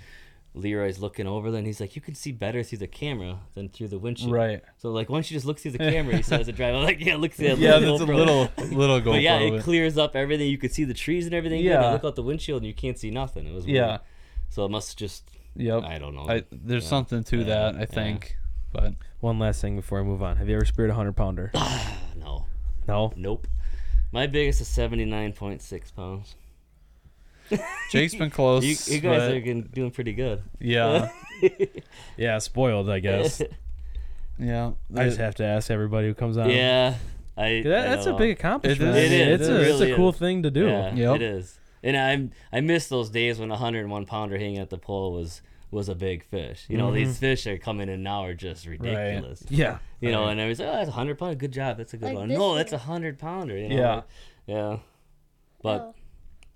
Leroy's 0.53 0.99
looking 0.99 1.27
over. 1.27 1.51
Then 1.51 1.65
he's 1.65 1.81
like, 1.81 1.95
you 1.97 2.01
can 2.01 2.15
see 2.15 2.31
better 2.31 2.63
through 2.63 2.77
the 2.77 2.87
camera 2.87 3.39
than 3.55 3.67
through 3.69 3.89
the 3.89 3.99
windshield. 3.99 4.31
Right. 4.31 4.63
So 4.77 4.89
like, 4.91 5.09
why 5.09 5.17
don't 5.17 5.29
you 5.29 5.35
just 5.35 5.45
look 5.45 5.59
through 5.59 5.71
the 5.71 5.77
camera? 5.79 6.15
He 6.15 6.21
says 6.23 6.45
to 6.45 6.53
drive. 6.53 6.75
I'm 6.75 6.83
like, 6.83 7.03
yeah, 7.03 7.17
look 7.17 7.33
through 7.33 7.49
that 7.49 7.57
Yeah, 7.59 7.75
little 7.77 7.97
that's 7.97 8.09
a 8.09 8.13
GoPro." 8.13 8.15
little 8.17 8.49
little 8.77 9.01
GoPro. 9.01 9.05
But 9.13 9.21
yeah, 9.21 9.37
it 9.39 9.63
clears 9.63 9.97
up 9.97 10.15
everything. 10.15 10.49
You 10.49 10.57
could 10.57 10.71
see 10.71 10.85
the 10.85 10.93
trees 10.93 11.25
and 11.25 11.35
everything. 11.35 11.59
Yeah. 11.61 11.81
Yeah. 11.81 11.91
look 11.91 12.05
out 12.05 12.15
the 12.15 12.23
windshield 12.23 12.61
and 12.61 12.67
you 12.67 12.73
can't 12.73 12.97
see 12.97 13.11
nothing. 13.11 13.45
It 13.45 13.53
was 13.53 13.65
weird. 13.65 13.75
yeah. 13.75 13.97
So 14.49 14.63
it 14.65 14.69
must 14.71 14.97
just. 14.97 15.29
Yep. 15.57 15.83
I 15.83 15.99
don't 15.99 16.15
know. 16.15 16.27
I, 16.27 16.43
there's 16.51 16.83
Yeah. 16.83 16.89
something 16.89 17.23
to 17.25 17.37
Yeah, 17.39 17.43
that, 17.45 17.75
I 17.75 17.79
yeah. 17.81 17.85
think. 17.85 18.37
But 18.73 18.93
One 19.21 19.39
last 19.39 19.61
thing 19.61 19.75
before 19.77 19.99
I 19.99 20.03
move 20.03 20.21
on. 20.21 20.35
Have 20.37 20.47
you 20.49 20.55
ever 20.55 20.65
speared 20.65 20.89
a 20.89 20.93
hundred 20.93 21.13
pounder? 21.17 21.51
no. 22.17 22.45
No. 22.87 23.13
Nope. 23.15 23.47
My 24.15 24.27
biggest 24.27 24.61
is 24.61 24.69
seventy 24.69 25.03
nine 25.03 25.33
point 25.33 25.61
six 25.61 25.91
pounds. 25.91 26.35
Jake's 27.91 28.15
been 28.15 28.29
close. 28.29 28.63
You, 28.63 28.95
you 28.95 29.01
guys 29.01 29.19
but 29.23 29.31
are 29.33 29.39
getting, 29.41 29.63
doing 29.63 29.91
pretty 29.91 30.13
good. 30.13 30.41
yeah, 30.59 31.09
Yeah, 32.17 32.37
spoiled, 32.39 32.89
I 32.89 32.99
guess. 32.99 33.41
yeah. 34.39 34.71
I 34.95 35.03
just 35.03 35.17
have 35.19 35.35
to 35.35 35.43
ask 35.43 35.69
everybody 35.69 36.07
who 36.07 36.13
comes 36.13 36.37
on. 36.37 36.49
yeah. 36.49 36.95
I, 37.37 37.61
That, 37.65 37.87
I 37.87 37.89
that's 37.95 38.05
a 38.05 38.13
big 38.13 38.31
accomplishment. 38.31 38.95
It 38.95 38.99
I 38.99 39.03
is. 39.03 39.11
mean, 39.11 39.19
It 39.19 39.41
It's 39.41 39.49
a, 39.49 39.61
It 39.61 39.67
it's 39.67 39.81
a 39.81 39.95
cool 39.97 40.09
is. 40.11 40.15
thing 40.17 40.43
to 40.43 40.49
do. 40.49 40.65
Yeah, 40.67 40.95
Yep. 40.95 41.15
it 41.17 41.21
is. 41.21 41.59
And 41.83 41.97
I'm 41.97 42.31
I 42.53 42.61
miss 42.61 42.87
those 42.87 43.09
days 43.09 43.37
when 43.37 43.51
a 43.51 43.57
hundred 43.57 43.81
and 43.81 43.91
one 43.91 44.05
pounder 44.05 44.37
hanging 44.39 44.57
at 44.59 44.69
the 44.69 44.77
pole 44.77 45.11
was 45.11 45.41
was 45.75 45.89
a 45.89 45.95
big 45.95 46.23
fish. 46.23 46.65
You 46.69 46.77
know, 46.77 46.87
Mm-hmm. 46.87 46.95
these 46.95 47.17
fish 47.19 47.45
are 47.47 47.57
coming 47.57 47.89
in 47.89 48.01
now 48.01 48.23
are 48.25 48.33
just 48.33 48.65
ridiculous. 48.65 49.43
Yeah. 49.49 49.77
You 49.99 50.11
know, 50.11 50.25
and 50.27 50.39
I 50.41 50.47
was 50.47 50.59
like, 50.59 50.69
oh, 50.69 50.75
that's 50.77 50.89
a 50.89 50.93
hundred 50.93 51.17
pounder. 51.19 51.35
Good 51.35 51.51
job. 51.51 51.77
That's 51.77 51.93
a 51.93 51.97
good 51.97 52.07
Like 52.07 52.15
one. 52.15 52.29
this 52.29 52.37
No, 52.37 52.55
that's 52.55 52.73
a 52.73 52.77
hundred 52.77 53.19
pounder. 53.19 53.57
You 53.57 53.69
know? 53.69 53.75
Yeah. 53.75 54.01
Yeah. 54.47 54.77
But 55.61 55.81
Oh, 55.81 55.95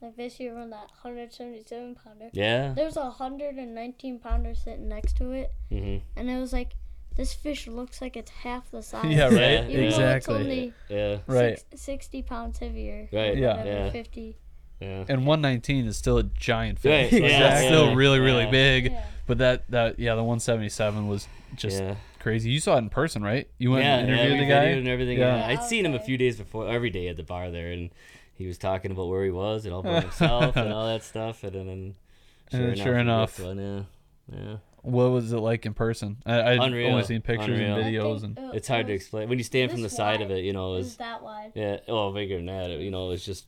like 0.01 0.15
this 0.15 0.39
year 0.39 0.57
on 0.57 0.69
that 0.69 0.89
177 1.03 1.95
pounder, 1.95 2.29
yeah. 2.33 2.73
there 2.73 2.85
was 2.85 2.95
a 2.97 3.01
119 3.01 4.19
pounder 4.19 4.55
sitting 4.55 4.87
next 4.87 5.17
to 5.17 5.31
it, 5.31 5.51
Mm-hmm. 5.71 5.97
and 6.15 6.29
it 6.29 6.39
was 6.39 6.53
like, 6.53 6.73
this 7.15 7.33
fish 7.33 7.67
looks 7.67 8.01
like 8.01 8.15
it's 8.15 8.31
half 8.31 8.71
the 8.71 8.81
size. 8.81 9.05
Yeah, 9.13 9.25
right. 9.25 9.35
Yeah, 9.35 9.67
Even 9.67 9.83
Exactly. 9.85 10.33
though 10.33 10.39
it's 10.39 10.45
only 10.49 10.73
Yeah. 10.89 11.17
Right. 11.27 11.59
six, 11.71 11.81
60 11.81 12.21
pounds 12.21 12.59
heavier. 12.59 13.09
Right. 13.11 13.35
Yeah. 13.37 13.63
Yeah. 13.65 13.89
50. 13.89 14.37
Yeah. 14.79 15.05
And 15.09 15.25
119 15.25 15.85
is 15.87 15.97
still 15.97 16.17
a 16.17 16.23
giant 16.23 16.79
fish. 16.79 17.11
Right, 17.11 17.21
Like, 17.21 17.31
yeah, 17.31 17.39
that's 17.39 17.65
still 17.65 17.95
really, 17.95 18.19
really 18.19 18.45
Yeah. 18.45 18.51
big. 18.51 18.85
Yeah. 18.91 19.03
But 19.27 19.37
that, 19.39 19.69
that, 19.71 19.99
yeah, 19.99 20.15
the 20.15 20.23
177 20.23 21.07
was 21.07 21.27
just 21.55 21.81
yeah. 21.81 21.95
crazy. 22.19 22.49
You 22.49 22.59
saw 22.59 22.75
it 22.75 22.79
in 22.79 22.89
person, 22.89 23.21
right? 23.21 23.47
You 23.57 23.71
went 23.71 23.83
yeah, 23.85 23.97
and 23.99 24.09
interviewed 24.09 24.39
we 24.39 24.45
the 24.45 24.51
guy. 24.51 24.63
and 24.63 24.87
everything. 24.87 25.17
Yeah. 25.19 25.37
Yeah, 25.37 25.47
I'd 25.47 25.63
seen 25.63 25.85
him 25.85 25.93
a 25.93 25.99
few 25.99 26.17
days 26.17 26.37
before, 26.37 26.67
every 26.69 26.89
day 26.89 27.07
at 27.09 27.17
the 27.17 27.23
bar 27.23 27.51
there, 27.51 27.71
and 27.71 27.89
he 28.33 28.47
was 28.47 28.57
talking 28.57 28.91
about 28.91 29.07
where 29.09 29.23
he 29.25 29.31
was 29.31 29.65
and 29.65 29.73
all 29.73 29.83
by 29.83 30.01
himself 30.01 30.55
and 30.55 30.71
all 30.73 30.87
that 30.87 31.03
stuff, 31.03 31.43
and 31.43 31.53
then 31.53 31.95
And 32.51 32.77
sure 32.77 32.93
then 32.93 33.01
enough, 33.01 33.35
sure 33.37 33.51
enough. 33.51 33.57
one, 33.57 33.87
yeah, 34.31 34.35
yeah. 34.35 34.55
What 34.81 35.11
was 35.11 35.31
it 35.33 35.37
like 35.37 35.65
in 35.67 35.73
person? 35.75 36.17
I, 36.25 36.53
I'd 36.53 36.59
Unreal. 36.59 36.89
only 36.91 37.03
seen 37.03 37.21
pictures 37.21 37.49
Unreal. 37.59 37.75
and 37.75 37.83
videos, 37.85 38.21
think 38.21 38.37
and 38.39 38.55
It's 38.55 38.67
hard 38.67 38.87
to 38.87 38.93
explain 38.93 39.27
when 39.29 39.37
you 39.37 39.43
stand 39.43 39.69
from 39.69 39.81
the 39.81 39.87
this 39.89 39.95
side 39.97 40.21
of 40.21 40.31
it. 40.31 40.43
You 40.45 40.53
know, 40.53 40.71
It 40.71 40.75
it 40.75 40.77
was 40.77 40.85
was 40.85 40.97
that 40.97 41.21
wide. 41.21 41.51
yeah, 41.53 41.77
oh 41.89 42.11
bigger 42.13 42.37
than 42.37 42.45
that. 42.47 42.71
It, 42.71 42.79
you 42.81 42.89
know, 42.89 43.11
it's 43.11 43.23
just 43.25 43.45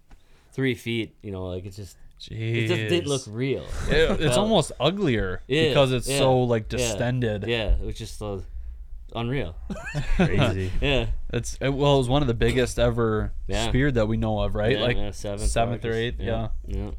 three 0.52 0.76
feet. 0.76 1.16
You 1.22 1.32
know, 1.32 1.48
like 1.48 1.66
it's 1.66 1.76
just 1.76 1.98
it 2.30 2.68
just 2.68 2.80
didn't 2.90 3.08
look 3.08 3.22
Jeez. 3.24 3.34
real. 3.36 3.64
It- 3.90 4.12
it's 4.12 4.22
Well, 4.36 4.40
almost 4.42 4.72
uglier 4.80 5.42
Yeah, 5.48 5.70
because 5.70 5.92
it's 5.92 6.08
yeah, 6.08 6.20
so 6.20 6.42
like 6.44 6.70
distended. 6.70 7.46
Yeah, 7.48 7.70
it 7.76 7.82
was 7.86 7.96
just 7.96 8.22
uh, 8.22 8.40
unreal. 9.16 9.56
Crazy. 10.18 10.72
Yeah, 10.82 11.08
It's 11.34 11.58
it, 11.60 11.70
well, 11.70 11.96
it 11.96 11.98
was 11.98 12.10
one 12.10 12.22
of 12.22 12.28
the 12.28 12.34
biggest 12.36 12.78
ever 12.78 13.32
Yeah. 13.48 13.68
speared 13.68 13.96
that 13.96 14.08
we 14.08 14.18
know 14.18 14.40
of, 14.40 14.54
right? 14.56 14.78
yeah, 14.78 14.84
like 14.84 14.98
yeah, 14.98 15.12
seventh, 15.12 15.50
seventh 15.50 15.84
or 15.86 15.94
eighth, 15.94 16.20
yeah. 16.20 16.50
yeah. 16.68 16.92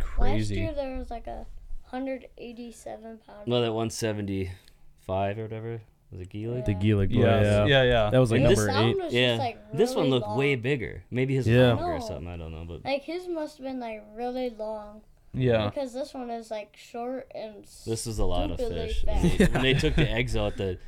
crazy. 0.00 0.56
Last 0.56 0.60
year 0.60 0.72
there 0.74 0.98
was 0.98 1.10
like 1.10 1.26
a 1.28 1.46
187 1.90 3.18
pound. 3.26 3.46
No, 3.46 3.60
that 3.60 3.72
175 3.72 5.38
or 5.38 5.42
whatever 5.42 5.80
was 6.12 6.20
it 6.20 6.28
Gila? 6.28 6.62
The 6.62 6.74
Gila. 6.74 7.06
Yes. 7.06 7.44
Yeah. 7.44 7.64
yeah, 7.66 7.82
yeah, 7.82 8.10
That 8.10 8.18
was 8.18 8.30
like 8.30 8.42
And 8.42 8.46
the 8.46 8.50
this- 8.50 8.58
number 8.58 8.72
sound 8.72 8.88
eight. 8.90 9.02
was 9.04 9.14
Yeah, 9.14 9.28
just 9.28 9.40
like 9.40 9.72
this 9.72 9.94
one 9.94 10.04
really 10.06 10.10
looked 10.20 10.36
way 10.36 10.54
bigger. 10.56 11.02
Maybe 11.10 11.34
his 11.34 11.48
Yeah. 11.48 11.68
longer 11.74 11.84
or 11.84 11.98
No. 11.98 12.06
something. 12.06 12.28
I 12.28 12.36
don't 12.36 12.52
know, 12.52 12.64
but 12.66 12.84
Like 12.84 13.02
his 13.02 13.26
must 13.28 13.56
have 13.58 13.66
been 13.66 13.80
like 13.80 14.04
really 14.14 14.50
long 14.50 15.00
yeah. 15.34 15.68
because 15.70 15.92
this 15.94 16.12
one 16.14 16.30
is 16.30 16.50
like 16.50 16.76
short 16.76 17.30
and. 17.34 17.64
s- 17.64 17.84
this 17.86 18.06
is 18.06 18.18
a 18.18 18.24
lot 18.26 18.50
of 18.50 18.58
Stupidly 18.60 18.88
fish. 18.88 19.04
fat. 19.04 19.22
When 19.22 19.36
they, 19.38 19.44
when 19.46 19.62
they 19.62 19.74
took 19.80 19.94
the 19.96 20.08
eggs 20.10 20.36
out, 20.36 20.56
the 20.58 20.78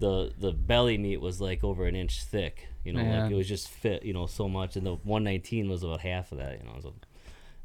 the 0.00 0.32
the 0.36 0.50
belly 0.52 0.98
meat 0.98 1.20
was 1.20 1.40
like 1.40 1.62
over 1.62 1.86
an 1.86 1.94
inch 1.94 2.24
thick. 2.24 2.66
You 2.84 2.92
know, 2.92 3.02
Man. 3.02 3.22
like 3.22 3.30
it 3.30 3.34
was 3.36 3.46
just 3.48 3.68
fit. 3.68 4.02
You 4.02 4.12
know, 4.12 4.26
so 4.26 4.48
much, 4.48 4.74
and 4.74 4.84
the 4.84 4.96
119 4.96 5.68
was 5.70 5.84
about 5.84 6.00
half 6.00 6.32
of 6.32 6.38
that. 6.38 6.58
You 6.58 6.64
know, 6.64 6.72
it 6.72 6.76
was, 6.76 6.84
a, 6.86 6.88
it 6.88 6.94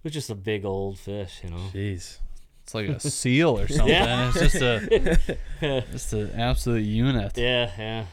was 0.03 0.13
just 0.13 0.30
a 0.30 0.36
big 0.36 0.63
old 0.63 0.99
fish. 0.99 1.39
You 1.43 1.49
know. 1.49 1.57
Jeez. 1.74 2.20
It's 2.68 2.74
like 2.76 2.89
a 2.89 2.99
seal 2.99 3.57
or 3.57 3.65
something. 3.70 3.88
Yeah. 3.88 4.28
It's 4.36 4.39
just 4.41 4.55
a 4.61 5.38
just 5.91 6.11
an 6.11 6.32
absolute 6.34 6.84
unit. 6.84 7.38
Yeah, 7.38 7.72
yeah. 7.78 8.05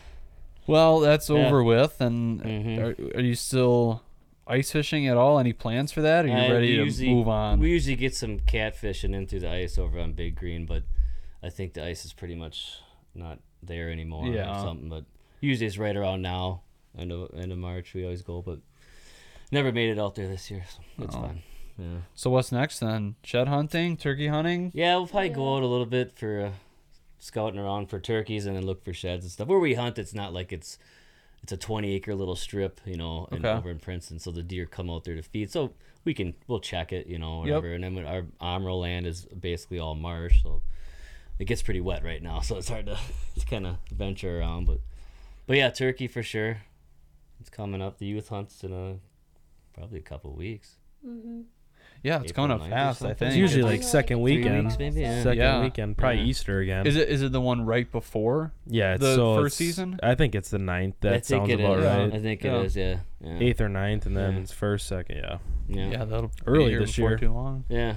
Well, 0.69 1.01
that's 1.01 1.29
Yeah. 1.29 1.47
over 1.49 1.65
with. 1.65 2.01
And 2.01 2.41
Mhm. 2.41 2.79
are, 2.79 3.17
are 3.19 3.21
you 3.21 3.35
still 3.35 4.03
ice 4.47 4.71
fishing 4.71 5.09
at 5.09 5.17
all? 5.17 5.41
Any 5.41 5.53
plans 5.53 5.91
for 5.91 6.03
that? 6.03 6.25
Are 6.25 6.29
you 6.29 6.35
Uh, 6.35 6.53
ready 6.53 6.79
we 6.81 6.89
to 6.89 7.07
move 7.11 7.27
on? 7.29 7.59
We 7.59 7.71
usually 7.71 7.97
get 7.97 8.15
some 8.15 8.39
catfishing 8.39 9.13
in 9.13 9.27
through 9.27 9.41
the 9.41 9.51
ice 9.51 9.77
over 9.77 9.99
on 9.99 10.13
Big 10.13 10.37
Green, 10.37 10.67
but 10.67 10.85
I 11.43 11.51
think 11.51 11.73
the 11.75 11.85
ice 11.85 12.05
is 12.05 12.13
pretty 12.13 12.37
much 12.37 12.79
not 13.13 13.41
there 13.61 13.91
anymore 13.91 14.29
Yeah. 14.29 14.53
or 14.57 14.61
something. 14.61 14.89
But 14.89 15.05
usually 15.41 15.67
it's 15.67 15.79
right 15.79 15.97
around 15.97 16.23
now, 16.23 16.63
end 16.97 17.11
of 17.11 17.29
end 17.37 17.51
of 17.51 17.59
March. 17.59 17.93
We 17.93 18.05
always 18.05 18.23
go, 18.23 18.41
but 18.41 18.61
never 19.51 19.73
made 19.73 19.91
it 19.91 19.99
out 19.99 20.15
there 20.15 20.29
this 20.29 20.49
year, 20.49 20.65
so 20.69 21.05
it's 21.05 21.17
Oh. 21.17 21.23
fine. 21.23 21.43
Yeah, 21.79 21.99
so 22.15 22.31
what's 22.31 22.53
next 22.53 22.79
then? 22.79 23.17
Shed 23.25 23.49
hunting, 23.49 23.97
turkey 23.97 24.29
hunting? 24.29 24.71
yeah, 24.75 24.95
we'll 24.97 25.07
probably 25.09 25.29
go 25.31 25.57
out 25.57 25.63
a 25.63 25.67
little 25.67 25.87
bit 25.87 26.17
for 26.17 26.41
uh, 26.47 26.51
scouting 27.19 27.59
around 27.59 27.89
for 27.91 27.99
turkeys 27.99 28.47
and 28.47 28.57
then 28.57 28.65
look 28.65 28.85
for 28.85 28.93
sheds 28.93 29.25
and 29.25 29.33
stuff. 29.33 29.49
Where 29.49 29.59
we 29.59 29.75
hunt, 29.75 29.99
it's 29.99 30.15
not 30.15 30.33
like 30.33 30.53
it's 30.53 30.79
it's 31.43 31.53
a 31.53 31.57
20 31.59 31.93
acre 31.93 32.15
little 32.15 32.37
strip, 32.37 32.81
you 32.87 32.97
know, 32.97 33.29
in, 33.31 33.45
Okay. 33.45 33.51
over 33.59 33.71
in 33.71 33.79
Princeton. 33.79 34.19
So 34.19 34.31
the 34.31 34.43
deer 34.43 34.65
come 34.65 34.89
out 34.89 35.05
there 35.05 35.15
to 35.17 35.23
feed. 35.23 35.51
So 35.51 35.75
we 36.05 36.15
can, 36.15 36.33
we'll 36.47 36.61
check 36.61 36.91
it, 36.91 37.07
you 37.07 37.19
know, 37.19 37.45
Yep. 37.45 37.57
whatever. 37.57 37.73
And 37.75 37.85
then 37.85 37.99
our 38.07 38.23
Omro 38.41 38.81
land 38.81 39.07
is 39.07 39.27
basically 39.27 39.79
all 39.79 39.95
marsh. 39.95 40.43
So 40.43 40.63
it 41.39 41.45
gets 41.45 41.61
pretty 41.61 41.83
wet 41.83 42.03
right 42.03 42.23
now. 42.23 42.41
So 42.45 42.57
it's 42.57 42.71
hard 42.71 42.87
to, 42.87 42.97
to 43.39 43.45
kind 43.45 43.67
of 43.67 43.77
venture 43.93 44.39
around. 44.41 44.65
But, 44.67 44.81
but 45.47 45.59
yeah, 45.59 45.69
turkey 45.69 46.07
for 46.09 46.23
sure. 46.23 46.63
It's 47.41 47.51
coming 47.51 47.83
up. 47.83 47.99
The 47.99 48.07
youth 48.07 48.29
hunt's 48.31 48.65
in 48.65 48.73
a, 48.73 48.97
probably 49.75 49.99
a 49.99 50.03
couple 50.03 50.33
weeks. 50.35 50.77
hmm 51.05 51.43
Yeah, 52.05 52.21
it's 52.21 52.31
April 52.33 52.47
coming 52.49 52.55
up 52.55 52.61
9th 52.63 52.67
or 52.67 52.71
fast. 52.71 52.97
I 53.03 53.09
something. 53.09 53.17
think 53.17 53.29
It's 53.31 53.37
usually 53.39 53.63
like 53.63 53.83
second 53.83 54.19
three 54.19 54.37
weekend. 54.37 54.65
weeks 54.67 54.79
maybe, 54.79 55.01
yeah. 55.01 55.23
Second 55.23 55.39
Yeah. 55.39 55.61
weekend. 55.63 55.97
Probably 55.97 56.19
Yeah. 56.21 56.27
Easter 56.27 56.61
again. 56.61 56.87
Is 56.87 56.97
it 56.97 57.09
is 57.09 57.23
it 57.23 57.33
the 57.33 57.41
one 57.41 57.65
right 57.67 57.91
before? 57.91 58.53
yeah. 58.67 58.93
It's, 58.95 59.01
the 59.01 59.15
so 59.17 59.35
first 59.37 59.59
it's- 59.61 59.69
season? 59.77 59.99
I 60.03 60.15
think 60.15 60.35
it's 60.35 60.51
the 60.51 60.59
ninth. 60.59 60.97
I 61.03 61.09
That 61.09 61.25
think 61.27 61.41
sounds 61.49 61.51
it 61.51 61.61
about 61.61 61.79
is. 61.81 61.85
right. 61.87 62.13
I 62.15 62.19
think 62.23 62.45
Yeah. 62.45 62.57
it 62.61 62.65
is, 62.67 62.77
yeah. 62.77 62.97
Yeah. 63.21 63.39
Eighth 63.41 63.61
or 63.61 63.69
ninth, 63.71 64.05
and 64.07 64.17
then 64.17 64.35
Yeah. 64.35 64.41
it's 64.41 64.53
first, 64.53 64.87
second. 64.87 65.17
Yeah. 65.17 65.39
Yeah. 65.67 65.91
Yeah, 65.91 66.05
that'll 66.05 66.29
be 66.29 66.35
Early 66.47 66.71
here 66.71 66.81
this 66.81 66.95
before 66.95 67.11
year. 67.11 67.19
Too 67.19 67.33
long. 67.33 67.65
yeah. 67.71 67.95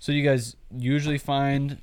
So 0.00 0.12
you 0.12 0.24
guys 0.24 0.56
usually 0.76 1.18
find 1.18 1.78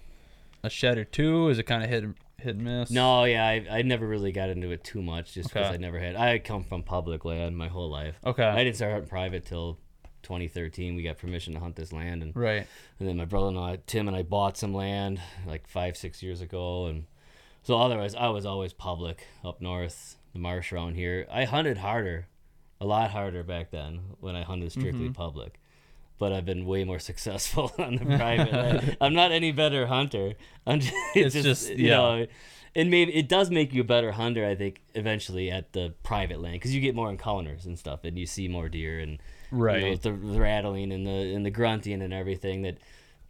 a 0.63 0.70
shed 0.70 0.97
or 0.97 1.05
two? 1.05 1.47
Is 1.49 1.59
it 1.59 1.63
kind 1.63 1.84
of 1.84 1.89
hit 1.89 2.03
hit 2.39 2.55
and 2.55 2.63
miss? 2.66 2.91
No, 2.91 3.24
yeah, 3.24 3.45
I, 3.47 3.66
I 3.70 3.82
never 3.82 4.05
really 4.05 4.32
got 4.34 4.49
into 4.49 4.70
it 4.72 4.84
too 4.84 5.01
much 5.01 5.34
just 5.34 5.49
because 5.49 5.68
Okay. 5.68 5.76
I 5.76 5.78
never 5.78 5.97
had. 5.99 6.16
I 6.18 6.39
come 6.39 6.63
from 6.63 6.84
public 6.84 7.24
land 7.26 7.57
my 7.57 7.68
whole 7.70 7.89
life. 7.89 8.20
Okay. 8.26 8.43
I 8.43 8.63
didn't 8.66 8.76
start 8.76 8.91
out 8.93 9.01
in 9.03 9.07
private 9.07 9.45
till 9.45 9.80
2013. 10.26 10.95
We 10.95 11.03
got 11.03 11.17
permission 11.17 11.53
to 11.53 11.59
hunt 11.59 11.76
this 11.76 11.93
land, 11.93 12.21
and, 12.23 12.36
right. 12.36 12.67
and 12.99 13.07
then 13.07 13.15
my 13.17 13.26
brother-in-law 13.26 13.78
Tim 13.88 14.07
and 14.07 14.17
I 14.17 14.23
bought 14.23 14.57
some 14.57 14.73
land 14.73 15.21
like 15.47 15.67
five, 15.67 15.95
six 15.95 16.21
years 16.21 16.41
ago, 16.41 16.88
and 16.88 17.05
so 17.63 17.80
otherwise 17.80 18.13
I 18.15 18.28
was 18.30 18.45
always 18.45 18.73
public 18.73 19.26
up 19.43 19.61
north, 19.61 20.17
the 20.34 20.39
marsh 20.39 20.73
around 20.73 20.95
here. 20.95 21.26
I 21.32 21.45
hunted 21.45 21.78
harder, 21.78 22.28
a 22.82 22.86
lot 22.86 23.11
harder 23.11 23.43
back 23.43 23.71
then 23.71 24.01
when 24.19 24.36
I 24.36 24.43
hunted 24.43 24.71
strictly 24.71 25.07
Mhm. 25.09 25.13
public. 25.13 25.59
But 26.17 26.32
I've 26.32 26.45
been 26.45 26.65
way 26.65 26.84
more 26.86 26.99
successful 27.11 27.71
on 27.78 27.95
the 27.97 28.05
private. 28.17 28.51
land. 28.53 28.97
I'm 29.01 29.13
not 29.13 29.32
any 29.32 29.51
better 29.51 29.88
hunter. 29.88 30.34
I'm 30.65 30.80
just, 30.80 30.93
It's 31.15 31.36
it's, 31.39 31.43
just, 31.45 31.69
yeah. 31.78 31.95
know, 31.95 32.28
and 32.78 32.89
maybe 32.91 33.13
it 33.15 33.28
does 33.30 33.49
make 33.49 33.73
you 33.73 33.82
a 33.82 33.86
better 33.86 34.11
hunter. 34.11 34.45
I 34.45 34.55
think 34.55 34.82
eventually 34.93 35.49
at 35.49 35.71
the 35.73 35.93
private 36.03 36.41
land 36.41 36.55
because 36.55 36.73
you 36.76 36.82
get 36.82 36.93
more 36.95 37.09
encounters 37.09 37.65
and 37.65 37.78
stuff, 37.80 38.03
and 38.03 38.17
you 38.19 38.26
see 38.26 38.47
more 38.47 38.67
deer 38.69 38.99
and 38.99 39.19
Right. 39.51 39.83
you 39.83 39.89
know, 39.91 39.95
the, 39.95 40.11
the 40.11 40.39
rattling 40.39 40.91
and 40.91 41.05
the 41.05 41.33
and 41.35 41.45
the 41.45 41.51
grunting 41.51 42.01
and 42.01 42.13
everything 42.13 42.63
that 42.63 42.77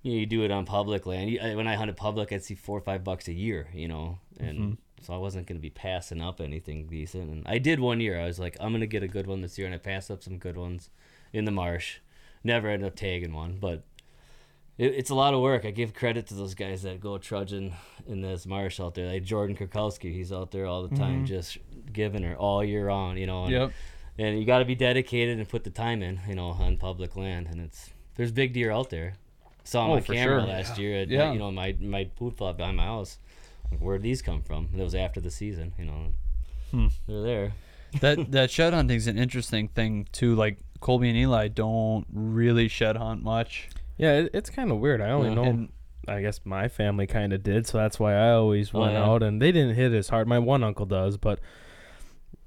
you, 0.02 0.12
know, 0.14 0.20
you 0.20 0.26
do 0.26 0.44
it 0.44 0.52
on 0.52 0.66
public 0.66 1.06
land. 1.06 1.30
You, 1.30 1.40
I, 1.40 1.56
when 1.56 1.68
I 1.68 1.76
hunted 1.76 1.98
public, 1.98 2.32
I'd 2.32 2.44
see 2.44 2.56
four 2.56 2.78
or 2.78 2.82
five 2.82 3.04
bucks 3.04 3.28
a 3.28 3.34
year, 3.34 3.68
you 3.74 3.88
know, 3.88 4.20
and 4.40 4.58
Mhm. 4.60 4.78
so 5.02 5.14
I 5.14 5.18
wasn't 5.18 5.48
going 5.48 5.58
to 5.58 5.62
be 5.62 5.70
passing 5.70 6.22
up 6.22 6.40
anything 6.42 6.88
decent. 6.88 7.30
And 7.32 7.44
I 7.48 7.58
did 7.58 7.80
one 7.80 8.00
year. 8.00 8.20
I 8.20 8.26
was 8.26 8.40
like, 8.40 8.56
I'm 8.60 8.70
going 8.72 8.82
to 8.82 8.88
get 8.88 9.04
a 9.04 9.08
good 9.08 9.28
one 9.28 9.42
this 9.42 9.58
year, 9.58 9.66
and 9.68 9.74
I 9.76 9.80
passed 9.80 10.10
up 10.12 10.22
some 10.24 10.38
good 10.38 10.58
ones 10.58 10.90
in 11.34 11.46
the 11.46 11.52
marsh. 11.52 11.98
Never 12.44 12.70
ended 12.70 12.88
up 12.88 12.96
tagging 12.96 13.34
one, 13.34 13.58
but 13.60 13.84
it, 14.78 14.94
it's 14.94 15.10
a 15.10 15.16
lot 15.16 15.34
of 15.34 15.42
work. 15.42 15.66
I 15.66 15.72
give 15.72 15.94
credit 15.96 16.28
to 16.28 16.34
those 16.36 16.54
guys 16.54 16.84
that 16.84 17.00
go 17.00 17.18
trudging 17.18 17.74
in 18.08 18.22
this 18.22 18.46
marsh 18.46 18.80
out 18.80 18.94
there. 18.94 19.12
Like 19.12 19.24
Jordan 19.24 19.56
Kurkowski, 19.56 20.14
he's 20.14 20.32
out 20.32 20.52
there 20.52 20.66
all 20.68 20.88
the 20.88 20.96
time, 20.96 21.24
Mhm. 21.24 21.28
just 21.28 21.58
giving 21.92 22.22
her 22.24 22.36
all 22.36 22.64
year 22.64 22.90
on, 22.90 23.18
you 23.18 23.26
know. 23.26 23.48
Yep. 23.48 23.72
And 24.18 24.40
you 24.40 24.46
got 24.46 24.60
to 24.60 24.66
be 24.66 24.76
dedicated 24.76 25.38
and 25.38 25.48
put 25.50 25.64
the 25.64 25.70
time 25.70 26.02
in, 26.02 26.20
you 26.28 26.36
know, 26.36 26.50
on 26.50 26.78
public 26.78 27.16
land. 27.16 27.48
And 27.50 27.60
it's 27.62 27.92
there's 28.16 28.32
big 28.32 28.54
deer 28.54 28.72
out 28.72 28.90
there. 28.90 29.14
Saw 29.64 29.86
'em 29.86 29.90
Oh, 29.92 29.94
on 29.96 30.02
for 30.02 30.14
camera 30.14 30.42
sure. 30.42 30.48
last 30.50 30.78
year. 30.78 31.02
At, 31.02 31.10
Yeah. 31.10 31.32
you 31.34 31.40
know, 31.40 31.52
my 31.52 31.76
my 31.80 32.10
food 32.18 32.38
plot 32.38 32.58
behind 32.58 32.78
my 32.78 32.84
house. 32.86 33.18
Like, 33.72 33.80
where'd 33.80 34.04
these 34.04 34.22
come 34.22 34.42
from? 34.42 34.70
That 34.74 34.84
was 34.84 34.96
after 34.96 35.20
the 35.20 35.32
season. 35.32 35.74
You 35.80 35.86
know, 35.86 36.14
Hmm. 36.72 36.88
they're 37.08 37.22
there. 37.22 37.54
that 38.02 38.32
that 38.32 38.52
shed 38.52 38.74
hunting's 38.74 39.08
an 39.08 39.18
interesting 39.18 39.70
thing 39.70 40.08
too. 40.12 40.36
Like 40.36 40.60
Colby 40.82 41.10
and 41.10 41.18
Eli 41.18 41.48
don't 41.48 42.06
really 42.14 42.68
shed 42.68 42.98
hunt 42.98 43.24
much. 43.24 43.70
Yeah, 43.98 44.14
it, 44.20 44.32
it's 44.34 44.50
kind 44.50 44.70
of 44.72 44.80
weird. 44.80 45.00
I 45.02 45.10
only 45.12 45.30
Yeah. 45.30 45.36
know. 45.36 45.44
And 45.44 45.70
I 46.08 46.22
guess 46.22 46.42
my 46.46 46.68
family 46.68 47.08
kind 47.08 47.34
of 47.34 47.42
did, 47.42 47.66
so 47.66 47.78
that's 47.80 48.00
why 48.00 48.14
I 48.14 48.32
always 48.34 48.72
Oh, 48.76 48.82
went 48.82 48.94
yeah. 48.94 49.04
out, 49.06 49.24
and 49.24 49.42
they 49.42 49.52
didn't 49.52 49.76
hit 49.76 49.92
as 49.94 50.10
hard. 50.10 50.28
My 50.28 50.38
one 50.38 50.64
uncle 50.64 50.86
does, 50.86 51.18
but 51.18 51.40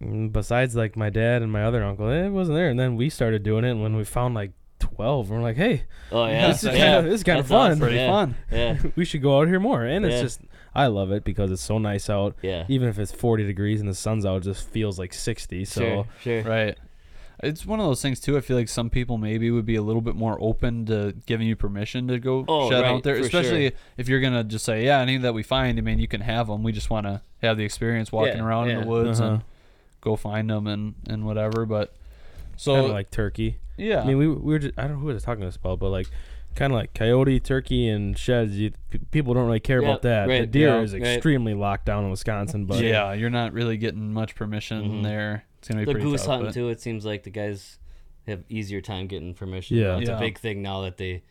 besides 0.01 0.77
like 0.77 0.97
my 0.97 1.11
dad 1.11 1.43
and 1.43 1.51
my 1.53 1.65
other 1.65 1.83
uncle, 1.85 2.09
it 2.11 2.29
wasn't 2.31 2.57
there. 2.57 2.69
And 2.71 2.79
then 2.79 2.97
we 2.97 3.11
started 3.11 3.43
doing 3.43 3.65
it, 3.65 3.71
and 3.71 3.83
when 3.83 3.97
we 3.97 4.05
found 4.05 4.35
like 4.35 4.53
twelve, 4.79 5.31
we're 5.31 5.41
like, 5.43 5.57
hey, 5.57 5.85
Oh 6.13 6.27
yeah, 6.27 6.49
this 6.49 6.63
is 6.65 6.73
yeah. 6.75 6.79
kind 6.79 6.95
of 6.99 7.05
this 7.07 7.15
is 7.21 7.25
kind 7.25 7.39
of 7.41 7.47
fun. 7.49 7.71
awesome. 7.73 7.81
pretty 7.81 7.97
Yeah. 7.97 8.11
fun. 8.11 8.35
Yeah, 8.51 8.79
we 8.97 9.05
should 9.05 9.23
go 9.23 9.41
out 9.41 9.49
here 9.49 9.61
more, 9.61 9.85
and 9.85 10.05
it's 10.05 10.21
just 10.21 10.41
I 10.75 10.87
love 10.87 11.11
it 11.11 11.25
because 11.25 11.51
it's 11.51 11.63
so 11.63 11.79
nice 11.79 12.09
out. 12.09 12.37
yeah. 12.43 12.65
Even 12.69 12.89
if 12.89 12.99
it's 12.99 13.13
forty 13.13 13.45
degrees 13.45 13.81
and 13.81 13.89
the 13.89 13.95
sun's 13.95 14.25
out, 14.25 14.37
it 14.39 14.45
just 14.45 14.69
feels 14.69 14.99
like 14.99 15.13
sixty. 15.13 15.65
So 15.65 15.81
sure, 15.81 16.07
sure. 16.21 16.43
Right. 16.43 16.79
It's 17.41 17.65
one 17.65 17.79
of 17.79 17.87
those 17.87 18.03
things 18.03 18.19
too. 18.19 18.37
I 18.37 18.41
feel 18.41 18.57
like 18.57 18.69
some 18.69 18.91
people 18.91 19.17
maybe 19.17 19.49
would 19.53 19.65
be 19.65 19.77
a 19.77 19.83
little 19.83 20.03
bit 20.03 20.17
more 20.17 20.37
open 20.41 20.87
to 20.87 21.15
giving 21.25 21.47
you 21.47 21.55
permission 21.55 22.09
to 22.09 22.19
go 22.19 22.45
Oh, 22.49 22.69
shed 22.69 22.83
right, 22.83 22.91
out 22.95 23.05
there, 23.05 23.15
especially 23.15 23.71
sure. 23.71 23.79
if 23.97 24.09
you're 24.09 24.19
gonna 24.21 24.43
just 24.43 24.65
say, 24.65 24.85
"Yeah, 24.85 24.99
any 25.01 25.19
that 25.19 25.35
we 25.35 25.45
find, 25.45 25.79
I 25.79 25.83
mean, 25.83 26.01
you 26.01 26.09
can 26.09 26.21
have 26.21 26.49
them. 26.49 26.65
We 26.65 26.73
just 26.73 26.91
want 26.91 27.07
to 27.07 27.23
have 27.43 27.57
the 27.57 27.65
experience 27.65 28.11
walking 28.11 28.39
Yeah, 28.39 28.45
around 28.45 28.71
in 28.71 28.81
the 28.81 28.87
woods 28.89 29.21
Uh-huh. 29.21 29.35
and 29.35 29.43
go 30.01 30.17
find 30.17 30.51
them 30.51 30.67
and 30.67 30.95
and 31.09 31.25
whatever." 31.27 31.67
But 31.67 31.95
so 32.57 32.75
kind 32.75 32.87
of 32.87 32.93
like 32.93 33.11
turkey. 33.11 33.59
yeah, 33.77 34.03
I 34.03 34.05
mean, 34.07 34.19
we, 34.19 34.29
we 34.29 34.35
were 34.53 34.59
just, 34.59 34.75
I 34.79 34.83
don't 34.83 34.93
know 34.95 34.99
who 34.99 35.07
was 35.07 35.23
talking 35.23 35.43
to 35.43 35.49
us 35.49 35.57
about, 35.57 35.79
but 35.79 35.91
like 35.91 36.09
kind 36.57 36.73
of 36.73 36.79
like 36.79 36.93
coyote, 36.95 37.39
turkey, 37.41 37.89
and 37.89 38.19
sheds. 38.19 38.57
You, 38.59 38.73
p- 38.91 38.99
people 39.13 39.33
don't 39.35 39.47
really 39.47 39.61
care 39.61 39.81
Yeah, 39.81 39.89
about 39.91 40.03
that. 40.03 40.27
the 40.27 40.47
deer 40.47 40.77
yeah, 40.77 40.81
is 40.81 40.93
right. 40.93 41.03
extremely 41.03 41.55
locked 41.55 41.87
down 41.87 42.05
in 42.05 42.11
Wisconsin, 42.11 42.65
but 42.67 42.83
yeah, 42.83 43.13
you're 43.13 43.31
not 43.31 43.53
really 43.53 43.77
getting 43.77 44.13
much 44.13 44.35
permission 44.35 44.83
Mhm. 44.83 45.03
there. 45.05 45.45
It's 45.59 45.69
gonna 45.69 45.83
be 45.83 45.85
the 45.85 45.93
pretty 45.93 46.09
goose 46.11 46.23
tough. 46.23 46.29
hunting 46.31 46.47
but- 46.49 46.55
too. 46.55 46.69
It 46.69 46.81
seems 46.81 47.05
like 47.05 47.23
the 47.23 47.31
guys 47.31 47.79
have 48.27 48.43
easier 48.49 48.81
time 48.81 49.07
getting 49.07 49.35
permission. 49.35 49.77
Yeah. 49.77 49.99
It's 49.99 50.09
Yeah. 50.09 50.17
a 50.17 50.21
big 50.21 50.39
thing 50.39 50.61
now 50.63 50.83
that 50.83 50.97
they 50.97 51.23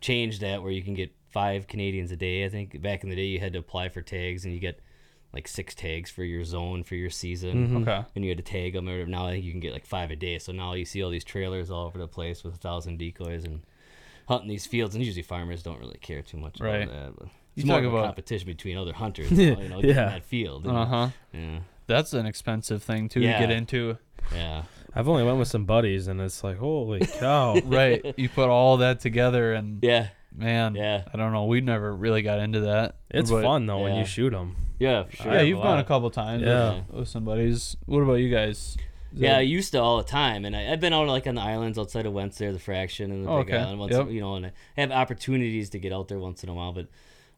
changed 0.00 0.40
that 0.42 0.62
where 0.62 0.70
you 0.72 0.82
can 0.82 0.94
get 0.94 1.12
five 1.30 1.66
Canadians 1.66 2.12
a 2.12 2.16
day. 2.16 2.44
I 2.44 2.48
think 2.50 2.80
back 2.82 3.02
in 3.02 3.08
the 3.10 3.16
day 3.16 3.24
you 3.26 3.40
had 3.40 3.52
to 3.54 3.58
apply 3.58 3.88
for 3.88 4.02
tags 4.02 4.44
and 4.44 4.52
you 4.54 4.60
get 4.60 4.80
like 5.32 5.46
six 5.48 5.74
tags 5.74 6.10
for 6.10 6.24
your 6.24 6.44
zone 6.44 6.82
for 6.82 6.94
your 6.94 7.10
season. 7.10 7.68
Mhm. 7.68 7.82
Okay. 7.88 8.04
And 8.14 8.24
you 8.24 8.30
had 8.30 8.38
to 8.38 8.44
tag 8.44 8.72
them. 8.72 8.88
Or 8.88 9.04
now 9.06 9.26
I 9.26 9.32
think 9.32 9.44
you 9.44 9.50
can 9.50 9.60
get 9.60 9.72
like 9.72 9.84
five 9.86 10.10
a 10.10 10.16
day. 10.16 10.38
So 10.38 10.52
now 10.52 10.72
you 10.74 10.84
see 10.84 11.02
all 11.02 11.10
these 11.10 11.24
trailers 11.24 11.70
all 11.70 11.86
over 11.86 11.98
the 11.98 12.08
place 12.08 12.42
with 12.42 12.54
a 12.54 12.58
thousand 12.58 12.98
decoys 12.98 13.44
and 13.44 13.60
hunting 14.28 14.48
these 14.48 14.66
fields. 14.66 14.94
And 14.94 15.04
usually 15.04 15.22
farmers 15.22 15.62
don't 15.62 15.78
really 15.78 15.98
care 15.98 16.22
too 16.22 16.38
much 16.38 16.58
Right. 16.60 16.84
about 16.84 16.94
that. 16.94 17.16
But 17.18 17.24
You 17.26 17.30
it's 17.56 17.66
more 17.66 17.78
talk 17.78 17.86
of 17.86 17.92
a 17.92 17.96
about- 17.96 18.06
competition 18.06 18.46
between 18.46 18.76
other 18.78 18.92
hunters. 18.94 19.30
you 19.38 19.54
know, 19.56 19.60
you 19.62 19.68
know, 19.68 19.76
getting 19.80 19.96
Yeah. 19.96 20.08
that 20.10 20.24
field. 20.24 20.66
Uh 20.66 20.84
huh. 20.86 21.08
Yeah. 21.34 21.58
That's 21.86 22.12
an 22.14 22.26
expensive 22.26 22.82
thing 22.82 23.08
too 23.08 23.20
Yeah. 23.20 23.38
to 23.40 23.46
get 23.46 23.56
into. 23.56 23.98
Yeah. 24.34 24.62
I've 24.94 25.08
only 25.08 25.22
went 25.24 25.38
with 25.38 25.48
some 25.48 25.66
buddies, 25.66 26.08
and 26.08 26.20
it's 26.22 26.42
like, 26.42 26.56
holy 26.56 27.00
cow! 27.20 27.54
right. 27.66 28.02
You 28.16 28.28
put 28.30 28.48
all 28.48 28.78
that 28.78 28.98
together, 29.00 29.52
and 29.52 29.78
Yeah. 29.82 30.08
man, 30.34 30.74
Yeah. 30.74 31.02
I 31.12 31.16
don't 31.18 31.32
know. 31.32 31.44
We 31.44 31.60
never 31.60 31.94
really 31.94 32.22
got 32.22 32.38
into 32.40 32.60
that. 32.60 32.96
It's 33.10 33.30
But- 33.30 33.42
fun 33.44 33.66
though 33.66 33.82
when 33.82 33.96
you 33.96 34.04
shoot 34.06 34.30
them. 34.30 34.56
Yeah. 34.78 35.04
For 35.04 35.16
sure. 35.16 35.32
Yeah, 35.32 35.40
you've 35.42 35.58
a 35.58 35.62
gone 35.62 35.78
a 35.78 35.84
couple 35.84 36.10
times. 36.10 36.42
Yeah. 36.42 36.74
with, 36.88 37.00
with 37.00 37.08
somebody's. 37.08 37.76
What 37.86 38.00
about 38.02 38.14
you 38.14 38.30
guys? 38.30 38.76
Is 39.14 39.20
Yeah, 39.22 39.38
I 39.38 39.40
used 39.40 39.72
to 39.72 39.80
all 39.80 39.96
the 39.98 40.04
time, 40.04 40.44
and 40.44 40.54
I, 40.54 40.72
I've 40.72 40.80
been 40.80 40.92
out 40.92 41.06
like 41.08 41.26
on 41.26 41.34
the 41.36 41.40
islands 41.42 41.78
outside 41.78 42.04
of 42.06 42.12
Wentz 42.12 42.38
there, 42.38 42.52
the 42.52 42.58
Fraction 42.58 43.10
and 43.10 43.24
the 43.26 43.30
Oh, 43.30 43.42
Big 43.44 43.54
okay. 43.54 43.62
Island. 43.62 43.78
Once, 43.78 43.92
Yep. 43.94 44.10
You 44.10 44.20
know, 44.20 44.34
and 44.34 44.46
I 44.46 44.52
have 44.76 44.92
opportunities 44.92 45.70
to 45.70 45.78
get 45.78 45.92
out 45.92 46.08
there 46.08 46.18
once 46.18 46.42
in 46.42 46.48
a 46.50 46.54
while. 46.54 46.72
But 46.72 46.88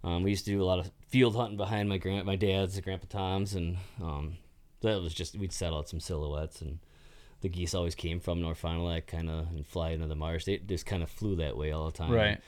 um, 0.02 0.22
we 0.24 0.30
used 0.30 0.44
to 0.46 0.50
do 0.50 0.62
a 0.62 0.64
lot 0.64 0.78
of 0.80 0.90
field 1.08 1.36
hunting 1.36 1.56
behind 1.56 1.88
my 1.88 1.98
grand, 1.98 2.24
my 2.26 2.36
dad's, 2.36 2.74
and 2.76 2.84
Grandpa 2.84 3.06
Tom's, 3.08 3.54
and 3.54 3.76
um, 4.02 4.36
that 4.80 5.00
was 5.00 5.14
just 5.14 5.36
we'd 5.36 5.52
set 5.52 5.72
out 5.72 5.88
some 5.88 6.00
silhouettes, 6.00 6.60
and 6.60 6.78
the 7.40 7.48
geese 7.48 7.74
always 7.74 7.94
came 7.94 8.18
from 8.18 8.40
North 8.40 8.58
Fond 8.58 8.78
du 8.78 8.82
Lac, 8.82 9.06
kind 9.06 9.30
of, 9.30 9.48
and 9.50 9.64
fly 9.66 9.90
into 9.90 10.06
the 10.08 10.16
marsh. 10.16 10.44
They 10.44 10.58
just 10.58 10.86
kind 10.86 11.02
of 11.04 11.10
flew 11.10 11.36
that 11.36 11.56
way 11.56 11.70
all 11.70 11.86
the 11.86 11.96
time. 11.96 12.10
right. 12.12 12.40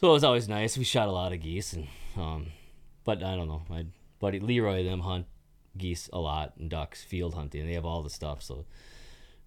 So 0.00 0.08
it 0.10 0.12
was 0.12 0.24
always 0.24 0.48
nice. 0.48 0.76
We 0.78 0.84
shot 0.84 1.08
a 1.08 1.12
lot 1.12 1.32
of 1.32 1.40
geese, 1.40 1.72
and 1.72 1.86
um, 2.16 2.46
but 3.04 3.22
I 3.22 3.34
don't 3.36 3.48
know. 3.48 3.62
My 3.68 3.84
buddy 4.18 4.40
Leroy 4.40 4.84
them 4.84 5.00
hunt 5.00 5.26
geese 5.76 6.08
a 6.12 6.18
lot 6.18 6.54
and 6.58 6.68
ducks 6.68 7.02
field 7.04 7.34
hunting. 7.34 7.66
They 7.66 7.74
have 7.74 7.84
all 7.84 8.02
the 8.02 8.10
stuff. 8.10 8.42
So 8.42 8.64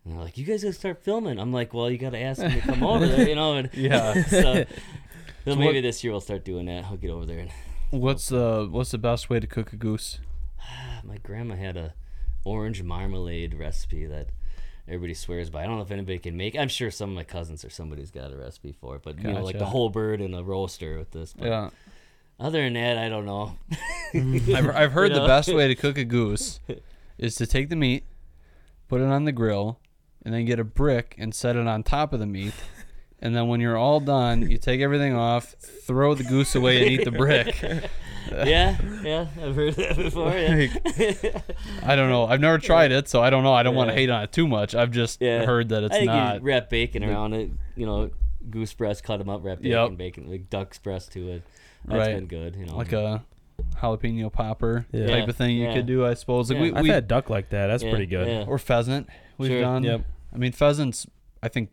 and 0.03 0.13
they're 0.15 0.23
like, 0.23 0.37
"You 0.37 0.45
guys 0.45 0.63
gotta 0.63 0.73
start 0.73 1.03
filming." 1.03 1.39
I'm 1.39 1.51
like, 1.53 1.73
"Well, 1.73 1.89
you 1.89 1.97
gotta 1.97 2.19
ask 2.19 2.39
them 2.41 2.51
to 2.51 2.61
come 2.61 2.83
over 2.83 3.07
there, 3.07 3.27
you 3.27 3.35
know." 3.35 3.55
And 3.55 3.69
Yeah. 3.73 4.23
so, 4.27 4.65
so 5.45 5.55
maybe 5.55 5.65
what- 5.65 5.81
this 5.81 6.03
year 6.03 6.11
we'll 6.13 6.21
start 6.21 6.43
doing 6.45 6.65
that. 6.65 6.85
I'll 6.85 6.97
get 6.97 7.11
over 7.11 7.25
there. 7.25 7.39
And 7.39 7.51
What's 8.01 8.29
the 8.29 8.67
What's 8.71 8.91
the 8.91 8.97
best 8.97 9.29
way 9.29 9.39
to 9.39 9.47
cook 9.47 9.73
a 9.73 9.75
goose? 9.75 10.19
my 11.03 11.17
grandma 11.17 11.55
had 11.55 11.77
a 11.77 11.93
orange 12.43 12.83
marmalade 12.83 13.53
recipe 13.53 14.05
that. 14.05 14.29
Everybody 14.87 15.13
swears 15.13 15.49
by. 15.49 15.63
I 15.63 15.67
don't 15.67 15.77
know 15.77 15.83
if 15.83 15.91
anybody 15.91 16.17
can 16.17 16.35
make. 16.35 16.57
I'm 16.57 16.67
sure 16.67 16.89
some 16.91 17.11
of 17.11 17.15
my 17.15 17.23
cousins 17.23 17.63
or 17.63 17.69
somebody's 17.69 18.09
got 18.11 18.33
a 18.33 18.35
recipe 18.35 18.73
for 18.73 18.95
it, 18.95 19.03
but 19.03 19.21
you 19.21 19.31
know, 19.31 19.43
like 19.43 19.57
the 19.57 19.65
whole 19.65 19.89
bird 19.89 20.19
in 20.19 20.33
a 20.33 20.43
roaster 20.43 20.97
with 20.97 21.11
this. 21.11 21.33
But 21.33 21.47
Yeah, 21.47 21.69
Other 22.39 22.63
than 22.63 22.73
that, 22.73 22.97
I 22.97 23.07
don't 23.09 23.25
know. 23.25 23.57
I've, 24.13 24.69
I've 24.75 24.91
heard 24.93 25.09
You 25.09 25.15
the 25.15 25.21
know? 25.21 25.27
best 25.27 25.53
way 25.53 25.67
to 25.67 25.75
cook 25.75 25.97
a 25.97 26.03
goose 26.03 26.59
is 27.17 27.35
to 27.35 27.45
take 27.45 27.69
the 27.69 27.75
meat, 27.75 28.03
put 28.87 28.99
it 29.01 29.05
on 29.05 29.25
the 29.25 29.31
grill, 29.31 29.79
and 30.25 30.33
then 30.33 30.45
get 30.45 30.59
a 30.59 30.63
brick 30.63 31.15
and 31.17 31.33
set 31.35 31.55
it 31.55 31.67
on 31.67 31.83
top 31.83 32.13
of 32.13 32.19
the 32.19 32.25
meat. 32.25 32.53
And 33.23 33.35
then 33.35 33.47
when 33.47 33.59
you're 33.61 33.77
all 33.77 33.99
done, 33.99 34.49
you 34.49 34.57
take 34.57 34.81
everything 34.81 35.13
off, 35.13 35.51
throw 35.85 36.15
the 36.15 36.23
goose 36.23 36.55
away, 36.55 36.81
and 36.81 36.91
eat 36.91 37.03
the 37.05 37.11
brick. 37.11 37.61
yeah, 38.31 38.75
yeah, 39.03 39.27
I've 39.39 39.55
heard 39.55 39.75
that 39.75 39.95
before. 39.95 40.31
Yeah. 40.31 41.41
I 41.83 41.95
don't 41.95 42.09
know. 42.09 42.25
I've 42.25 42.39
never 42.41 42.57
tried 42.57 42.91
it, 42.91 43.07
so 43.07 43.21
I 43.21 43.29
don't 43.29 43.43
know. 43.43 43.53
I 43.53 43.61
don't 43.61 43.75
want 43.75 43.89
to 43.89 43.93
Yeah. 43.93 43.99
hate 43.99 44.09
on 44.09 44.23
it 44.23 44.31
too 44.31 44.47
much. 44.47 44.73
I've 44.73 44.89
just 44.89 45.21
Yeah. 45.21 45.45
heard 45.45 45.69
that 45.69 45.83
it's 45.83 45.93
I 45.93 45.99
think 45.99 46.07
not. 46.11 46.35
you 46.37 46.41
wrap 46.41 46.71
bacon 46.71 47.03
around 47.03 47.33
it. 47.33 47.51
You 47.75 47.85
know, 47.85 48.09
goose 48.49 48.73
breast, 48.73 49.03
cut 49.03 49.17
them 49.17 49.29
up, 49.29 49.43
wrap 49.43 49.59
bacon, 49.59 49.71
Yep. 49.91 49.97
bacon, 49.97 50.27
like 50.31 50.49
duck's 50.49 50.79
breast 50.79 51.11
to 51.13 51.29
it. 51.29 51.43
That's 51.85 51.97
Right. 52.07 52.15
been 52.15 52.27
good. 52.27 52.55
You 52.55 52.65
know, 52.65 52.77
like 52.77 52.93
a 52.93 53.23
jalapeno 53.81 54.31
popper 54.31 54.85
Yeah. 54.91 55.07
type 55.07 55.27
of 55.27 55.35
thing 55.35 55.55
you 55.57 55.65
Yeah. 55.65 55.73
could 55.73 55.85
do, 55.85 56.05
I 56.05 56.13
suppose. 56.13 56.49
Like 56.49 56.57
Yeah. 56.57 56.61
we, 56.63 56.73
I've 56.73 56.83
we 56.83 56.89
had 56.89 57.07
duck 57.07 57.29
like 57.29 57.49
that. 57.49 57.67
That's 57.67 57.83
Yeah, 57.83 57.89
pretty 57.89 58.05
good. 58.05 58.27
yeah. 58.27 58.45
or 58.47 58.57
pheasant 58.57 59.09
we've 59.37 59.49
Sure. 59.51 59.61
done. 59.61 59.83
Yep. 59.83 60.01
I 60.33 60.37
mean 60.37 60.51
pheasants 60.51 61.07
I 61.43 61.47
think 61.47 61.69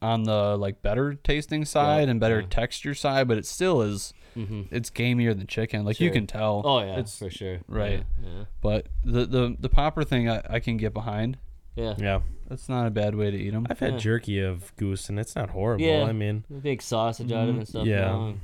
on 0.00 0.24
the 0.24 0.56
like 0.56 0.82
better 0.82 1.14
tasting 1.14 1.64
side 1.64 2.08
and 2.08 2.20
better 2.20 2.40
yeah. 2.40 2.46
texture 2.50 2.94
side, 2.94 3.26
but 3.28 3.38
it 3.38 3.46
still 3.46 3.82
is 3.82 4.12
hmm 4.34 4.62
it's 4.70 4.90
gamier 4.90 5.36
than 5.36 5.46
chicken. 5.46 5.84
Like 5.84 5.98
you 5.98 6.08
Sure. 6.08 6.14
can 6.14 6.26
tell. 6.26 6.62
Oh 6.64 6.80
yeah, 6.80 6.98
It's 6.98 7.18
for 7.18 7.30
sure. 7.30 7.58
right. 7.66 8.04
Yeah. 8.22 8.44
But 8.60 8.86
the 9.04 9.24
the 9.26 9.56
the 9.58 9.68
popper 9.68 10.04
thing 10.04 10.28
I, 10.28 10.42
I 10.48 10.60
can 10.60 10.76
get 10.76 10.92
behind. 10.94 11.38
Yeah. 11.74 11.94
yeah. 11.98 12.04
Yeah, 12.04 12.20
That's 12.48 12.68
not 12.68 12.86
a 12.86 12.90
bad 12.90 13.14
way 13.14 13.30
to 13.30 13.36
eat 13.36 13.50
them. 13.50 13.66
I've 13.70 13.78
had 13.78 13.92
Yeah. 13.94 13.98
jerky 13.98 14.40
of 14.40 14.74
goose, 14.76 15.08
and 15.08 15.18
it's 15.18 15.36
not 15.36 15.50
horrible. 15.50 15.84
Yeah. 15.84 16.04
I 16.04 16.12
mean, 16.12 16.44
Big 16.62 16.82
sausage 16.82 17.30
out 17.30 17.48
of 17.48 17.54
it 17.54 17.58
and 17.58 17.68
stuff. 17.68 17.86
Yeah. 17.86 17.96
you 18.16 18.18
know. 18.32 18.34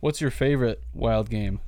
What's 0.00 0.20
your 0.20 0.30
favorite 0.30 0.82
wild 0.94 1.28
game 1.30 1.60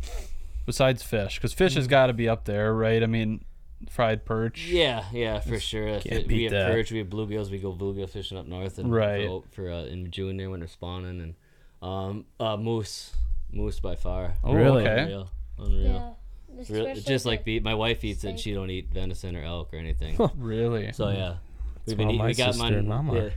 besides 0.66 1.02
fish? 1.02 1.36
Because 1.36 1.52
fish 1.52 1.74
has 1.74 1.86
got 1.86 2.06
to 2.06 2.12
be 2.12 2.28
up 2.28 2.44
there, 2.44 2.72
right? 2.74 3.02
I 3.02 3.06
mean, 3.06 3.44
fried 3.88 4.24
perch. 4.24 4.66
Yeah, 4.66 5.04
yeah, 5.12 5.40
for 5.40 5.58
sure. 5.58 5.86
If 5.88 6.04
can't 6.04 6.20
it- 6.22 6.26
we 6.28 6.44
have 6.44 6.52
that. 6.52 6.70
perch, 6.70 6.92
we 6.92 6.98
have 6.98 7.08
bluegills. 7.08 7.50
We 7.50 7.58
go 7.58 7.72
bluegill 7.72 8.08
fishing 8.08 8.38
up 8.38 8.46
north 8.46 8.78
and 8.78 8.92
Right. 8.92 9.26
for, 9.26 9.42
for 9.50 9.70
uh, 9.70 9.84
in 9.84 10.10
June 10.10 10.36
there 10.36 10.50
when 10.50 10.60
they're 10.60 10.68
spawning 10.68 11.20
and 11.20 11.34
um 11.82 12.26
uh 12.38 12.56
moose, 12.58 13.12
moose 13.52 13.80
by 13.80 13.96
far. 13.96 14.34
Oh, 14.44 14.52
Really? 14.54 14.82
okay. 14.86 15.02
Unreal, 15.02 15.30
unreal. 15.58 15.82
Yeah. 15.82 16.10
Real, 16.68 16.86
especially 16.86 17.02
just 17.02 17.24
like 17.26 17.40
the- 17.40 17.58
beef. 17.58 17.62
My 17.62 17.74
wife 17.74 18.04
eats 18.04 18.22
it. 18.24 18.28
and. 18.30 18.38
She 18.40 18.52
don't 18.52 18.70
eat 18.70 18.90
venison 18.92 19.34
or 19.34 19.42
elk 19.42 19.72
or 19.72 19.76
anything. 19.78 20.16
Really? 20.36 20.92
so 20.92 21.08
yeah, 21.08 21.36
we've 21.86 21.96
how 21.96 22.04
eating- 22.04 22.18
my 22.18 22.26
we 22.26 22.34
got 22.34 22.48
sister 22.54 22.62
mine. 22.62 22.74
and 22.74 22.86
mom 22.88 23.10
are. 23.10 23.16
Yeah, 23.16 23.30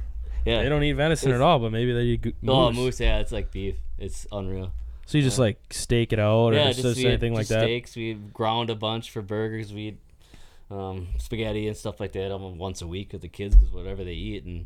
yeah. 0.46 0.64
they 0.64 0.70
don't 0.70 0.84
eat 0.84 0.92
venison 0.94 1.32
at 1.32 1.40
all, 1.42 1.58
but 1.60 1.72
maybe 1.72 1.94
they 1.94 2.02
eat 2.02 2.22
go- 2.22 2.32
Oh, 2.52 2.68
moose. 2.68 2.76
moose. 2.78 3.00
Yeah, 3.00 3.20
it's 3.20 3.32
like 3.32 3.50
beef. 3.52 3.76
It's 3.98 4.28
unreal. 4.32 4.74
So 5.06 5.18
you 5.18 5.24
just 5.24 5.38
Yeah. 5.38 5.44
like 5.46 5.60
steak 5.72 6.14
it 6.14 6.20
out, 6.20 6.54
or 6.54 6.56
yeah, 6.56 6.68
just, 6.68 6.82
just, 6.82 6.98
we 6.98 7.04
had 7.04 7.12
anything 7.14 7.34
like 7.34 7.42
just 7.48 7.50
that. 7.52 7.64
Steaks. 7.64 7.96
We 7.96 8.14
ground 8.14 8.70
a 8.70 8.76
bunch 8.76 9.12
for 9.12 9.22
burgers. 9.22 9.74
We 9.74 9.82
eat 9.90 9.98
um, 10.72 11.08
spaghetti 11.20 11.68
and 11.68 11.78
stuff 11.78 12.00
like 12.00 12.14
that 12.14 12.32
almost 12.32 12.58
once 12.58 12.82
a 12.82 12.88
week 12.88 13.12
with 13.14 13.22
the 13.22 13.28
kids 13.28 13.56
because 13.56 13.72
whatever 13.72 14.04
they 14.04 14.14
eat 14.14 14.44
and 14.46 14.66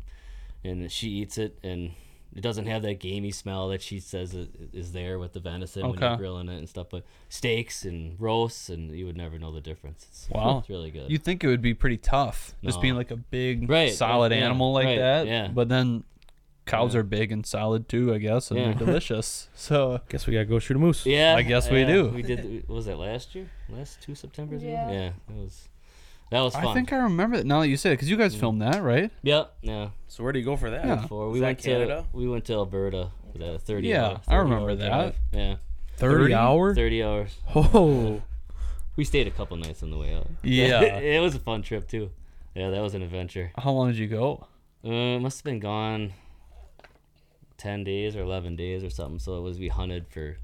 and 0.64 0.90
she 0.90 1.08
eats 1.08 1.36
it 1.38 1.58
and 1.62 1.90
it 2.34 2.40
doesn't 2.40 2.66
have 2.66 2.82
that 2.82 2.98
gamey 3.00 3.30
smell 3.30 3.68
that 3.68 3.80
she 3.82 4.00
says 4.00 4.34
it 4.34 4.48
is 4.72 4.92
there 4.92 5.18
with 5.18 5.32
the 5.32 5.40
venison 5.40 5.88
when 5.88 5.98
you're 5.98 6.16
grilling 6.16 6.48
it 6.48 6.56
and 6.58 6.68
stuff. 6.68 6.86
But 6.90 7.04
steaks 7.28 7.84
and 7.84 8.14
roasts 8.20 8.68
and 8.68 8.90
you 8.92 9.06
would 9.06 9.16
never 9.16 9.38
know 9.38 9.50
the 9.52 9.60
difference. 9.60 10.06
It's, 10.08 10.28
Wow. 10.30 10.58
it's 10.58 10.68
really 10.68 10.90
good. 10.90 11.10
You'd 11.10 11.22
think 11.24 11.42
it 11.42 11.48
would 11.48 11.62
be 11.62 11.74
pretty 11.74 11.96
tough, 11.96 12.54
just 12.62 12.80
being 12.80 12.94
like 12.96 13.10
a 13.10 13.16
big, 13.16 13.68
Right, 13.68 13.92
solid 13.92 14.32
yeah, 14.32 14.38
animal 14.38 14.72
like 14.72 14.86
right, 14.86 14.98
that. 14.98 15.26
yeah. 15.26 15.48
But 15.48 15.68
then 15.68 16.04
cows 16.68 16.94
Yeah. 16.94 17.00
are 17.00 17.02
big 17.02 17.32
and 17.32 17.44
solid 17.44 17.88
too, 17.88 18.14
I 18.14 18.18
guess, 18.18 18.50
and 18.50 18.58
Yeah. 18.60 18.66
they're 18.66 18.74
delicious. 18.86 19.48
So 19.54 19.94
I 19.94 20.00
Guess 20.08 20.26
we 20.26 20.34
gotta 20.34 20.44
go 20.44 20.58
shoot 20.58 20.76
a 20.76 20.80
moose. 20.80 21.04
yeah, 21.06 21.34
I 21.36 21.42
guess 21.42 21.70
we 21.70 21.84
do. 21.84 22.08
We 22.08 22.22
did. 22.22 22.68
Was 22.68 22.86
that 22.86 22.98
last 22.98 23.34
year? 23.34 23.50
Last 23.68 24.00
two 24.02 24.14
September's? 24.14 24.62
ago? 24.62 24.70
Yeah. 24.70 24.90
Yeah, 24.90 25.06
it 25.28 25.34
was. 25.34 25.68
That 26.30 26.40
was 26.42 26.52
fun. 26.54 26.66
I 26.66 26.74
think 26.74 26.92
I 26.92 26.96
remember 26.98 27.38
that 27.38 27.46
now 27.46 27.60
that 27.60 27.68
you 27.68 27.78
say 27.78 27.90
it 27.90 27.94
because 27.94 28.10
you 28.10 28.16
guys 28.18 28.34
filmed 28.34 28.60
that, 28.60 28.82
right? 28.82 29.10
Yep. 29.22 29.54
Yeah. 29.62 29.88
So 30.08 30.22
where 30.22 30.32
do 30.32 30.38
you 30.38 30.44
go 30.44 30.56
for 30.56 30.68
that? 30.70 30.84
Yeah. 30.84 30.96
Before 30.96 31.28
Is 31.28 31.32
we 31.32 31.40
that 31.40 31.46
went 31.46 31.58
Canada? 31.58 32.04
to 32.12 32.16
we 32.16 32.28
went 32.28 32.44
to 32.44 32.52
Alberta 32.52 33.10
for 33.32 33.38
the 33.38 33.58
thirty. 33.58 33.88
Yeah, 33.88 34.04
hour, 34.06 34.20
I 34.28 34.34
remember 34.36 34.70
hour 34.70 34.76
that. 34.76 34.86
drive. 34.88 35.16
Yeah, 35.32 35.56
30, 35.96 36.14
30? 36.24 36.34
hour? 36.34 36.74
thirty 36.74 37.02
hours. 37.02 37.36
Oh. 37.54 38.22
We 38.96 39.04
stayed 39.04 39.28
a 39.28 39.30
couple 39.30 39.56
nights 39.56 39.84
on 39.84 39.92
the 39.92 39.96
way 39.96 40.12
out. 40.12 40.26
Yeah. 40.42 40.80
it 40.82 41.20
was 41.20 41.32
a 41.36 41.38
fun 41.38 41.62
trip 41.62 41.86
too. 41.86 42.10
Yeah, 42.56 42.70
that 42.70 42.82
was 42.82 42.94
an 42.94 43.02
adventure. 43.02 43.52
How 43.56 43.70
long 43.70 43.86
did 43.86 43.96
you 43.96 44.08
go? 44.08 44.48
Uh, 44.84 45.20
must 45.20 45.38
have 45.38 45.44
been 45.44 45.60
gone 45.60 46.14
ten 47.58 47.84
days 47.84 48.16
or 48.16 48.22
eleven 48.22 48.56
days 48.56 48.82
or 48.82 48.88
something. 48.90 49.18
So 49.18 49.36
it 49.36 49.42
was 49.42 49.58
we 49.58 49.68
hunted 49.68 50.06
for 50.08 50.38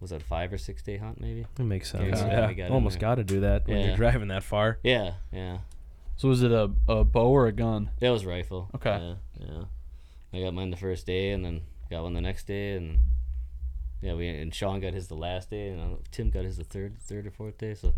was 0.00 0.10
that 0.10 0.22
a 0.22 0.24
five 0.24 0.52
or 0.52 0.58
six 0.58 0.82
day 0.82 0.96
hunt 0.98 1.20
maybe? 1.20 1.46
It 1.58 1.62
makes 1.62 1.90
sense. 1.90 2.20
Yeah, 2.20 2.48
Yeah. 2.48 2.52
got 2.52 2.70
Almost 2.70 2.98
got 2.98 3.14
to 3.16 3.24
do 3.24 3.40
that 3.40 3.66
when 3.66 3.78
Yeah. 3.78 3.86
you're 3.88 3.96
driving 3.96 4.28
that 4.28 4.42
far. 4.42 4.78
Yeah, 4.82 5.14
yeah. 5.32 5.58
So 6.16 6.28
was 6.28 6.42
it 6.42 6.52
a, 6.52 6.70
a 6.88 7.04
bow 7.04 7.28
or 7.30 7.46
a 7.46 7.52
gun? 7.52 7.90
It 8.00 8.10
was 8.10 8.26
rifle. 8.26 8.68
Okay. 8.74 8.90
Yeah, 9.40 9.46
yeah. 9.46 9.64
I 10.32 10.42
got 10.44 10.52
mine 10.54 10.70
the 10.70 10.76
first 10.76 11.06
day, 11.06 11.30
and 11.32 11.42
then 11.44 11.62
got 11.90 12.02
one 12.02 12.12
the 12.14 12.20
next 12.20 12.46
day, 12.46 12.76
and 12.76 12.98
yeah, 14.02 14.14
we 14.14 14.28
and 14.28 14.54
Sean 14.54 14.80
got 14.80 14.92
his 14.94 15.08
the 15.08 15.14
last 15.16 15.50
day, 15.50 15.68
and 15.68 15.80
uh, 15.80 15.96
Tim 16.10 16.30
got 16.30 16.44
his 16.44 16.56
the 16.56 16.64
third, 16.64 16.98
third 17.00 17.26
or 17.26 17.30
fourth 17.30 17.58
day. 17.58 17.74
So 17.74 17.94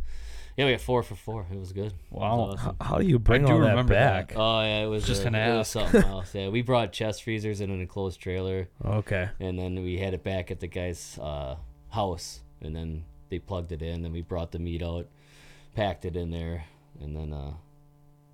yeah, 0.56 0.66
we 0.66 0.72
got 0.72 0.80
four 0.80 1.02
for 1.02 1.14
four. 1.14 1.46
It 1.50 1.58
was 1.58 1.72
good. 1.72 1.86
It 1.86 1.92
was 2.10 2.20
Wow. 2.20 2.40
awesome. 2.40 2.76
How, 2.80 2.86
how 2.86 2.98
do 2.98 3.06
you 3.06 3.18
bring 3.18 3.46
do 3.46 3.52
all 3.52 3.60
that 3.60 3.70
remember 3.70 3.94
that. 3.94 4.28
back? 4.28 4.36
Oh 4.36 4.60
yeah, 4.62 4.82
it 4.84 4.86
was 4.86 5.06
Just 5.06 5.24
gonna 5.24 5.38
it 5.38 5.56
was 5.56 5.74
ask. 5.76 5.90
something 5.92 6.10
else. 6.10 6.34
Yeah, 6.34 6.48
we 6.48 6.62
brought 6.62 6.92
chest 6.92 7.22
freezers 7.24 7.60
in 7.60 7.70
an 7.70 7.80
enclosed 7.80 8.20
trailer, 8.20 8.68
Okay. 8.84 9.28
and 9.40 9.58
then 9.58 9.82
we 9.82 9.98
had 9.98 10.14
it 10.14 10.22
back 10.22 10.50
at 10.50 10.60
the 10.60 10.66
guy's 10.68 11.18
uh, 11.20 11.56
house, 11.90 12.40
and 12.60 12.74
then 12.76 13.04
they 13.30 13.38
plugged 13.38 13.72
it 13.72 13.82
in. 13.82 14.02
Then 14.02 14.12
we 14.12 14.20
brought 14.22 14.52
the 14.52 14.58
meat 14.58 14.82
out, 14.82 15.06
packed 15.74 16.04
it 16.04 16.16
in 16.16 16.30
there, 16.30 16.64
and 17.00 17.16
then 17.16 17.32
uh, 17.32 17.54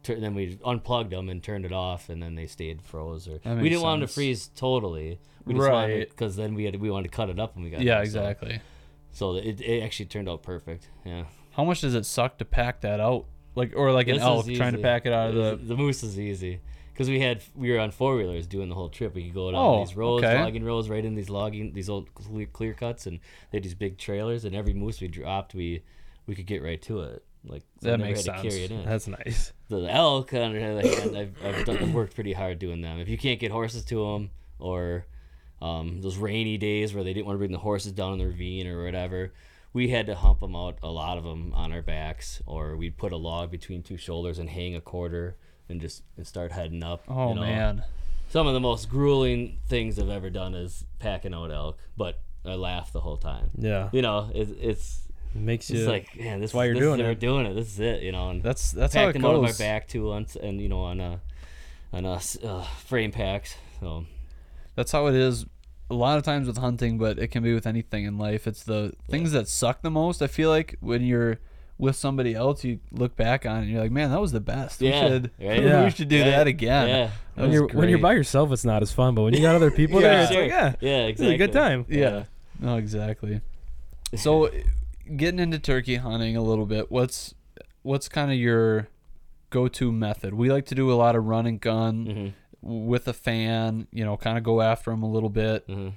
tur- 0.03 0.19
then 0.21 0.35
we 0.35 0.59
unplugged 0.65 1.11
them 1.11 1.29
and 1.29 1.43
turned 1.43 1.65
it 1.65 1.73
off, 1.73 2.09
and 2.09 2.23
then 2.23 2.35
they 2.35 2.47
stayed 2.47 2.83
froze. 2.83 3.29
Or 3.29 3.39
we 3.57 3.69
didn't 3.69 3.83
want 3.83 4.01
them 4.01 4.09
to 4.09 4.13
freeze 4.13 4.49
totally. 4.57 5.21
We 5.45 5.55
just 5.55 5.67
Right. 5.69 6.09
because 6.09 6.37
then 6.37 6.55
we 6.55 6.65
had 6.65 6.77
we 6.77 6.91
wanted 6.91 7.11
to 7.11 7.17
cut 7.17 7.31
it 7.31 7.39
up 7.39 7.55
when 7.55 7.65
we 7.65 7.71
got 7.71 7.81
Yeah, 7.81 7.99
home, 7.99 8.07
so- 8.07 8.21
exactly. 8.21 8.61
So, 9.11 9.37
it, 9.37 9.61
it 9.63 9.83
actually 9.83 10.07
turned 10.07 10.29
out 10.29 10.43
perfect. 10.43 10.91
Yeah, 11.05 11.25
How 11.59 11.65
much 11.65 11.81
does 11.83 11.95
it 11.95 12.07
suck 12.07 12.39
to 12.39 12.45
pack 12.47 12.81
that 12.83 13.01
out? 13.01 13.27
Like 13.55 13.73
or 13.77 13.93
like 13.93 14.07
an 14.09 14.15
This 14.15 14.23
elk 14.23 14.49
is 14.49 14.57
trying 14.57 14.73
to 14.73 14.79
easy. 14.79 14.83
pack 14.85 15.05
it 15.05 15.13
out 15.13 15.31
of 15.31 15.35
the 15.35 15.57
the 15.67 15.77
moose 15.77 16.03
is 16.05 16.19
easy 16.19 16.61
because 16.93 17.11
we 17.11 17.19
had 17.21 17.43
we 17.57 17.71
were 17.73 17.81
on 17.81 17.91
four 17.91 18.15
wheelers 18.17 18.47
doing 18.47 18.69
the 18.69 18.75
whole 18.77 18.89
trip. 18.89 19.15
We 19.15 19.25
could 19.25 19.35
go 19.35 19.51
down 19.51 19.61
Oh, 19.61 19.85
these 19.85 19.97
roads, 19.97 20.25
okay. 20.25 20.41
logging 20.41 20.65
roads, 20.65 20.89
right 20.89 21.05
in 21.05 21.17
these 21.17 21.29
logging 21.29 21.73
these 21.73 21.91
old 21.91 22.15
clear, 22.15 22.47
clear 22.47 22.75
cuts, 22.75 23.07
and 23.09 23.19
they 23.51 23.59
had 23.59 23.65
these 23.65 23.75
big 23.75 23.99
trailers. 23.99 24.45
And 24.45 24.55
every 24.55 24.73
moose 24.73 25.01
we 25.01 25.09
dropped, 25.09 25.55
we 25.55 25.83
we 26.27 26.37
could 26.37 26.47
get 26.47 26.63
right 26.63 26.81
to 26.83 27.01
it. 27.01 27.25
Like 27.45 27.63
so 27.83 27.87
we 27.87 27.91
That 27.91 27.97
never 27.99 28.11
makes 28.11 28.25
had 28.27 28.37
to 28.37 28.41
sense. 28.43 28.55
carry 28.55 28.65
it 28.67 28.71
in. 28.71 28.85
That's 28.85 29.09
nice. 29.09 29.53
the 29.69 29.93
elk, 29.93 30.33
on 30.35 30.53
the 30.53 30.63
other 30.63 30.83
hand, 30.83 31.17
I've, 31.17 31.45
I've, 31.45 31.65
done, 31.65 31.79
I've 31.79 31.95
worked 31.95 32.15
pretty 32.15 32.33
hard 32.35 32.59
doing 32.61 32.81
them. 32.81 33.01
If 33.01 33.09
you 33.09 33.19
can't 33.19 33.41
get 33.41 33.51
horses 33.51 33.85
to 33.87 34.13
them, 34.13 34.31
or 34.61 35.07
um, 35.61 36.01
those 36.01 36.17
rainy 36.17 36.59
days 36.59 36.95
where 36.95 37.03
they 37.03 37.13
didn't 37.13 37.27
want 37.27 37.35
to 37.35 37.39
bring 37.39 37.53
the 37.53 37.59
horses 37.59 37.93
down 37.93 38.13
in 38.13 38.19
the 38.19 38.27
ravine 38.27 38.67
or 38.69 38.85
whatever, 38.85 39.33
we 39.73 39.89
had 39.89 40.07
to 40.07 40.15
hump 40.15 40.41
them 40.41 40.57
out, 40.57 40.79
a 40.83 40.89
lot 40.91 41.19
of 41.19 41.25
them 41.25 41.53
on 41.55 41.73
our 41.73 41.83
backs, 41.83 42.43
or 42.47 42.77
we'd 42.77 42.97
put 42.97 43.13
a 43.13 43.17
log 43.17 43.51
between 43.51 43.83
two 43.83 43.97
shoulders 43.97 44.39
and 44.39 44.49
hang 44.51 44.75
a 44.75 44.81
quarter 44.81 45.37
and 45.69 45.81
just 45.81 46.03
and 46.17 46.27
start 46.27 46.53
heading 46.53 46.83
up. 46.83 47.05
Oh 47.09 47.31
you 47.31 47.35
know? 47.37 47.41
man. 47.43 47.83
Some 48.31 48.47
of 48.47 48.53
the 48.55 48.61
most 48.61 48.91
grueling 48.91 49.59
things 49.69 49.99
I've 49.99 50.11
ever 50.11 50.29
done 50.31 50.55
is 50.55 50.85
packing 50.99 51.33
out 51.33 51.51
elk, 51.51 51.79
but 51.97 52.21
I 52.45 52.55
laugh 52.55 52.93
the 52.93 53.01
whole 53.01 53.17
time. 53.17 53.51
Yeah. 53.57 53.89
You 53.93 54.03
know, 54.03 54.31
it, 54.35 54.49
it's 54.61 55.01
It 55.35 55.41
makes 55.41 55.71
it's 55.71 55.81
you. 55.81 55.87
like, 55.89 56.15
man, 56.19 56.41
this, 56.41 56.53
why 56.53 56.67
you're 56.67 56.75
this 56.75 56.83
doing 56.83 57.01
is, 57.01 57.09
it. 57.11 57.21
doing 57.21 57.47
it. 57.47 57.55
This 57.55 57.69
is 57.69 57.81
it, 57.81 58.03
you 58.03 58.13
know. 58.13 58.29
And 58.31 58.43
That's 58.43 58.71
that's 58.71 58.95
how 58.95 59.09
it 59.09 59.13
them 59.15 59.25
out 59.25 59.35
of 59.35 59.41
our 59.43 59.47
goes. 59.49 59.59
back 59.59 59.89
too, 59.89 60.13
on, 60.13 60.27
and 60.43 60.61
you 60.61 60.69
know 60.69 60.81
on 60.81 61.01
a 61.01 61.21
on 61.93 62.05
a 62.05 62.15
s- 62.17 62.37
uh, 62.43 62.63
frame 62.87 63.13
packs. 63.13 63.57
So 63.81 64.05
That's 64.75 64.93
how 64.93 65.07
it 65.07 65.15
is 65.15 65.47
a 65.91 65.95
lot 65.95 66.19
of 66.19 66.25
times 66.25 66.47
with 66.47 66.59
hunting, 66.59 66.99
but 66.99 67.19
it 67.19 67.29
can 67.29 67.43
be 67.43 67.55
with 67.55 67.67
anything 67.67 68.05
in 68.05 68.19
life. 68.19 68.47
It's 68.47 68.63
the 68.65 68.93
things 69.09 69.33
that 69.33 69.49
suck 69.49 69.83
the 69.83 69.91
most. 69.91 70.21
I 70.23 70.27
feel 70.27 70.51
like 70.51 70.77
when 70.81 71.03
you're 71.03 71.39
with 71.79 71.95
somebody 71.97 72.35
else, 72.35 72.65
you 72.65 72.81
look 72.91 73.17
back 73.17 73.47
on 73.47 73.59
it 73.59 73.61
and 73.63 73.71
you're 73.71 73.81
like, 73.81 73.93
man, 73.93 74.11
that 74.11 74.21
was 74.21 74.33
the 74.33 74.41
best. 74.41 74.81
Yeah, 74.83 75.03
we 75.05 75.09
should, 75.09 75.31
right? 75.41 75.63
Yeah. 75.63 75.85
we 75.85 75.91
should 75.91 76.09
do 76.09 76.21
Right. 76.21 76.31
that 76.31 76.47
again. 76.47 76.89
yeah, 76.89 77.11
That 77.37 77.43
when 77.43 77.53
you're 77.53 77.69
when 77.69 77.89
you're 77.89 77.99
by 78.01 78.13
yourself, 78.15 78.51
it's 78.53 78.65
not 78.65 78.83
as 78.83 78.93
fun. 78.93 79.15
But 79.15 79.23
when 79.23 79.35
you 79.35 79.41
got 79.41 79.55
other 79.55 79.71
people 79.81 80.01
Yeah, 80.03 80.09
there, 80.09 80.23
it's 80.23 80.33
sure. 80.33 80.43
like 80.43 80.51
yeah, 80.51 80.75
yeah, 80.81 80.97
it's 81.07 81.21
exactly. 81.21 81.35
a 81.35 81.39
good 81.39 81.53
time. 81.53 81.87
Yeah. 81.89 82.25
No, 82.61 82.77
exactly. 82.77 83.41
So, 84.17 84.51
getting 85.17 85.39
into 85.39 85.59
turkey 85.59 85.97
hunting 85.97 86.37
a 86.37 86.43
little 86.43 86.67
bit, 86.67 86.91
what's 86.91 87.35
what's 87.83 88.09
kind 88.09 88.31
of 88.33 88.37
your 88.39 88.89
go-to 89.51 89.93
method? 89.93 90.35
We 90.35 90.51
like 90.51 90.67
to 90.67 90.75
do 90.75 90.91
a 90.93 90.95
lot 90.95 91.15
of 91.17 91.25
run 91.25 91.47
and 91.47 91.61
gun 91.61 92.07
hmm 92.07 92.29
with 92.63 93.09
a 93.09 93.13
fan. 93.13 93.87
You 93.93 94.05
know, 94.05 94.17
kind 94.17 94.39
of 94.39 94.45
go 94.45 94.61
after 94.61 94.91
them 94.91 95.03
a 95.03 95.11
little 95.11 95.31
bit. 95.31 95.65
hmm 95.67 95.89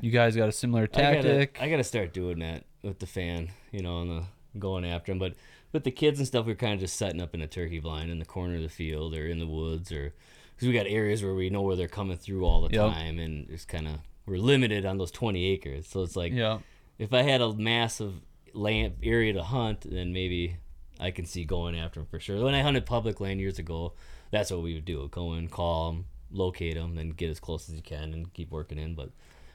You 0.00 0.10
guys 0.10 0.36
got 0.36 0.48
a 0.48 0.52
similar 0.52 0.84
I 0.84 0.86
gotta, 0.86 1.22
tactic. 1.22 1.58
I 1.60 1.68
gotta 1.68 1.84
start 1.84 2.12
doing 2.12 2.38
that 2.40 2.64
with 2.82 2.98
the 2.98 3.06
fan, 3.06 3.50
you 3.72 3.82
know, 3.82 4.00
and 4.02 4.10
the 4.10 4.22
going 4.58 4.84
after 4.84 5.12
them. 5.12 5.18
But 5.18 5.34
with 5.72 5.84
the 5.84 5.90
kids 5.90 6.18
and 6.18 6.26
stuff, 6.26 6.46
we're 6.46 6.54
kind 6.54 6.74
of 6.74 6.80
just 6.80 6.96
setting 6.96 7.20
up 7.20 7.34
in 7.34 7.42
a 7.42 7.46
turkey 7.46 7.80
blind 7.80 8.10
in 8.10 8.18
the 8.18 8.24
corner 8.24 8.56
of 8.56 8.62
the 8.62 8.68
field 8.68 9.14
or 9.14 9.26
in 9.26 9.38
the 9.38 9.46
woods, 9.46 9.92
or 9.92 10.14
because 10.54 10.66
we 10.68 10.74
got 10.74 10.86
areas 10.86 11.22
where 11.22 11.34
we 11.34 11.50
know 11.50 11.62
where 11.62 11.76
they're 11.76 11.88
coming 11.88 12.16
through 12.16 12.44
all 12.44 12.62
the 12.62 12.74
Yep. 12.74 12.92
time, 12.92 13.18
and 13.18 13.48
it's 13.50 13.64
kind 13.64 13.86
of 13.86 13.94
we're 14.26 14.38
limited 14.38 14.84
on 14.84 14.98
those 14.98 15.10
20 15.10 15.44
acres. 15.46 15.86
So 15.86 16.02
it's 16.02 16.16
like 16.16 16.32
yeah. 16.32 16.58
if 16.98 17.12
I 17.12 17.22
had 17.22 17.40
a 17.40 17.52
massive 17.54 18.14
land 18.54 18.94
area 19.02 19.32
to 19.34 19.42
hunt, 19.42 19.82
then 19.88 20.12
maybe 20.12 20.56
I 21.00 21.10
can 21.10 21.24
see 21.26 21.44
going 21.44 21.78
after 21.78 22.00
them 22.00 22.06
for 22.10 22.18
sure. 22.18 22.42
When 22.44 22.54
I 22.54 22.62
hunted 22.62 22.86
public 22.86 23.20
land 23.20 23.40
years 23.40 23.58
ago, 23.58 23.92
that's 24.30 24.50
what 24.50 24.62
we 24.62 24.74
would 24.74 24.84
do: 24.84 25.08
go 25.10 25.34
in, 25.34 25.48
call 25.48 25.92
them, 25.92 26.06
locate 26.30 26.74
them, 26.74 26.94
then 26.94 27.10
get 27.10 27.30
as 27.30 27.40
close 27.40 27.68
as 27.68 27.74
you 27.74 27.82
can 27.82 28.12
and 28.12 28.32
keep 28.32 28.50
working 28.50 28.78
in. 28.78 28.94
But 28.94 29.10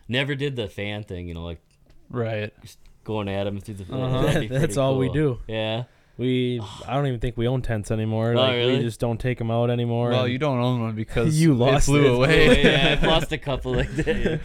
never 0.07 0.35
did 0.35 0.55
the 0.55 0.67
fan 0.67 1.03
thing, 1.03 1.27
you 1.27 1.33
know, 1.33 1.43
like 1.43 1.61
Right. 2.09 2.53
Just 2.61 2.77
going 3.03 3.27
at 3.27 3.43
them 3.45 3.59
through 3.59 3.75
the. 3.75 3.93
Uh-huh. 3.93 4.21
that'd 4.21 4.49
That's 4.49 4.63
pretty 4.65 4.79
all 4.79 4.97
we 4.97 5.09
do. 5.09 5.39
Yeah. 5.47 5.83
We 6.15 6.61
I 6.87 6.93
don't 6.93 7.07
even 7.07 7.19
think 7.19 7.37
we 7.37 7.47
own 7.47 7.63
tents 7.63 7.89
anymore. 7.89 8.33
Oh, 8.33 8.41
like 8.41 8.51
really? 8.53 8.77
we 8.77 8.81
just 8.83 8.99
don't 8.99 9.19
take 9.19 9.39
them 9.39 9.49
out 9.49 9.71
anymore. 9.71 10.11
Well, 10.11 10.27
you 10.27 10.37
don't 10.37 10.59
own 10.59 10.81
one 10.81 10.95
because 10.95 11.39
You 11.41 11.55
lost 11.55 11.87
it 11.87 11.91
flew 11.91 12.05
it. 12.05 12.09
Oh, 12.09 12.15
away. 12.15 12.63
yeah, 12.63 12.91
I've 13.01 13.03
lost 13.03 13.31
a 13.31 13.37
couple 13.39 13.73
like 13.73 13.89
that. 13.95 14.17
yeah. 14.17 14.37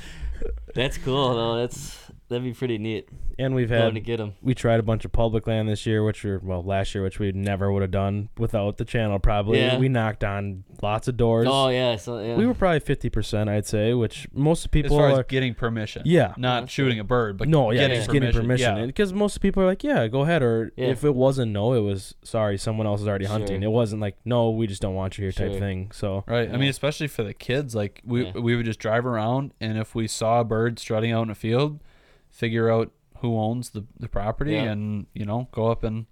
That's 0.74 0.96
cool 0.96 1.34
though. 1.34 1.56
That's 1.56 1.98
that'd 2.28 2.44
be 2.44 2.52
pretty 2.52 2.78
neat. 2.78 3.08
and 3.38 3.54
we've 3.54 3.68
Going 3.68 3.94
to 3.94 4.00
had 4.00 4.04
get 4.04 4.16
them. 4.18 4.34
we 4.42 4.54
tried 4.54 4.80
a 4.80 4.82
bunch 4.82 5.04
of 5.04 5.12
public 5.12 5.46
land 5.46 5.68
this 5.68 5.86
year, 5.86 6.02
which 6.04 6.24
were 6.24 6.38
well 6.42 6.62
last 6.62 6.94
year, 6.94 7.02
which 7.04 7.18
we 7.18 7.32
never 7.32 7.72
would 7.72 7.82
have 7.82 7.90
done 7.90 8.28
without 8.36 8.76
the 8.76 8.84
channel. 8.84 9.18
Probably 9.18 9.58
Yeah. 9.60 9.78
we 9.78 9.88
knocked 9.88 10.24
on 10.24 10.64
lots 10.82 11.08
of 11.08 11.16
doors. 11.16 11.46
Oh 11.50 11.68
yeah, 11.68 11.96
so 11.96 12.18
yeah. 12.18 12.36
We 12.36 12.46
were 12.46 12.54
probably 12.54 12.80
fifty 12.80 13.08
percent, 13.10 13.48
I'd 13.48 13.66
say, 13.66 13.94
which 13.94 14.26
most 14.32 14.60
as 14.64 14.66
people 14.68 14.96
far 14.98 15.10
as 15.10 15.18
are. 15.18 15.22
getting 15.24 15.54
permission. 15.54 16.02
Yeah. 16.04 16.34
Not 16.36 16.62
That's 16.62 16.72
shooting 16.72 16.98
a 16.98 17.04
bird, 17.04 17.36
but 17.38 17.48
no, 17.48 17.70
yeah, 17.70 17.80
getting 17.82 17.96
just 17.96 18.10
getting 18.10 18.32
permission. 18.32 18.76
Yeah. 18.78 18.86
Because 18.86 19.12
most 19.12 19.38
people 19.40 19.62
are 19.62 19.66
like, 19.66 19.82
yeah, 19.84 20.06
go 20.08 20.22
ahead. 20.22 20.42
Or 20.42 20.72
Yeah. 20.76 20.86
if 20.88 21.04
it 21.04 21.14
wasn't 21.14 21.52
no, 21.52 21.72
it 21.74 21.80
was 21.80 22.14
sorry, 22.22 22.58
someone 22.58 22.86
else 22.86 23.00
is 23.00 23.08
already 23.08 23.24
Sure. 23.26 23.32
hunting. 23.32 23.62
It 23.62 23.70
wasn't 23.70 24.02
like 24.02 24.16
no, 24.24 24.50
we 24.50 24.66
just 24.66 24.82
don't 24.82 24.94
want 24.94 25.16
you 25.16 25.22
here 25.22 25.32
type 25.32 25.52
Sure. 25.52 25.60
thing. 25.60 25.90
So 25.92 26.24
Right. 26.26 26.52
I 26.52 26.56
mean, 26.56 26.68
especially 26.68 27.06
for 27.08 27.22
the 27.22 27.34
kids, 27.34 27.74
like 27.74 28.02
we 28.04 28.24
Yeah. 28.26 28.32
we 28.34 28.56
would 28.56 28.66
just 28.66 28.80
drive 28.80 29.06
around, 29.06 29.52
and 29.60 29.78
if 29.78 29.94
we 29.94 30.06
saw 30.08 30.40
a 30.40 30.44
bird 30.44 30.78
strutting 30.78 31.12
out 31.12 31.22
in 31.22 31.30
a 31.30 31.34
field, 31.34 31.80
figure 32.38 32.70
out 32.70 32.92
who 33.20 33.36
owns 33.36 33.70
the, 33.70 33.84
the 33.98 34.08
property, 34.08 34.52
Yeah. 34.52 34.70
and 34.72 35.06
you 35.12 35.24
know, 35.24 35.48
go 35.50 35.66
up 35.66 35.82
and 35.82 36.06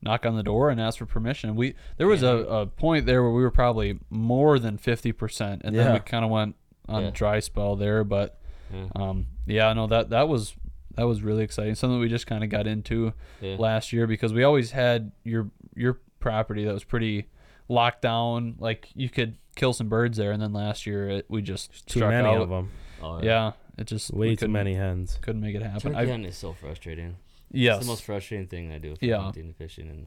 knock 0.00 0.24
on 0.24 0.36
the 0.36 0.42
door 0.42 0.70
and 0.70 0.80
ask 0.80 0.98
for 0.98 1.06
permission. 1.06 1.56
We 1.56 1.74
there 1.96 2.06
was 2.06 2.22
Yeah. 2.22 2.30
a, 2.30 2.36
a 2.62 2.66
point 2.66 3.04
there 3.06 3.22
where 3.22 3.32
we 3.32 3.42
were 3.42 3.50
probably 3.50 3.98
more 4.10 4.58
than 4.58 4.78
fifty 4.78 5.12
percent, 5.12 5.62
and 5.64 5.74
then 5.76 5.92
we 5.92 5.98
kind 6.00 6.24
of 6.24 6.30
went 6.30 6.54
on 6.88 7.02
Yeah. 7.04 7.10
dry 7.10 7.40
spell 7.40 7.74
there. 7.76 8.04
But 8.04 8.38
Yeah. 8.72 8.86
um, 8.94 9.26
yeah, 9.46 9.72
no, 9.72 9.86
that 9.88 10.10
that 10.10 10.28
was 10.28 10.54
that 10.94 11.04
was 11.04 11.22
really 11.22 11.42
exciting. 11.42 11.74
Something 11.74 11.98
we 12.00 12.08
just 12.08 12.26
kind 12.26 12.44
of 12.44 12.50
got 12.50 12.66
into 12.66 13.12
Yeah. 13.40 13.56
last 13.58 13.92
year 13.92 14.06
because 14.06 14.32
we 14.32 14.44
always 14.44 14.70
had 14.70 15.10
your 15.24 15.50
your 15.74 16.00
property 16.20 16.64
that 16.64 16.72
was 16.72 16.84
pretty 16.84 17.26
locked 17.68 18.02
down. 18.02 18.54
Like 18.60 18.88
you 18.94 19.08
could 19.08 19.36
kill 19.56 19.72
some 19.72 19.88
birds 19.88 20.16
there, 20.16 20.30
and 20.32 20.40
then 20.40 20.52
last 20.52 20.86
year 20.86 21.08
it, 21.08 21.26
we 21.28 21.42
just 21.42 21.86
too 21.88 21.98
struck 22.00 22.10
many 22.10 22.28
out. 22.28 22.40
of 22.42 22.48
them, 22.50 22.70
Oh, 23.02 23.20
Yeah, 23.22 23.52
it 23.78 23.86
just 23.86 24.12
we 24.12 24.28
way 24.30 24.36
too 24.36 24.48
many 24.48 24.74
hens. 24.74 25.18
Couldn't 25.22 25.40
make 25.42 25.54
it 25.54 25.62
happen. 25.62 25.80
Turkey 25.92 25.96
I, 25.96 26.06
hunting 26.06 26.24
is 26.26 26.36
so 26.36 26.52
frustrating. 26.52 27.16
yes, 27.50 27.76
It's 27.78 27.86
the 27.86 27.90
most 27.92 28.04
frustrating 28.04 28.46
thing 28.48 28.72
I 28.72 28.78
do 28.78 28.96
for 28.96 29.04
Yeah. 29.04 29.18
hunting 29.22 29.44
and 29.46 29.56
fishing 29.56 29.88
and 29.88 30.06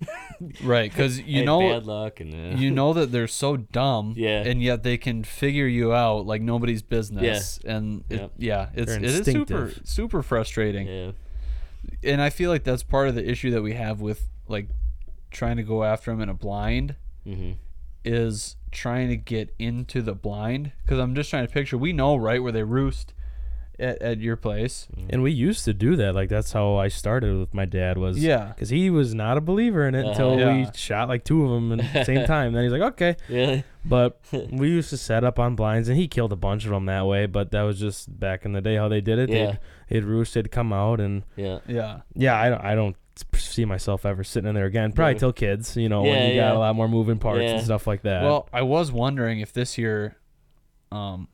right, 0.62 0.90
because 0.90 1.18
I 1.18 1.22
you 1.26 1.38
had 1.38 1.46
know 1.46 1.60
bad 1.60 1.86
luck 1.86 2.20
and 2.20 2.32
uh, 2.54 2.56
you 2.58 2.70
know 2.70 2.92
that 2.92 3.10
they're 3.10 3.26
so 3.26 3.56
dumb, 3.56 4.14
Yeah. 4.16 4.42
and 4.44 4.62
yet 4.62 4.82
they 4.84 4.96
can 4.96 5.24
figure 5.24 5.66
you 5.66 5.92
out 5.92 6.24
like 6.26 6.40
nobody's 6.40 6.82
business, 6.82 7.58
and 7.64 8.04
it, 8.08 8.20
Yep. 8.20 8.32
yeah, 8.38 8.68
it's 8.74 8.86
They're 8.92 8.98
it 8.98 9.04
is 9.04 9.24
super 9.24 9.38
instinctive. 9.64 9.80
super 9.88 10.22
frustrating. 10.22 10.86
yeah. 10.86 11.10
and 12.04 12.20
I 12.22 12.30
feel 12.30 12.50
like 12.50 12.62
that's 12.64 12.82
part 12.84 13.08
of 13.08 13.14
the 13.16 13.28
issue 13.28 13.50
that 13.50 13.62
we 13.62 13.74
have 13.74 14.00
with 14.00 14.28
like 14.46 14.68
trying 15.32 15.56
to 15.56 15.62
go 15.64 15.82
after 15.84 16.10
them 16.12 16.20
in 16.20 16.28
a 16.28 16.34
blind 16.34 16.94
Mm-hmm. 17.26 17.52
is 18.04 18.56
trying 18.70 19.08
to 19.08 19.16
get 19.16 19.54
into 19.58 20.02
the 20.02 20.14
blind 20.14 20.72
because 20.82 20.98
I'm 20.98 21.14
just 21.14 21.30
trying 21.30 21.46
to 21.46 21.52
picture 21.52 21.76
we 21.78 21.92
know 21.92 22.16
right 22.16 22.42
where 22.42 22.52
they 22.52 22.62
roost 22.62 23.14
at, 23.78 24.02
at 24.02 24.18
your 24.18 24.34
place. 24.36 24.88
And 25.08 25.22
we 25.22 25.30
used 25.30 25.64
to 25.66 25.72
do 25.72 25.94
that. 25.96 26.14
Like 26.14 26.28
that's 26.28 26.52
how 26.52 26.76
I 26.76 26.88
started 26.88 27.38
with 27.38 27.54
my 27.54 27.64
dad. 27.64 27.96
Was 27.98 28.18
Yeah. 28.18 28.46
because 28.54 28.70
he 28.70 28.90
was 28.90 29.14
not 29.14 29.36
a 29.36 29.40
believer 29.40 29.86
in 29.86 29.94
it 29.94 30.00
Uh-huh. 30.00 30.10
until 30.10 30.38
Yeah. 30.38 30.56
we 30.66 30.66
shot 30.74 31.08
like 31.08 31.24
two 31.24 31.44
of 31.44 31.50
them 31.50 31.78
at 31.80 31.92
the 31.92 32.04
same 32.04 32.26
time. 32.34 32.52
Then 32.52 32.64
he's 32.64 32.72
like, 32.72 32.82
okay. 32.94 33.16
Really? 33.28 33.64
But 33.84 34.20
we 34.50 34.68
used 34.68 34.90
to 34.90 34.96
set 34.96 35.22
up 35.24 35.38
on 35.38 35.54
blinds, 35.54 35.88
and 35.88 35.96
he 35.96 36.08
killed 36.08 36.32
a 36.32 36.36
bunch 36.36 36.64
of 36.64 36.70
them 36.72 36.86
that 36.86 37.06
way. 37.06 37.26
But 37.26 37.52
that 37.52 37.62
was 37.62 37.78
just 37.78 38.18
back 38.18 38.44
in 38.44 38.52
the 38.52 38.60
day 38.60 38.74
how 38.76 38.88
they 38.88 39.00
did 39.00 39.18
it. 39.20 39.28
Yeah. 39.30 39.46
They'd, 39.46 39.58
they'd 39.88 40.04
roost, 40.04 40.34
they'd 40.34 40.50
come 40.50 40.72
out, 40.72 41.00
and 41.00 41.22
Yeah. 41.36 41.60
Yeah. 41.68 42.00
yeah, 42.14 42.36
I 42.38 42.48
don't, 42.50 42.64
I 42.64 42.74
don't 42.74 42.96
see 43.34 43.64
myself 43.64 44.04
ever 44.06 44.22
sitting 44.24 44.48
in 44.48 44.54
there 44.54 44.66
again. 44.66 44.92
Probably 44.92 45.14
Yeah. 45.14 45.18
till 45.18 45.32
kids, 45.32 45.76
you 45.76 45.88
know, 45.88 46.02
when 46.02 46.12
Yeah, 46.14 46.28
you 46.28 46.34
got 46.40 46.56
a 46.56 46.58
lot 46.58 46.74
more 46.76 46.88
moving 46.88 47.18
parts 47.18 47.42
Yeah. 47.42 47.50
and 47.56 47.62
stuff 47.64 47.86
like 47.86 48.02
that. 48.02 48.22
Well, 48.22 48.48
I 48.52 48.62
was 48.62 48.90
wondering 48.92 49.40
if 49.40 49.52
this 49.52 49.76
year, 49.78 50.16
um, 50.92 51.28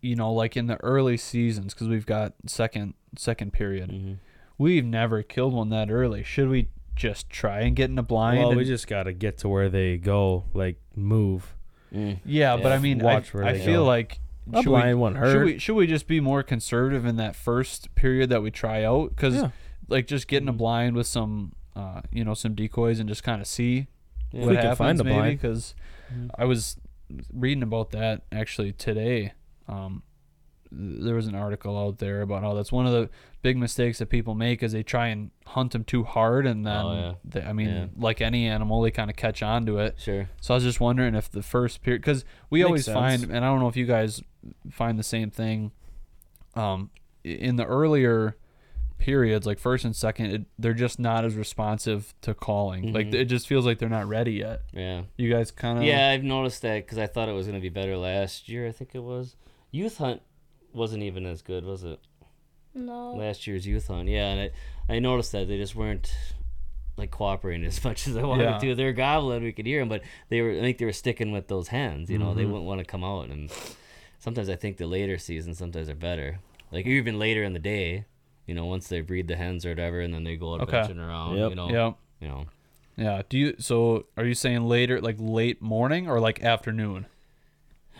you 0.00 0.16
know, 0.16 0.32
like 0.32 0.56
in 0.56 0.66
the 0.66 0.76
early 0.82 1.16
seasons, 1.16 1.74
because 1.74 1.88
we've 1.88 2.06
got 2.06 2.34
second 2.46 2.94
second 3.16 3.52
period, 3.52 3.90
Mhm. 3.90 4.16
we've 4.58 4.84
never 4.84 5.22
killed 5.22 5.54
one 5.54 5.68
that 5.70 5.90
early. 5.90 6.22
Should 6.22 6.48
we 6.48 6.68
just 6.96 7.30
try 7.30 7.60
and 7.60 7.74
get 7.76 7.90
in 7.90 7.98
a 7.98 8.02
blind? 8.02 8.38
well, 8.40 8.54
we 8.54 8.64
just 8.64 8.86
got 8.88 9.04
to 9.04 9.12
get 9.12 9.38
to 9.38 9.48
where 9.48 9.68
they 9.68 9.96
go, 9.98 10.44
like 10.52 10.76
move. 10.96 11.54
Mm. 11.94 12.18
yeah, 12.24 12.56
but 12.56 12.72
I 12.72 12.78
mean, 12.78 12.98
Watch 12.98 13.32
I, 13.34 13.38
where 13.38 13.46
I 13.46 13.58
feel 13.58 13.82
go. 13.82 13.86
like 13.86 14.18
A 14.52 14.56
should 14.62 14.70
we, 14.70 14.76
blind 14.76 15.00
won't 15.00 15.16
should 15.16 15.44
we 15.44 15.58
should 15.58 15.74
we 15.76 15.86
just 15.86 16.06
be 16.08 16.18
more 16.20 16.42
conservative 16.42 17.06
in 17.06 17.16
that 17.16 17.36
first 17.36 17.94
period 17.94 18.30
that 18.30 18.42
we 18.42 18.50
try 18.50 18.82
out? 18.82 19.10
Because 19.10 19.36
Yeah. 19.36 19.50
Like 19.88 20.06
just 20.06 20.28
getting 20.28 20.48
a 20.48 20.52
Mm-hmm. 20.52 20.58
blind 20.58 20.96
with 20.96 21.06
some, 21.06 21.54
uh, 21.76 22.00
you 22.12 22.24
know, 22.24 22.34
some 22.34 22.54
decoys 22.54 22.98
and 23.00 23.08
just 23.08 23.22
kind 23.22 23.40
of 23.40 23.46
see 23.46 23.86
Yeah. 24.32 24.40
what 24.40 24.50
we 24.50 24.56
happens 24.56 24.78
find 24.78 25.00
a 25.00 25.04
maybe 25.04 25.30
because 25.36 25.74
Mhm. 26.12 26.30
I 26.38 26.44
was 26.44 26.76
reading 27.32 27.62
about 27.62 27.90
that 27.90 28.22
actually 28.32 28.72
today. 28.72 29.32
Um, 29.68 30.02
there 30.76 31.14
was 31.14 31.28
an 31.28 31.36
article 31.36 31.78
out 31.78 31.98
there 31.98 32.22
about 32.22 32.42
how 32.42 32.52
that's 32.54 32.72
one 32.72 32.84
of 32.86 32.92
the 32.92 33.08
big 33.42 33.56
mistakes 33.56 33.98
that 33.98 34.06
people 34.06 34.34
make 34.34 34.60
is 34.62 34.72
they 34.72 34.82
try 34.82 35.06
and 35.08 35.30
hunt 35.46 35.70
them 35.72 35.84
too 35.84 36.02
hard 36.02 36.46
and 36.46 36.66
then 36.66 36.76
Oh, 36.84 36.92
yeah. 36.94 37.14
they, 37.24 37.42
I 37.42 37.52
mean 37.52 37.68
Yeah. 37.68 37.86
like 37.96 38.20
any 38.20 38.46
animal 38.48 38.82
they 38.82 38.90
kind 38.90 39.08
of 39.08 39.14
catch 39.16 39.40
on 39.42 39.66
to 39.66 39.78
it. 39.78 39.94
Sure. 40.00 40.28
So 40.40 40.54
I 40.54 40.56
was 40.56 40.64
just 40.64 40.80
wondering 40.80 41.14
if 41.14 41.30
the 41.30 41.42
first 41.42 41.82
period 41.82 42.00
because 42.02 42.24
we 42.50 42.60
Makes 42.60 42.66
always 42.66 42.84
sense. 42.86 42.94
find 42.98 43.22
and 43.24 43.44
I 43.44 43.48
don't 43.48 43.60
know 43.60 43.68
if 43.68 43.76
you 43.76 43.86
guys 43.86 44.20
find 44.70 44.98
the 44.98 45.04
same 45.04 45.30
thing. 45.30 45.70
Um, 46.56 46.90
in 47.22 47.56
the 47.56 47.64
earlier 47.66 48.36
periods 48.98 49.46
like 49.46 49.58
first 49.58 49.84
and 49.84 49.94
second 49.94 50.26
it, 50.26 50.42
they're 50.58 50.72
just 50.72 50.98
not 50.98 51.24
as 51.24 51.34
responsive 51.34 52.14
to 52.22 52.32
calling 52.32 52.92
like 52.92 53.08
Mhm. 53.08 53.14
it 53.14 53.24
just 53.26 53.46
feels 53.46 53.66
like 53.66 53.78
they're 53.78 53.88
not 53.88 54.06
ready 54.08 54.32
yet 54.32 54.62
Yeah. 54.72 55.02
you 55.18 55.30
guys 55.30 55.50
kind 55.50 55.78
of 55.78 55.84
Yeah, 55.84 56.08
I've 56.10 56.22
noticed 56.24 56.62
that 56.62 56.84
because 56.86 56.96
I 56.98 57.06
thought 57.06 57.28
it 57.28 57.32
was 57.32 57.46
going 57.46 57.58
to 57.58 57.62
be 57.62 57.68
better 57.68 57.96
last 57.96 58.48
year. 58.48 58.66
I 58.66 58.72
think 58.72 58.94
it 58.94 59.02
was. 59.02 59.36
Youth 59.70 59.98
Hunt 59.98 60.22
wasn't 60.72 61.02
even 61.02 61.26
as 61.26 61.42
good, 61.42 61.64
was 61.64 61.84
it? 61.84 62.00
No. 62.74 63.14
Last 63.14 63.46
year's 63.46 63.66
Youth 63.66 63.88
Hunt. 63.88 64.08
Yeah, 64.08 64.28
and 64.32 64.50
I, 64.88 64.94
I 64.94 64.98
noticed 65.00 65.32
that 65.32 65.48
they 65.48 65.58
just 65.58 65.74
weren't 65.76 66.12
like 66.96 67.10
cooperating 67.10 67.66
as 67.66 67.82
much 67.84 68.06
as 68.08 68.16
I 68.16 68.22
wanted 68.22 68.44
Yeah. 68.44 68.58
to. 68.58 68.74
They're 68.74 68.92
gobbling, 68.92 69.42
we 69.42 69.52
could 69.52 69.66
hear 69.66 69.80
them, 69.80 69.88
but 69.88 70.02
they 70.30 70.40
were. 70.40 70.52
I 70.52 70.60
think 70.60 70.78
they 70.78 70.84
were 70.84 70.92
sticking 70.92 71.30
with 71.32 71.48
those 71.48 71.68
hens. 71.68 72.08
You 72.10 72.18
know, 72.18 72.32
they 72.34 72.44
Mhm. 72.44 72.48
wouldn't 72.52 72.64
want 72.64 72.78
to 72.78 72.84
come 72.84 73.04
out. 73.04 73.28
And 73.30 73.50
sometimes 74.18 74.48
I 74.48 74.56
think 74.56 74.76
the 74.78 74.86
later 74.86 75.18
seasons 75.18 75.58
sometimes 75.58 75.88
are 75.88 75.94
better. 75.94 76.38
Like 76.72 76.86
even 76.86 77.18
later 77.18 77.42
in 77.44 77.52
the 77.52 77.58
day, 77.58 78.04
you 78.46 78.54
know, 78.54 78.66
once 78.66 78.88
they 78.88 79.00
breed 79.00 79.28
the 79.28 79.36
hens 79.36 79.64
or 79.64 79.70
whatever, 79.70 80.00
and 80.00 80.12
then 80.14 80.24
they 80.24 80.36
go 80.36 80.54
out 80.54 80.60
Okay. 80.62 80.78
benching 80.78 80.98
around. 80.98 81.36
Yep. 81.38 81.50
You 81.50 81.56
know. 81.56 81.68
yeah 81.70 81.92
You 82.20 82.28
know. 82.28 82.46
yeah 82.96 83.22
do 83.28 83.38
you 83.38 83.54
so 83.58 84.06
are 84.16 84.24
you 84.24 84.34
saying 84.34 84.64
later 84.68 85.00
like 85.00 85.16
late 85.18 85.60
morning 85.60 86.08
or 86.08 86.20
like 86.20 86.42
afternoon 86.42 87.06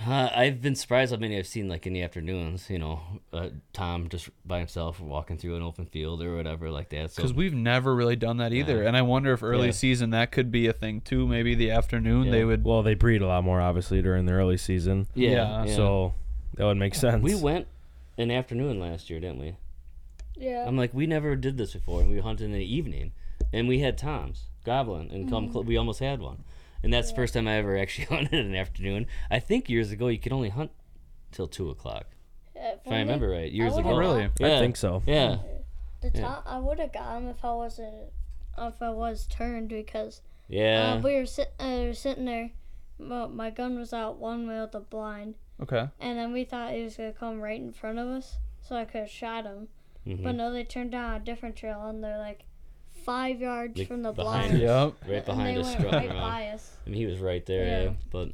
Uh, 0.06 0.28
I've 0.34 0.60
been 0.60 0.74
surprised 0.74 1.12
how 1.14 1.18
many 1.20 1.38
I've 1.38 1.46
seen 1.46 1.68
like 1.68 1.86
in 1.86 1.92
the 1.92 2.02
afternoons. 2.02 2.68
You 2.68 2.80
know, 2.80 3.00
uh, 3.32 3.50
Tom 3.72 4.08
just 4.08 4.28
by 4.44 4.58
himself 4.58 4.98
walking 4.98 5.38
through 5.38 5.54
an 5.54 5.62
open 5.62 5.86
field 5.86 6.20
or 6.20 6.34
whatever 6.34 6.68
like 6.68 6.88
that. 6.88 7.12
So 7.12 7.22
because 7.22 7.32
we've 7.32 7.54
never 7.54 7.94
really 7.94 8.16
done 8.16 8.38
that 8.38 8.52
either 8.52 8.82
Yeah. 8.82 8.88
and 8.88 8.96
i 8.96 9.02
wonder 9.02 9.32
if 9.32 9.42
early 9.44 9.66
Yeah. 9.66 9.70
season 9.86 10.10
that 10.10 10.32
could 10.32 10.50
be 10.50 10.66
a 10.66 10.72
thing 10.72 11.00
too 11.00 11.28
maybe 11.28 11.54
the 11.54 11.70
afternoon 11.70 12.30
they 12.32 12.44
would 12.44 12.64
well, 12.64 12.82
they 12.82 12.94
breed 12.94 13.22
a 13.22 13.26
lot 13.28 13.44
more 13.44 13.60
obviously 13.60 14.02
during 14.02 14.26
the 14.26 14.32
early 14.32 14.56
season, 14.56 15.06
yeah, 15.14 15.30
Yeah, 15.30 15.64
yeah. 15.66 15.76
so 15.76 16.14
that 16.56 16.64
would 16.64 16.76
make 16.76 16.96
sense. 16.96 17.22
we 17.22 17.36
went 17.36 17.68
in 18.16 18.30
afternoon 18.32 18.78
last 18.80 19.08
year, 19.10 19.20
didn't 19.20 19.38
we? 19.40 19.54
Yeah. 20.36 20.64
I'm 20.66 20.76
like, 20.76 20.92
we 20.94 21.06
never 21.06 21.36
did 21.36 21.56
this 21.56 21.72
before, 21.74 22.00
and 22.00 22.10
we 22.10 22.18
hunted 22.20 22.44
in 22.46 22.52
the 22.52 22.64
evening, 22.64 23.12
and 23.52 23.68
we 23.68 23.78
had 23.80 23.96
toms 23.98 24.44
goblin, 24.64 25.10
and 25.10 25.28
come 25.30 25.52
cl- 25.52 25.64
we 25.64 25.76
almost 25.76 26.00
had 26.00 26.20
one, 26.20 26.42
and 26.82 26.92
that's 26.92 27.10
the 27.10 27.16
first 27.16 27.34
time 27.34 27.46
I 27.46 27.56
ever 27.58 27.76
actually 27.82 28.06
hunted 28.06 28.34
in 28.44 28.52
the 28.52 28.58
afternoon. 28.58 29.06
I 29.30 29.38
think 29.38 29.68
years 29.68 29.90
ago 29.90 30.08
you 30.08 30.18
could 30.18 30.32
only 30.32 30.48
hunt 30.48 30.70
till 31.32 31.46
two 31.46 31.70
o'clock, 31.70 32.06
if 32.54 32.78
I 32.86 32.98
remember 32.98 33.28
right. 33.28 33.50
Years 33.52 33.72
would've 33.74 33.86
ago, 33.86 33.94
Oh, 33.94 33.98
really? 33.98 34.28
Yeah, 34.40 34.56
I 34.56 34.58
think 34.60 34.76
so. 34.76 35.02
Yeah, 35.06 35.38
The 36.00 36.10
Yeah. 36.14 36.20
top, 36.20 36.44
I 36.46 36.58
would 36.58 36.78
have 36.80 36.92
got 36.92 37.16
him 37.18 37.28
if 37.28 37.44
I 37.44 37.52
wasn't, 37.54 37.94
if 38.58 38.80
I 38.82 38.90
was 38.90 39.26
turned 39.26 39.68
because 39.68 40.20
yeah. 40.48 40.94
uh, 40.94 41.00
we 41.00 41.14
were 41.16 41.26
sit, 41.26 41.52
uh, 41.60 41.66
we 41.80 41.86
were 41.86 41.94
sitting 41.94 42.24
there. 42.24 42.50
Well, 42.98 43.28
my 43.28 43.50
gun 43.50 43.78
was 43.78 43.92
out 43.92 44.18
one 44.18 44.46
way 44.48 44.60
with 44.60 44.72
the 44.72 44.80
blind, 44.80 45.34
okay 45.62 45.88
and 46.00 46.18
then 46.18 46.32
we 46.32 46.44
thought 46.44 46.72
he 46.72 46.82
was 46.82 46.96
gonna 46.96 47.12
come 47.12 47.40
right 47.40 47.60
in 47.60 47.72
front 47.72 47.98
of 47.98 48.06
us, 48.08 48.36
so 48.62 48.76
I 48.76 48.84
could 48.84 49.02
have 49.02 49.10
shot 49.10 49.44
him. 49.44 49.68
Mhm. 50.06 50.22
But 50.22 50.34
no, 50.34 50.52
they 50.52 50.64
turned 50.64 50.90
down 50.92 51.14
a 51.14 51.24
different 51.24 51.56
trail, 51.56 51.82
and 51.86 52.02
they're 52.04 52.18
like 52.18 52.44
five 53.04 53.40
yards 53.40 53.78
Like 53.78 53.88
from 53.88 54.02
the 54.02 54.12
blind. 54.12 54.58
yep 54.58 54.94
right 55.02 55.16
and 55.16 55.24
behind 55.26 55.56
they 55.56 55.60
us, 55.60 55.74
went 55.78 55.92
right 55.92 56.08
by 56.10 56.46
us. 56.48 56.76
I 56.86 56.90
mean, 56.90 56.98
he 56.98 57.06
was 57.06 57.18
right 57.18 57.44
there. 57.46 57.66
Yeah, 57.66 57.82
Yeah. 57.84 57.92
but 58.10 58.30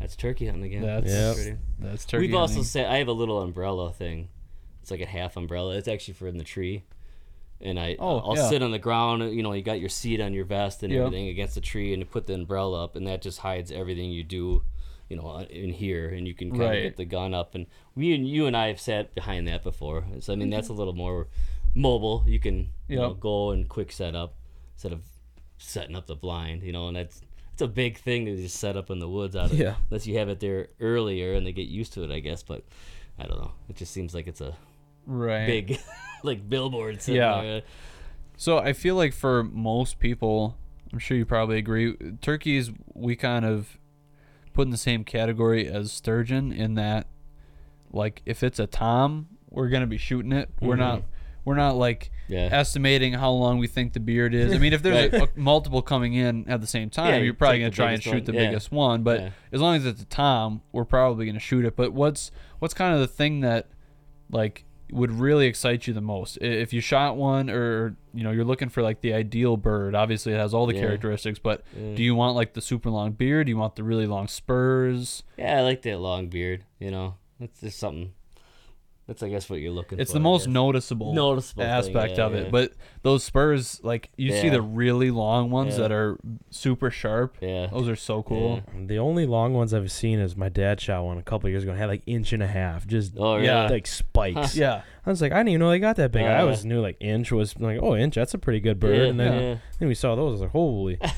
that's 0.00 0.16
turkey 0.16 0.46
hunting 0.46 0.64
again. 0.64 0.82
That's- 0.82 1.12
Yep. 1.12 1.34
Pretty- 1.36 1.58
that's 1.78 2.04
turkey 2.06 2.26
We've 2.26 2.34
also 2.36 2.62
said 2.62 2.86
I 2.86 2.96
have 2.98 3.08
a 3.08 3.12
little 3.12 3.40
umbrella 3.42 3.92
thing. 3.92 4.28
It's 4.80 4.90
like 4.90 5.00
a 5.00 5.06
half 5.06 5.36
umbrella. 5.36 5.76
It's 5.76 5.88
actually 5.88 6.14
for 6.14 6.26
in 6.26 6.38
the 6.38 6.44
tree. 6.44 6.84
And 7.60 7.78
I 7.78 7.94
Oh, 8.00 8.18
I'll 8.18 8.36
yeah. 8.36 8.48
sit 8.48 8.62
on 8.62 8.72
the 8.72 8.78
ground, 8.80 9.32
you 9.36 9.42
know, 9.42 9.52
you 9.52 9.62
got 9.62 9.78
your 9.78 9.88
seat 9.90 10.20
on 10.20 10.32
your 10.32 10.44
vest 10.44 10.82
and 10.82 10.92
Yeah. 10.92 11.00
everything 11.04 11.28
against 11.28 11.54
the 11.54 11.60
tree 11.60 11.92
and 11.92 12.00
you 12.00 12.06
put 12.06 12.26
the 12.26 12.34
umbrella 12.34 12.82
up 12.82 12.96
and 12.96 13.06
that 13.06 13.22
just 13.22 13.38
hides 13.40 13.70
everything 13.70 14.10
you 14.10 14.24
do, 14.24 14.64
you 15.12 15.18
know, 15.20 15.28
uh, 15.28 15.42
in 15.50 15.70
here 15.74 16.08
and 16.08 16.26
you 16.26 16.32
can 16.34 16.48
kind 16.50 16.60
Right. 16.62 16.76
of 16.78 16.82
get 16.84 16.96
the 16.96 17.04
gun 17.04 17.34
up 17.34 17.54
and 17.54 17.66
we 17.94 18.14
and 18.14 18.26
you 18.26 18.46
and 18.46 18.56
I 18.56 18.68
have 18.68 18.80
sat 18.80 19.14
behind 19.14 19.46
that 19.48 19.62
before. 19.62 20.04
So 20.20 20.32
I 20.32 20.36
mean 20.36 20.48
that's 20.48 20.70
a 20.70 20.72
little 20.72 20.94
more 20.94 21.28
mobile. 21.74 22.24
You 22.26 22.40
can 22.40 22.70
you 22.88 22.96
know, 22.96 23.12
go 23.14 23.50
and 23.50 23.68
quick 23.68 23.92
set 23.92 24.14
up 24.14 24.34
instead 24.74 24.92
of 24.92 25.02
setting 25.58 25.94
up 25.96 26.06
the 26.06 26.16
blind, 26.16 26.62
you 26.62 26.72
know, 26.72 26.88
and 26.88 26.96
that's 26.96 27.20
it's 27.52 27.60
a 27.60 27.68
big 27.68 27.98
thing 27.98 28.24
to 28.24 28.36
just 28.36 28.56
set 28.58 28.74
up 28.78 28.88
in 28.88 28.98
the 29.00 29.08
woods 29.08 29.36
out 29.36 29.50
of 29.52 29.58
Yeah. 29.58 29.74
unless 29.90 30.06
you 30.06 30.16
have 30.18 30.30
it 30.30 30.40
there 30.40 30.68
earlier 30.80 31.34
and 31.34 31.46
they 31.46 31.52
get 31.52 31.68
used 31.68 31.92
to 31.94 32.02
it, 32.04 32.10
I 32.10 32.20
guess. 32.20 32.42
But 32.42 32.64
I 33.18 33.24
don't 33.26 33.38
know. 33.38 33.52
It 33.68 33.76
just 33.76 33.92
seems 33.92 34.14
like 34.14 34.26
it's 34.26 34.40
a 34.40 34.56
right 35.06 35.46
big, 35.46 35.78
like 36.22 36.48
billboard. 36.48 37.02
sitting 37.02 37.20
Yeah. 37.20 37.42
there. 37.42 37.62
So 38.38 38.56
I 38.58 38.72
feel 38.72 38.94
like 38.96 39.12
for 39.12 39.44
most 39.44 39.98
people, 39.98 40.56
I'm 40.92 40.98
sure 40.98 41.16
you 41.16 41.26
probably 41.26 41.58
agree, 41.58 41.94
turkeys 42.22 42.70
we 42.94 43.14
kind 43.16 43.44
of 43.44 43.78
put 44.52 44.62
in 44.62 44.70
the 44.70 44.76
same 44.76 45.04
category 45.04 45.66
as 45.66 45.92
sturgeon 45.92 46.52
in 46.52 46.74
that, 46.74 47.06
like 47.92 48.22
if 48.26 48.42
it's 48.42 48.58
a 48.58 48.66
tom, 48.66 49.28
we're 49.50 49.68
gonna 49.68 49.86
be 49.86 49.98
shooting 49.98 50.32
it. 50.32 50.48
We're 50.60 50.76
not, 50.76 51.00
mm-hmm. 51.00 51.06
we're 51.44 51.56
not 51.56 51.76
like 51.76 52.10
Yeah. 52.28 52.48
estimating 52.52 53.12
how 53.14 53.30
long 53.32 53.58
we 53.58 53.66
think 53.66 53.92
the 53.92 54.00
beard 54.00 54.34
is. 54.34 54.52
I 54.52 54.58
mean, 54.58 54.72
if 54.72 54.82
there's 54.82 55.12
a, 55.12 55.24
a 55.24 55.28
multiple 55.36 55.82
coming 55.82 56.14
in 56.14 56.48
at 56.48 56.60
the 56.60 56.66
same 56.66 56.88
time, 56.90 57.08
Yeah, 57.14 57.16
you're 57.18 57.34
probably 57.34 57.58
gonna 57.60 57.70
try 57.70 57.92
and 57.92 58.02
shoot 58.02 58.12
one. 58.14 58.24
the 58.24 58.32
Yeah. 58.32 58.46
biggest 58.46 58.72
one. 58.72 59.02
But 59.02 59.20
Yeah. 59.20 59.30
as 59.52 59.60
long 59.60 59.76
as 59.76 59.84
it's 59.86 60.02
a 60.02 60.06
tom, 60.06 60.62
we're 60.72 60.84
probably 60.84 61.26
gonna 61.26 61.38
shoot 61.38 61.64
it. 61.64 61.76
But 61.76 61.92
what's 61.92 62.30
what's 62.58 62.74
kind 62.74 62.94
of 62.94 63.00
the 63.00 63.08
thing 63.08 63.40
that 63.40 63.68
like 64.30 64.64
would 64.92 65.10
really 65.10 65.46
excite 65.46 65.86
you 65.86 65.94
the 65.94 66.00
most 66.00 66.36
if 66.42 66.72
you 66.72 66.80
shot 66.80 67.16
one 67.16 67.48
or 67.50 67.96
you 68.14 68.22
know 68.22 68.30
you're 68.30 68.44
looking 68.44 68.68
for 68.68 68.82
like 68.82 69.00
the 69.00 69.12
ideal 69.14 69.56
bird 69.56 69.94
obviously 69.94 70.32
it 70.32 70.36
has 70.36 70.52
all 70.52 70.66
the 70.66 70.74
Yeah. 70.74 70.82
characteristics 70.82 71.38
but 71.38 71.64
Yeah. 71.74 71.94
do 71.94 72.02
you 72.02 72.14
want 72.14 72.36
like 72.36 72.52
the 72.52 72.60
super 72.60 72.90
long 72.90 73.12
beard 73.12 73.46
do 73.46 73.50
you 73.50 73.56
want 73.56 73.74
the 73.76 73.82
really 73.84 74.06
long 74.06 74.28
spurs 74.28 75.22
Yeah, 75.38 75.58
I 75.58 75.62
like 75.62 75.82
that 75.82 75.98
long 75.98 76.28
beard. 76.28 76.64
You 76.78 76.90
know, 76.90 77.14
that's 77.40 77.60
just 77.60 77.78
something. 77.78 78.12
That's 79.12 79.22
I 79.22 79.28
guess 79.28 79.50
what 79.50 79.60
you're 79.60 79.70
looking 79.72 80.00
it's 80.00 80.10
for. 80.10 80.14
the 80.18 80.20
most 80.20 80.46
guess. 80.46 80.52
noticeable 80.54 81.12
Noticeable 81.14 81.62
thing, 81.64 81.70
aspect 81.72 82.18
yeah, 82.18 82.24
of 82.26 82.34
it 82.34 82.44
yeah. 82.44 82.50
but 82.50 82.72
those 83.02 83.22
spurs 83.24 83.80
like 83.84 84.10
you 84.16 84.32
see 84.32 84.48
the 84.48 84.62
really 84.62 85.10
long 85.10 85.50
ones 85.50 85.74
Yeah. 85.74 85.82
that 85.82 85.92
are 85.92 86.18
super 86.50 86.90
sharp 86.90 87.36
Yeah. 87.40 87.66
those 87.66 87.88
are 87.88 87.96
so 87.96 88.22
cool 88.22 88.62
The 88.74 88.98
only 88.98 89.26
long 89.26 89.52
ones 89.54 89.74
I've 89.74 89.92
seen 89.92 90.18
is 90.18 90.36
my 90.36 90.48
dad 90.48 90.80
shot 90.80 91.04
one 91.04 91.18
a 91.18 91.22
couple 91.22 91.50
years 91.50 91.62
ago 91.62 91.72
and 91.72 91.78
had 91.80 91.88
like 91.88 92.02
inch 92.06 92.32
and 92.32 92.42
a 92.42 92.46
half, 92.46 92.86
just 92.86 93.12
Oh, 93.16 93.34
really? 93.34 93.46
Yeah. 93.46 93.68
like 93.68 93.86
spikes. 93.86 94.56
yeah 94.64 94.82
I 95.04 95.10
was 95.10 95.20
like, 95.20 95.32
I 95.32 95.38
didn't 95.38 95.48
even 95.48 95.60
know 95.60 95.70
they 95.70 95.78
got 95.80 95.96
that 95.96 96.12
big. 96.12 96.22
I 96.22 96.38
Uh, 96.38 96.42
always 96.42 96.64
knew 96.64 96.80
like 96.80 96.96
inch 97.00 97.32
was 97.32 97.58
like, 97.58 97.80
oh, 97.82 97.96
inch, 97.96 98.14
that's 98.14 98.34
a 98.34 98.38
pretty 98.38 98.60
good 98.60 98.78
bird. 98.80 98.96
Yeah, 98.96 99.04
and 99.04 99.18
then, 99.20 99.42
yeah. 99.42 99.56
then 99.80 99.88
we 99.88 99.94
saw 99.94 100.14
those. 100.14 100.28
I 100.28 100.32
was 100.32 100.40
like, 100.42 100.50
holy. 100.50 100.98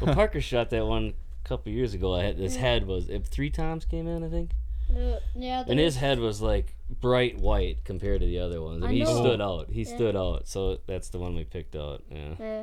Well, 0.00 0.14
Parker 0.14 0.40
shot 0.40 0.70
that 0.70 0.86
one 0.86 1.12
a 1.44 1.48
couple 1.48 1.72
years 1.72 1.92
ago. 1.94 2.14
I 2.14 2.24
had, 2.24 2.38
his 2.38 2.56
head 2.56 2.86
was 2.86 3.10
if 3.10 3.24
three 3.26 3.50
times 3.50 3.84
came 3.84 4.06
in, 4.08 4.24
I 4.24 4.28
think, 4.28 4.52
Uh, 4.96 5.20
yeah. 5.36 5.64
and 5.66 5.78
his 5.78 5.96
head 5.96 6.18
was 6.18 6.40
like 6.42 6.74
bright 7.00 7.38
white 7.38 7.84
compared 7.84 8.20
to 8.20 8.26
the 8.26 8.38
other 8.40 8.60
ones. 8.62 8.82
I 8.82 8.86
I 8.86 8.90
mean, 8.90 8.98
he 9.00 9.06
stood 9.06 9.40
out. 9.40 9.70
He 9.70 9.82
Yeah. 9.82 9.94
stood 9.96 10.16
out. 10.16 10.48
So 10.48 10.78
that's 10.86 11.08
the 11.10 11.18
one 11.18 11.34
we 11.34 11.44
picked 11.44 11.76
out. 11.76 12.02
Yeah. 12.10 12.34
Yeah. 12.38 12.62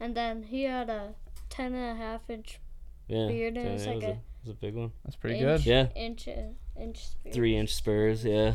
And 0.00 0.14
then 0.16 0.42
he 0.44 0.64
had 0.64 0.88
a 0.90 1.14
ten 1.50 1.74
and 1.74 1.98
a 1.98 2.02
half 2.02 2.28
inch 2.28 2.60
Yeah. 3.08 3.26
Beard 3.28 3.56
and 3.56 3.66
yeah, 3.66 3.72
it's 3.72 3.84
that 3.84 3.90
like 3.94 4.02
was, 4.02 4.04
a, 4.04 4.12
a- 4.12 4.18
was 4.44 4.50
a 4.50 4.54
big 4.54 4.74
one. 4.74 4.92
that's 5.04 5.16
pretty 5.16 5.38
inch, 5.38 5.64
good 5.64 5.66
Yeah. 5.66 5.86
inch 5.94 6.28
uh, 6.28 6.80
inch 6.80 7.06
spear. 7.06 7.32
Three 7.32 7.56
inch 7.56 7.74
spurs. 7.74 8.24
Yeah. 8.24 8.54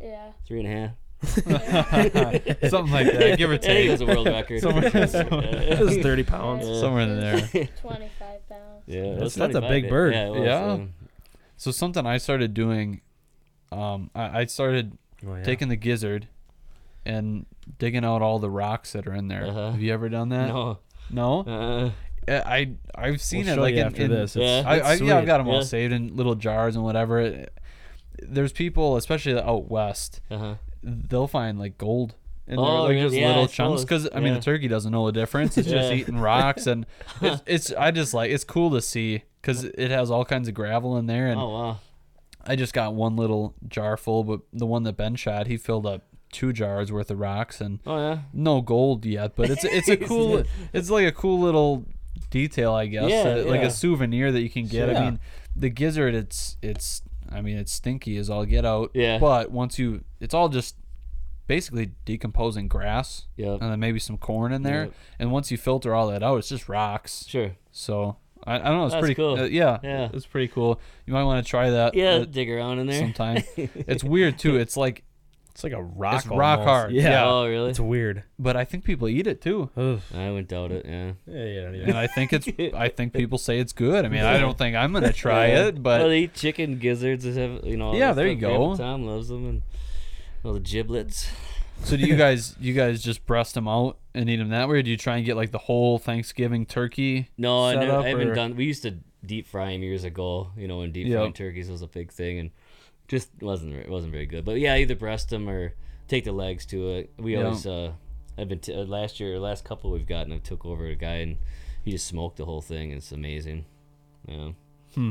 Yeah. 0.00 0.32
three 0.46 0.60
and 0.60 0.68
a 0.68 0.70
half. 0.70 0.90
Something 1.24 2.92
like 2.92 3.06
that, 3.12 3.38
give 3.38 3.50
or 3.50 3.54
I 3.54 3.58
think 3.58 3.88
it 3.88 3.90
was 3.92 4.00
a 4.02 4.06
world 4.06 4.26
record. 4.26 4.60
Somewhere- 4.60 4.84
It 4.94 5.80
was 5.80 5.96
30 5.96 6.22
pounds. 6.24 6.68
Yeah. 6.68 6.80
Somewhere 6.80 7.02
in 7.02 7.20
there. 7.20 7.40
25 7.80 8.48
pounds. 8.48 8.82
Yeah, 8.86 9.02
That's- 9.14 9.34
that's 9.34 9.54
a 9.54 9.60
big 9.62 9.88
bird. 9.88 10.12
Yeah, 10.12 10.26
it 10.26 10.30
was, 10.30 10.40
Yeah. 10.40 10.76
yeah. 10.76 10.84
So 11.64 11.70
something 11.70 12.04
I 12.06 12.18
started 12.18 12.52
doing, 12.52 13.00
um, 13.72 14.10
I, 14.14 14.40
I 14.40 14.44
started 14.44 14.98
Oh, 15.26 15.34
yeah. 15.36 15.42
taking 15.44 15.68
the 15.70 15.76
gizzard 15.76 16.28
and 17.06 17.46
digging 17.78 18.04
out 18.04 18.20
all 18.20 18.38
the 18.38 18.50
rocks 18.50 18.92
that 18.92 19.06
are 19.06 19.14
in 19.14 19.28
there. 19.28 19.46
Uh-huh. 19.46 19.70
Have 19.70 19.80
you 19.80 19.90
ever 19.94 20.10
done 20.10 20.28
that? 20.28 20.48
No. 20.48 20.78
No? 21.08 21.40
Uh, 21.40 21.90
I 22.28 22.72
I've 22.94 23.22
seen 23.22 23.46
We'll 23.46 23.54
it 23.54 23.60
like 23.62 23.74
in, 23.76 23.86
after 23.86 24.02
in- 24.02 24.10
this. 24.10 24.36
Yeah. 24.36 24.58
It's, 24.58 24.66
I, 24.66 24.74
I, 24.90 24.94
yeah, 24.96 25.16
I've 25.16 25.24
got 25.24 25.38
them 25.38 25.48
all 25.48 25.62
saved 25.62 25.94
in 25.94 26.14
little 26.14 26.34
jars 26.34 26.76
and 26.76 26.84
whatever. 26.84 27.46
There's 28.18 28.52
people, 28.52 28.98
especially 28.98 29.38
out 29.40 29.70
west, 29.70 30.20
uh-huh. 30.30 30.56
they'll 30.82 31.26
find 31.26 31.58
like 31.58 31.78
gold 31.78 32.14
in 32.46 32.56
there, 32.56 32.64
Oh, 32.66 32.82
like 32.82 32.90
really? 32.90 33.00
just 33.04 33.14
Yeah, 33.14 33.28
little 33.28 33.48
chunks. 33.48 33.84
Because 33.84 34.06
I 34.14 34.16
mean, 34.20 34.34
Yeah. 34.34 34.40
the 34.40 34.44
turkey 34.44 34.68
doesn't 34.68 34.92
know 34.92 35.06
the 35.06 35.12
difference. 35.12 35.56
It's 35.56 35.68
just 35.70 35.90
eating 35.94 36.18
rocks, 36.18 36.66
and 36.66 36.84
it's, 37.22 37.42
it's 37.46 37.72
I 37.72 37.90
just 37.90 38.12
like 38.12 38.30
it's 38.30 38.44
cool 38.44 38.70
to 38.72 38.82
see 38.82 39.22
because 39.44 39.64
it 39.64 39.90
has 39.90 40.10
all 40.10 40.24
kinds 40.24 40.48
of 40.48 40.54
gravel 40.54 40.96
in 40.96 41.06
there. 41.06 41.26
And 41.28 41.38
Oh 41.40 41.48
wow. 41.50 41.78
I 42.46 42.56
just 42.56 42.72
got 42.74 42.94
one 42.94 43.16
little 43.16 43.54
jar 43.68 43.96
full, 43.96 44.24
but 44.24 44.40
the 44.52 44.66
one 44.66 44.82
that 44.84 44.96
Ben 44.96 45.14
shot, 45.16 45.46
he 45.46 45.56
filled 45.56 45.86
up 45.86 46.02
two 46.32 46.52
jars 46.52 46.90
worth 46.90 47.10
of 47.10 47.18
rocks 47.20 47.60
and 47.60 47.78
Oh 47.86 47.96
yeah. 47.96 48.18
no 48.32 48.60
gold 48.60 49.04
yet. 49.06 49.36
But 49.36 49.50
it's 49.50 49.64
it's 49.64 49.88
a 49.88 49.96
cool, 50.08 50.42
it's 50.72 50.90
like 50.90 51.06
a 51.06 51.12
cool 51.12 51.40
little 51.40 51.84
detail, 52.30 52.72
I 52.74 52.86
guess, 52.86 53.10
Yeah, 53.10 53.42
uh, 53.42 53.50
like 53.50 53.62
a 53.62 53.70
souvenir 53.70 54.32
that 54.32 54.40
you 54.42 54.50
can 54.50 54.66
get. 54.66 54.88
Sure. 54.88 54.96
I 54.96 55.00
mean, 55.04 55.20
the 55.56 55.68
gizzard, 55.70 56.14
it's 56.14 56.56
it's 56.62 57.02
I 57.32 57.40
mean, 57.40 57.56
it's 57.56 57.72
stinky 57.72 58.16
as 58.18 58.28
all 58.30 58.44
get 58.44 58.64
out. 58.64 58.90
Yeah. 58.94 59.18
But 59.18 59.50
once 59.50 59.78
you, 59.78 60.04
it's 60.20 60.34
all 60.34 60.48
just 60.48 60.76
basically 61.46 61.90
decomposing 62.04 62.68
grass 62.68 63.26
Yep. 63.36 63.60
and 63.60 63.70
then 63.72 63.80
maybe 63.80 63.98
some 63.98 64.16
corn 64.18 64.52
in 64.52 64.62
there. 64.62 64.84
Yep. 64.84 64.94
And 65.18 65.32
once 65.32 65.50
you 65.50 65.56
filter 65.56 65.94
all 65.94 66.08
that 66.08 66.22
out, 66.22 66.36
it's 66.38 66.48
just 66.48 66.68
rocks. 66.68 67.24
Sure. 67.26 67.56
So 67.72 68.16
I, 68.46 68.56
I 68.56 68.58
don't 68.58 68.76
know. 68.78 68.84
It's 68.84 68.92
That's 68.94 69.00
pretty 69.02 69.14
cool. 69.14 69.38
uh, 69.40 69.44
yeah, 69.44 69.78
Yeah. 69.82 70.08
it's 70.12 70.26
pretty 70.26 70.48
cool. 70.48 70.80
You 71.06 71.12
might 71.14 71.24
want 71.24 71.44
to 71.44 71.48
try 71.50 71.70
that. 71.70 71.94
Yeah, 71.94 72.10
uh, 72.16 72.24
dig 72.24 72.50
around 72.50 72.78
in 72.78 72.86
there. 72.86 73.00
sometime. 73.00 73.42
it's 73.56 74.04
weird 74.04 74.38
too. 74.38 74.56
It's 74.56 74.76
like, 74.76 75.02
It's 75.52 75.64
like 75.64 75.72
a 75.72 75.82
rock. 75.82 76.16
It's 76.16 76.26
rock 76.26 76.58
almost. 76.60 76.68
hard. 76.68 76.92
Yeah. 76.92 77.02
Yeah. 77.10 77.24
Oh 77.26 77.46
really? 77.48 77.70
It's 77.70 77.80
weird. 77.80 78.24
but 78.38 78.56
I 78.56 78.64
think 78.64 78.84
people 78.84 79.08
eat 79.08 79.26
it 79.26 79.40
too. 79.40 79.70
Ugh. 79.76 80.00
I 80.14 80.28
wouldn't 80.30 80.48
doubt 80.48 80.72
it. 80.72 80.84
Yeah. 80.84 81.12
Yeah, 81.26 81.44
yeah, 81.44 81.70
yeah. 81.70 81.84
and 81.88 81.96
I 81.96 82.06
think 82.06 82.32
it's 82.32 82.48
I 82.74 82.88
think 82.88 83.12
people 83.14 83.38
say 83.38 83.58
it's 83.60 83.72
good. 83.72 84.04
I 84.04 84.08
mean, 84.08 84.22
I 84.22 84.38
don't 84.38 84.58
think 84.58 84.76
I'm 84.76 84.92
gonna 84.92 85.12
try 85.12 85.46
Yeah. 85.48 85.66
it, 85.68 85.82
but 85.82 86.00
well, 86.00 86.08
they 86.10 86.20
eat 86.24 86.34
chicken 86.34 86.78
gizzards. 86.78 87.24
They 87.24 87.40
have, 87.40 87.64
you 87.64 87.76
know. 87.76 87.94
Yeah, 87.94 88.08
that 88.08 88.16
there 88.16 88.26
you 88.28 88.38
stuff. 88.38 88.50
Grandpa 88.50 88.70
go. 88.72 88.76
Tom 88.76 89.06
loves 89.06 89.28
them 89.28 89.48
and 89.48 89.62
all 90.44 90.52
the 90.52 90.60
giblets. 90.60 91.28
So 91.82 91.96
do 91.96 92.06
you 92.06 92.16
guys 92.16 92.54
you 92.60 92.72
guys 92.72 93.02
just 93.02 93.26
breast 93.26 93.54
them 93.54 93.68
out 93.68 93.98
and 94.14 94.30
eat 94.30 94.36
them 94.36 94.50
that 94.50 94.68
way, 94.68 94.78
or 94.78 94.82
do 94.82 94.90
you 94.90 94.96
try 94.96 95.16
and 95.16 95.26
get 95.26 95.36
like 95.36 95.50
the 95.50 95.58
whole 95.58 95.98
Thanksgiving 95.98 96.64
turkey? 96.66 97.30
No, 97.36 97.64
I, 97.66 97.74
never, 97.74 97.98
I 97.98 98.08
haven't 98.08 98.28
or- 98.28 98.34
done. 98.34 98.56
We 98.56 98.64
used 98.64 98.82
to 98.82 98.96
deep 99.26 99.46
fry 99.46 99.72
them 99.72 99.82
years 99.82 100.04
ago. 100.04 100.50
You 100.56 100.68
know, 100.68 100.78
when 100.78 100.92
deep 100.92 101.06
Yep. 101.06 101.18
frying 101.18 101.32
turkeys 101.32 101.70
was 101.70 101.82
a 101.82 101.86
big 101.86 102.12
thing, 102.12 102.38
and 102.38 102.50
just 103.08 103.30
wasn't 103.40 103.74
it 103.74 103.88
wasn't 103.88 104.12
very 104.12 104.26
good. 104.26 104.44
But 104.44 104.58
yeah, 104.60 104.76
either 104.76 104.94
breast 104.94 105.30
them 105.30 105.48
or 105.48 105.74
take 106.08 106.24
the 106.24 106.32
legs 106.32 106.64
to 106.66 106.90
it. 106.90 107.12
We 107.18 107.34
Yeah. 107.34 107.44
always. 107.44 107.66
uh 107.66 107.92
I've 108.36 108.48
been 108.48 108.58
t- 108.58 108.74
uh, 108.74 108.82
last 108.84 109.20
year, 109.20 109.38
last 109.38 109.64
couple 109.64 109.92
we've 109.92 110.08
gotten. 110.08 110.32
I 110.32 110.38
took 110.38 110.66
over 110.66 110.86
a 110.88 110.96
guy 110.96 111.16
and 111.18 111.36
he 111.84 111.92
just 111.92 112.06
smoked 112.08 112.36
the 112.38 112.44
whole 112.46 112.60
thing. 112.62 112.90
It's 112.90 113.12
amazing. 113.12 113.64
Yeah. 114.26 114.50
Hmm. 114.96 115.10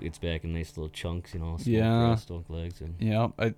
It's 0.00 0.18
back 0.18 0.44
in 0.44 0.54
nice 0.54 0.76
little 0.76 0.88
chunks, 0.88 1.34
you 1.34 1.40
know. 1.40 1.56
Yeah. 1.64 2.06
breast, 2.06 2.30
legs, 2.48 2.80
and 2.80 2.94
Yeah, 3.00 3.28
I 3.38 3.54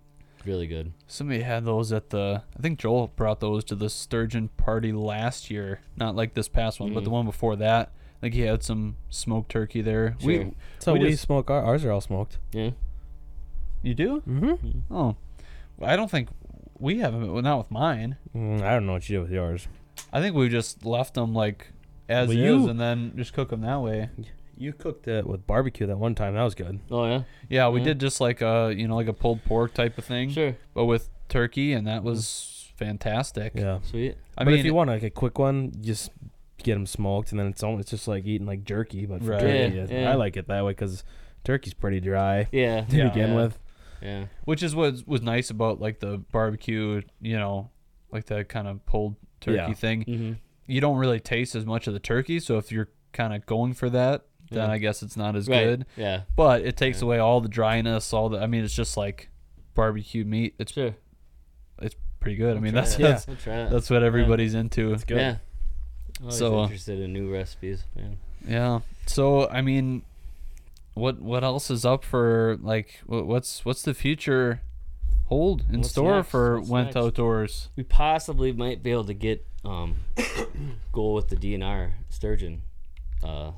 really 0.49 0.67
good. 0.67 0.93
somebody 1.07 1.43
had 1.43 1.65
those 1.65 1.93
at 1.93 2.11
the. 2.11 2.43
I 2.59 2.63
think 2.63 2.79
Joel 2.79 3.09
brought 3.15 3.41
those 3.41 3.63
to 3.65 3.75
the 3.75 3.89
sturgeon 3.91 4.49
party 4.57 4.91
last 4.93 5.51
year, 5.51 5.81
not 5.97 6.17
like 6.17 6.35
this 6.35 6.49
past 6.49 6.81
one, 6.81 6.93
but 6.95 7.05
the 7.05 7.11
Mhm. 7.11 7.15
one 7.15 7.27
before 7.27 7.55
that. 7.57 7.93
Like 8.23 8.35
he 8.35 8.41
had 8.41 8.63
some 8.65 8.97
smoked 9.11 9.51
turkey 9.51 9.81
there. 9.83 10.17
Sure. 10.19 10.29
We 10.29 10.53
So 10.81 10.93
we 10.95 10.99
we, 11.01 11.11
just- 11.11 11.23
smoke 11.23 11.51
our, 11.51 11.63
ours 11.63 11.85
are 11.85 11.93
all 11.93 12.01
smoked. 12.01 12.39
Yeah. 12.53 12.71
you 13.83 13.95
do? 13.95 14.23
Mm-hmm. 14.29 14.93
Oh, 14.93 15.15
I 15.81 15.95
don't 15.95 16.11
think 16.11 16.29
we 16.79 16.99
haven't. 16.99 17.33
Well, 17.33 17.43
not 17.43 17.59
with 17.59 17.71
mine. 17.71 18.17
Mm, 18.35 18.63
I 18.63 18.71
don't 18.73 18.87
know 18.87 18.95
what 18.95 19.09
you 19.09 19.17
did 19.17 19.23
with 19.23 19.31
yours. 19.31 19.69
I 20.13 20.21
think 20.21 20.35
we 20.35 20.49
just 20.49 20.85
left 20.85 21.15
them 21.15 21.33
like 21.35 21.69
as 22.09 22.29
Well, 22.29 22.37
is, 22.39 22.43
you- 22.43 22.69
and 22.69 22.81
then 22.81 23.13
just 23.17 23.33
cook 23.35 23.51
them 23.51 23.61
that 23.61 23.81
way. 23.81 24.09
You 24.59 24.73
cooked 24.73 25.07
it 25.09 25.27
with 25.27 25.47
barbecue 25.47 25.87
that 25.87 25.99
one 25.99 26.15
time. 26.15 26.35
That 26.35 26.43
was 26.43 26.55
good. 26.55 26.81
Oh 26.91 27.05
yeah. 27.07 27.23
Yeah, 27.49 27.69
we 27.69 27.81
Yeah. 27.81 27.87
did 27.87 28.01
just 28.01 28.21
like 28.21 28.41
a 28.43 28.73
you 28.77 28.89
know 28.89 28.97
like 28.97 29.09
a 29.09 29.13
pulled 29.13 29.45
pork 29.45 29.75
type 29.75 29.97
of 29.99 30.05
thing, 30.05 30.31
Sure. 30.31 30.57
but 30.75 30.87
with 30.87 31.09
turkey, 31.29 31.73
and 31.73 31.87
that 31.87 32.03
was 32.03 32.73
fantastic. 32.77 33.53
Yeah. 33.55 33.81
Sweet. 33.83 34.17
I 34.37 34.45
but 34.45 34.51
mean, 34.51 34.61
if 34.61 34.65
you 34.65 34.75
want 34.75 34.89
like 34.91 35.03
a 35.03 35.11
quick 35.11 35.39
one, 35.39 35.73
just 35.81 36.11
get 36.63 36.75
them 36.75 36.87
smoked, 36.87 37.31
and 37.31 37.39
then 37.39 37.47
it's 37.49 37.63
almost, 37.63 37.83
it's 37.83 37.91
just 37.91 38.09
like 38.09 38.25
eating 38.27 38.47
like 38.47 38.65
jerky, 38.65 39.07
but 39.07 39.23
for 39.23 39.31
Right. 39.33 39.41
turkey. 39.41 39.77
Yeah, 39.77 39.83
It's- 39.85 39.91
yeah. 39.91 40.11
I 40.11 40.15
like 40.15 40.37
it 40.37 40.49
that 40.49 40.65
way 40.65 40.73
because 40.73 41.05
turkey's 41.45 41.75
pretty 41.75 42.01
dry 42.01 42.49
Yeah. 42.53 42.81
to 42.89 42.97
Yeah. 42.97 43.09
begin 43.09 43.31
Yeah. 43.31 43.37
with. 43.37 43.59
Yeah. 44.01 44.25
which 44.45 44.63
is 44.63 44.77
what 44.77 45.03
was 45.09 45.23
nice 45.23 45.51
about 45.51 45.81
like 45.81 45.99
the 45.99 46.19
barbecue, 46.31 47.03
you 47.21 47.37
know, 47.37 47.71
like 48.13 48.27
that 48.27 48.49
kind 48.49 48.69
of 48.69 48.87
pulled 48.87 49.17
turkey 49.41 49.57
Yeah. 49.57 49.73
thing. 49.73 50.05
Mm-hmm. 50.05 50.33
You 50.69 50.81
don't 50.81 50.99
really 50.99 51.19
taste 51.19 51.57
as 51.57 51.67
much 51.67 51.89
of 51.89 51.95
the 51.95 51.99
turkey, 51.99 52.39
so 52.39 52.59
if 52.59 52.71
you're 52.71 52.91
kind 53.13 53.35
of 53.35 53.45
going 53.45 53.73
for 53.73 53.91
that, 53.91 54.27
then 54.51 54.69
Yeah. 54.69 54.75
I 54.75 54.79
guess 54.79 55.03
it's 55.03 55.17
not 55.17 55.37
as 55.37 55.49
Right. 55.49 55.65
good. 55.65 55.87
Yeah. 55.97 56.23
But 56.37 56.63
it 56.63 56.77
takes 56.77 57.01
Yeah. 57.01 57.07
away 57.07 57.19
all 57.19 57.41
the 57.41 57.49
dryness, 57.49 58.13
all 58.13 58.29
the. 58.29 58.39
I 58.39 58.47
mean, 58.47 58.65
it's 58.65 58.75
just 58.75 58.97
like 58.97 59.29
barbecue 59.75 60.25
meat. 60.25 60.55
It's 60.59 60.73
Sure. 60.73 60.95
pretty 62.21 62.37
good. 62.37 62.55
I 62.55 62.57
I'll 62.57 62.61
mean, 62.61 62.73
try 62.73 62.81
that's 62.83 62.95
it. 62.97 63.03
that's 63.03 63.29
I'll 63.29 63.37
try 63.37 63.55
it. 63.63 63.71
that's 63.71 63.89
what 63.91 64.03
everybody's 64.03 64.55
into. 64.55 64.93
It's 64.93 65.05
good. 65.05 65.19
Yeah. 65.19 65.37
Always 66.21 66.37
So, 66.37 66.59
uh, 66.59 66.63
interested 66.65 66.99
in 66.99 67.13
new 67.13 67.33
recipes. 67.33 67.85
Man. 67.95 68.19
Yeah. 68.47 68.81
So 69.07 69.49
I 69.51 69.63
mean, 69.63 70.03
what 70.95 71.21
what 71.23 71.45
else 71.45 71.71
is 71.71 71.85
up 71.85 72.03
for 72.05 72.59
like 72.61 73.01
what's 73.07 73.65
what's 73.65 73.83
the 73.83 73.95
future 73.95 74.63
hold 75.27 75.65
in 75.71 75.79
What's 75.79 75.91
store 75.91 76.17
next? 76.17 76.31
for 76.31 76.59
What's 76.59 76.69
Went 76.71 76.87
next? 76.89 76.97
Outdoors? 76.97 77.69
We 77.77 77.85
possibly 77.85 78.51
might 78.53 78.83
be 78.83 78.91
able 78.91 79.05
to 79.05 79.15
get 79.15 79.47
um 79.65 79.97
go 80.93 81.13
with 81.13 81.29
the 81.29 81.37
DNR 81.37 81.93
sturgeon, 82.09 82.63
uh, 83.23 83.53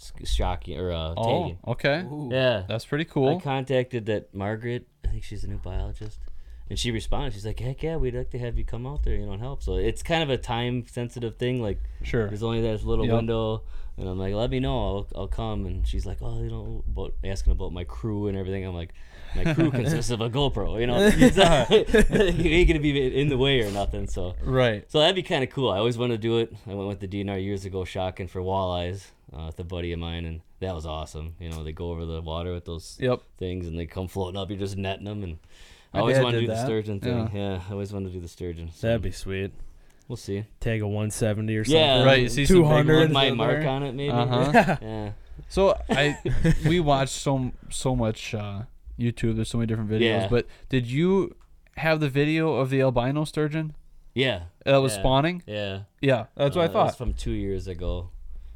s- 0.00 0.12
shocking 0.28 0.78
or 0.78 0.90
uh 0.92 1.14
Oh, 1.16 1.24
tagging. 1.42 1.58
okay. 1.66 2.04
Yeah. 2.30 2.64
That's 2.68 2.84
pretty 2.86 3.04
cool. 3.04 3.36
I 3.36 3.40
contacted 3.40 4.06
that 4.06 4.34
Margaret. 4.34 4.86
I 5.04 5.08
think 5.08 5.24
she's 5.24 5.44
a 5.44 5.48
new 5.48 5.58
biologist, 5.58 6.18
and 6.68 6.78
she 6.78 6.90
responded. 6.90 7.32
She's 7.34 7.44
like, 7.46 7.58
"Heck 7.60 7.82
yeah, 7.82 7.96
we'd 7.96 8.14
like 8.14 8.30
to 8.30 8.38
have 8.38 8.56
you 8.58 8.64
come 8.64 8.86
out 8.86 9.02
there, 9.04 9.14
you 9.16 9.26
know, 9.26 9.32
and 9.32 9.42
help." 9.42 9.62
So 9.62 9.74
it's 9.76 10.02
kind 10.02 10.22
of 10.22 10.30
a 10.30 10.36
time 10.38 10.86
sensitive 10.86 11.36
thing. 11.36 11.60
Like 11.62 11.78
Sure. 12.02 12.28
there's 12.28 12.42
only 12.42 12.60
that 12.62 12.84
little 12.84 13.06
Yep. 13.06 13.14
window, 13.16 13.62
and 13.96 14.08
I'm 14.08 14.18
like, 14.18 14.34
"Let 14.34 14.50
me 14.50 14.60
know, 14.60 14.76
I'll, 14.78 15.06
I'll 15.22 15.28
come." 15.28 15.66
And 15.66 15.86
she's 15.86 16.06
like, 16.06 16.18
"Oh, 16.22 16.40
you 16.42 16.48
know, 16.50 16.84
about 16.88 17.14
asking 17.24 17.52
about 17.52 17.72
my 17.72 17.84
crew 17.84 18.28
and 18.28 18.36
everything." 18.38 18.64
I'm 18.64 18.74
like, 18.74 18.92
"My 19.34 19.52
crew 19.52 19.70
consists 19.80 20.10
of 20.12 20.20
a 20.20 20.30
GoPro, 20.30 20.78
you 20.80 20.86
know, 20.86 20.98
you 22.44 22.50
ain't 22.50 22.68
gonna 22.68 22.78
be 22.80 23.20
in 23.20 23.28
the 23.28 23.38
way 23.38 23.60
or 23.62 23.70
nothing." 23.72 24.06
So 24.06 24.34
Right. 24.42 24.84
so 24.90 25.00
that'd 25.00 25.16
be 25.16 25.22
kind 25.24 25.42
of 25.42 25.50
cool. 25.50 25.70
I 25.70 25.78
always 25.78 25.98
wanted 25.98 26.22
to 26.22 26.28
do 26.28 26.38
it. 26.38 26.52
I 26.68 26.74
went 26.74 26.88
with 26.88 27.00
the 27.00 27.08
DNR 27.08 27.42
years 27.42 27.64
ago, 27.64 27.84
shocking 27.84 28.28
for 28.28 28.40
walleyes 28.40 29.06
uh, 29.36 29.46
with 29.46 29.58
a 29.60 29.64
buddy 29.64 29.92
of 29.92 29.98
mine, 29.98 30.24
and 30.24 30.40
that 30.60 30.74
was 30.74 30.86
awesome. 30.86 31.34
You 31.40 31.50
know, 31.50 31.62
they 31.64 31.72
go 31.72 31.90
over 31.90 32.04
the 32.04 32.20
water 32.20 32.52
with 32.52 32.64
those 32.64 32.96
Yep. 33.00 33.22
things, 33.38 33.66
and 33.66 33.78
they 33.78 33.86
come 33.86 34.08
floating 34.08 34.38
up. 34.40 34.50
You're 34.50 34.58
just 34.58 34.76
netting 34.76 35.04
them, 35.04 35.22
and 35.22 35.38
I 35.92 35.98
My 35.98 36.00
always 36.00 36.16
dad 36.16 36.22
wanted 36.24 36.36
to 36.36 36.40
did 36.42 36.46
do 36.48 36.52
the 36.54 36.64
sturgeon 36.64 37.00
thing. 37.00 37.30
Yeah. 37.34 37.40
Yeah. 37.54 37.60
I 37.68 37.72
always 37.72 37.92
wanted 37.92 38.08
to 38.08 38.14
do 38.14 38.20
the 38.20 38.28
sturgeon. 38.28 38.70
So 38.72 38.86
That'd 38.86 39.02
be 39.02 39.10
sweet. 39.10 39.52
we'll 40.08 40.16
see. 40.16 40.44
Tag 40.60 40.82
a 40.82 40.86
170 40.86 41.56
or 41.56 41.64
something. 41.64 41.80
Yeah. 41.80 42.04
Right. 42.04 42.22
You 42.22 42.28
see 42.28 42.46
200. 42.46 42.96
ones 43.00 43.12
my 43.12 43.30
mark 43.30 43.60
there? 43.60 43.68
on 43.68 43.82
it, 43.82 43.94
maybe. 43.94 44.10
Uh-huh. 44.10 44.76
Yeah. 44.82 45.12
So 45.48 45.76
I 45.90 46.16
we 46.66 46.78
watched 46.80 47.12
so 47.14 47.50
so 47.70 47.96
much 47.96 48.34
uh, 48.34 48.62
YouTube. 48.98 49.36
There's 49.36 49.48
so 49.50 49.58
many 49.58 49.66
different 49.66 49.90
videos. 49.90 50.00
Yeah. 50.22 50.28
But 50.28 50.46
did 50.68 50.86
you 50.86 51.34
have 51.76 51.98
the 52.00 52.08
video 52.08 52.54
of 52.54 52.70
the 52.70 52.82
albino 52.82 53.24
sturgeon 53.24 53.74
Yeah. 54.14 54.42
that 54.64 54.76
was 54.78 54.92
Yeah. 54.94 54.98
spawning? 55.00 55.42
Yeah. 55.46 55.80
Yeah, 56.00 56.26
that's 56.36 56.54
what 56.56 56.62
Uh, 56.62 56.64
I 56.64 56.66
that 56.68 56.74
was 56.74 56.90
thought. 56.92 56.98
from 56.98 57.14
two 57.14 57.30
years 57.32 57.66
ago. 57.66 58.10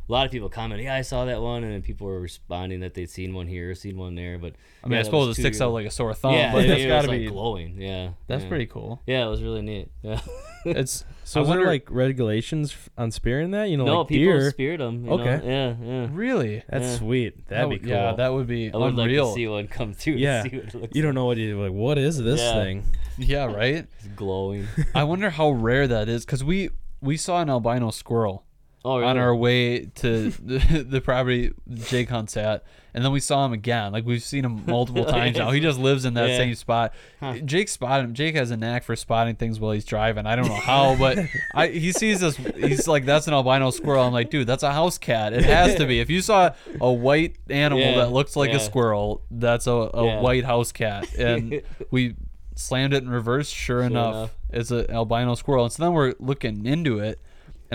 A 0.06 0.12
lot 0.12 0.26
of 0.26 0.32
people 0.32 0.48
commented, 0.50 0.84
"Yeah, 0.84 0.94
I 0.96 1.00
saw 1.02 1.24
that 1.24 1.40
one," 1.40 1.64
and 1.64 1.72
then 1.72 1.80
people 1.82 2.06
were 2.06 2.20
responding 2.20 2.80
that 2.80 2.92
they'd 2.94 3.08
seen 3.08 3.32
one 3.32 3.46
here, 3.46 3.74
seen 3.74 3.96
one 3.96 4.14
there. 4.14 4.38
But 4.38 4.52
I 4.82 4.88
mean, 4.88 4.94
yeah, 4.94 5.00
I 5.00 5.02
suppose 5.04 5.30
it 5.30 5.40
sticks 5.40 5.56
years- 5.56 5.62
out 5.62 5.72
like 5.72 5.86
a 5.86 5.90
sore 5.90 6.12
thumb, 6.12 6.34
yeah, 6.34 6.52
but 6.52 6.64
it, 6.64 6.68
that's 6.68 6.82
it 6.82 6.88
got 6.88 7.02
to 7.02 7.08
was, 7.10 7.18
be 7.18 7.24
like 7.26 7.32
glowing. 7.32 7.80
Yeah, 7.80 8.10
that's 8.26 8.42
yeah. 8.42 8.48
pretty 8.50 8.66
cool. 8.66 9.00
Yeah, 9.06 9.26
it 9.26 9.30
was 9.30 9.42
really 9.42 9.62
neat. 9.62 9.88
Yeah. 10.02 10.20
It's 10.66 11.04
So 11.24 11.40
I 11.40 11.42
is 11.42 11.48
wonder- 11.50 11.64
there 11.64 11.72
like 11.74 11.90
regulations 11.90 12.74
on 12.96 13.10
spearing 13.10 13.50
that? 13.50 13.68
You 13.68 13.76
know, 13.76 13.84
no, 13.84 13.98
like 14.00 14.08
people 14.08 14.32
deer. 14.38 14.50
speared 14.50 14.80
them. 14.80 15.06
Okay. 15.10 15.40
Yeah, 15.46 15.74
yeah. 15.78 16.08
really 16.10 16.62
That's 16.70 16.84
Yeah. 16.86 16.96
sweet. 16.96 17.46
That'd 17.48 17.68
be 17.68 17.78
cool. 17.80 17.90
Yeah, 17.90 18.12
that 18.14 18.32
would 18.32 18.46
be 18.46 18.72
I 18.72 18.76
would 18.78 18.94
unreal. 18.98 19.24
like 19.26 19.34
to 19.34 19.38
see 19.40 19.46
one 19.46 19.68
come 19.68 19.92
through. 19.92 20.14
Yeah. 20.14 20.42
To 20.42 20.48
see 20.48 20.56
what 20.56 20.64
it 20.68 20.74
looks 20.74 20.96
you 20.96 21.02
don't 21.02 21.14
know 21.14 21.26
what 21.26 21.36
you 21.36 21.60
like. 21.60 21.72
What 21.72 21.98
is 21.98 22.16
this 22.22 22.40
Yeah. 22.40 22.54
thing? 22.62 22.84
yeah, 23.18 23.44
right. 23.44 23.86
It's 23.98 24.06
glowing. 24.16 24.66
I 24.94 25.04
wonder 25.04 25.28
how 25.28 25.50
rare 25.50 25.86
that 25.86 26.08
is 26.08 26.24
because 26.24 26.42
we 26.42 26.70
we 27.02 27.18
saw 27.18 27.42
an 27.42 27.50
albino 27.50 27.90
squirrel 27.90 28.43
Oh, 28.86 29.02
on 29.02 29.16
our 29.16 29.34
way 29.34 29.86
to 29.86 30.28
the, 30.44 30.86
the 30.86 31.00
property 31.00 31.52
Jake 31.72 32.10
hunts 32.10 32.36
at, 32.36 32.64
and 32.92 33.02
then 33.02 33.12
we 33.12 33.20
saw 33.20 33.46
him 33.46 33.54
again. 33.54 33.92
Like 33.92 34.04
we've 34.04 34.22
seen 34.22 34.44
him 34.44 34.62
multiple 34.66 35.04
times 35.06 35.38
now. 35.38 35.50
He 35.52 35.60
just 35.60 35.78
lives 35.78 36.04
in 36.04 36.12
that 36.14 36.28
Yeah. 36.28 36.36
same 36.36 36.54
spot. 36.54 36.92
Huh. 37.18 37.38
Jake 37.38 37.68
spotted 37.70 38.04
him. 38.04 38.12
Jake 38.12 38.34
has 38.34 38.50
a 38.50 38.58
knack 38.58 38.84
for 38.84 38.94
spotting 38.94 39.36
things 39.36 39.58
while 39.58 39.72
he's 39.72 39.86
driving. 39.86 40.26
I 40.26 40.36
don't 40.36 40.48
know 40.48 40.54
how, 40.54 40.96
but 40.96 41.18
I, 41.54 41.68
he 41.68 41.92
sees 41.92 42.20
this. 42.20 42.36
He's 42.36 42.86
like, 42.86 43.06
"That's 43.06 43.26
an 43.26 43.32
albino 43.32 43.70
squirrel." 43.70 44.04
I'm 44.04 44.12
like, 44.12 44.28
"Dude, 44.28 44.46
that's 44.46 44.62
a 44.62 44.72
house 44.72 44.98
cat. 44.98 45.32
It 45.32 45.44
has 45.44 45.76
to 45.76 45.86
be. 45.86 46.00
If 46.00 46.10
you 46.10 46.20
saw 46.20 46.50
a 46.80 46.92
white 46.92 47.36
animal 47.48 47.82
Yeah, 47.82 47.96
that 47.96 48.12
looks 48.12 48.36
like 48.36 48.50
yeah. 48.50 48.56
a 48.56 48.60
squirrel, 48.60 49.22
that's 49.30 49.66
a, 49.66 49.72
a 49.72 50.20
white 50.20 50.44
house 50.44 50.72
cat." 50.72 51.12
And 51.16 51.62
we 51.90 52.16
slammed 52.54 52.92
it 52.92 53.02
in 53.02 53.08
reverse. 53.08 53.48
Sure, 53.48 53.80
enough, 53.82 54.14
enough. 54.14 54.30
it's 54.50 54.70
an 54.70 54.90
albino 54.90 55.34
squirrel. 55.36 55.64
And 55.64 55.72
so 55.72 55.82
then 55.84 55.92
we're 55.94 56.14
looking 56.20 56.66
into 56.66 56.98
it, 56.98 57.18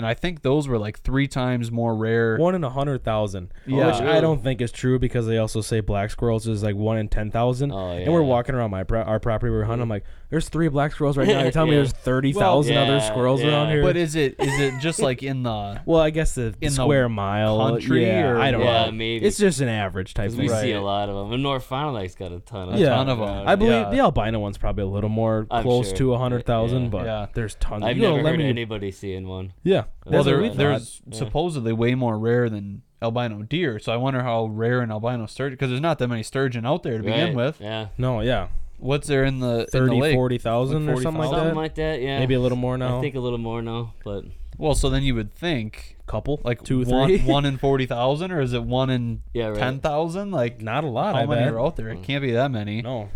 and 0.00 0.06
I 0.06 0.14
think 0.14 0.40
those 0.40 0.66
were 0.66 0.78
like 0.78 0.98
three 1.00 1.28
times 1.28 1.70
more 1.70 1.94
rare. 1.94 2.38
One 2.38 2.54
in 2.54 2.64
a 2.64 2.70
hundred 2.70 3.04
thousand. 3.04 3.52
Yeah. 3.66 3.88
which 3.88 4.00
I 4.00 4.22
don't 4.22 4.42
think 4.42 4.62
is 4.62 4.72
true 4.72 4.98
because 4.98 5.26
they 5.26 5.36
also 5.36 5.60
say 5.60 5.80
black 5.80 6.10
squirrels 6.10 6.48
is 6.48 6.62
like 6.62 6.74
one 6.74 6.96
in 6.96 7.08
ten 7.10 7.30
thousand. 7.30 7.70
Oh, 7.70 7.90
And 7.90 8.10
we're 8.10 8.22
walking 8.22 8.54
around 8.54 8.70
my 8.70 8.82
pro- 8.82 9.02
our 9.02 9.20
property 9.20 9.50
we 9.50 9.58
are 9.58 9.64
hunting. 9.64 9.84
Mm-hmm. 9.84 9.92
I'm 9.92 9.96
like, 9.96 10.04
there's 10.30 10.48
three 10.48 10.68
black 10.68 10.92
squirrels 10.92 11.16
right 11.16 11.26
now. 11.28 11.42
You're 11.42 11.50
telling 11.52 11.70
me 11.70 11.76
Yeah. 11.76 11.82
there's 11.82 11.92
thirty 11.92 12.32
thousand 12.32 12.74
Well, 12.76 12.84
other 12.84 12.96
yeah, 12.96 13.10
squirrels 13.10 13.42
around 13.42 13.70
here. 13.70 13.82
But 13.82 13.96
is 13.96 14.14
it 14.16 14.36
is 14.38 14.60
it 14.60 14.80
just 14.80 15.00
like 15.00 15.22
in 15.22 15.42
the 15.42 15.80
well, 15.86 16.00
I 16.00 16.10
guess 16.10 16.34
the, 16.34 16.42
the 16.58 16.66
in 16.66 16.72
the 16.74 16.82
square 16.82 17.08
mile 17.08 17.58
country 17.58 18.06
Yeah, 18.06 18.28
or 18.28 18.38
I 18.40 18.50
don't 18.50 18.60
Yeah, 18.62 18.86
know. 18.86 18.92
maybe. 18.92 19.26
It's 19.26 19.38
just 19.38 19.60
an 19.60 19.68
average 19.68 20.14
type 20.14 20.30
Because 20.30 20.36
we 20.40 20.48
thing. 20.48 20.60
see 20.62 20.72
a 20.72 20.80
lot 20.80 21.08
of 21.08 21.16
them. 21.16 21.32
And 21.32 21.42
North 21.42 21.64
Fond 21.64 21.88
du 21.88 21.92
Lac's 22.00 22.14
got 22.14 22.32
a 22.32 22.40
ton 22.40 22.68
of 22.70 22.74
A 22.74 22.78
Yeah. 22.78 22.88
ton 22.90 23.08
of 23.08 23.18
'em. 23.18 23.24
around. 23.24 23.48
I 23.48 23.54
believe 23.56 23.72
Yeah. 23.72 23.90
the 23.90 23.98
albino 24.00 24.38
one's 24.38 24.58
probably 24.58 24.84
a 24.84 24.88
little 24.88 25.10
more 25.10 25.46
I'm 25.50 25.62
close 25.62 25.88
sure. 25.88 25.96
to 25.98 26.14
a 26.14 26.18
hundred 26.18 26.46
thousand, 26.46 26.84
Yeah. 26.84 26.88
but 26.90 27.04
Yeah. 27.04 27.26
there's 27.34 27.54
tons. 27.56 27.84
I've 27.84 27.96
you 27.96 28.02
know, 28.02 28.10
never 28.16 28.22
let 28.22 28.30
heard 28.30 28.38
me- 28.38 28.48
anybody 28.48 28.90
seeing 28.90 29.26
one. 29.28 29.52
Yeah, 29.64 29.84
well, 30.06 30.12
that's 30.12 30.24
there, 30.26 30.40
we 30.40 30.48
thought. 30.48 30.56
there's 30.58 31.02
Yeah. 31.10 31.18
supposedly 31.18 31.72
way 31.72 31.94
more 31.94 32.18
rare 32.18 32.48
than 32.48 32.82
albino 33.02 33.42
deer. 33.42 33.78
So 33.78 33.92
I 33.92 33.96
wonder 33.96 34.22
how 34.22 34.44
rare 34.44 34.80
an 34.82 34.90
albino 34.90 35.24
sturgeon 35.26 35.54
because 35.54 35.70
there's 35.70 35.80
not 35.80 35.98
that 35.98 36.08
many 36.08 36.22
sturgeon 36.22 36.66
out 36.66 36.82
there 36.82 36.98
to 36.98 37.02
begin 37.02 37.28
Right. 37.28 37.34
with. 37.34 37.60
Yeah. 37.60 37.86
No, 37.96 38.20
yeah, 38.20 38.48
What's 38.80 39.06
there 39.06 39.24
in 39.24 39.40
the 39.40 39.50
in 39.50 39.58
the 39.58 39.66
30, 39.66 40.00
lake? 40.00 40.14
40,000 40.14 40.86
Like 40.86 40.96
or 40.96 41.02
something 41.02 41.20
like 41.20 41.30
40,000? 41.30 41.30
Something 41.30 41.54
that. 41.54 41.60
like 41.60 41.74
that, 41.76 42.00
yeah. 42.02 42.18
Maybe 42.18 42.34
a 42.34 42.40
little 42.40 42.58
more 42.58 42.76
now. 42.78 42.98
I 42.98 43.00
think 43.00 43.14
a 43.14 43.20
little 43.20 43.38
more 43.38 43.62
now, 43.62 43.94
but 44.04 44.24
Well, 44.58 44.74
so 44.74 44.90
then 44.90 45.02
you 45.02 45.14
would 45.14 45.32
think 45.32 45.96
couple, 46.06 46.40
like 46.42 46.64
two, 46.64 46.84
one, 46.84 47.08
three. 47.08 47.18
one 47.20 47.44
in 47.44 47.56
forty 47.56 47.86
thousand, 47.86 48.32
or 48.32 48.40
is 48.40 48.52
it 48.52 48.64
one 48.64 48.90
in 48.90 49.22
yeah, 49.32 49.48
right. 49.48 49.58
ten 49.58 49.80
thousand? 49.80 50.32
Like 50.32 50.60
Not 50.60 50.84
a 50.84 50.88
lot. 50.88 51.14
how 51.14 51.22
I 51.22 51.26
many 51.26 51.42
bet. 51.44 51.52
are 51.52 51.60
out 51.60 51.76
there? 51.76 51.90
It 51.90 51.98
mm. 52.00 52.04
can't 52.04 52.22
be 52.22 52.32
that 52.32 52.50
many. 52.50 52.82
No, 52.82 53.10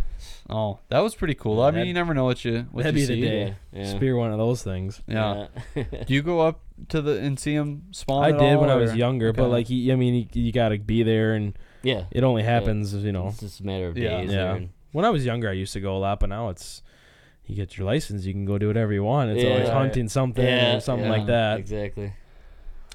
Oh, 0.48 0.78
that 0.90 1.00
was 1.00 1.14
pretty 1.14 1.34
cool. 1.34 1.62
I 1.62 1.70
mean, 1.70 1.86
you 1.86 1.94
never 1.94 2.12
know 2.12 2.24
what 2.24 2.44
you 2.44 2.66
what 2.70 2.84
that'd 2.84 3.00
you 3.00 3.06
be 3.06 3.14
the 3.14 3.20
see. 3.22 3.28
day. 3.28 3.56
Yeah, 3.72 3.82
yeah. 3.82 3.96
spear 3.96 4.16
one 4.16 4.30
of 4.30 4.38
those 4.38 4.62
things. 4.62 5.00
Yeah. 5.06 5.46
Yeah. 5.74 5.84
Do 6.06 6.12
you 6.12 6.22
go 6.22 6.40
up 6.40 6.60
to 6.90 7.00
the 7.00 7.18
and 7.18 7.38
see 7.38 7.54
him 7.54 7.84
spawn? 7.92 8.24
I 8.24 8.28
at 8.28 8.38
did 8.38 8.58
when 8.58 8.68
all, 8.68 8.76
I 8.76 8.80
was 8.80 8.92
or- 8.92 8.96
younger, 8.96 9.32
but 9.32 9.48
like, 9.48 9.68
he, 9.68 9.90
I 9.90 9.96
mean, 9.96 10.14
you, 10.14 10.42
you 10.42 10.52
got 10.52 10.68
to 10.68 10.78
be 10.78 11.02
there, 11.02 11.32
and 11.32 11.56
yeah. 11.82 12.04
it 12.10 12.24
only 12.24 12.42
happens, 12.42 12.92
you 12.94 13.12
know. 13.12 13.28
It's 13.28 13.40
just 13.40 13.60
a 13.60 13.64
matter 13.66 13.88
of 13.88 13.96
Yeah. 13.96 14.20
days. 14.20 14.32
Yeah. 14.32 14.58
There 14.94 14.98
and- 15.00 15.04
When 15.04 15.04
I 15.04 15.10
was 15.10 15.24
younger, 15.26 15.48
I 15.48 15.52
used 15.52 15.72
to 15.74 15.80
go 15.80 15.96
a 15.96 15.98
lot, 15.98 16.20
but 16.20 16.28
now 16.28 16.48
it's 16.48 16.82
you 17.46 17.56
get 17.56 17.76
your 17.76 17.86
license, 17.86 18.24
you 18.24 18.32
can 18.32 18.46
go 18.46 18.56
do 18.58 18.68
whatever 18.68 18.92
you 18.92 19.04
want. 19.04 19.30
It's 19.30 19.42
Yeah. 19.42 19.50
always 19.50 19.68
Right. 19.68 19.76
hunting 19.76 20.08
something 20.08 20.44
Yeah, 20.44 20.76
or 20.76 20.80
something 20.80 21.04
yeah. 21.06 21.12
like 21.12 21.26
that. 21.26 21.58
Exactly. 21.58 22.12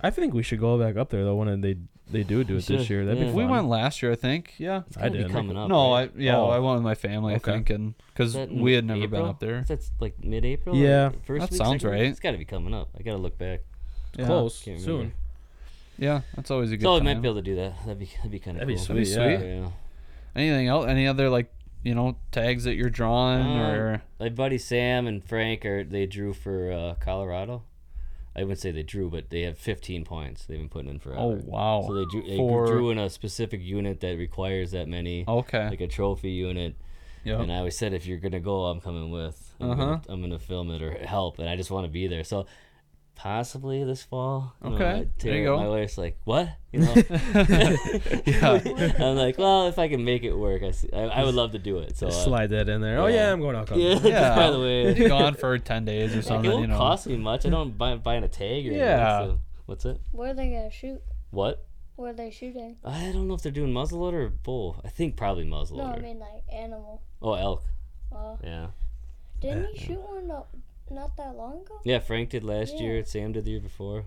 I 0.01 0.09
think 0.09 0.33
we 0.33 0.41
should 0.43 0.59
go 0.59 0.79
back 0.79 0.95
up 0.97 1.09
there 1.09 1.23
though 1.23 1.35
when 1.35 1.61
they 1.61 1.75
they 2.11 2.23
do 2.23 2.43
do 2.43 2.53
We 2.55 2.59
it 2.59 2.65
this 2.65 2.89
year. 2.89 3.05
That'd 3.05 3.19
yeah. 3.21 3.27
be 3.29 3.33
we 3.33 3.45
went 3.45 3.67
last 3.67 4.01
year, 4.01 4.11
I 4.11 4.15
think. 4.15 4.55
Yeah. 4.57 4.81
It's 4.87 4.97
I 4.97 5.01
gonna 5.01 5.11
be 5.11 5.17
did. 5.19 5.31
coming 5.31 5.55
up. 5.55 5.69
no, 5.69 5.91
right? 5.91 6.09
I 6.15 6.19
yeah, 6.19 6.37
Oh. 6.37 6.47
I 6.49 6.57
went 6.57 6.73
with 6.77 6.83
my 6.83 6.95
family. 6.95 7.35
Okay. 7.35 7.51
I 7.51 7.55
think, 7.57 7.69
and 7.69 7.93
because 8.11 8.35
we 8.35 8.73
had 8.73 8.83
in 8.85 8.87
never 8.87 9.07
been 9.07 9.21
up 9.25 9.39
there. 9.39 9.63
That's 9.67 9.91
like 9.99 10.23
mid-April. 10.23 10.75
Yeah. 10.75 11.09
First 11.09 11.41
That 11.41 11.51
week, 11.51 11.57
sounds 11.59 11.81
second 11.83 11.91
week? 11.91 11.99
right. 12.01 12.09
It's 12.09 12.19
got 12.19 12.31
to 12.31 12.39
be 12.39 12.45
coming 12.45 12.73
up. 12.73 12.89
I 12.99 13.03
got 13.03 13.11
to 13.11 13.17
look 13.17 13.37
back. 13.37 13.59
Yeah. 14.17 14.25
Close 14.25 14.63
Can't 14.63 14.79
soon. 14.81 14.91
remember. 14.93 15.13
Yeah, 15.99 16.21
that's 16.35 16.49
always 16.49 16.71
a 16.71 16.77
good 16.77 16.83
So 16.83 16.95
we 16.95 17.01
might 17.01 17.21
be 17.21 17.27
able 17.27 17.35
to 17.35 17.41
do 17.43 17.55
that. 17.57 17.73
That'd 17.85 17.99
be 17.99 18.05
that'd 18.15 18.31
be 18.31 18.39
kind 18.39 18.57
of 18.57 18.61
That'd 18.61 18.67
be 18.69 18.75
cool. 18.75 18.85
sweet. 18.85 19.15
That'd 19.15 19.39
be 19.39 19.45
yeah. 19.45 19.61
sweet. 19.61 19.61
Yeah. 19.61 19.69
Anything 20.35 20.67
else? 20.67 20.87
Any 20.87 21.05
other 21.07 21.29
like 21.29 21.53
you 21.83 21.95
know 21.95 22.17
tags 22.31 22.63
that 22.65 22.75
you're 22.75 22.89
drawing 22.89 23.41
Um, 23.45 23.57
or? 23.57 24.01
My 24.19 24.29
buddy 24.29 24.57
Sam 24.57 25.07
and 25.07 25.23
Frank 25.23 25.65
are 25.65 25.83
they 25.83 26.05
drew 26.05 26.33
for 26.33 26.71
uh, 26.71 26.95
Colorado. 26.99 27.63
I 28.35 28.41
wouldn't 28.43 28.59
say 28.59 28.71
they 28.71 28.83
drew, 28.83 29.09
but 29.09 29.29
they 29.31 29.41
have 29.41 29.57
15 29.57 30.05
points. 30.05 30.45
They've 30.45 30.57
been 30.59 30.69
putting 30.69 30.89
in 30.91 30.99
forever. 30.99 31.19
Oh 31.19 31.39
wow. 31.43 31.83
So 31.87 31.93
they 31.95 32.05
drew, 32.05 32.21
they 32.23 32.37
For- 32.37 32.67
drew 32.67 32.89
in 32.91 32.97
a 32.97 33.09
specific 33.09 33.61
unit 33.61 33.99
that 34.01 34.17
requires 34.17 34.71
that 34.71 34.87
many, 34.87 35.25
okay. 35.27 35.67
like 35.69 35.81
a 35.81 35.87
trophy 35.87 36.31
unit. 36.31 36.75
Yep. 37.25 37.39
And 37.41 37.51
I 37.51 37.57
always 37.57 37.77
said, 37.77 37.93
if 37.93 38.05
you're 38.05 38.17
gonna 38.19 38.39
go, 38.39 38.65
I'm 38.65 38.79
coming 38.79 39.11
with. 39.11 39.53
I'm, 39.59 39.71
Uh-huh. 39.71 39.85
gonna, 39.85 40.01
I'm 40.07 40.21
gonna 40.21 40.39
film 40.39 40.71
it 40.71 40.81
or 40.81 40.91
help, 41.05 41.37
and 41.39 41.49
I 41.49 41.57
just 41.57 41.69
want 41.69 41.85
to 41.85 41.91
be 41.91 42.07
there. 42.07 42.23
So 42.23 42.45
possibly 43.19 43.83
this 43.83 44.01
fall. 44.01 44.53
you 44.63 44.69
know, 44.69 44.75
Okay, 44.77 44.85
I 45.01 45.07
there 45.19 45.35
you 45.37 45.43
go. 45.43 45.57
My 45.57 45.67
wife's 45.67 45.97
like, 45.97 46.17
what? 46.23 46.47
You 46.71 46.79
know. 46.79 46.93
Yeah. 48.25 48.93
I'm 48.99 49.15
like, 49.17 49.37
well, 49.37 49.67
if 49.67 49.77
I 49.77 49.89
can 49.89 50.05
make 50.05 50.23
it 50.23 50.33
work, 50.33 50.63
I, 50.63 50.71
see, 50.71 50.89
I, 50.93 51.01
I 51.03 51.23
would 51.25 51.35
love 51.35 51.51
to 51.51 51.59
do 51.59 51.79
it. 51.79 51.97
So 51.97 52.07
uh, 52.07 52.11
Just 52.11 52.23
slide 52.23 52.49
that 52.51 52.69
in 52.69 52.79
there. 52.79 52.99
Oh 52.99 53.07
yeah. 53.07 53.15
yeah, 53.27 53.33
I'm 53.33 53.41
going 53.41 53.55
out. 53.57 53.69
Yeah. 53.75 53.99
yeah. 54.03 54.35
By 54.35 54.51
the 54.51 54.59
way, 54.59 54.95
You're 54.95 55.09
gone 55.09 55.33
for 55.33 55.57
ten 55.57 55.83
days 55.83 56.13
or 56.13 56.17
like, 56.17 56.23
something. 56.25 56.49
it 56.49 56.53
won't 56.53 56.61
you 56.61 56.67
know. 56.67 56.77
cost 56.77 57.07
me 57.07 57.17
much. 57.17 57.45
I 57.45 57.49
don't 57.49 57.77
buy 57.77 57.95
buying 57.95 58.23
a 58.23 58.29
tag 58.29 58.65
or 58.65 58.69
anything, 58.69 58.77
Yeah. 58.79 59.19
so- 59.19 59.39
what's 59.65 59.83
it? 59.85 59.99
Where 60.11 60.31
are 60.31 60.33
they 60.33 60.49
gonna 60.51 60.71
shoot? 60.71 61.01
What? 61.31 61.65
Where 61.97 62.11
are 62.11 62.13
they 62.13 62.31
shooting? 62.31 62.77
I 62.85 63.11
don't 63.11 63.27
know 63.27 63.33
if 63.33 63.41
they're 63.41 63.51
doing 63.51 63.73
muzzleloader 63.73 64.13
or 64.27 64.29
bull. 64.29 64.79
I 64.85 64.89
think 64.89 65.17
probably 65.17 65.43
muzzleloader. 65.43 65.77
No, 65.77 65.85
I 65.95 65.99
mean 65.99 66.19
like 66.19 66.43
animal. 66.51 67.01
oh, 67.21 67.33
elk. 67.33 67.63
Uh, 68.15 68.37
Yeah. 68.41 68.67
didn't 69.41 69.75
he 69.75 69.85
shoot 69.87 69.99
one 70.01 70.27
not, 70.27 70.47
not 70.91 71.15
that 71.17 71.35
long 71.35 71.61
ago? 71.61 71.79
Yeah, 71.83 71.99
Frank 71.99 72.29
did 72.29 72.43
last 72.43 72.75
Yeah. 72.75 72.81
year. 72.83 73.05
Sam 73.05 73.31
did 73.31 73.45
the 73.45 73.51
year 73.51 73.59
before. 73.59 74.05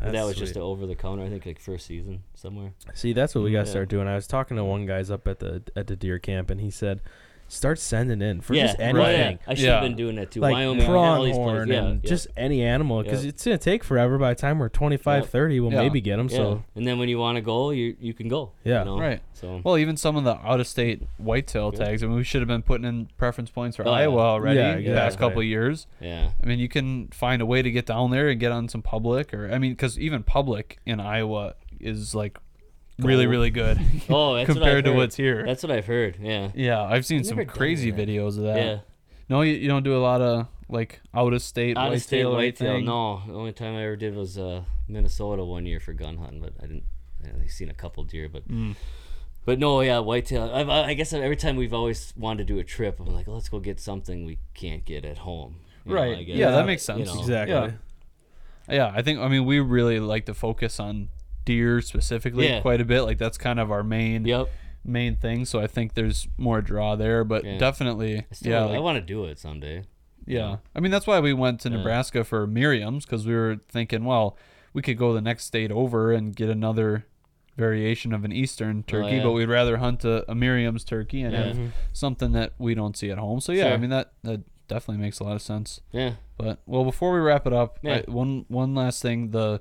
That's 0.00 0.12
that 0.12 0.24
was 0.24 0.36
just 0.36 0.52
sweet. 0.54 0.60
a 0.60 0.64
over 0.64 0.86
the 0.86 0.96
counter. 0.96 1.22
I 1.24 1.30
think 1.30 1.46
like 1.46 1.58
first 1.60 1.86
season 1.86 2.24
somewhere. 2.34 2.72
See, 2.94 3.12
that's 3.12 3.34
what 3.34 3.44
we 3.44 3.52
got 3.52 3.60
to 3.62 3.66
Yeah. 3.66 3.70
start 3.70 3.88
doing. 3.88 4.06
I 4.08 4.16
was 4.16 4.26
talking 4.26 4.56
to 4.56 4.64
one 4.64 4.86
guy's 4.86 5.10
up 5.10 5.26
at 5.28 5.38
the 5.38 5.62
at 5.76 5.86
the 5.86 5.96
deer 5.96 6.18
camp, 6.18 6.50
and 6.50 6.60
he 6.60 6.70
said, 6.70 7.00
"Start 7.48 7.78
sending 7.78 8.20
in 8.22 8.40
for 8.40 8.54
yeah, 8.54 8.66
just 8.66 8.78
right. 8.78 8.88
anything, 9.14 9.38
I 9.46 9.54
should 9.54 9.68
have 9.68 9.82
Yeah. 9.82 9.88
been 9.88 9.96
doing 9.96 10.16
that 10.16 10.30
too. 10.30 10.40
like 10.40 10.52
Wyoming, 10.54 10.86
all 10.86 10.92
pronghorn. 10.92 11.68
Yeah, 11.68 11.84
and 11.84 12.00
yeah. 12.02 12.08
just 12.08 12.26
any 12.36 12.62
animal, 12.62 13.02
because 13.02 13.24
Yeah. 13.24 13.28
it's 13.30 13.44
gonna 13.44 13.58
take 13.58 13.84
forever. 13.84 14.18
By 14.18 14.30
the 14.34 14.40
time 14.40 14.58
we're 14.58 14.68
25, 14.68 15.28
30, 15.28 15.60
we'll 15.60 15.72
Yeah. 15.72 15.82
maybe 15.82 16.00
get 16.00 16.16
them. 16.16 16.28
yeah. 16.30 16.36
So 16.36 16.64
and 16.74 16.86
then 16.86 16.98
when 16.98 17.08
you 17.08 17.18
want 17.18 17.36
to 17.36 17.42
go, 17.42 17.70
you 17.70 17.96
you 18.00 18.14
can 18.14 18.28
go. 18.28 18.52
Yeah. 18.64 18.80
you 18.80 18.84
know? 18.86 18.98
Right. 18.98 19.20
So 19.32 19.60
Well, 19.62 19.76
even 19.78 19.96
some 19.96 20.16
of 20.16 20.24
the 20.24 20.36
out-of-state 20.44 21.02
whitetail 21.18 21.70
Yeah. 21.74 21.84
tags. 21.84 22.02
I 22.02 22.06
mean, 22.06 22.16
we 22.16 22.24
should 22.24 22.40
have 22.40 22.48
been 22.48 22.62
putting 22.62 22.86
in 22.86 23.08
preference 23.18 23.50
points 23.50 23.76
for 23.76 23.86
Oh, 23.86 23.90
yeah. 23.90 23.96
Iowa 23.98 24.20
already 24.20 24.58
Yeah, 24.58 24.76
the 24.76 24.98
past 24.98 25.18
couple 25.18 25.40
of 25.40 25.44
years. 25.46 25.86
yeah, 26.00 26.30
I 26.42 26.46
mean, 26.46 26.58
you 26.58 26.68
can 26.68 27.08
find 27.08 27.42
a 27.42 27.46
way 27.46 27.60
to 27.62 27.70
get 27.70 27.86
down 27.86 28.10
there 28.10 28.28
and 28.28 28.40
get 28.40 28.52
on 28.52 28.68
some 28.68 28.80
public, 28.82 29.34
or 29.34 29.50
I 29.52 29.58
mean, 29.58 29.72
because 29.72 29.98
even 29.98 30.22
public 30.22 30.78
in 30.86 30.98
Iowa 31.00 31.54
is 31.80 32.14
like 32.14 32.38
really, 32.38 32.44
Gold. 33.00 33.10
really 33.10 33.50
good 33.50 33.78
Oh, 34.08 34.34
that's 34.34 34.48
what 34.48 34.54
compared 34.56 34.84
to 34.84 34.92
what's 34.92 35.16
here. 35.16 35.44
that's 35.44 35.62
what 35.62 35.72
I've 35.72 35.86
heard. 35.86 36.16
Yeah. 36.20 36.50
yeah, 36.54 36.82
I've 36.82 37.04
seen 37.04 37.20
I've 37.20 37.26
some 37.26 37.44
crazy 37.46 37.90
videos 37.92 38.36
of 38.38 38.44
that. 38.44 38.56
Yeah. 38.58 38.78
No, 39.28 39.40
you, 39.42 39.54
you 39.54 39.68
don't 39.68 39.82
do 39.82 39.96
a 39.96 39.98
lot 40.02 40.20
of 40.20 40.46
like 40.68 41.00
out-of-state 41.14 41.76
Out 41.76 41.92
of 41.92 42.00
state 42.02 42.24
whitetail 42.24 42.32
or 42.32 42.36
whitetail. 42.36 42.80
No, 42.80 43.22
the 43.26 43.34
only 43.34 43.52
time 43.52 43.74
I 43.74 43.84
ever 43.84 43.96
did 43.96 44.14
was 44.14 44.38
uh, 44.38 44.62
Minnesota 44.88 45.44
one 45.44 45.66
year 45.66 45.80
for 45.80 45.92
gun 45.92 46.16
hunting, 46.18 46.40
but 46.40 46.52
I 46.62 46.66
didn't. 46.66 46.84
I 47.26 47.30
only 47.30 47.48
seen 47.48 47.68
a 47.70 47.74
couple 47.74 48.04
deer, 48.04 48.28
but 48.28 48.46
Mm. 48.48 48.76
but 49.46 49.58
no, 49.58 49.80
yeah, 49.80 49.98
whitetail. 49.98 50.50
I've, 50.52 50.68
I 50.68 50.84
I 50.90 50.94
guess 50.94 51.12
every 51.12 51.36
time 51.36 51.56
we've 51.56 51.72
always 51.74 52.12
wanted 52.16 52.46
to 52.46 52.52
do 52.54 52.58
a 52.60 52.64
trip, 52.64 53.00
I'm 53.00 53.06
like, 53.14 53.26
let's 53.26 53.48
go 53.48 53.58
get 53.60 53.80
something 53.80 54.24
we 54.26 54.38
can't 54.54 54.84
get 54.84 55.04
at 55.04 55.18
home. 55.18 55.56
You 55.84 55.94
know, 55.94 56.00
Right. 56.00 56.18
I 56.18 56.22
guess. 56.22 56.36
Yeah, 56.36 56.50
that 56.52 56.66
makes 56.66 56.82
sense. 56.82 57.00
you 57.00 57.06
know. 57.06 57.20
exactly. 57.20 57.54
Yeah. 57.54 57.70
Yeah, 58.68 58.92
I 58.94 59.02
think 59.02 59.18
I 59.20 59.28
mean 59.28 59.44
we 59.46 59.60
really 59.60 60.00
like 60.00 60.26
to 60.26 60.34
focus 60.34 60.78
on 60.80 61.08
deer 61.44 61.80
specifically 61.80 62.48
Yeah. 62.48 62.60
quite 62.60 62.80
a 62.80 62.84
bit. 62.84 63.02
Like 63.02 63.18
that's 63.18 63.38
kind 63.38 63.58
of 63.60 63.70
our 63.70 63.82
main 63.82 64.24
Yep. 64.24 64.48
main 64.84 65.16
thing. 65.16 65.44
So 65.44 65.60
I 65.60 65.66
think 65.66 65.94
there's 65.94 66.28
more 66.38 66.60
draw 66.60 66.94
there, 66.96 67.24
but 67.24 67.44
Yeah. 67.44 67.58
definitely, 67.58 68.18
I 68.18 68.26
still, 68.32 68.52
yeah, 68.52 68.60
I 68.64 68.70
like- 68.72 68.80
want 68.82 68.96
to 68.96 69.02
do 69.04 69.24
it 69.24 69.38
someday. 69.38 69.82
yeah. 70.26 70.56
I 70.74 70.80
mean 70.80 70.90
that's 70.90 71.06
why 71.06 71.20
we 71.20 71.32
went 71.32 71.60
to. 71.60 71.70
Nebraska 71.70 72.24
for 72.24 72.46
Merriam's 72.46 73.04
because 73.06 73.26
we 73.26 73.34
were 73.34 73.60
thinking, 73.68 74.04
well, 74.04 74.36
we 74.72 74.82
could 74.82 74.96
go 74.98 75.12
the 75.12 75.20
next 75.22 75.44
state 75.44 75.70
over 75.70 76.12
and 76.12 76.34
get 76.34 76.48
another 76.50 77.06
variation 77.56 78.12
of 78.12 78.24
an 78.24 78.32
eastern 78.32 78.82
turkey, 78.82 79.06
Oh, 79.06 79.16
yeah. 79.18 79.22
but 79.22 79.32
we'd 79.32 79.48
rather 79.48 79.76
hunt 79.76 80.04
a, 80.04 80.28
a 80.30 80.34
Merriam's 80.34 80.82
turkey 80.84 81.22
and 81.22 81.32
Yeah. 81.32 81.42
have 81.44 81.56
Mhm. 81.56 81.70
something 81.92 82.32
that 82.32 82.52
we 82.58 82.74
don't 82.74 82.96
see 82.96 83.10
at 83.10 83.18
home. 83.18 83.40
So 83.40 83.52
yeah, 83.52 83.72
I 83.72 83.76
mean 83.76 83.90
that 83.90 84.12
that 84.24 84.40
definitely 84.66 85.00
makes 85.02 85.20
a 85.20 85.24
lot 85.24 85.36
of 85.36 85.42
sense. 85.42 85.80
Yeah. 85.92 86.14
But 86.36 86.58
well, 86.66 86.84
before 86.84 87.12
we 87.12 87.20
wrap 87.20 87.46
it 87.46 87.52
up, 87.52 87.78
Yeah. 87.82 88.02
I, 88.06 88.10
one 88.10 88.44
one 88.48 88.74
last 88.74 89.00
thing 89.02 89.30
the 89.30 89.60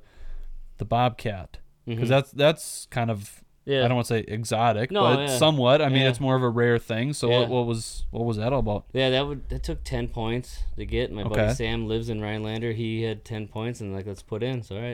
the 0.80 0.86
bobcat 0.86 1.60
because 1.86 2.06
Mhm. 2.06 2.10
that's 2.10 2.32
that's 2.32 2.88
kind 2.92 3.10
of 3.12 3.44
yeah. 3.66 3.86
I 3.86 3.88
don't 3.88 3.96
want 3.96 4.08
to 4.08 4.14
say 4.16 4.26
exotic, 4.28 4.92
No, 4.92 5.04
but 5.04 5.20
yeah. 5.20 5.38
somewhat. 5.38 5.82
I 5.82 5.88
mean, 5.88 6.02
Yeah. 6.02 6.10
it's 6.10 6.20
more 6.20 6.36
of 6.36 6.44
a 6.44 6.50
rare 6.50 6.78
thing. 6.78 7.14
So 7.14 7.30
what, 7.30 7.48
what 7.50 7.66
was 7.66 8.06
what 8.12 8.26
was 8.26 8.38
that 8.38 8.52
all 8.52 8.60
about? 8.60 8.86
Yeah, 8.94 9.10
that 9.12 9.26
would 9.28 9.48
that 9.50 9.64
took 9.64 9.84
ten 9.84 10.08
points 10.10 10.64
to 10.76 10.86
get. 10.86 11.12
My 11.12 11.22
Okay. 11.24 11.30
buddy 11.36 11.54
Sam 11.54 11.88
lives 11.88 12.10
in 12.10 12.20
Rhinelander. 12.22 12.74
He 12.74 13.04
had 13.04 13.24
ten 13.24 13.48
points, 13.48 13.80
and 13.80 13.94
like 13.94 14.06
let's 14.06 14.22
put 14.22 14.44
in. 14.44 14.64
So 14.64 14.76
all 14.76 14.82
right, 14.82 14.90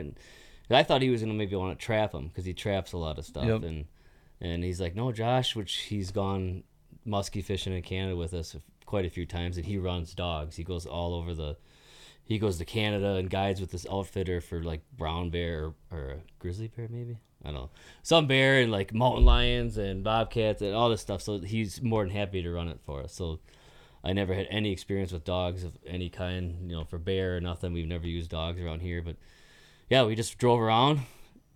And 0.69 0.77
I 0.77 0.83
thought 0.83 1.01
he 1.01 1.09
was 1.09 1.21
gonna 1.21 1.33
maybe 1.33 1.55
want 1.55 1.79
to 1.79 1.83
trap 1.83 2.13
him 2.13 2.27
because 2.27 2.45
he 2.45 2.53
traps 2.53 2.93
a 2.93 2.97
lot 2.97 3.17
of 3.17 3.25
stuff, 3.25 3.45
Yep. 3.45 3.63
and 3.63 3.85
and 4.41 4.63
he's 4.63 4.79
like, 4.79 4.95
no, 4.95 5.11
Josh, 5.11 5.55
which 5.55 5.73
he's 5.89 6.11
gone 6.11 6.63
musky 7.05 7.41
fishing 7.41 7.73
in 7.73 7.81
Canada 7.81 8.15
with 8.15 8.33
us 8.33 8.55
quite 8.85 9.03
a 9.05 9.09
few 9.09 9.25
times, 9.25 9.57
and 9.57 9.65
he 9.65 9.77
runs 9.79 10.13
dogs. 10.13 10.55
He 10.57 10.63
goes 10.63 10.85
all 10.85 11.13
over 11.15 11.33
the. 11.33 11.57
He 12.29 12.37
goes 12.37 12.57
to 12.59 12.65
Canada 12.65 13.15
and 13.15 13.27
guides 13.27 13.59
with 13.59 13.71
this 13.71 13.87
outfitter 13.91 14.39
for 14.39 14.61
like 14.61 14.81
brown 14.95 15.31
bear 15.31 15.65
or, 15.91 15.97
or 15.97 16.15
grizzly 16.37 16.67
bear, 16.67 16.87
maybe. 16.87 17.17
I 17.43 17.47
don't 17.47 17.55
know. 17.55 17.69
Some 18.03 18.27
bear 18.27 18.61
and 18.61 18.71
like 18.71 18.93
mountain 18.93 19.25
lions 19.25 19.77
and 19.79 20.03
bobcats 20.03 20.61
and 20.61 20.75
all 20.75 20.89
this 20.89 21.01
stuff. 21.01 21.23
So 21.23 21.39
he's 21.39 21.81
more 21.81 22.03
than 22.03 22.13
happy 22.15 22.43
to 22.43 22.51
run 22.51 22.67
it 22.67 22.79
for 22.85 23.01
us. 23.01 23.15
So 23.15 23.39
I 24.03 24.13
never 24.13 24.35
had 24.35 24.45
any 24.51 24.71
experience 24.71 25.11
with 25.11 25.23
dogs 25.25 25.63
of 25.63 25.75
any 25.87 26.09
kind, 26.11 26.69
you 26.69 26.75
know, 26.77 26.83
for 26.83 26.99
bear 26.99 27.37
or 27.37 27.41
nothing. 27.41 27.73
We've 27.73 27.87
never 27.87 28.05
used 28.07 28.29
dogs 28.29 28.61
around 28.61 28.81
here, 28.81 29.01
but 29.01 29.15
yeah, 29.89 30.03
we 30.03 30.13
just 30.13 30.37
drove 30.37 30.59
around, 30.59 30.99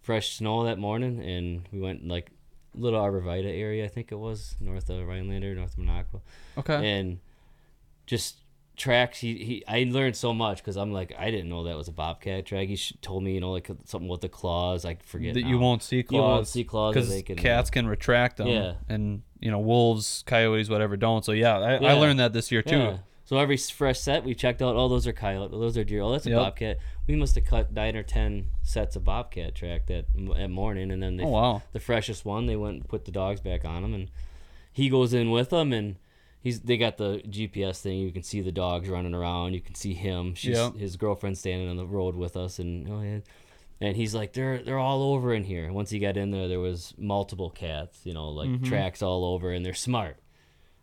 fresh 0.02 0.38
snow 0.38 0.64
that 0.64 0.80
morning, 0.80 1.20
and 1.24 1.70
we 1.72 1.80
went 1.82 2.08
like 2.08 2.32
little 2.74 3.00
Arbor 3.00 3.22
Vitae 3.22 3.46
area, 3.48 3.86
I 3.86 3.90
think 3.90 4.12
it 4.12 4.16
was 4.18 4.56
north 4.60 4.90
of 4.90 5.06
Rhinelander, 5.06 5.54
north 5.54 5.78
of 5.78 5.84
Minocqua, 5.84 6.22
Okay. 6.58 6.74
and 7.00 7.20
just 8.08 8.38
tracks. 8.76 9.20
He, 9.20 9.36
he 9.44 9.64
I 9.68 9.88
learned 9.90 10.16
so 10.16 10.34
much 10.34 10.58
because 10.58 10.78
I'm 10.78 10.92
like 10.92 11.14
I 11.18 11.30
didn't 11.32 11.50
know 11.50 11.64
that 11.66 11.76
was 11.78 11.88
a 11.88 11.92
bobcat 11.92 12.46
track. 12.46 12.68
He 12.68 12.76
sh- 12.76 12.94
told 13.02 13.24
me 13.24 13.34
you 13.34 13.40
know 13.40 13.52
like 13.52 13.70
something 13.86 14.08
with 14.08 14.22
the 14.22 14.30
claws. 14.30 14.86
I 14.86 14.98
forget 15.04 15.34
that 15.36 15.46
you 15.46 15.58
won't 15.60 15.84
see 15.84 16.04
claws. 16.04 16.18
You 16.18 16.22
won't 16.22 16.48
see 16.48 16.64
claws. 16.64 16.94
because 16.96 17.10
They 17.10 17.22
can, 17.22 17.36
cats 17.36 17.70
can 17.70 17.88
retract 17.88 18.38
them. 18.38 18.48
Yeah. 18.48 18.74
And 18.90 19.22
you 19.40 19.52
know 19.52 19.60
wolves, 19.60 20.24
coyotes, 20.26 20.70
whatever 20.70 20.98
don't. 20.98 21.24
So 21.24 21.32
yeah, 21.34 21.58
I, 21.58 21.74
I 21.76 21.94
learned 21.94 22.20
that 22.20 22.34
this 22.34 22.52
year 22.52 22.62
too. 22.62 22.78
Yeah. 22.78 22.98
So 23.26 23.38
every 23.38 23.56
fresh 23.58 24.00
set, 24.02 24.26
we 24.26 24.36
checked 24.36 24.62
out. 24.62 24.76
Oh, 24.76 24.90
those 24.90 25.08
are 25.08 25.14
coyote. 25.14 25.52
Those 25.52 25.78
are 25.78 25.84
deer. 25.86 26.02
Oh, 26.02 26.12
that's 26.12 26.26
a 26.26 26.30
Yep. 26.32 26.40
bobcat. 26.40 26.78
We 27.08 27.16
must 27.16 27.36
have 27.36 27.46
cut 27.46 27.72
nine 27.72 27.96
or 27.96 28.04
ten 28.04 28.48
sets 28.64 28.96
of 28.98 29.06
bobcat 29.06 29.56
track 29.56 29.88
that 29.88 30.06
at 30.36 30.50
morning, 30.50 30.92
and 30.92 31.02
then 31.02 31.16
they 31.18 31.24
Oh 31.24 31.30
wow. 31.30 31.62
the 31.72 31.80
freshest 31.80 32.26
one. 32.26 32.48
They 32.48 32.56
went 32.58 32.76
and 32.76 32.88
put 32.88 33.06
the 33.06 33.12
dogs 33.12 33.40
back 33.40 33.64
on 33.66 33.84
him, 33.86 33.94
and 33.94 34.12
he 34.74 34.90
goes 34.90 35.14
in 35.14 35.32
with 35.32 35.52
them, 35.52 35.72
and 35.72 35.96
he's 36.44 36.60
they 36.62 36.78
got 36.78 36.98
the 36.98 37.22
GPS 37.28 37.82
thing. 37.82 37.98
You 38.00 38.12
can 38.12 38.22
see 38.24 38.42
the 38.42 38.52
dogs 38.52 38.88
running 38.90 39.16
around. 39.16 39.54
You 39.54 39.62
can 39.62 39.74
see 39.76 39.94
him. 39.94 40.36
She's 40.36 40.56
Yeah. 40.58 40.72
his 40.74 40.96
girlfriend 40.98 41.38
standing 41.38 41.70
on 41.70 41.78
the 41.78 41.88
road 41.88 42.16
with 42.16 42.36
us, 42.38 42.60
and 42.60 42.88
oh 42.90 43.02
yeah. 43.02 43.20
And 43.82 43.98
he's 43.98 44.14
like, 44.14 44.34
they're 44.34 44.60
they're 44.60 44.78
all 44.80 45.02
over 45.14 45.34
in 45.34 45.44
here. 45.46 45.72
Once 45.74 45.90
he 45.90 46.00
got 46.00 46.16
in 46.18 46.32
there, 46.32 46.48
there 46.48 46.60
was 46.60 46.94
multiple 46.98 47.50
cats, 47.50 48.02
you 48.06 48.14
know, 48.14 48.30
like 48.30 48.50
Mhm. 48.50 48.66
tracks 48.66 49.02
all 49.02 49.26
over, 49.26 49.52
and 49.52 49.66
they're 49.66 49.74
smart. 49.74 50.18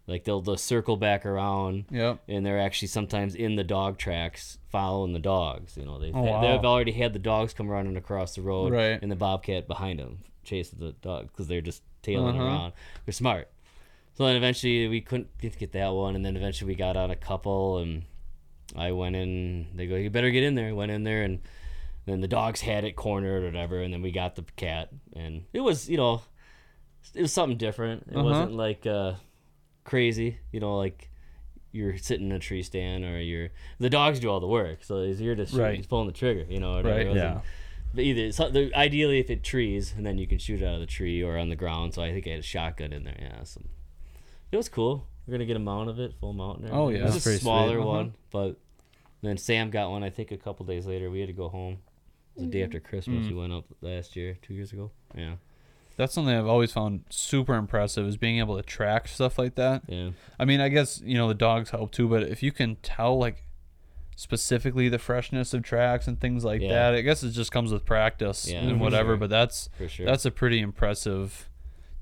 Like 0.06 0.24
they'll, 0.24 0.40
they'll 0.40 0.56
circle 0.56 0.96
back 0.96 1.24
around, 1.24 1.84
Yep. 1.90 2.18
and 2.26 2.44
they're 2.44 2.58
actually 2.58 2.88
sometimes 2.88 3.36
in 3.36 3.54
the 3.54 3.62
dog 3.62 3.96
tracks 3.96 4.58
following 4.68 5.12
the 5.12 5.20
dogs. 5.20 5.76
You 5.76 5.84
know, 5.84 6.00
they've, 6.00 6.14
Oh, 6.16 6.22
wow. 6.22 6.40
they've 6.40 6.64
already 6.64 6.90
had 6.92 7.12
the 7.12 7.20
dogs 7.20 7.54
come 7.54 7.68
running 7.68 7.96
across 7.96 8.34
the 8.34 8.42
road, 8.42 8.72
Right. 8.72 8.98
and 9.00 9.10
the 9.12 9.16
bobcat 9.16 9.68
behind 9.68 10.00
them 10.00 10.24
chasing 10.42 10.80
the 10.80 10.92
dog 11.00 11.28
because 11.28 11.46
they're 11.46 11.60
just 11.60 11.82
tailing 12.02 12.34
Uh-huh. 12.34 12.44
around. 12.44 12.72
They're 13.06 13.12
smart. 13.12 13.50
So 14.14 14.26
then 14.26 14.36
eventually 14.36 14.86
we 14.88 15.00
couldn't 15.00 15.28
get 15.40 15.72
that 15.72 15.88
one, 15.94 16.14
and 16.14 16.24
then 16.24 16.36
eventually 16.36 16.68
we 16.68 16.74
got 16.74 16.96
on 16.96 17.10
a 17.10 17.16
couple, 17.16 17.78
and 17.78 18.02
I 18.76 18.92
went 18.92 19.16
in. 19.16 19.68
They 19.74 19.86
go, 19.86 19.96
"You 19.96 20.10
better 20.10 20.30
get 20.30 20.42
in 20.42 20.54
there." 20.54 20.74
Went 20.74 20.90
in 20.92 21.04
there, 21.04 21.22
and 21.22 21.40
then 22.06 22.20
the 22.20 22.28
dogs 22.28 22.60
had 22.60 22.84
it 22.84 22.96
cornered 22.96 23.42
or 23.42 23.46
whatever, 23.46 23.80
and 23.80 23.92
then 23.94 24.02
we 24.02 24.10
got 24.12 24.36
the 24.36 24.42
cat, 24.56 24.90
and 25.14 25.44
it 25.52 25.60
was 25.60 25.88
you 25.88 25.96
know, 25.96 26.22
it 27.14 27.22
was 27.22 27.32
something 27.32 27.56
different. 27.56 28.08
It 28.10 28.16
Uh-huh. 28.16 28.24
wasn't 28.24 28.52
like 28.56 28.86
uh, 28.86 29.14
crazy, 29.84 30.38
you 30.52 30.60
know, 30.60 30.76
like 30.76 31.08
you're 31.72 31.96
sitting 31.96 32.26
in 32.26 32.32
a 32.32 32.38
tree 32.40 32.62
stand 32.64 33.04
or 33.04 33.20
you're 33.20 33.50
the 33.78 33.88
dogs 33.88 34.18
do 34.20 34.28
all 34.28 34.40
the 34.40 34.46
work, 34.46 34.82
so 34.84 35.02
you're 35.02 35.36
just 35.36 35.54
Right. 35.54 35.76
just 35.78 35.88
pulling 35.88 36.08
the 36.08 36.12
trigger, 36.12 36.44
you 36.50 36.58
know. 36.60 36.72
Whatever. 36.72 36.96
Right, 36.96 37.06
It 37.06 37.16
yeah. 37.16 37.40
But 37.94 38.04
either 38.04 38.30
so, 38.32 38.50
the, 38.50 38.72
ideally 38.74 39.18
if 39.18 39.30
it 39.30 39.42
trees 39.42 39.94
and 39.96 40.04
then 40.06 40.18
you 40.18 40.26
can 40.26 40.38
shoot 40.38 40.62
it 40.62 40.66
out 40.66 40.74
of 40.74 40.80
the 40.80 40.86
tree 40.86 41.22
or 41.22 41.36
on 41.38 41.48
the 41.48 41.56
ground. 41.56 41.94
So 41.94 42.02
I 42.02 42.12
think 42.12 42.26
I 42.26 42.30
had 42.30 42.40
a 42.40 42.42
shotgun 42.42 42.92
in 42.92 43.02
there. 43.04 43.16
Yeah, 43.20 43.42
so 43.44 43.60
it 44.52 44.56
was 44.56 44.68
cool. 44.68 45.06
We're 45.26 45.32
gonna 45.32 45.46
get 45.46 45.56
a 45.56 45.60
mount 45.60 45.88
of 45.90 45.98
it, 46.00 46.14
full 46.18 46.32
mount. 46.32 46.60
and 46.60 46.70
Oh, 46.72 46.88
yeah. 46.88 46.98
it 47.00 47.02
was 47.04 47.12
That's 47.14 47.24
a 47.24 47.28
pretty 47.28 47.40
smaller 47.42 47.74
sweet. 47.74 47.78
Uh-huh. 47.82 47.88
one, 47.88 48.14
but 48.30 48.56
then 49.22 49.36
Sam 49.36 49.70
got 49.70 49.90
one. 49.90 50.02
I 50.02 50.10
think 50.10 50.30
a 50.32 50.36
couple 50.36 50.64
days 50.66 50.86
later. 50.86 51.10
We 51.10 51.20
had 51.20 51.28
to 51.28 51.32
go 51.34 51.48
home. 51.48 51.78
It 52.36 52.40
was 52.40 52.44
the 52.46 52.50
day 52.52 52.62
after 52.64 52.80
Christmas. 52.80 53.26
Mm. 53.26 53.30
We 53.30 53.34
went 53.34 53.52
up 53.52 53.64
last 53.80 54.16
year, 54.16 54.38
two 54.42 54.54
years 54.54 54.72
ago. 54.72 54.90
Yeah, 55.16 55.34
That's 55.96 56.14
something 56.14 56.34
I've 56.34 56.46
always 56.46 56.72
found 56.72 57.04
super 57.10 57.54
impressive 57.54 58.06
is 58.06 58.16
being 58.16 58.38
able 58.38 58.56
to 58.56 58.62
track 58.62 59.08
stuff 59.08 59.38
like 59.38 59.56
that. 59.56 59.82
yeah, 59.88 60.10
I 60.38 60.44
mean, 60.46 60.60
I 60.60 60.68
guess 60.68 61.00
you 61.04 61.16
know 61.18 61.28
the 61.28 61.34
dogs 61.34 61.70
help 61.70 61.92
too, 61.92 62.08
but 62.08 62.22
if 62.22 62.42
you 62.42 62.50
can 62.52 62.76
tell 62.76 63.18
like 63.18 63.44
specifically 64.16 64.88
the 64.88 64.98
freshness 64.98 65.54
of 65.54 65.62
tracks 65.62 66.06
and 66.06 66.20
things 66.20 66.44
like 66.44 66.60
Yeah. 66.60 66.68
that, 66.90 66.94
I 66.94 67.00
guess 67.02 67.22
it 67.22 67.30
just 67.30 67.52
comes 67.52 67.72
with 67.72 67.84
practice 67.84 68.48
Yeah, 68.48 68.60
and 68.60 68.80
whatever. 68.80 69.10
sure. 69.10 69.16
But 69.16 69.30
that's 69.30 69.68
for 69.76 69.88
sure. 69.88 70.06
that's 70.06 70.24
a 70.24 70.30
pretty 70.30 70.60
impressive 70.60 71.48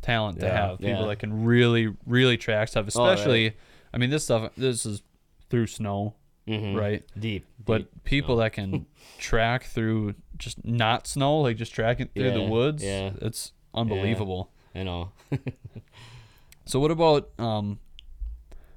talent 0.08 0.40
to 0.40 0.48
have. 0.50 0.78
People 0.78 1.06
that 1.08 1.18
can 1.18 1.44
really, 1.44 1.94
really 2.06 2.36
track 2.36 2.68
stuff, 2.68 2.88
Oh, 2.96 3.04
right. 3.04 3.12
especially. 3.14 3.56
I 3.92 3.98
mean, 3.98 4.10
this 4.10 4.24
stuff. 4.24 4.50
This 4.56 4.84
is 4.86 5.02
through 5.50 5.66
snow, 5.66 6.14
Mhm. 6.46 6.74
right? 6.76 7.02
deep. 7.18 7.44
But 7.64 7.78
deep 7.92 8.04
people 8.04 8.36
snow. 8.36 8.42
that 8.44 8.52
can 8.52 8.86
track 9.18 9.64
through 9.64 10.14
just 10.36 10.64
not 10.64 11.06
snow, 11.06 11.40
like 11.40 11.56
just 11.56 11.74
tracking 11.74 12.08
through 12.14 12.32
the 12.32 12.42
woods, 12.44 12.82
yeah. 12.84 13.10
it's 13.20 13.52
unbelievable. 13.74 14.50
I 14.74 14.82
know. 14.84 15.12
So 16.66 16.78
what 16.80 16.90
about 16.90 17.30
um 17.38 17.78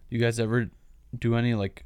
you 0.10 0.18
guys 0.18 0.40
ever 0.40 0.70
do 1.18 1.36
any 1.36 1.54
like 1.56 1.84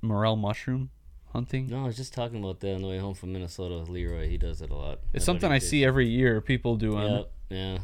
morel 0.00 0.34
mushroom 0.36 0.88
hunting? 1.32 1.66
No, 1.66 1.82
I 1.82 1.86
was 1.86 1.96
just 1.96 2.14
talking 2.14 2.38
about 2.42 2.60
that 2.60 2.74
on 2.74 2.80
the 2.82 2.88
way 2.88 2.96
home 2.98 3.12
from 3.14 3.32
Minnesota 3.34 3.78
with 3.78 3.90
Leroy. 3.90 4.28
He 4.28 4.38
does 4.38 4.62
it 4.62 4.70
a 4.70 4.74
lot. 4.74 4.92
It's 4.92 5.12
That's 5.12 5.24
something 5.26 5.50
I 5.52 5.58
did. 5.58 5.68
see 5.68 5.84
every 5.84 6.08
year 6.08 6.40
people 6.40 6.76
doing. 6.76 7.06
Yeah, 7.06 7.22
yeah. 7.50 7.78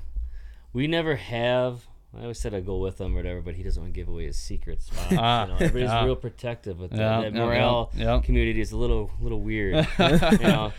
We 0.78 0.86
never 0.86 1.16
have. 1.16 1.88
I 2.16 2.20
always 2.22 2.38
said 2.38 2.54
I'd 2.54 2.64
go 2.64 2.76
with 2.78 3.00
him 3.00 3.14
or 3.14 3.16
whatever, 3.16 3.40
but 3.40 3.56
he 3.56 3.64
doesn't 3.64 3.82
want 3.82 3.92
to 3.92 4.00
give 4.00 4.06
away 4.06 4.26
his 4.26 4.38
secret 4.38 4.80
spot. 4.80 5.08
Ah, 5.18 5.42
you 5.42 5.48
know, 5.48 5.54
everybody's 5.56 5.88
yeah. 5.88 6.04
real 6.04 6.14
protective 6.14 6.78
with. 6.78 6.92
Yeah, 6.92 7.22
that 7.22 7.34
yeah, 7.34 7.40
morel 7.44 7.90
yeah, 7.96 8.14
yeah. 8.14 8.20
community 8.20 8.60
is 8.60 8.70
a 8.70 8.76
little, 8.76 9.10
little 9.20 9.40
weird. 9.40 9.74
you 9.98 10.08
know, 10.38 10.72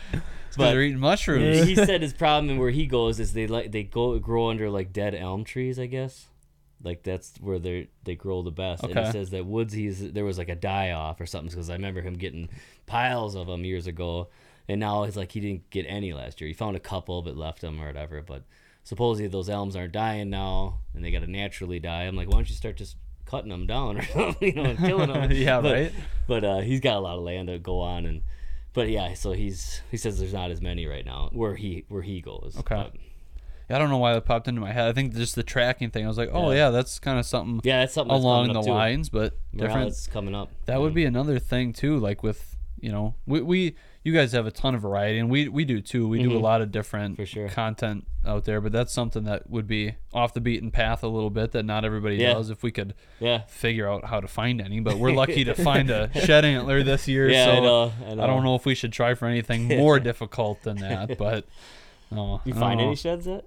But 0.55 0.71
they're 0.71 0.83
eating 0.83 0.99
mushrooms. 0.99 1.67
he 1.67 1.75
said 1.75 2.01
his 2.07 2.13
problem 2.13 2.49
and 2.49 2.59
where 2.61 2.69
he 2.69 2.85
goes 2.87 3.19
is 3.19 3.33
they 3.33 3.45
like 3.45 3.73
they 3.73 3.83
go 3.83 4.17
grow 4.19 4.49
under 4.49 4.69
like 4.69 4.93
dead 4.93 5.13
elm 5.13 5.43
trees, 5.43 5.77
I 5.77 5.87
guess. 5.87 6.27
Like 6.81 7.03
that's 7.03 7.33
where 7.41 7.59
they 7.59 7.89
they 8.05 8.15
grow 8.15 8.41
the 8.41 8.51
best. 8.51 8.83
And 8.83 8.93
Okay. 8.97 9.05
he 9.05 9.11
says 9.11 9.31
that 9.31 9.45
Woodsy's 9.45 10.13
there 10.13 10.23
was 10.23 10.37
like 10.37 10.47
a 10.47 10.55
die 10.55 10.91
off 10.91 11.19
or 11.19 11.25
something 11.25 11.49
because 11.49 11.69
I 11.69 11.73
remember 11.73 11.99
him 11.99 12.13
getting 12.13 12.47
piles 12.85 13.35
of 13.35 13.47
them 13.47 13.65
years 13.65 13.85
ago, 13.85 14.29
and 14.69 14.79
now 14.79 15.03
it's 15.03 15.17
like 15.17 15.33
he 15.33 15.41
didn't 15.41 15.69
get 15.71 15.85
any 15.89 16.13
last 16.13 16.39
year. 16.39 16.47
He 16.47 16.53
found 16.53 16.77
a 16.77 16.79
couple 16.79 17.21
but 17.21 17.35
left 17.35 17.59
them 17.59 17.81
or 17.81 17.87
whatever. 17.87 18.21
But 18.21 18.43
supposedly 18.83 19.27
those 19.27 19.49
elms 19.49 19.75
aren't 19.75 19.93
dying 19.93 20.29
now, 20.29 20.79
and 20.93 21.03
they 21.03 21.11
got 21.11 21.19
to 21.21 21.27
naturally 21.31 21.79
die. 21.79 22.03
I'm 22.03 22.15
like, 22.15 22.27
why 22.27 22.35
don't 22.35 22.49
you 22.49 22.55
start 22.55 22.77
just 22.77 22.95
cutting 23.25 23.49
them 23.49 23.67
down 23.67 23.97
or 23.97 24.01
something, 24.05 24.47
you 24.55 24.61
know, 24.61 24.69
and 24.69 24.79
killing 24.79 25.11
them? 25.13 25.31
yeah, 25.33 25.61
But- 25.61 25.73
right. 25.73 25.91
but 26.27 26.43
uh, 26.43 26.59
he's 26.59 26.79
got 26.79 26.95
a 26.95 26.99
lot 26.99 27.17
of 27.17 27.23
land 27.23 27.47
to 27.47 27.59
go 27.59 27.79
on 27.81 28.05
and 28.05 28.21
but 28.71 28.87
yeah 28.87 29.15
so 29.15 29.31
he's 29.31 29.81
he 29.89 29.97
says 29.97 30.19
there's 30.19 30.31
not 30.31 30.51
as 30.51 30.61
many 30.61 30.85
right 30.85 31.03
now 31.03 31.27
where 31.33 31.55
he 31.55 31.85
where 31.89 32.03
he 32.03 32.21
goes 32.21 32.55
Okay. 32.59 32.75
But, 32.75 32.93
I 33.75 33.77
don't 33.77 33.89
know 33.89 33.97
why 33.97 34.13
that 34.13 34.25
popped 34.25 34.47
into 34.47 34.61
my 34.61 34.71
head. 34.71 34.87
I 34.87 34.93
think 34.93 35.13
just 35.13 35.35
the 35.35 35.43
tracking 35.43 35.91
thing. 35.91 36.03
I 36.03 36.07
was 36.07 36.17
like, 36.17 36.29
oh 36.33 36.49
Yeah. 36.51 36.57
yeah, 36.57 36.69
that's 36.71 36.97
kind 36.99 37.19
of 37.19 37.25
something 37.25 37.61
yeah 37.63 37.79
that's 37.81 37.93
something 37.93 38.13
that's 38.13 38.23
along 38.23 38.53
the 38.53 38.61
too. 38.61 38.69
lines, 38.71 39.09
but 39.09 39.37
different. 39.55 39.89
Morels 39.89 40.07
coming 40.11 40.33
up 40.35 40.49
That 40.65 40.81
would 40.81 40.93
be 40.93 41.05
another 41.05 41.37
thing 41.39 41.73
too. 41.73 41.97
Like 41.97 42.23
with 42.23 42.55
you 42.79 42.91
know, 42.91 43.15
we, 43.27 43.41
we 43.41 43.75
you 44.03 44.13
guys 44.13 44.31
have 44.31 44.45
a 44.47 44.51
ton 44.51 44.75
of 44.75 44.81
variety, 44.81 45.19
and 45.19 45.29
we 45.29 45.47
we 45.49 45.65
do 45.65 45.81
too. 45.81 46.07
We 46.07 46.23
do 46.23 46.31
a 46.31 46.39
Mhm. 46.39 46.41
lot 46.41 46.61
of 46.61 46.71
different 46.71 47.17
For 47.17 47.25
sure. 47.25 47.49
content 47.49 48.07
out 48.25 48.45
there, 48.45 48.61
but 48.61 48.71
that's 48.71 48.93
something 48.93 49.23
that 49.25 49.49
would 49.49 49.67
be 49.67 49.95
off 50.13 50.33
the 50.33 50.39
beaten 50.41 50.71
path 50.71 51.03
a 51.03 51.07
little 51.07 51.29
bit 51.29 51.51
that 51.51 51.63
not 51.63 51.83
everybody 51.83 52.15
Yeah. 52.15 52.33
does. 52.33 52.49
If 52.49 52.63
we 52.63 52.71
could 52.71 52.93
yeah 53.19 53.39
figure 53.47 53.89
out 53.89 54.05
how 54.05 54.19
to 54.21 54.27
find 54.27 54.61
any, 54.61 54.79
but 54.79 54.97
we're 54.97 55.11
lucky 55.23 55.43
to 55.43 55.53
find 55.53 55.89
a 55.89 56.09
shed 56.13 56.45
antler 56.45 56.81
this 56.83 57.07
year. 57.07 57.29
yeah 57.29 57.45
so 57.45 57.51
I, 57.51 57.59
know, 57.59 57.91
I 58.07 58.13
know 58.15 58.23
I 58.23 58.27
don't 58.27 58.43
know 58.43 58.55
if 58.55 58.65
we 58.65 58.73
should 58.75 58.93
try 58.93 59.13
for 59.15 59.27
anything 59.27 59.63
more 59.67 59.99
difficult 60.11 60.63
than 60.63 60.77
that, 60.77 61.17
but. 61.17 61.45
Oh, 62.11 62.41
you 62.45 62.53
find 62.55 62.81
any 62.81 62.95
sheds 62.95 63.27
yet 63.27 63.45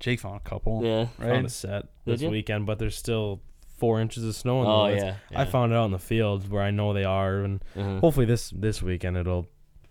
Jake 0.00 0.20
found 0.20 0.36
a 0.36 0.40
couple. 0.48 0.84
yeah 0.84 1.06
Right? 1.18 1.30
Found 1.30 1.46
a 1.46 1.50
set 1.50 1.86
this 2.04 2.22
weekend, 2.22 2.66
but 2.66 2.78
there's 2.78 2.96
still 2.96 3.40
four 3.78 4.00
inches 4.00 4.24
of 4.24 4.34
snow 4.34 4.58
in 4.60 4.64
the 4.66 4.70
oh 4.70 4.82
woods. 4.88 5.02
yeah, 5.02 5.14
I 5.34 5.44
found 5.46 5.72
it 5.72 5.76
out 5.76 5.86
in 5.86 5.90
the 5.92 5.98
field 5.98 6.50
where 6.50 6.62
I 6.62 6.70
know 6.70 6.92
they 6.92 7.04
are, 7.04 7.38
and 7.42 7.62
uh-huh. 7.76 8.00
hopefully 8.00 8.26
this 8.26 8.50
this 8.50 8.82
weekend 8.82 9.16
it'll 9.16 9.46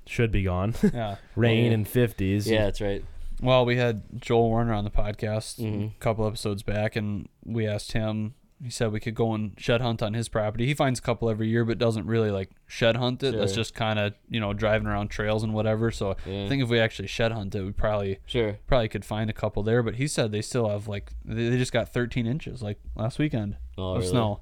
should 0.10 0.32
be 0.32 0.44
gone. 0.44 0.74
Yeah. 0.94 1.16
Rain 1.36 1.68
yeah. 1.68 1.72
and 1.72 1.88
fifties. 1.88 2.50
yeah 2.50 2.66
that's 2.66 2.82
right 2.82 3.04
Well, 3.42 3.66
we 3.66 3.78
had 3.78 4.02
Joel 4.20 4.50
Warner 4.50 4.74
on 4.74 4.84
the 4.84 4.90
podcast 4.92 5.60
Mhm. 5.62 5.92
a 5.96 6.00
couple 6.00 6.28
episodes 6.28 6.62
back, 6.64 6.96
and 6.98 7.30
we 7.46 7.66
asked 7.68 7.94
him. 7.94 8.34
He 8.62 8.70
said 8.70 8.92
we 8.92 9.00
could 9.00 9.16
go 9.16 9.34
and 9.34 9.54
shed 9.58 9.80
hunt 9.80 10.04
on 10.04 10.14
his 10.14 10.28
property. 10.28 10.66
He 10.66 10.74
finds 10.74 11.00
a 11.00 11.02
couple 11.02 11.30
every 11.30 11.48
year, 11.48 11.64
but 11.64 11.78
doesn't 11.78 12.06
really 12.06 12.30
like 12.30 12.50
shed 12.68 12.98
hunt 12.98 13.24
it. 13.24 13.34
That's 13.34 13.54
just 13.56 13.74
kind 13.74 13.98
of 13.98 14.14
you 14.30 14.42
know 14.42 14.52
driving 14.52 14.86
around 14.86 15.08
trails 15.08 15.44
and 15.44 15.54
whatever. 15.54 15.90
So 15.92 16.18
yeah 16.26 16.44
I 16.44 16.50
think 16.50 16.62
if 16.62 16.68
we 16.68 16.78
actually 16.78 17.08
shed 17.08 17.32
hunt 17.32 17.56
it, 17.56 17.64
we 17.64 17.72
probably 17.72 18.20
sure 18.26 18.58
probably 18.68 18.90
could 18.90 19.06
find 19.06 19.30
a 19.30 19.34
couple 19.34 19.64
there. 19.64 19.82
But 19.82 19.96
he 19.96 20.08
said 20.08 20.34
they 20.34 20.42
still 20.42 20.68
have 20.68 20.90
like 20.90 21.14
they, 21.24 21.48
they 21.50 21.58
just 21.58 21.72
got 21.72 21.94
13 21.94 22.28
inches 22.28 22.62
like 22.62 22.80
last 22.98 23.18
weekend 23.20 23.56
oh 23.78 23.92
of 23.94 23.98
really? 24.00 24.10
snow. 24.10 24.42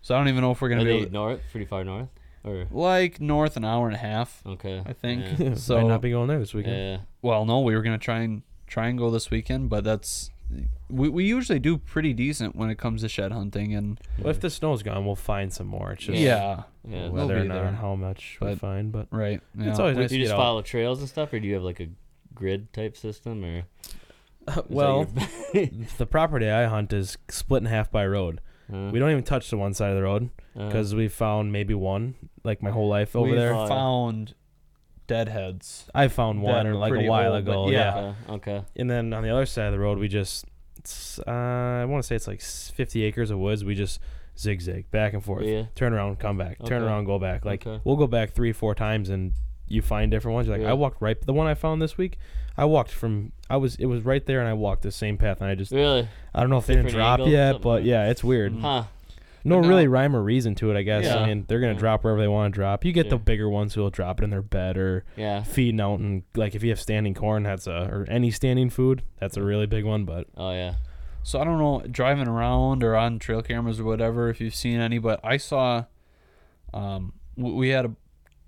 So 0.00 0.16
I 0.16 0.18
don't 0.18 0.26
even 0.26 0.40
know 0.40 0.50
if 0.50 0.60
we're 0.60 0.68
gonna 0.68 0.82
be 0.82 0.90
they 0.90 0.96
able 0.96 1.06
to, 1.06 1.12
north 1.12 1.40
pretty 1.52 1.66
far 1.66 1.84
north 1.84 2.08
or 2.44 2.66
like 2.70 3.20
north 3.20 3.56
an 3.56 3.64
hour 3.64 3.86
and 3.86 3.94
a 3.94 3.98
half. 3.98 4.42
okay 4.46 4.82
I 4.84 4.92
think. 4.92 5.38
yeah. 5.38 5.54
So 5.56 5.80
might 5.80 5.88
not 5.88 6.00
be 6.00 6.10
going 6.10 6.28
there 6.28 6.38
this 6.38 6.54
weekend. 6.54 6.76
yeah 6.76 6.96
Well, 7.22 7.44
no, 7.44 7.60
we 7.60 7.74
were 7.76 7.82
gonna 7.82 7.98
try 7.98 8.20
and 8.20 8.42
try 8.66 8.88
and 8.88 8.98
go 8.98 9.10
this 9.10 9.30
weekend, 9.30 9.68
but 9.70 9.84
that's 9.84 10.30
we 10.90 11.08
we 11.08 11.24
usually 11.24 11.58
do 11.58 11.78
pretty 11.78 12.12
decent 12.12 12.54
when 12.54 12.68
it 12.68 12.76
comes 12.76 13.00
to 13.00 13.08
shed 13.08 13.32
hunting, 13.32 13.74
and 13.74 13.98
Well, 14.18 14.28
if 14.30 14.40
the 14.40 14.50
snow's 14.50 14.82
gone, 14.82 15.06
we'll 15.06 15.16
find 15.16 15.50
some 15.52 15.66
more. 15.66 15.92
It's 15.92 16.04
just 16.04 16.18
yeah, 16.18 16.64
Yeah. 16.86 17.08
We'll 17.08 17.26
whether 17.26 17.40
or 17.40 17.44
not 17.44 17.54
there. 17.54 17.72
how 17.72 17.94
much 17.94 18.36
we 18.40 18.48
But- 18.48 18.58
find. 18.58 18.92
But 18.92 19.06
right. 19.10 19.40
Yeah. 19.58 19.70
it's 19.70 19.78
always 19.78 19.96
Do 19.96 20.02
nice 20.02 20.10
to 20.10 20.16
you 20.16 20.20
get 20.22 20.24
just 20.26 20.34
out. 20.34 20.38
follow 20.44 20.60
trails 20.62 21.00
and 21.00 21.08
stuff, 21.08 21.32
or 21.32 21.40
do 21.40 21.46
you 21.48 21.54
have 21.54 21.62
like 21.62 21.80
a 21.80 21.88
grid 22.34 22.70
type 22.74 22.96
system, 22.98 23.42
or? 23.44 23.58
is 24.48 24.58
well, 24.68 25.06
your- 25.54 25.66
the 25.98 26.06
property 26.06 26.50
I 26.50 26.64
hunt 26.66 26.92
is 26.92 27.16
split 27.30 27.62
in 27.62 27.66
half 27.66 27.90
by 27.90 28.06
road. 28.06 28.40
Huh? 28.70 28.90
We 28.92 28.98
don't 28.98 29.10
even 29.10 29.22
touch 29.24 29.48
the 29.48 29.56
one 29.56 29.72
side 29.72 29.90
of 29.90 29.96
the 29.96 30.02
road 30.02 30.28
Uh, 30.54 30.66
because 30.66 30.94
we 30.94 31.08
found 31.08 31.50
maybe 31.52 31.72
one 31.74 32.14
like 32.44 32.62
my 32.62 32.70
whole 32.70 32.88
life 32.88 33.14
over 33.16 33.30
we 33.30 33.36
there. 33.36 33.52
Yeah. 33.54 33.68
found 33.68 34.34
deadheads. 35.06 35.86
I 35.94 36.08
found 36.08 36.42
one 36.42 36.66
are 36.66 36.74
like 36.74 36.92
a 36.94 37.06
while 37.08 37.34
old, 37.34 37.44
but 37.44 37.52
ago. 37.52 37.68
yeah. 37.70 37.94
yeah. 38.28 38.34
okay. 38.34 38.52
okay. 38.56 38.64
And 38.76 38.90
then 38.90 39.12
on 39.12 39.22
the 39.22 39.30
other 39.30 39.46
side 39.46 39.66
of 39.66 39.72
the 39.72 39.78
road, 39.78 39.98
we 39.98 40.08
just, 40.08 40.44
it's, 40.78 41.18
uh, 41.26 41.30
I 41.30 41.84
want 41.84 42.02
to 42.02 42.06
say 42.06 42.16
it's 42.16 42.26
like 42.28 42.40
s- 42.40 42.72
50 42.74 43.02
acres 43.04 43.30
of 43.30 43.38
woods. 43.38 43.64
We 43.64 43.74
just 43.74 44.00
zigzag 44.38 44.90
back 44.90 45.12
and 45.12 45.22
forth, 45.24 45.44
Yeah. 45.44 45.64
turn 45.74 45.92
around, 45.92 46.18
come 46.18 46.38
back, 46.38 46.58
turn 46.64 46.82
Okay. 46.82 46.86
around, 46.90 47.04
go 47.04 47.18
back. 47.18 47.44
Like 47.44 47.66
Okay. 47.66 47.80
we'll 47.84 47.96
go 47.96 48.06
back 48.06 48.30
three, 48.32 48.52
four 48.52 48.74
times, 48.74 49.08
and 49.10 49.32
you 49.68 49.82
find 49.82 50.10
different 50.10 50.34
ones. 50.34 50.46
You're 50.46 50.56
like 50.56 50.64
Yeah. 50.64 50.70
I 50.70 50.74
walked 50.74 51.00
right. 51.02 51.20
The 51.20 51.32
one 51.32 51.46
I 51.46 51.54
found 51.54 51.80
this 51.82 51.96
week, 51.98 52.18
I 52.56 52.64
walked 52.64 52.90
from. 52.90 53.32
I 53.48 53.56
was. 53.56 53.76
It 53.76 53.86
was 53.86 54.04
right 54.04 54.24
there, 54.26 54.40
and 54.40 54.48
I 54.48 54.52
walked 54.52 54.82
the 54.82 54.90
same 54.90 55.16
path, 55.16 55.40
and 55.40 55.48
I 55.48 55.54
just. 55.54 55.72
Really? 55.72 56.06
I 56.34 56.40
don't 56.40 56.50
know 56.50 56.58
if 56.58 56.66
they 56.66 56.74
didn't 56.74 56.86
Different 56.88 57.04
drop 57.04 57.20
angle, 57.20 57.32
yet, 57.32 57.48
something 57.52 57.62
but 57.62 57.68
like- 57.80 57.84
yeah, 57.84 58.10
it's 58.10 58.22
weird. 58.24 58.54
Huh? 58.54 58.84
No 59.44 59.60
But 59.60 59.68
really 59.68 59.88
rhyme 59.88 60.14
or 60.14 60.22
reason 60.22 60.54
to 60.56 60.70
it, 60.70 60.76
I 60.76 60.82
guess. 60.82 61.04
Yeah. 61.04 61.16
I 61.18 61.26
mean, 61.26 61.44
they're 61.48 61.60
gonna 61.60 61.72
Yeah. 61.72 61.78
drop 61.78 62.04
wherever 62.04 62.20
they 62.20 62.28
want 62.28 62.52
to 62.54 62.56
drop. 62.58 62.84
You 62.84 62.92
get 62.92 63.10
the 63.10 63.16
bigger 63.18 63.48
ones 63.48 63.74
who'll 63.74 63.90
drop 63.90 64.20
it 64.20 64.24
in 64.24 64.30
their 64.30 64.42
bed 64.42 64.76
or 64.76 65.04
Yeah. 65.16 65.42
feeding 65.42 65.80
out, 65.80 65.98
and 65.98 66.22
like 66.36 66.54
if 66.54 66.62
you 66.62 66.70
have 66.70 66.80
standing 66.80 67.14
corn, 67.14 67.42
that's 67.42 67.66
a 67.66 67.88
or 67.90 68.06
any 68.08 68.30
standing 68.30 68.70
food, 68.70 69.02
that's 69.18 69.36
a 69.36 69.42
really 69.42 69.66
big 69.66 69.84
one. 69.84 70.04
But 70.04 70.26
Oh 70.36 70.52
yeah. 70.52 70.74
So 71.24 71.40
I 71.40 71.44
don't 71.44 71.58
know, 71.58 71.82
driving 71.90 72.26
around 72.28 72.82
or 72.82 72.96
on 72.96 73.18
trail 73.18 73.42
cameras 73.42 73.78
or 73.80 73.84
whatever, 73.84 74.28
if 74.28 74.40
you've 74.40 74.54
seen 74.54 74.80
any, 74.80 74.98
but 74.98 75.20
I 75.22 75.36
saw, 75.36 75.84
um, 76.74 77.12
we 77.36 77.68
had 77.68 77.84
a, 77.84 77.92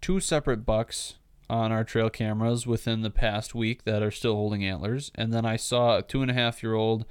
two 0.01 0.21
separate 0.21 0.66
bucks 0.66 1.15
on 1.49 1.71
our 1.73 1.85
trail 1.85 2.11
cameras 2.11 2.66
within 2.66 3.03
the 3.03 3.11
past 3.11 3.55
week 3.55 3.85
that 3.85 4.03
are 4.03 4.11
still 4.11 4.35
holding 4.35 4.65
antlers, 4.65 5.12
and 5.15 5.33
then 5.33 5.45
I 5.45 5.57
saw 5.57 5.99
a 5.99 6.03
two 6.03 6.23
and 6.23 6.31
a 6.31 6.35
half 6.35 6.62
year 6.62 6.75
old 6.75 7.05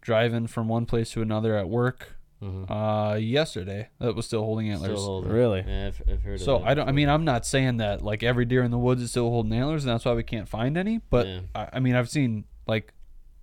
driving 0.00 0.46
from 0.46 0.68
one 0.68 0.86
place 0.86 1.10
to 1.12 1.22
another 1.22 1.56
at 1.56 1.68
work 1.68 2.16
Mhm. 2.42 2.70
uh, 2.70 3.16
yesterday 3.16 3.88
that 3.98 4.14
was 4.14 4.26
still 4.26 4.42
holding 4.44 4.66
Still 4.74 4.84
antlers. 4.86 5.04
holding. 5.04 5.30
Really? 5.32 5.64
Yeah, 5.66 5.88
I've, 5.88 6.02
I've 6.08 6.22
heard. 6.22 6.40
So 6.40 6.56
of 6.56 6.62
that 6.62 6.68
I 6.70 6.74
don't. 6.74 6.88
I 6.88 6.92
mean, 6.92 7.08
I'm 7.08 7.24
not 7.24 7.44
saying 7.44 7.78
that 7.78 8.02
like 8.02 8.22
every 8.22 8.44
deer 8.44 8.62
in 8.62 8.70
the 8.70 8.78
woods 8.78 9.02
is 9.02 9.10
still 9.10 9.28
holding 9.30 9.52
antlers, 9.52 9.84
and 9.84 9.92
that's 9.92 10.04
why 10.04 10.12
we 10.14 10.22
can't 10.22 10.48
find 10.48 10.76
any. 10.76 11.00
But 11.10 11.26
Yeah. 11.26 11.40
I, 11.54 11.68
I 11.74 11.80
mean, 11.80 11.94
I've 11.96 12.08
seen 12.08 12.44
like 12.66 12.94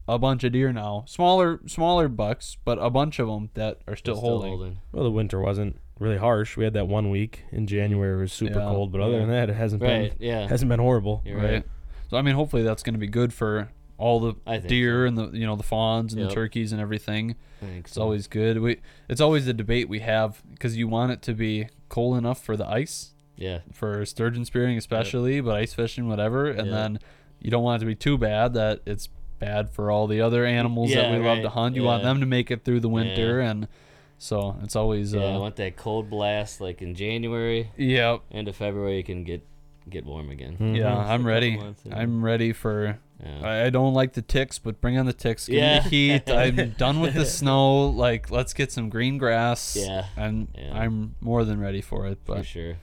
a 0.07 0.17
bunch 0.19 0.43
of 0.43 0.51
deer 0.53 0.71
now, 0.71 1.03
smaller 1.07 1.59
smaller 1.67 2.07
bucks, 2.07 2.57
but 2.63 2.77
a 2.79 2.89
bunch 2.89 3.19
of 3.19 3.27
them 3.27 3.49
that 3.55 3.79
are 3.87 3.95
still, 3.95 4.15
They're 4.15 4.21
holding. 4.21 4.77
well, 4.91 5.03
the 5.03 5.11
winter 5.11 5.41
wasn't 5.41 5.79
really 5.99 6.17
harsh. 6.17 6.55
We 6.57 6.63
had 6.63 6.73
that 6.73 6.87
one 6.87 7.09
week 7.09 7.43
in 7.51 7.67
January 7.67 8.17
it 8.17 8.21
was 8.21 8.33
super 8.33 8.59
Yeah. 8.59 8.65
cold, 8.67 8.91
but 8.91 9.01
other 9.01 9.13
Yeah. 9.13 9.19
than 9.19 9.29
that, 9.29 9.49
it 9.49 9.55
hasn't 9.55 9.81
Right. 9.81 10.17
been 10.17 10.27
Yeah. 10.27 10.47
hasn't 10.47 10.69
been 10.69 10.79
horrible. 10.79 11.21
You're 11.25 11.37
right. 11.37 11.51
right. 11.53 11.63
So 12.09 12.17
I 12.17 12.21
mean, 12.21 12.35
hopefully 12.35 12.61
that's 12.63 12.83
going 12.83 12.93
to 12.93 12.99
be 12.99 13.07
good 13.07 13.33
for 13.33 13.69
all 13.97 14.19
the 14.19 14.33
deer 14.67 15.03
so. 15.03 15.07
and 15.07 15.17
the 15.17 15.37
you 15.37 15.45
know 15.45 15.55
the 15.55 15.63
fawns 15.63 16.13
and 16.13 16.19
Yep. 16.21 16.29
the 16.29 16.35
turkeys 16.35 16.71
and 16.71 16.81
everything. 16.81 17.35
I 17.61 17.65
think 17.65 17.85
It's 17.85 17.93
so. 17.93 18.01
always 18.01 18.27
good. 18.27 18.59
We 18.59 18.77
it's 19.09 19.21
always 19.21 19.45
the 19.45 19.53
debate 19.53 19.87
we 19.89 19.99
have 19.99 20.41
because 20.51 20.75
you 20.77 20.87
want 20.87 21.11
it 21.11 21.21
to 21.23 21.33
be 21.33 21.67
cold 21.89 22.17
enough 22.17 22.43
for 22.43 22.57
the 22.57 22.67
ice 22.67 23.13
Yeah. 23.37 23.59
for 23.71 24.05
sturgeon 24.05 24.43
spearing 24.45 24.77
especially, 24.77 25.39
but 25.41 25.55
ice 25.55 25.73
fishing 25.73 26.07
whatever, 26.07 26.47
and 26.49 26.67
Yeah. 26.67 26.73
then 26.73 26.99
you 27.41 27.49
don't 27.51 27.63
want 27.63 27.81
it 27.81 27.85
to 27.85 27.87
be 27.87 27.95
too 27.95 28.17
bad 28.17 28.53
that 28.53 28.81
it's 28.85 29.09
bad 29.39 29.69
for 29.69 29.91
all 29.91 30.07
the 30.07 30.19
other 30.21 30.45
animals 30.45 30.93
that 30.93 31.11
Yeah, 31.11 31.17
we 31.17 31.23
love 31.25 31.41
to 31.41 31.49
hunt. 31.49 31.75
You 31.75 31.83
want 31.83 32.03
them 32.03 32.19
to 32.21 32.25
make 32.25 32.49
it 32.51 32.63
through 32.63 32.79
the 32.79 32.89
winter, 32.89 33.39
and 33.41 33.67
so 34.17 34.55
it's 34.63 34.75
always 34.75 35.13
Yeah. 35.13 35.21
I 35.21 35.33
uh, 35.35 35.39
want 35.39 35.55
that 35.57 35.75
cold 35.75 36.09
blast 36.09 36.59
like 36.61 36.81
in 36.81 36.95
January, 36.95 37.71
yeah, 37.77 38.17
end 38.31 38.47
of 38.47 38.55
February. 38.55 38.97
You 38.97 39.03
can 39.03 39.23
get 39.23 39.45
get 39.89 40.03
warm 40.05 40.29
again. 40.31 40.57
Mhm. 40.59 40.75
yeah. 40.75 40.83
Just 40.95 41.09
a 41.09 41.11
I'm 41.13 41.25
ready. 41.27 41.59
I'm 41.91 42.23
ready 42.25 42.51
for. 42.53 42.97
Yeah. 43.25 43.47
I, 43.47 43.65
I 43.65 43.69
don't 43.69 43.93
like 43.93 44.13
the 44.13 44.21
ticks, 44.21 44.59
but 44.59 44.79
bring 44.81 44.97
on 44.97 45.05
the 45.05 45.13
ticks. 45.13 45.47
Give 45.47 45.55
Yeah. 45.57 45.77
me 45.77 45.83
the 45.83 45.89
heat. 45.89 46.29
I'm 46.29 46.69
done 46.77 46.99
with 46.99 47.13
the 47.15 47.25
snow. 47.25 47.87
Like, 47.87 48.29
let's 48.31 48.53
get 48.53 48.71
some 48.71 48.89
green 48.89 49.17
grass. 49.17 49.75
Yeah. 49.79 50.05
I'm 50.15 50.47
Yeah. 50.57 50.77
I'm 50.77 51.15
more 51.21 51.43
than 51.43 51.59
ready 51.59 51.81
for 51.81 52.05
it. 52.07 52.19
for 52.25 52.35
But 52.35 52.45
sure. 52.45 52.75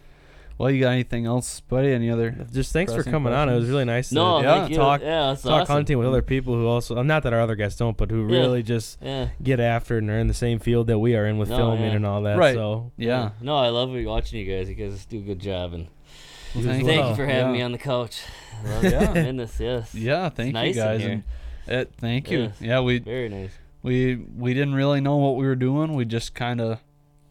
well, 0.59 0.71
you 0.71 0.81
got 0.81 0.91
anything 0.91 1.27
else, 1.27 1.61
buddy? 1.61 1.93
Any 1.93 2.11
other? 2.11 2.31
Just 2.53 2.73
thanks 2.73 2.93
for 2.93 2.97
Pressing 2.99 3.13
coming 3.13 3.33
on. 3.33 3.49
It 3.49 3.55
was 3.55 3.69
really 3.69 3.85
nice 3.85 4.13
No, 4.13 4.39
to 4.41 4.45
yeah, 4.47 4.69
talk 4.77 5.01
yeah, 5.01 5.35
talk 5.35 5.45
awesome. 5.63 5.67
hunting 5.67 5.99
with 5.99 6.07
other 6.07 6.23
people 6.23 6.55
who 6.55 6.67
also 6.67 6.97
uh, 6.97 7.03
not 7.03 7.23
that 7.25 7.33
our 7.33 7.41
other 7.41 7.57
guys 7.57 7.77
don't, 7.77 7.97
but 7.97 8.11
who 8.11 8.29
Yeah. 8.33 8.39
really 8.41 8.63
just 8.63 8.99
Yeah. 9.03 9.29
get 9.43 9.61
after 9.61 9.99
and 9.99 10.09
are 10.11 10.19
in 10.19 10.27
the 10.29 10.35
same 10.35 10.59
field 10.59 10.87
that 10.89 10.99
we 10.99 11.15
are 11.17 11.27
in 11.27 11.39
with 11.39 11.49
No, 11.51 11.57
filming 11.57 11.91
yeah. 11.91 11.97
and 11.97 12.07
all 12.07 12.23
that. 12.23 12.37
Right. 12.39 12.55
So 12.55 12.93
Yeah. 12.97 13.31
No, 13.41 13.57
I 13.57 13.69
love 13.69 13.91
watching 14.05 14.41
you 14.41 14.47
guys. 14.57 14.69
You 14.69 14.75
guys 14.75 15.05
do 15.07 15.19
a 15.19 15.23
good 15.23 15.41
job, 15.41 15.73
and 15.73 15.85
Well, 15.85 15.93
You 16.55 16.61
as 16.61 16.67
thank 16.67 16.87
thank 16.87 17.01
well. 17.01 17.11
you 17.11 17.17
for 17.17 17.27
having 17.27 17.47
Yeah. 17.47 17.53
me 17.53 17.63
on 17.63 17.73
the 17.73 17.79
couch. 17.79 18.23
I 18.65 18.69
love 18.69 18.85
Yeah. 18.85 18.91
yeah. 18.91 19.13
Goodness, 19.15 19.59
yes. 19.61 19.95
Yeah, 19.95 20.29
thank 20.29 20.55
nice 20.55 20.77
you 20.77 20.83
in 20.83 20.87
guys. 20.89 21.01
here. 21.01 21.25
And, 21.69 21.87
uh, 21.89 21.91
thank 21.99 22.31
you. 22.31 22.39
Yes. 22.41 22.57
Yeah, 22.61 22.81
we 22.81 22.99
Very 22.99 23.29
nice. 23.29 23.53
we 23.83 24.17
we 24.17 24.55
didn't 24.55 24.75
really 24.75 25.01
know 25.01 25.17
what 25.17 25.37
we 25.37 25.47
were 25.47 25.57
doing. 25.57 25.95
We 25.95 26.05
just 26.05 26.35
kind 26.35 26.61
of 26.61 26.81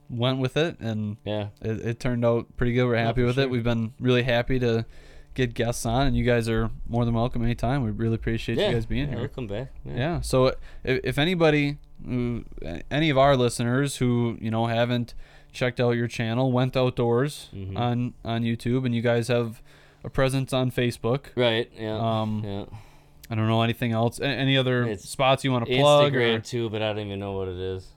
went 0.10 0.40
with 0.40 0.58
it, 0.58 0.78
and 0.80 1.18
Yeah. 1.24 1.48
it, 1.62 1.80
it 1.86 2.00
turned 2.00 2.26
out 2.26 2.48
pretty 2.58 2.74
good. 2.74 2.86
We're 2.86 2.98
happy 2.98 3.22
for 3.22 3.28
with 3.28 3.36
sure. 3.36 3.44
it. 3.46 3.50
We've 3.50 3.64
been 3.64 3.94
really 4.00 4.24
happy 4.24 4.60
to 4.60 4.86
get 5.34 5.54
guests 5.54 5.86
on, 5.86 6.08
and 6.08 6.16
you 6.18 6.26
guys 6.26 6.50
are 6.50 6.70
more 6.88 7.06
than 7.06 7.14
welcome 7.14 7.42
anytime. 7.44 7.84
We 7.84 7.92
really 7.92 8.16
appreciate 8.16 8.58
yeah. 8.58 8.68
you 8.68 8.74
guys 8.74 8.86
being 8.86 9.06
yeah, 9.08 9.12
here. 9.16 9.20
I'll 9.24 9.28
come 9.30 9.48
back. 9.48 9.72
Yeah. 9.86 9.96
Yeah. 9.96 10.22
So 10.22 10.48
if, 10.84 11.00
if 11.04 11.18
anybody, 11.18 11.78
any 12.06 13.10
of 13.10 13.18
our 13.18 13.38
listeners 13.38 13.98
who 13.98 14.38
you 14.42 14.52
know 14.52 14.66
haven't 14.68 15.14
checked 15.52 15.80
out 15.80 15.92
your 15.92 16.08
channel, 16.08 16.52
Wendt 16.52 16.76
Outdoors 16.76 17.50
Mhm. 17.54 17.78
on 17.78 18.14
on 18.26 18.44
YouTube, 18.44 18.86
and 18.86 18.94
you 18.96 19.02
guys 19.02 19.28
have 19.28 19.62
a 20.04 20.10
presence 20.10 20.52
on 20.54 20.72
Facebook. 20.72 21.26
Right. 21.36 21.72
Yeah. 21.78 21.98
Um, 21.98 22.42
yeah. 22.46 22.66
I 23.30 23.36
don't 23.36 23.48
know 23.48 23.62
anything 23.62 23.92
else. 23.94 24.20
A- 24.20 24.26
Any 24.26 24.58
other 24.58 24.84
It's 24.88 25.08
spots 25.10 25.44
you 25.44 25.52
want 25.52 25.66
to 25.66 25.76
plug? 25.76 26.12
Instagram 26.14 26.38
Or, 26.38 26.42
too, 26.42 26.70
but 26.70 26.82
I 26.82 26.92
don't 26.94 27.06
even 27.06 27.20
know 27.20 27.32
what 27.34 27.48
it 27.48 27.58
is. 27.58 27.88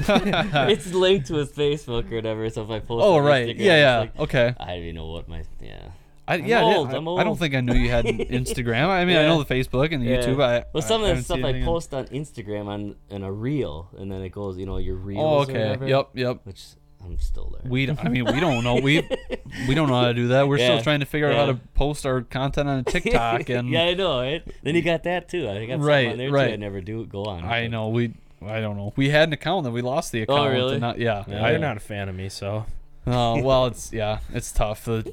it's 0.08 0.92
linked 0.94 1.26
to 1.26 1.34
his 1.34 1.52
Facebook 1.52 2.10
or 2.10 2.14
whatever. 2.16 2.48
So 2.48 2.62
if 2.62 2.70
I 2.70 2.78
post, 2.80 3.04
oh 3.04 3.18
right, 3.18 3.48
Instagram, 3.48 3.60
yeah, 3.60 3.76
yeah. 3.76 3.98
like- 3.98 4.18
okay. 4.20 4.54
I 4.58 4.66
don't 4.66 4.78
even 4.84 4.94
know 4.94 5.08
what 5.08 5.28
my 5.28 5.42
yeah. 5.60 5.88
I, 6.30 6.34
I'm 6.34 6.44
yeah, 6.46 6.60
I 6.60 6.74
old, 6.74 6.94
I, 6.94 6.96
I'm 6.96 7.08
I 7.08 7.24
don't 7.24 7.38
think 7.38 7.54
I 7.54 7.60
knew 7.60 7.74
you 7.74 7.90
had 7.90 8.04
Instagram. 8.40 8.88
I 8.88 9.04
mean, 9.04 9.16
I 9.16 9.22
know 9.26 9.42
the 9.42 9.54
Facebook 9.54 9.92
and 9.92 10.02
the 10.02 10.08
Yeah. 10.10 10.18
YouTube. 10.22 10.42
I 10.42 10.64
Well, 10.72 10.82
some 10.82 11.02
I 11.04 11.08
of 11.10 11.16
the 11.18 11.22
stuff 11.24 11.38
I 11.38 11.48
anything 11.48 11.62
on- 11.62 11.66
post 11.68 11.92
on 11.94 12.06
Instagram 12.06 12.66
on 12.68 12.96
in 13.10 13.22
a 13.22 13.32
reel, 13.32 13.88
and 13.98 14.10
then 14.10 14.22
it 14.22 14.30
goes, 14.30 14.56
you 14.58 14.66
know, 14.66 14.78
your 14.78 14.96
reels. 14.96 15.20
Oh, 15.22 15.38
or 15.38 15.42
okay. 15.42 15.52
whatever, 15.54 15.88
Yep, 15.88 16.08
yep. 16.14 16.40
Which 16.44 16.64
I'm 17.04 17.18
still 17.18 17.56
there. 17.60 17.70
We, 17.70 17.86
d- 17.86 17.96
I 18.02 18.08
mean, 18.08 18.26
we 18.26 18.40
don't 18.40 18.62
know. 18.62 18.74
We, 18.76 19.08
we 19.68 19.74
don't 19.74 19.88
know 19.88 19.98
how 20.00 20.08
to 20.08 20.14
do 20.14 20.28
that. 20.28 20.46
We're 20.46 20.58
still 20.58 20.82
trying 20.82 21.00
to 21.00 21.06
figure 21.06 21.28
out 21.30 21.34
how 21.36 21.46
to 21.46 21.54
post 21.74 22.04
our 22.06 22.20
content 22.22 22.68
on 22.68 22.84
TikTok, 22.94 23.48
and 23.48 23.68
yeah, 23.70 23.84
I 23.84 23.94
know, 23.94 24.20
right? 24.20 24.42
Then 24.62 24.74
you 24.74 24.82
got 24.82 25.02
that 25.04 25.28
too. 25.28 25.48
I 25.48 25.64
got 25.66 25.78
Right, 25.80 25.86
right, 26.04 26.08
on 26.12 26.18
there 26.18 26.30
right. 26.30 26.48
too. 26.48 26.52
I 26.52 26.56
never 26.56 26.80
do 26.80 27.06
go 27.06 27.24
on. 27.24 27.44
I 27.44 27.64
but- 27.64 27.70
know 27.70 27.88
we. 27.88 28.14
I 28.46 28.60
don't 28.60 28.76
know. 28.78 28.92
We 28.96 29.10
had 29.10 29.28
an 29.28 29.32
account 29.34 29.64
that 29.64 29.70
we 29.70 29.82
lost 29.82 30.12
the 30.12 30.20
oh, 30.20 30.22
account. 30.22 30.46
and 30.46 30.54
really? 30.54 30.78
not- 30.78 30.98
yeah. 30.98 31.24
yeah. 31.28 31.50
You're 31.50 31.58
not 31.58 31.76
a 31.76 31.80
fan 31.80 32.08
of 32.08 32.14
me, 32.14 32.28
so 32.30 32.64
Oh 33.12 33.42
well, 33.42 33.66
it's 33.66 33.92
yeah, 33.92 34.18
it's 34.32 34.52
tough. 34.52 34.84
The, 34.84 35.12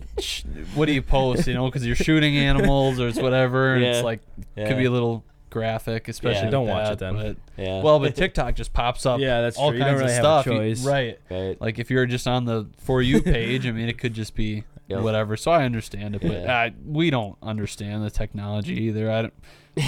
what 0.75 0.85
do 0.85 0.93
you 0.93 1.01
post? 1.01 1.47
You 1.47 1.53
know, 1.53 1.65
because 1.65 1.85
you're 1.85 1.95
shooting 1.95 2.37
animals 2.37 2.99
or 2.99 3.07
it's 3.07 3.19
whatever, 3.19 3.73
and 3.75 3.83
it's 3.83 4.03
like 4.03 4.21
Yeah. 4.55 4.67
could 4.67 4.77
be 4.77 4.85
a 4.85 4.91
little 4.91 5.23
graphic, 5.49 6.07
especially. 6.07 6.43
Yeah. 6.45 6.49
Don't 6.51 6.67
watch 6.67 6.91
it 6.91 6.99
then. 6.99 7.15
But, 7.15 7.37
Yeah. 7.57 7.81
well, 7.81 7.99
but 7.99 8.15
TikTok 8.15 8.55
just 8.55 8.73
pops 8.73 9.05
up. 9.05 9.19
Yeah, 9.19 9.41
that's 9.41 9.57
all 9.57 9.69
true. 9.69 9.77
You 9.79 9.83
kinds 9.85 9.99
don't 10.01 10.07
really 10.07 10.17
of 10.17 10.23
have 10.23 10.25
a 10.25 10.41
stuff. 10.41 10.45
You- 10.45 10.51
choice. 10.59 10.85
right? 10.85 11.19
right. 11.31 11.61
Like 11.61 11.79
if 11.79 11.89
you're 11.89 12.05
just 12.05 12.27
on 12.27 12.45
the 12.45 12.67
for 12.77 13.01
you 13.01 13.21
page, 13.21 13.65
I 13.65 13.71
mean, 13.71 13.87
it 13.89 13.97
could 13.97 14.13
just 14.13 14.35
be 14.35 14.63
Yep. 14.89 15.01
whatever. 15.01 15.35
So 15.35 15.51
I 15.51 15.63
understand 15.65 16.15
it, 16.15 16.21
but 16.21 16.31
Yeah. 16.31 16.63
uh, 16.65 16.69
we 16.85 17.09
don't 17.09 17.37
understand 17.41 18.03
the 18.03 18.09
technology 18.09 18.73
either. 18.83 19.11
I 19.11 19.21
don't. 19.23 19.33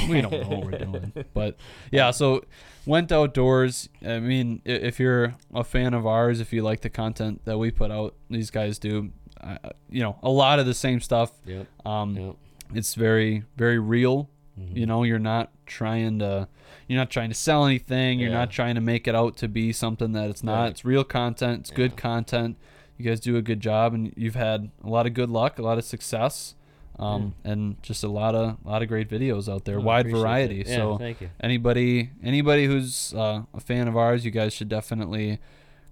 We 0.09 0.21
don't 0.21 0.31
know 0.31 0.47
what 0.57 0.65
we're 0.65 0.77
doing, 0.85 1.13
but 1.33 1.57
yeah. 1.91 2.11
So 2.11 2.43
Wendt 2.87 3.11
Outdoors. 3.11 3.89
I 4.05 4.19
mean, 4.19 4.61
if 4.65 4.99
you're 4.99 5.35
a 5.53 5.63
fan 5.63 5.93
of 5.93 6.05
ours, 6.05 6.39
if 6.39 6.53
you 6.53 6.63
like 6.63 6.81
the 6.81 6.89
content 6.89 7.41
that 7.45 7.57
we 7.57 7.71
put 7.71 7.91
out, 7.91 8.15
these 8.29 8.51
guys 8.51 8.79
do. 8.79 9.11
Uh, 9.41 9.57
you 9.89 10.01
know, 10.03 10.17
a 10.21 10.29
lot 10.29 10.59
of 10.59 10.65
the 10.65 10.73
same 10.73 10.99
stuff. 10.99 11.31
Yep. 11.45 11.65
Um, 11.85 12.15
Yep. 12.17 12.35
it's 12.75 12.93
very, 12.95 13.43
very 13.55 13.79
real. 13.79 14.29
Mhm. 14.59 14.75
You 14.75 14.85
know, 14.85 15.03
you're 15.03 15.17
not 15.17 15.49
trying 15.65 16.19
to, 16.19 16.49
you're 16.89 16.97
not 16.99 17.09
trying 17.09 17.29
to 17.29 17.35
sell 17.35 17.65
anything. 17.65 18.19
You're 18.19 18.31
Yeah. 18.31 18.37
not 18.39 18.51
trying 18.51 18.75
to 18.75 18.81
make 18.81 19.07
it 19.07 19.15
out 19.15 19.37
to 19.37 19.47
be 19.47 19.71
something 19.71 20.11
that 20.11 20.29
it's 20.29 20.43
not. 20.43 20.59
Right. 20.63 20.69
It's 20.71 20.83
real 20.83 21.05
content. 21.05 21.59
It's 21.61 21.71
good 21.71 21.95
content. 21.95 22.57
You 22.97 23.05
guys 23.05 23.21
do 23.21 23.37
a 23.37 23.41
good 23.41 23.61
job, 23.61 23.93
and 23.93 24.11
you've 24.17 24.35
had 24.35 24.71
a 24.83 24.89
lot 24.89 25.05
of 25.07 25.13
good 25.13 25.29
luck, 25.29 25.57
a 25.57 25.61
lot 25.61 25.77
of 25.77 25.85
success, 25.85 26.55
um, 26.99 27.34
and 27.43 27.81
just 27.81 28.03
a 28.03 28.07
lot 28.09 28.35
of, 28.35 28.57
lot 28.65 28.81
of 28.81 28.88
great 28.88 29.09
videos 29.09 29.51
out 29.51 29.65
there, 29.65 29.77
Oh, 29.77 29.81
wide 29.81 30.09
variety. 30.11 30.63
Yeah, 30.67 30.76
so 30.76 30.97
thank 30.97 31.21
you. 31.21 31.30
anybody, 31.39 32.11
anybody 32.23 32.65
who's 32.65 33.13
uh, 33.13 33.43
a 33.53 33.59
fan 33.59 33.88
of 33.88 33.95
ours, 33.97 34.26
you 34.26 34.31
guys 34.31 34.53
should 34.53 34.69
definitely 34.69 35.39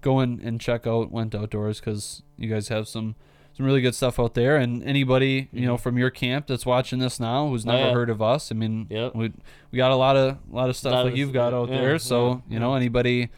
go 0.00 0.20
in 0.20 0.40
and 0.44 0.60
check 0.60 0.86
out 0.86 1.10
Wendt 1.12 1.34
Outdoors 1.34 1.80
because 1.80 2.22
you 2.36 2.48
guys 2.48 2.68
have 2.68 2.86
some, 2.86 3.14
some 3.56 3.66
really 3.66 3.80
good 3.80 3.94
stuff 3.94 4.20
out 4.20 4.34
there. 4.34 4.56
And 4.56 4.82
anybody 4.84 5.48
you 5.52 5.66
know 5.66 5.76
from 5.76 5.98
your 5.98 6.10
camp 6.10 6.46
that's 6.46 6.64
watching 6.66 6.98
this 7.00 7.18
now 7.18 7.48
who's 7.48 7.66
Oh, 7.66 7.72
never 7.72 7.86
yeah. 7.88 7.92
heard 7.92 8.10
of 8.10 8.22
us, 8.22 8.52
I 8.52 8.54
mean, 8.54 8.86
Yep. 8.90 9.14
we 9.16 9.32
we 9.72 9.76
got 9.78 9.90
a 9.90 9.96
lot 9.96 10.16
of 10.16 10.36
a 10.52 10.54
lot 10.54 10.68
of 10.68 10.76
stuff 10.76 10.92
Lot 10.92 11.04
like 11.06 11.12
of- 11.14 11.18
you've 11.18 11.32
got 11.32 11.52
out 11.54 11.68
there. 11.68 11.98
So 11.98 12.42
you 12.48 12.60
know 12.60 12.74
anybody 12.74 13.30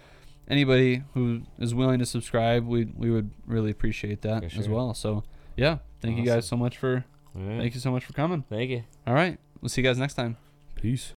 anybody 0.48 1.05
who 1.14 1.42
is 1.59 1.74
willing 1.74 1.98
to 2.01 2.06
subscribe, 2.06 2.66
we 2.66 2.86
we 2.97 3.10
would 3.10 3.30
really 3.47 3.70
appreciate 3.70 4.20
that 4.22 4.51
For 4.52 4.59
as 4.60 4.68
well. 4.68 4.92
So 4.92 5.24
yeah, 5.56 5.78
thank 6.02 6.18
you 6.18 6.24
guys 6.24 6.47
so 6.47 6.56
much 6.56 6.76
for 6.76 7.05
All 7.36 7.43
right. 7.43 7.59
thank 7.61 7.74
you 7.74 7.81
so 7.81 7.90
much 7.90 8.05
for 8.05 8.12
coming. 8.12 8.44
Thank 8.48 8.70
you. 8.70 8.85
All 9.07 9.15
right, 9.15 9.39
we'll 9.61 9.69
see 9.69 9.81
you 9.82 9.86
guys 9.89 9.98
next 9.98 10.15
time. 10.15 10.36
Peace. 10.74 11.09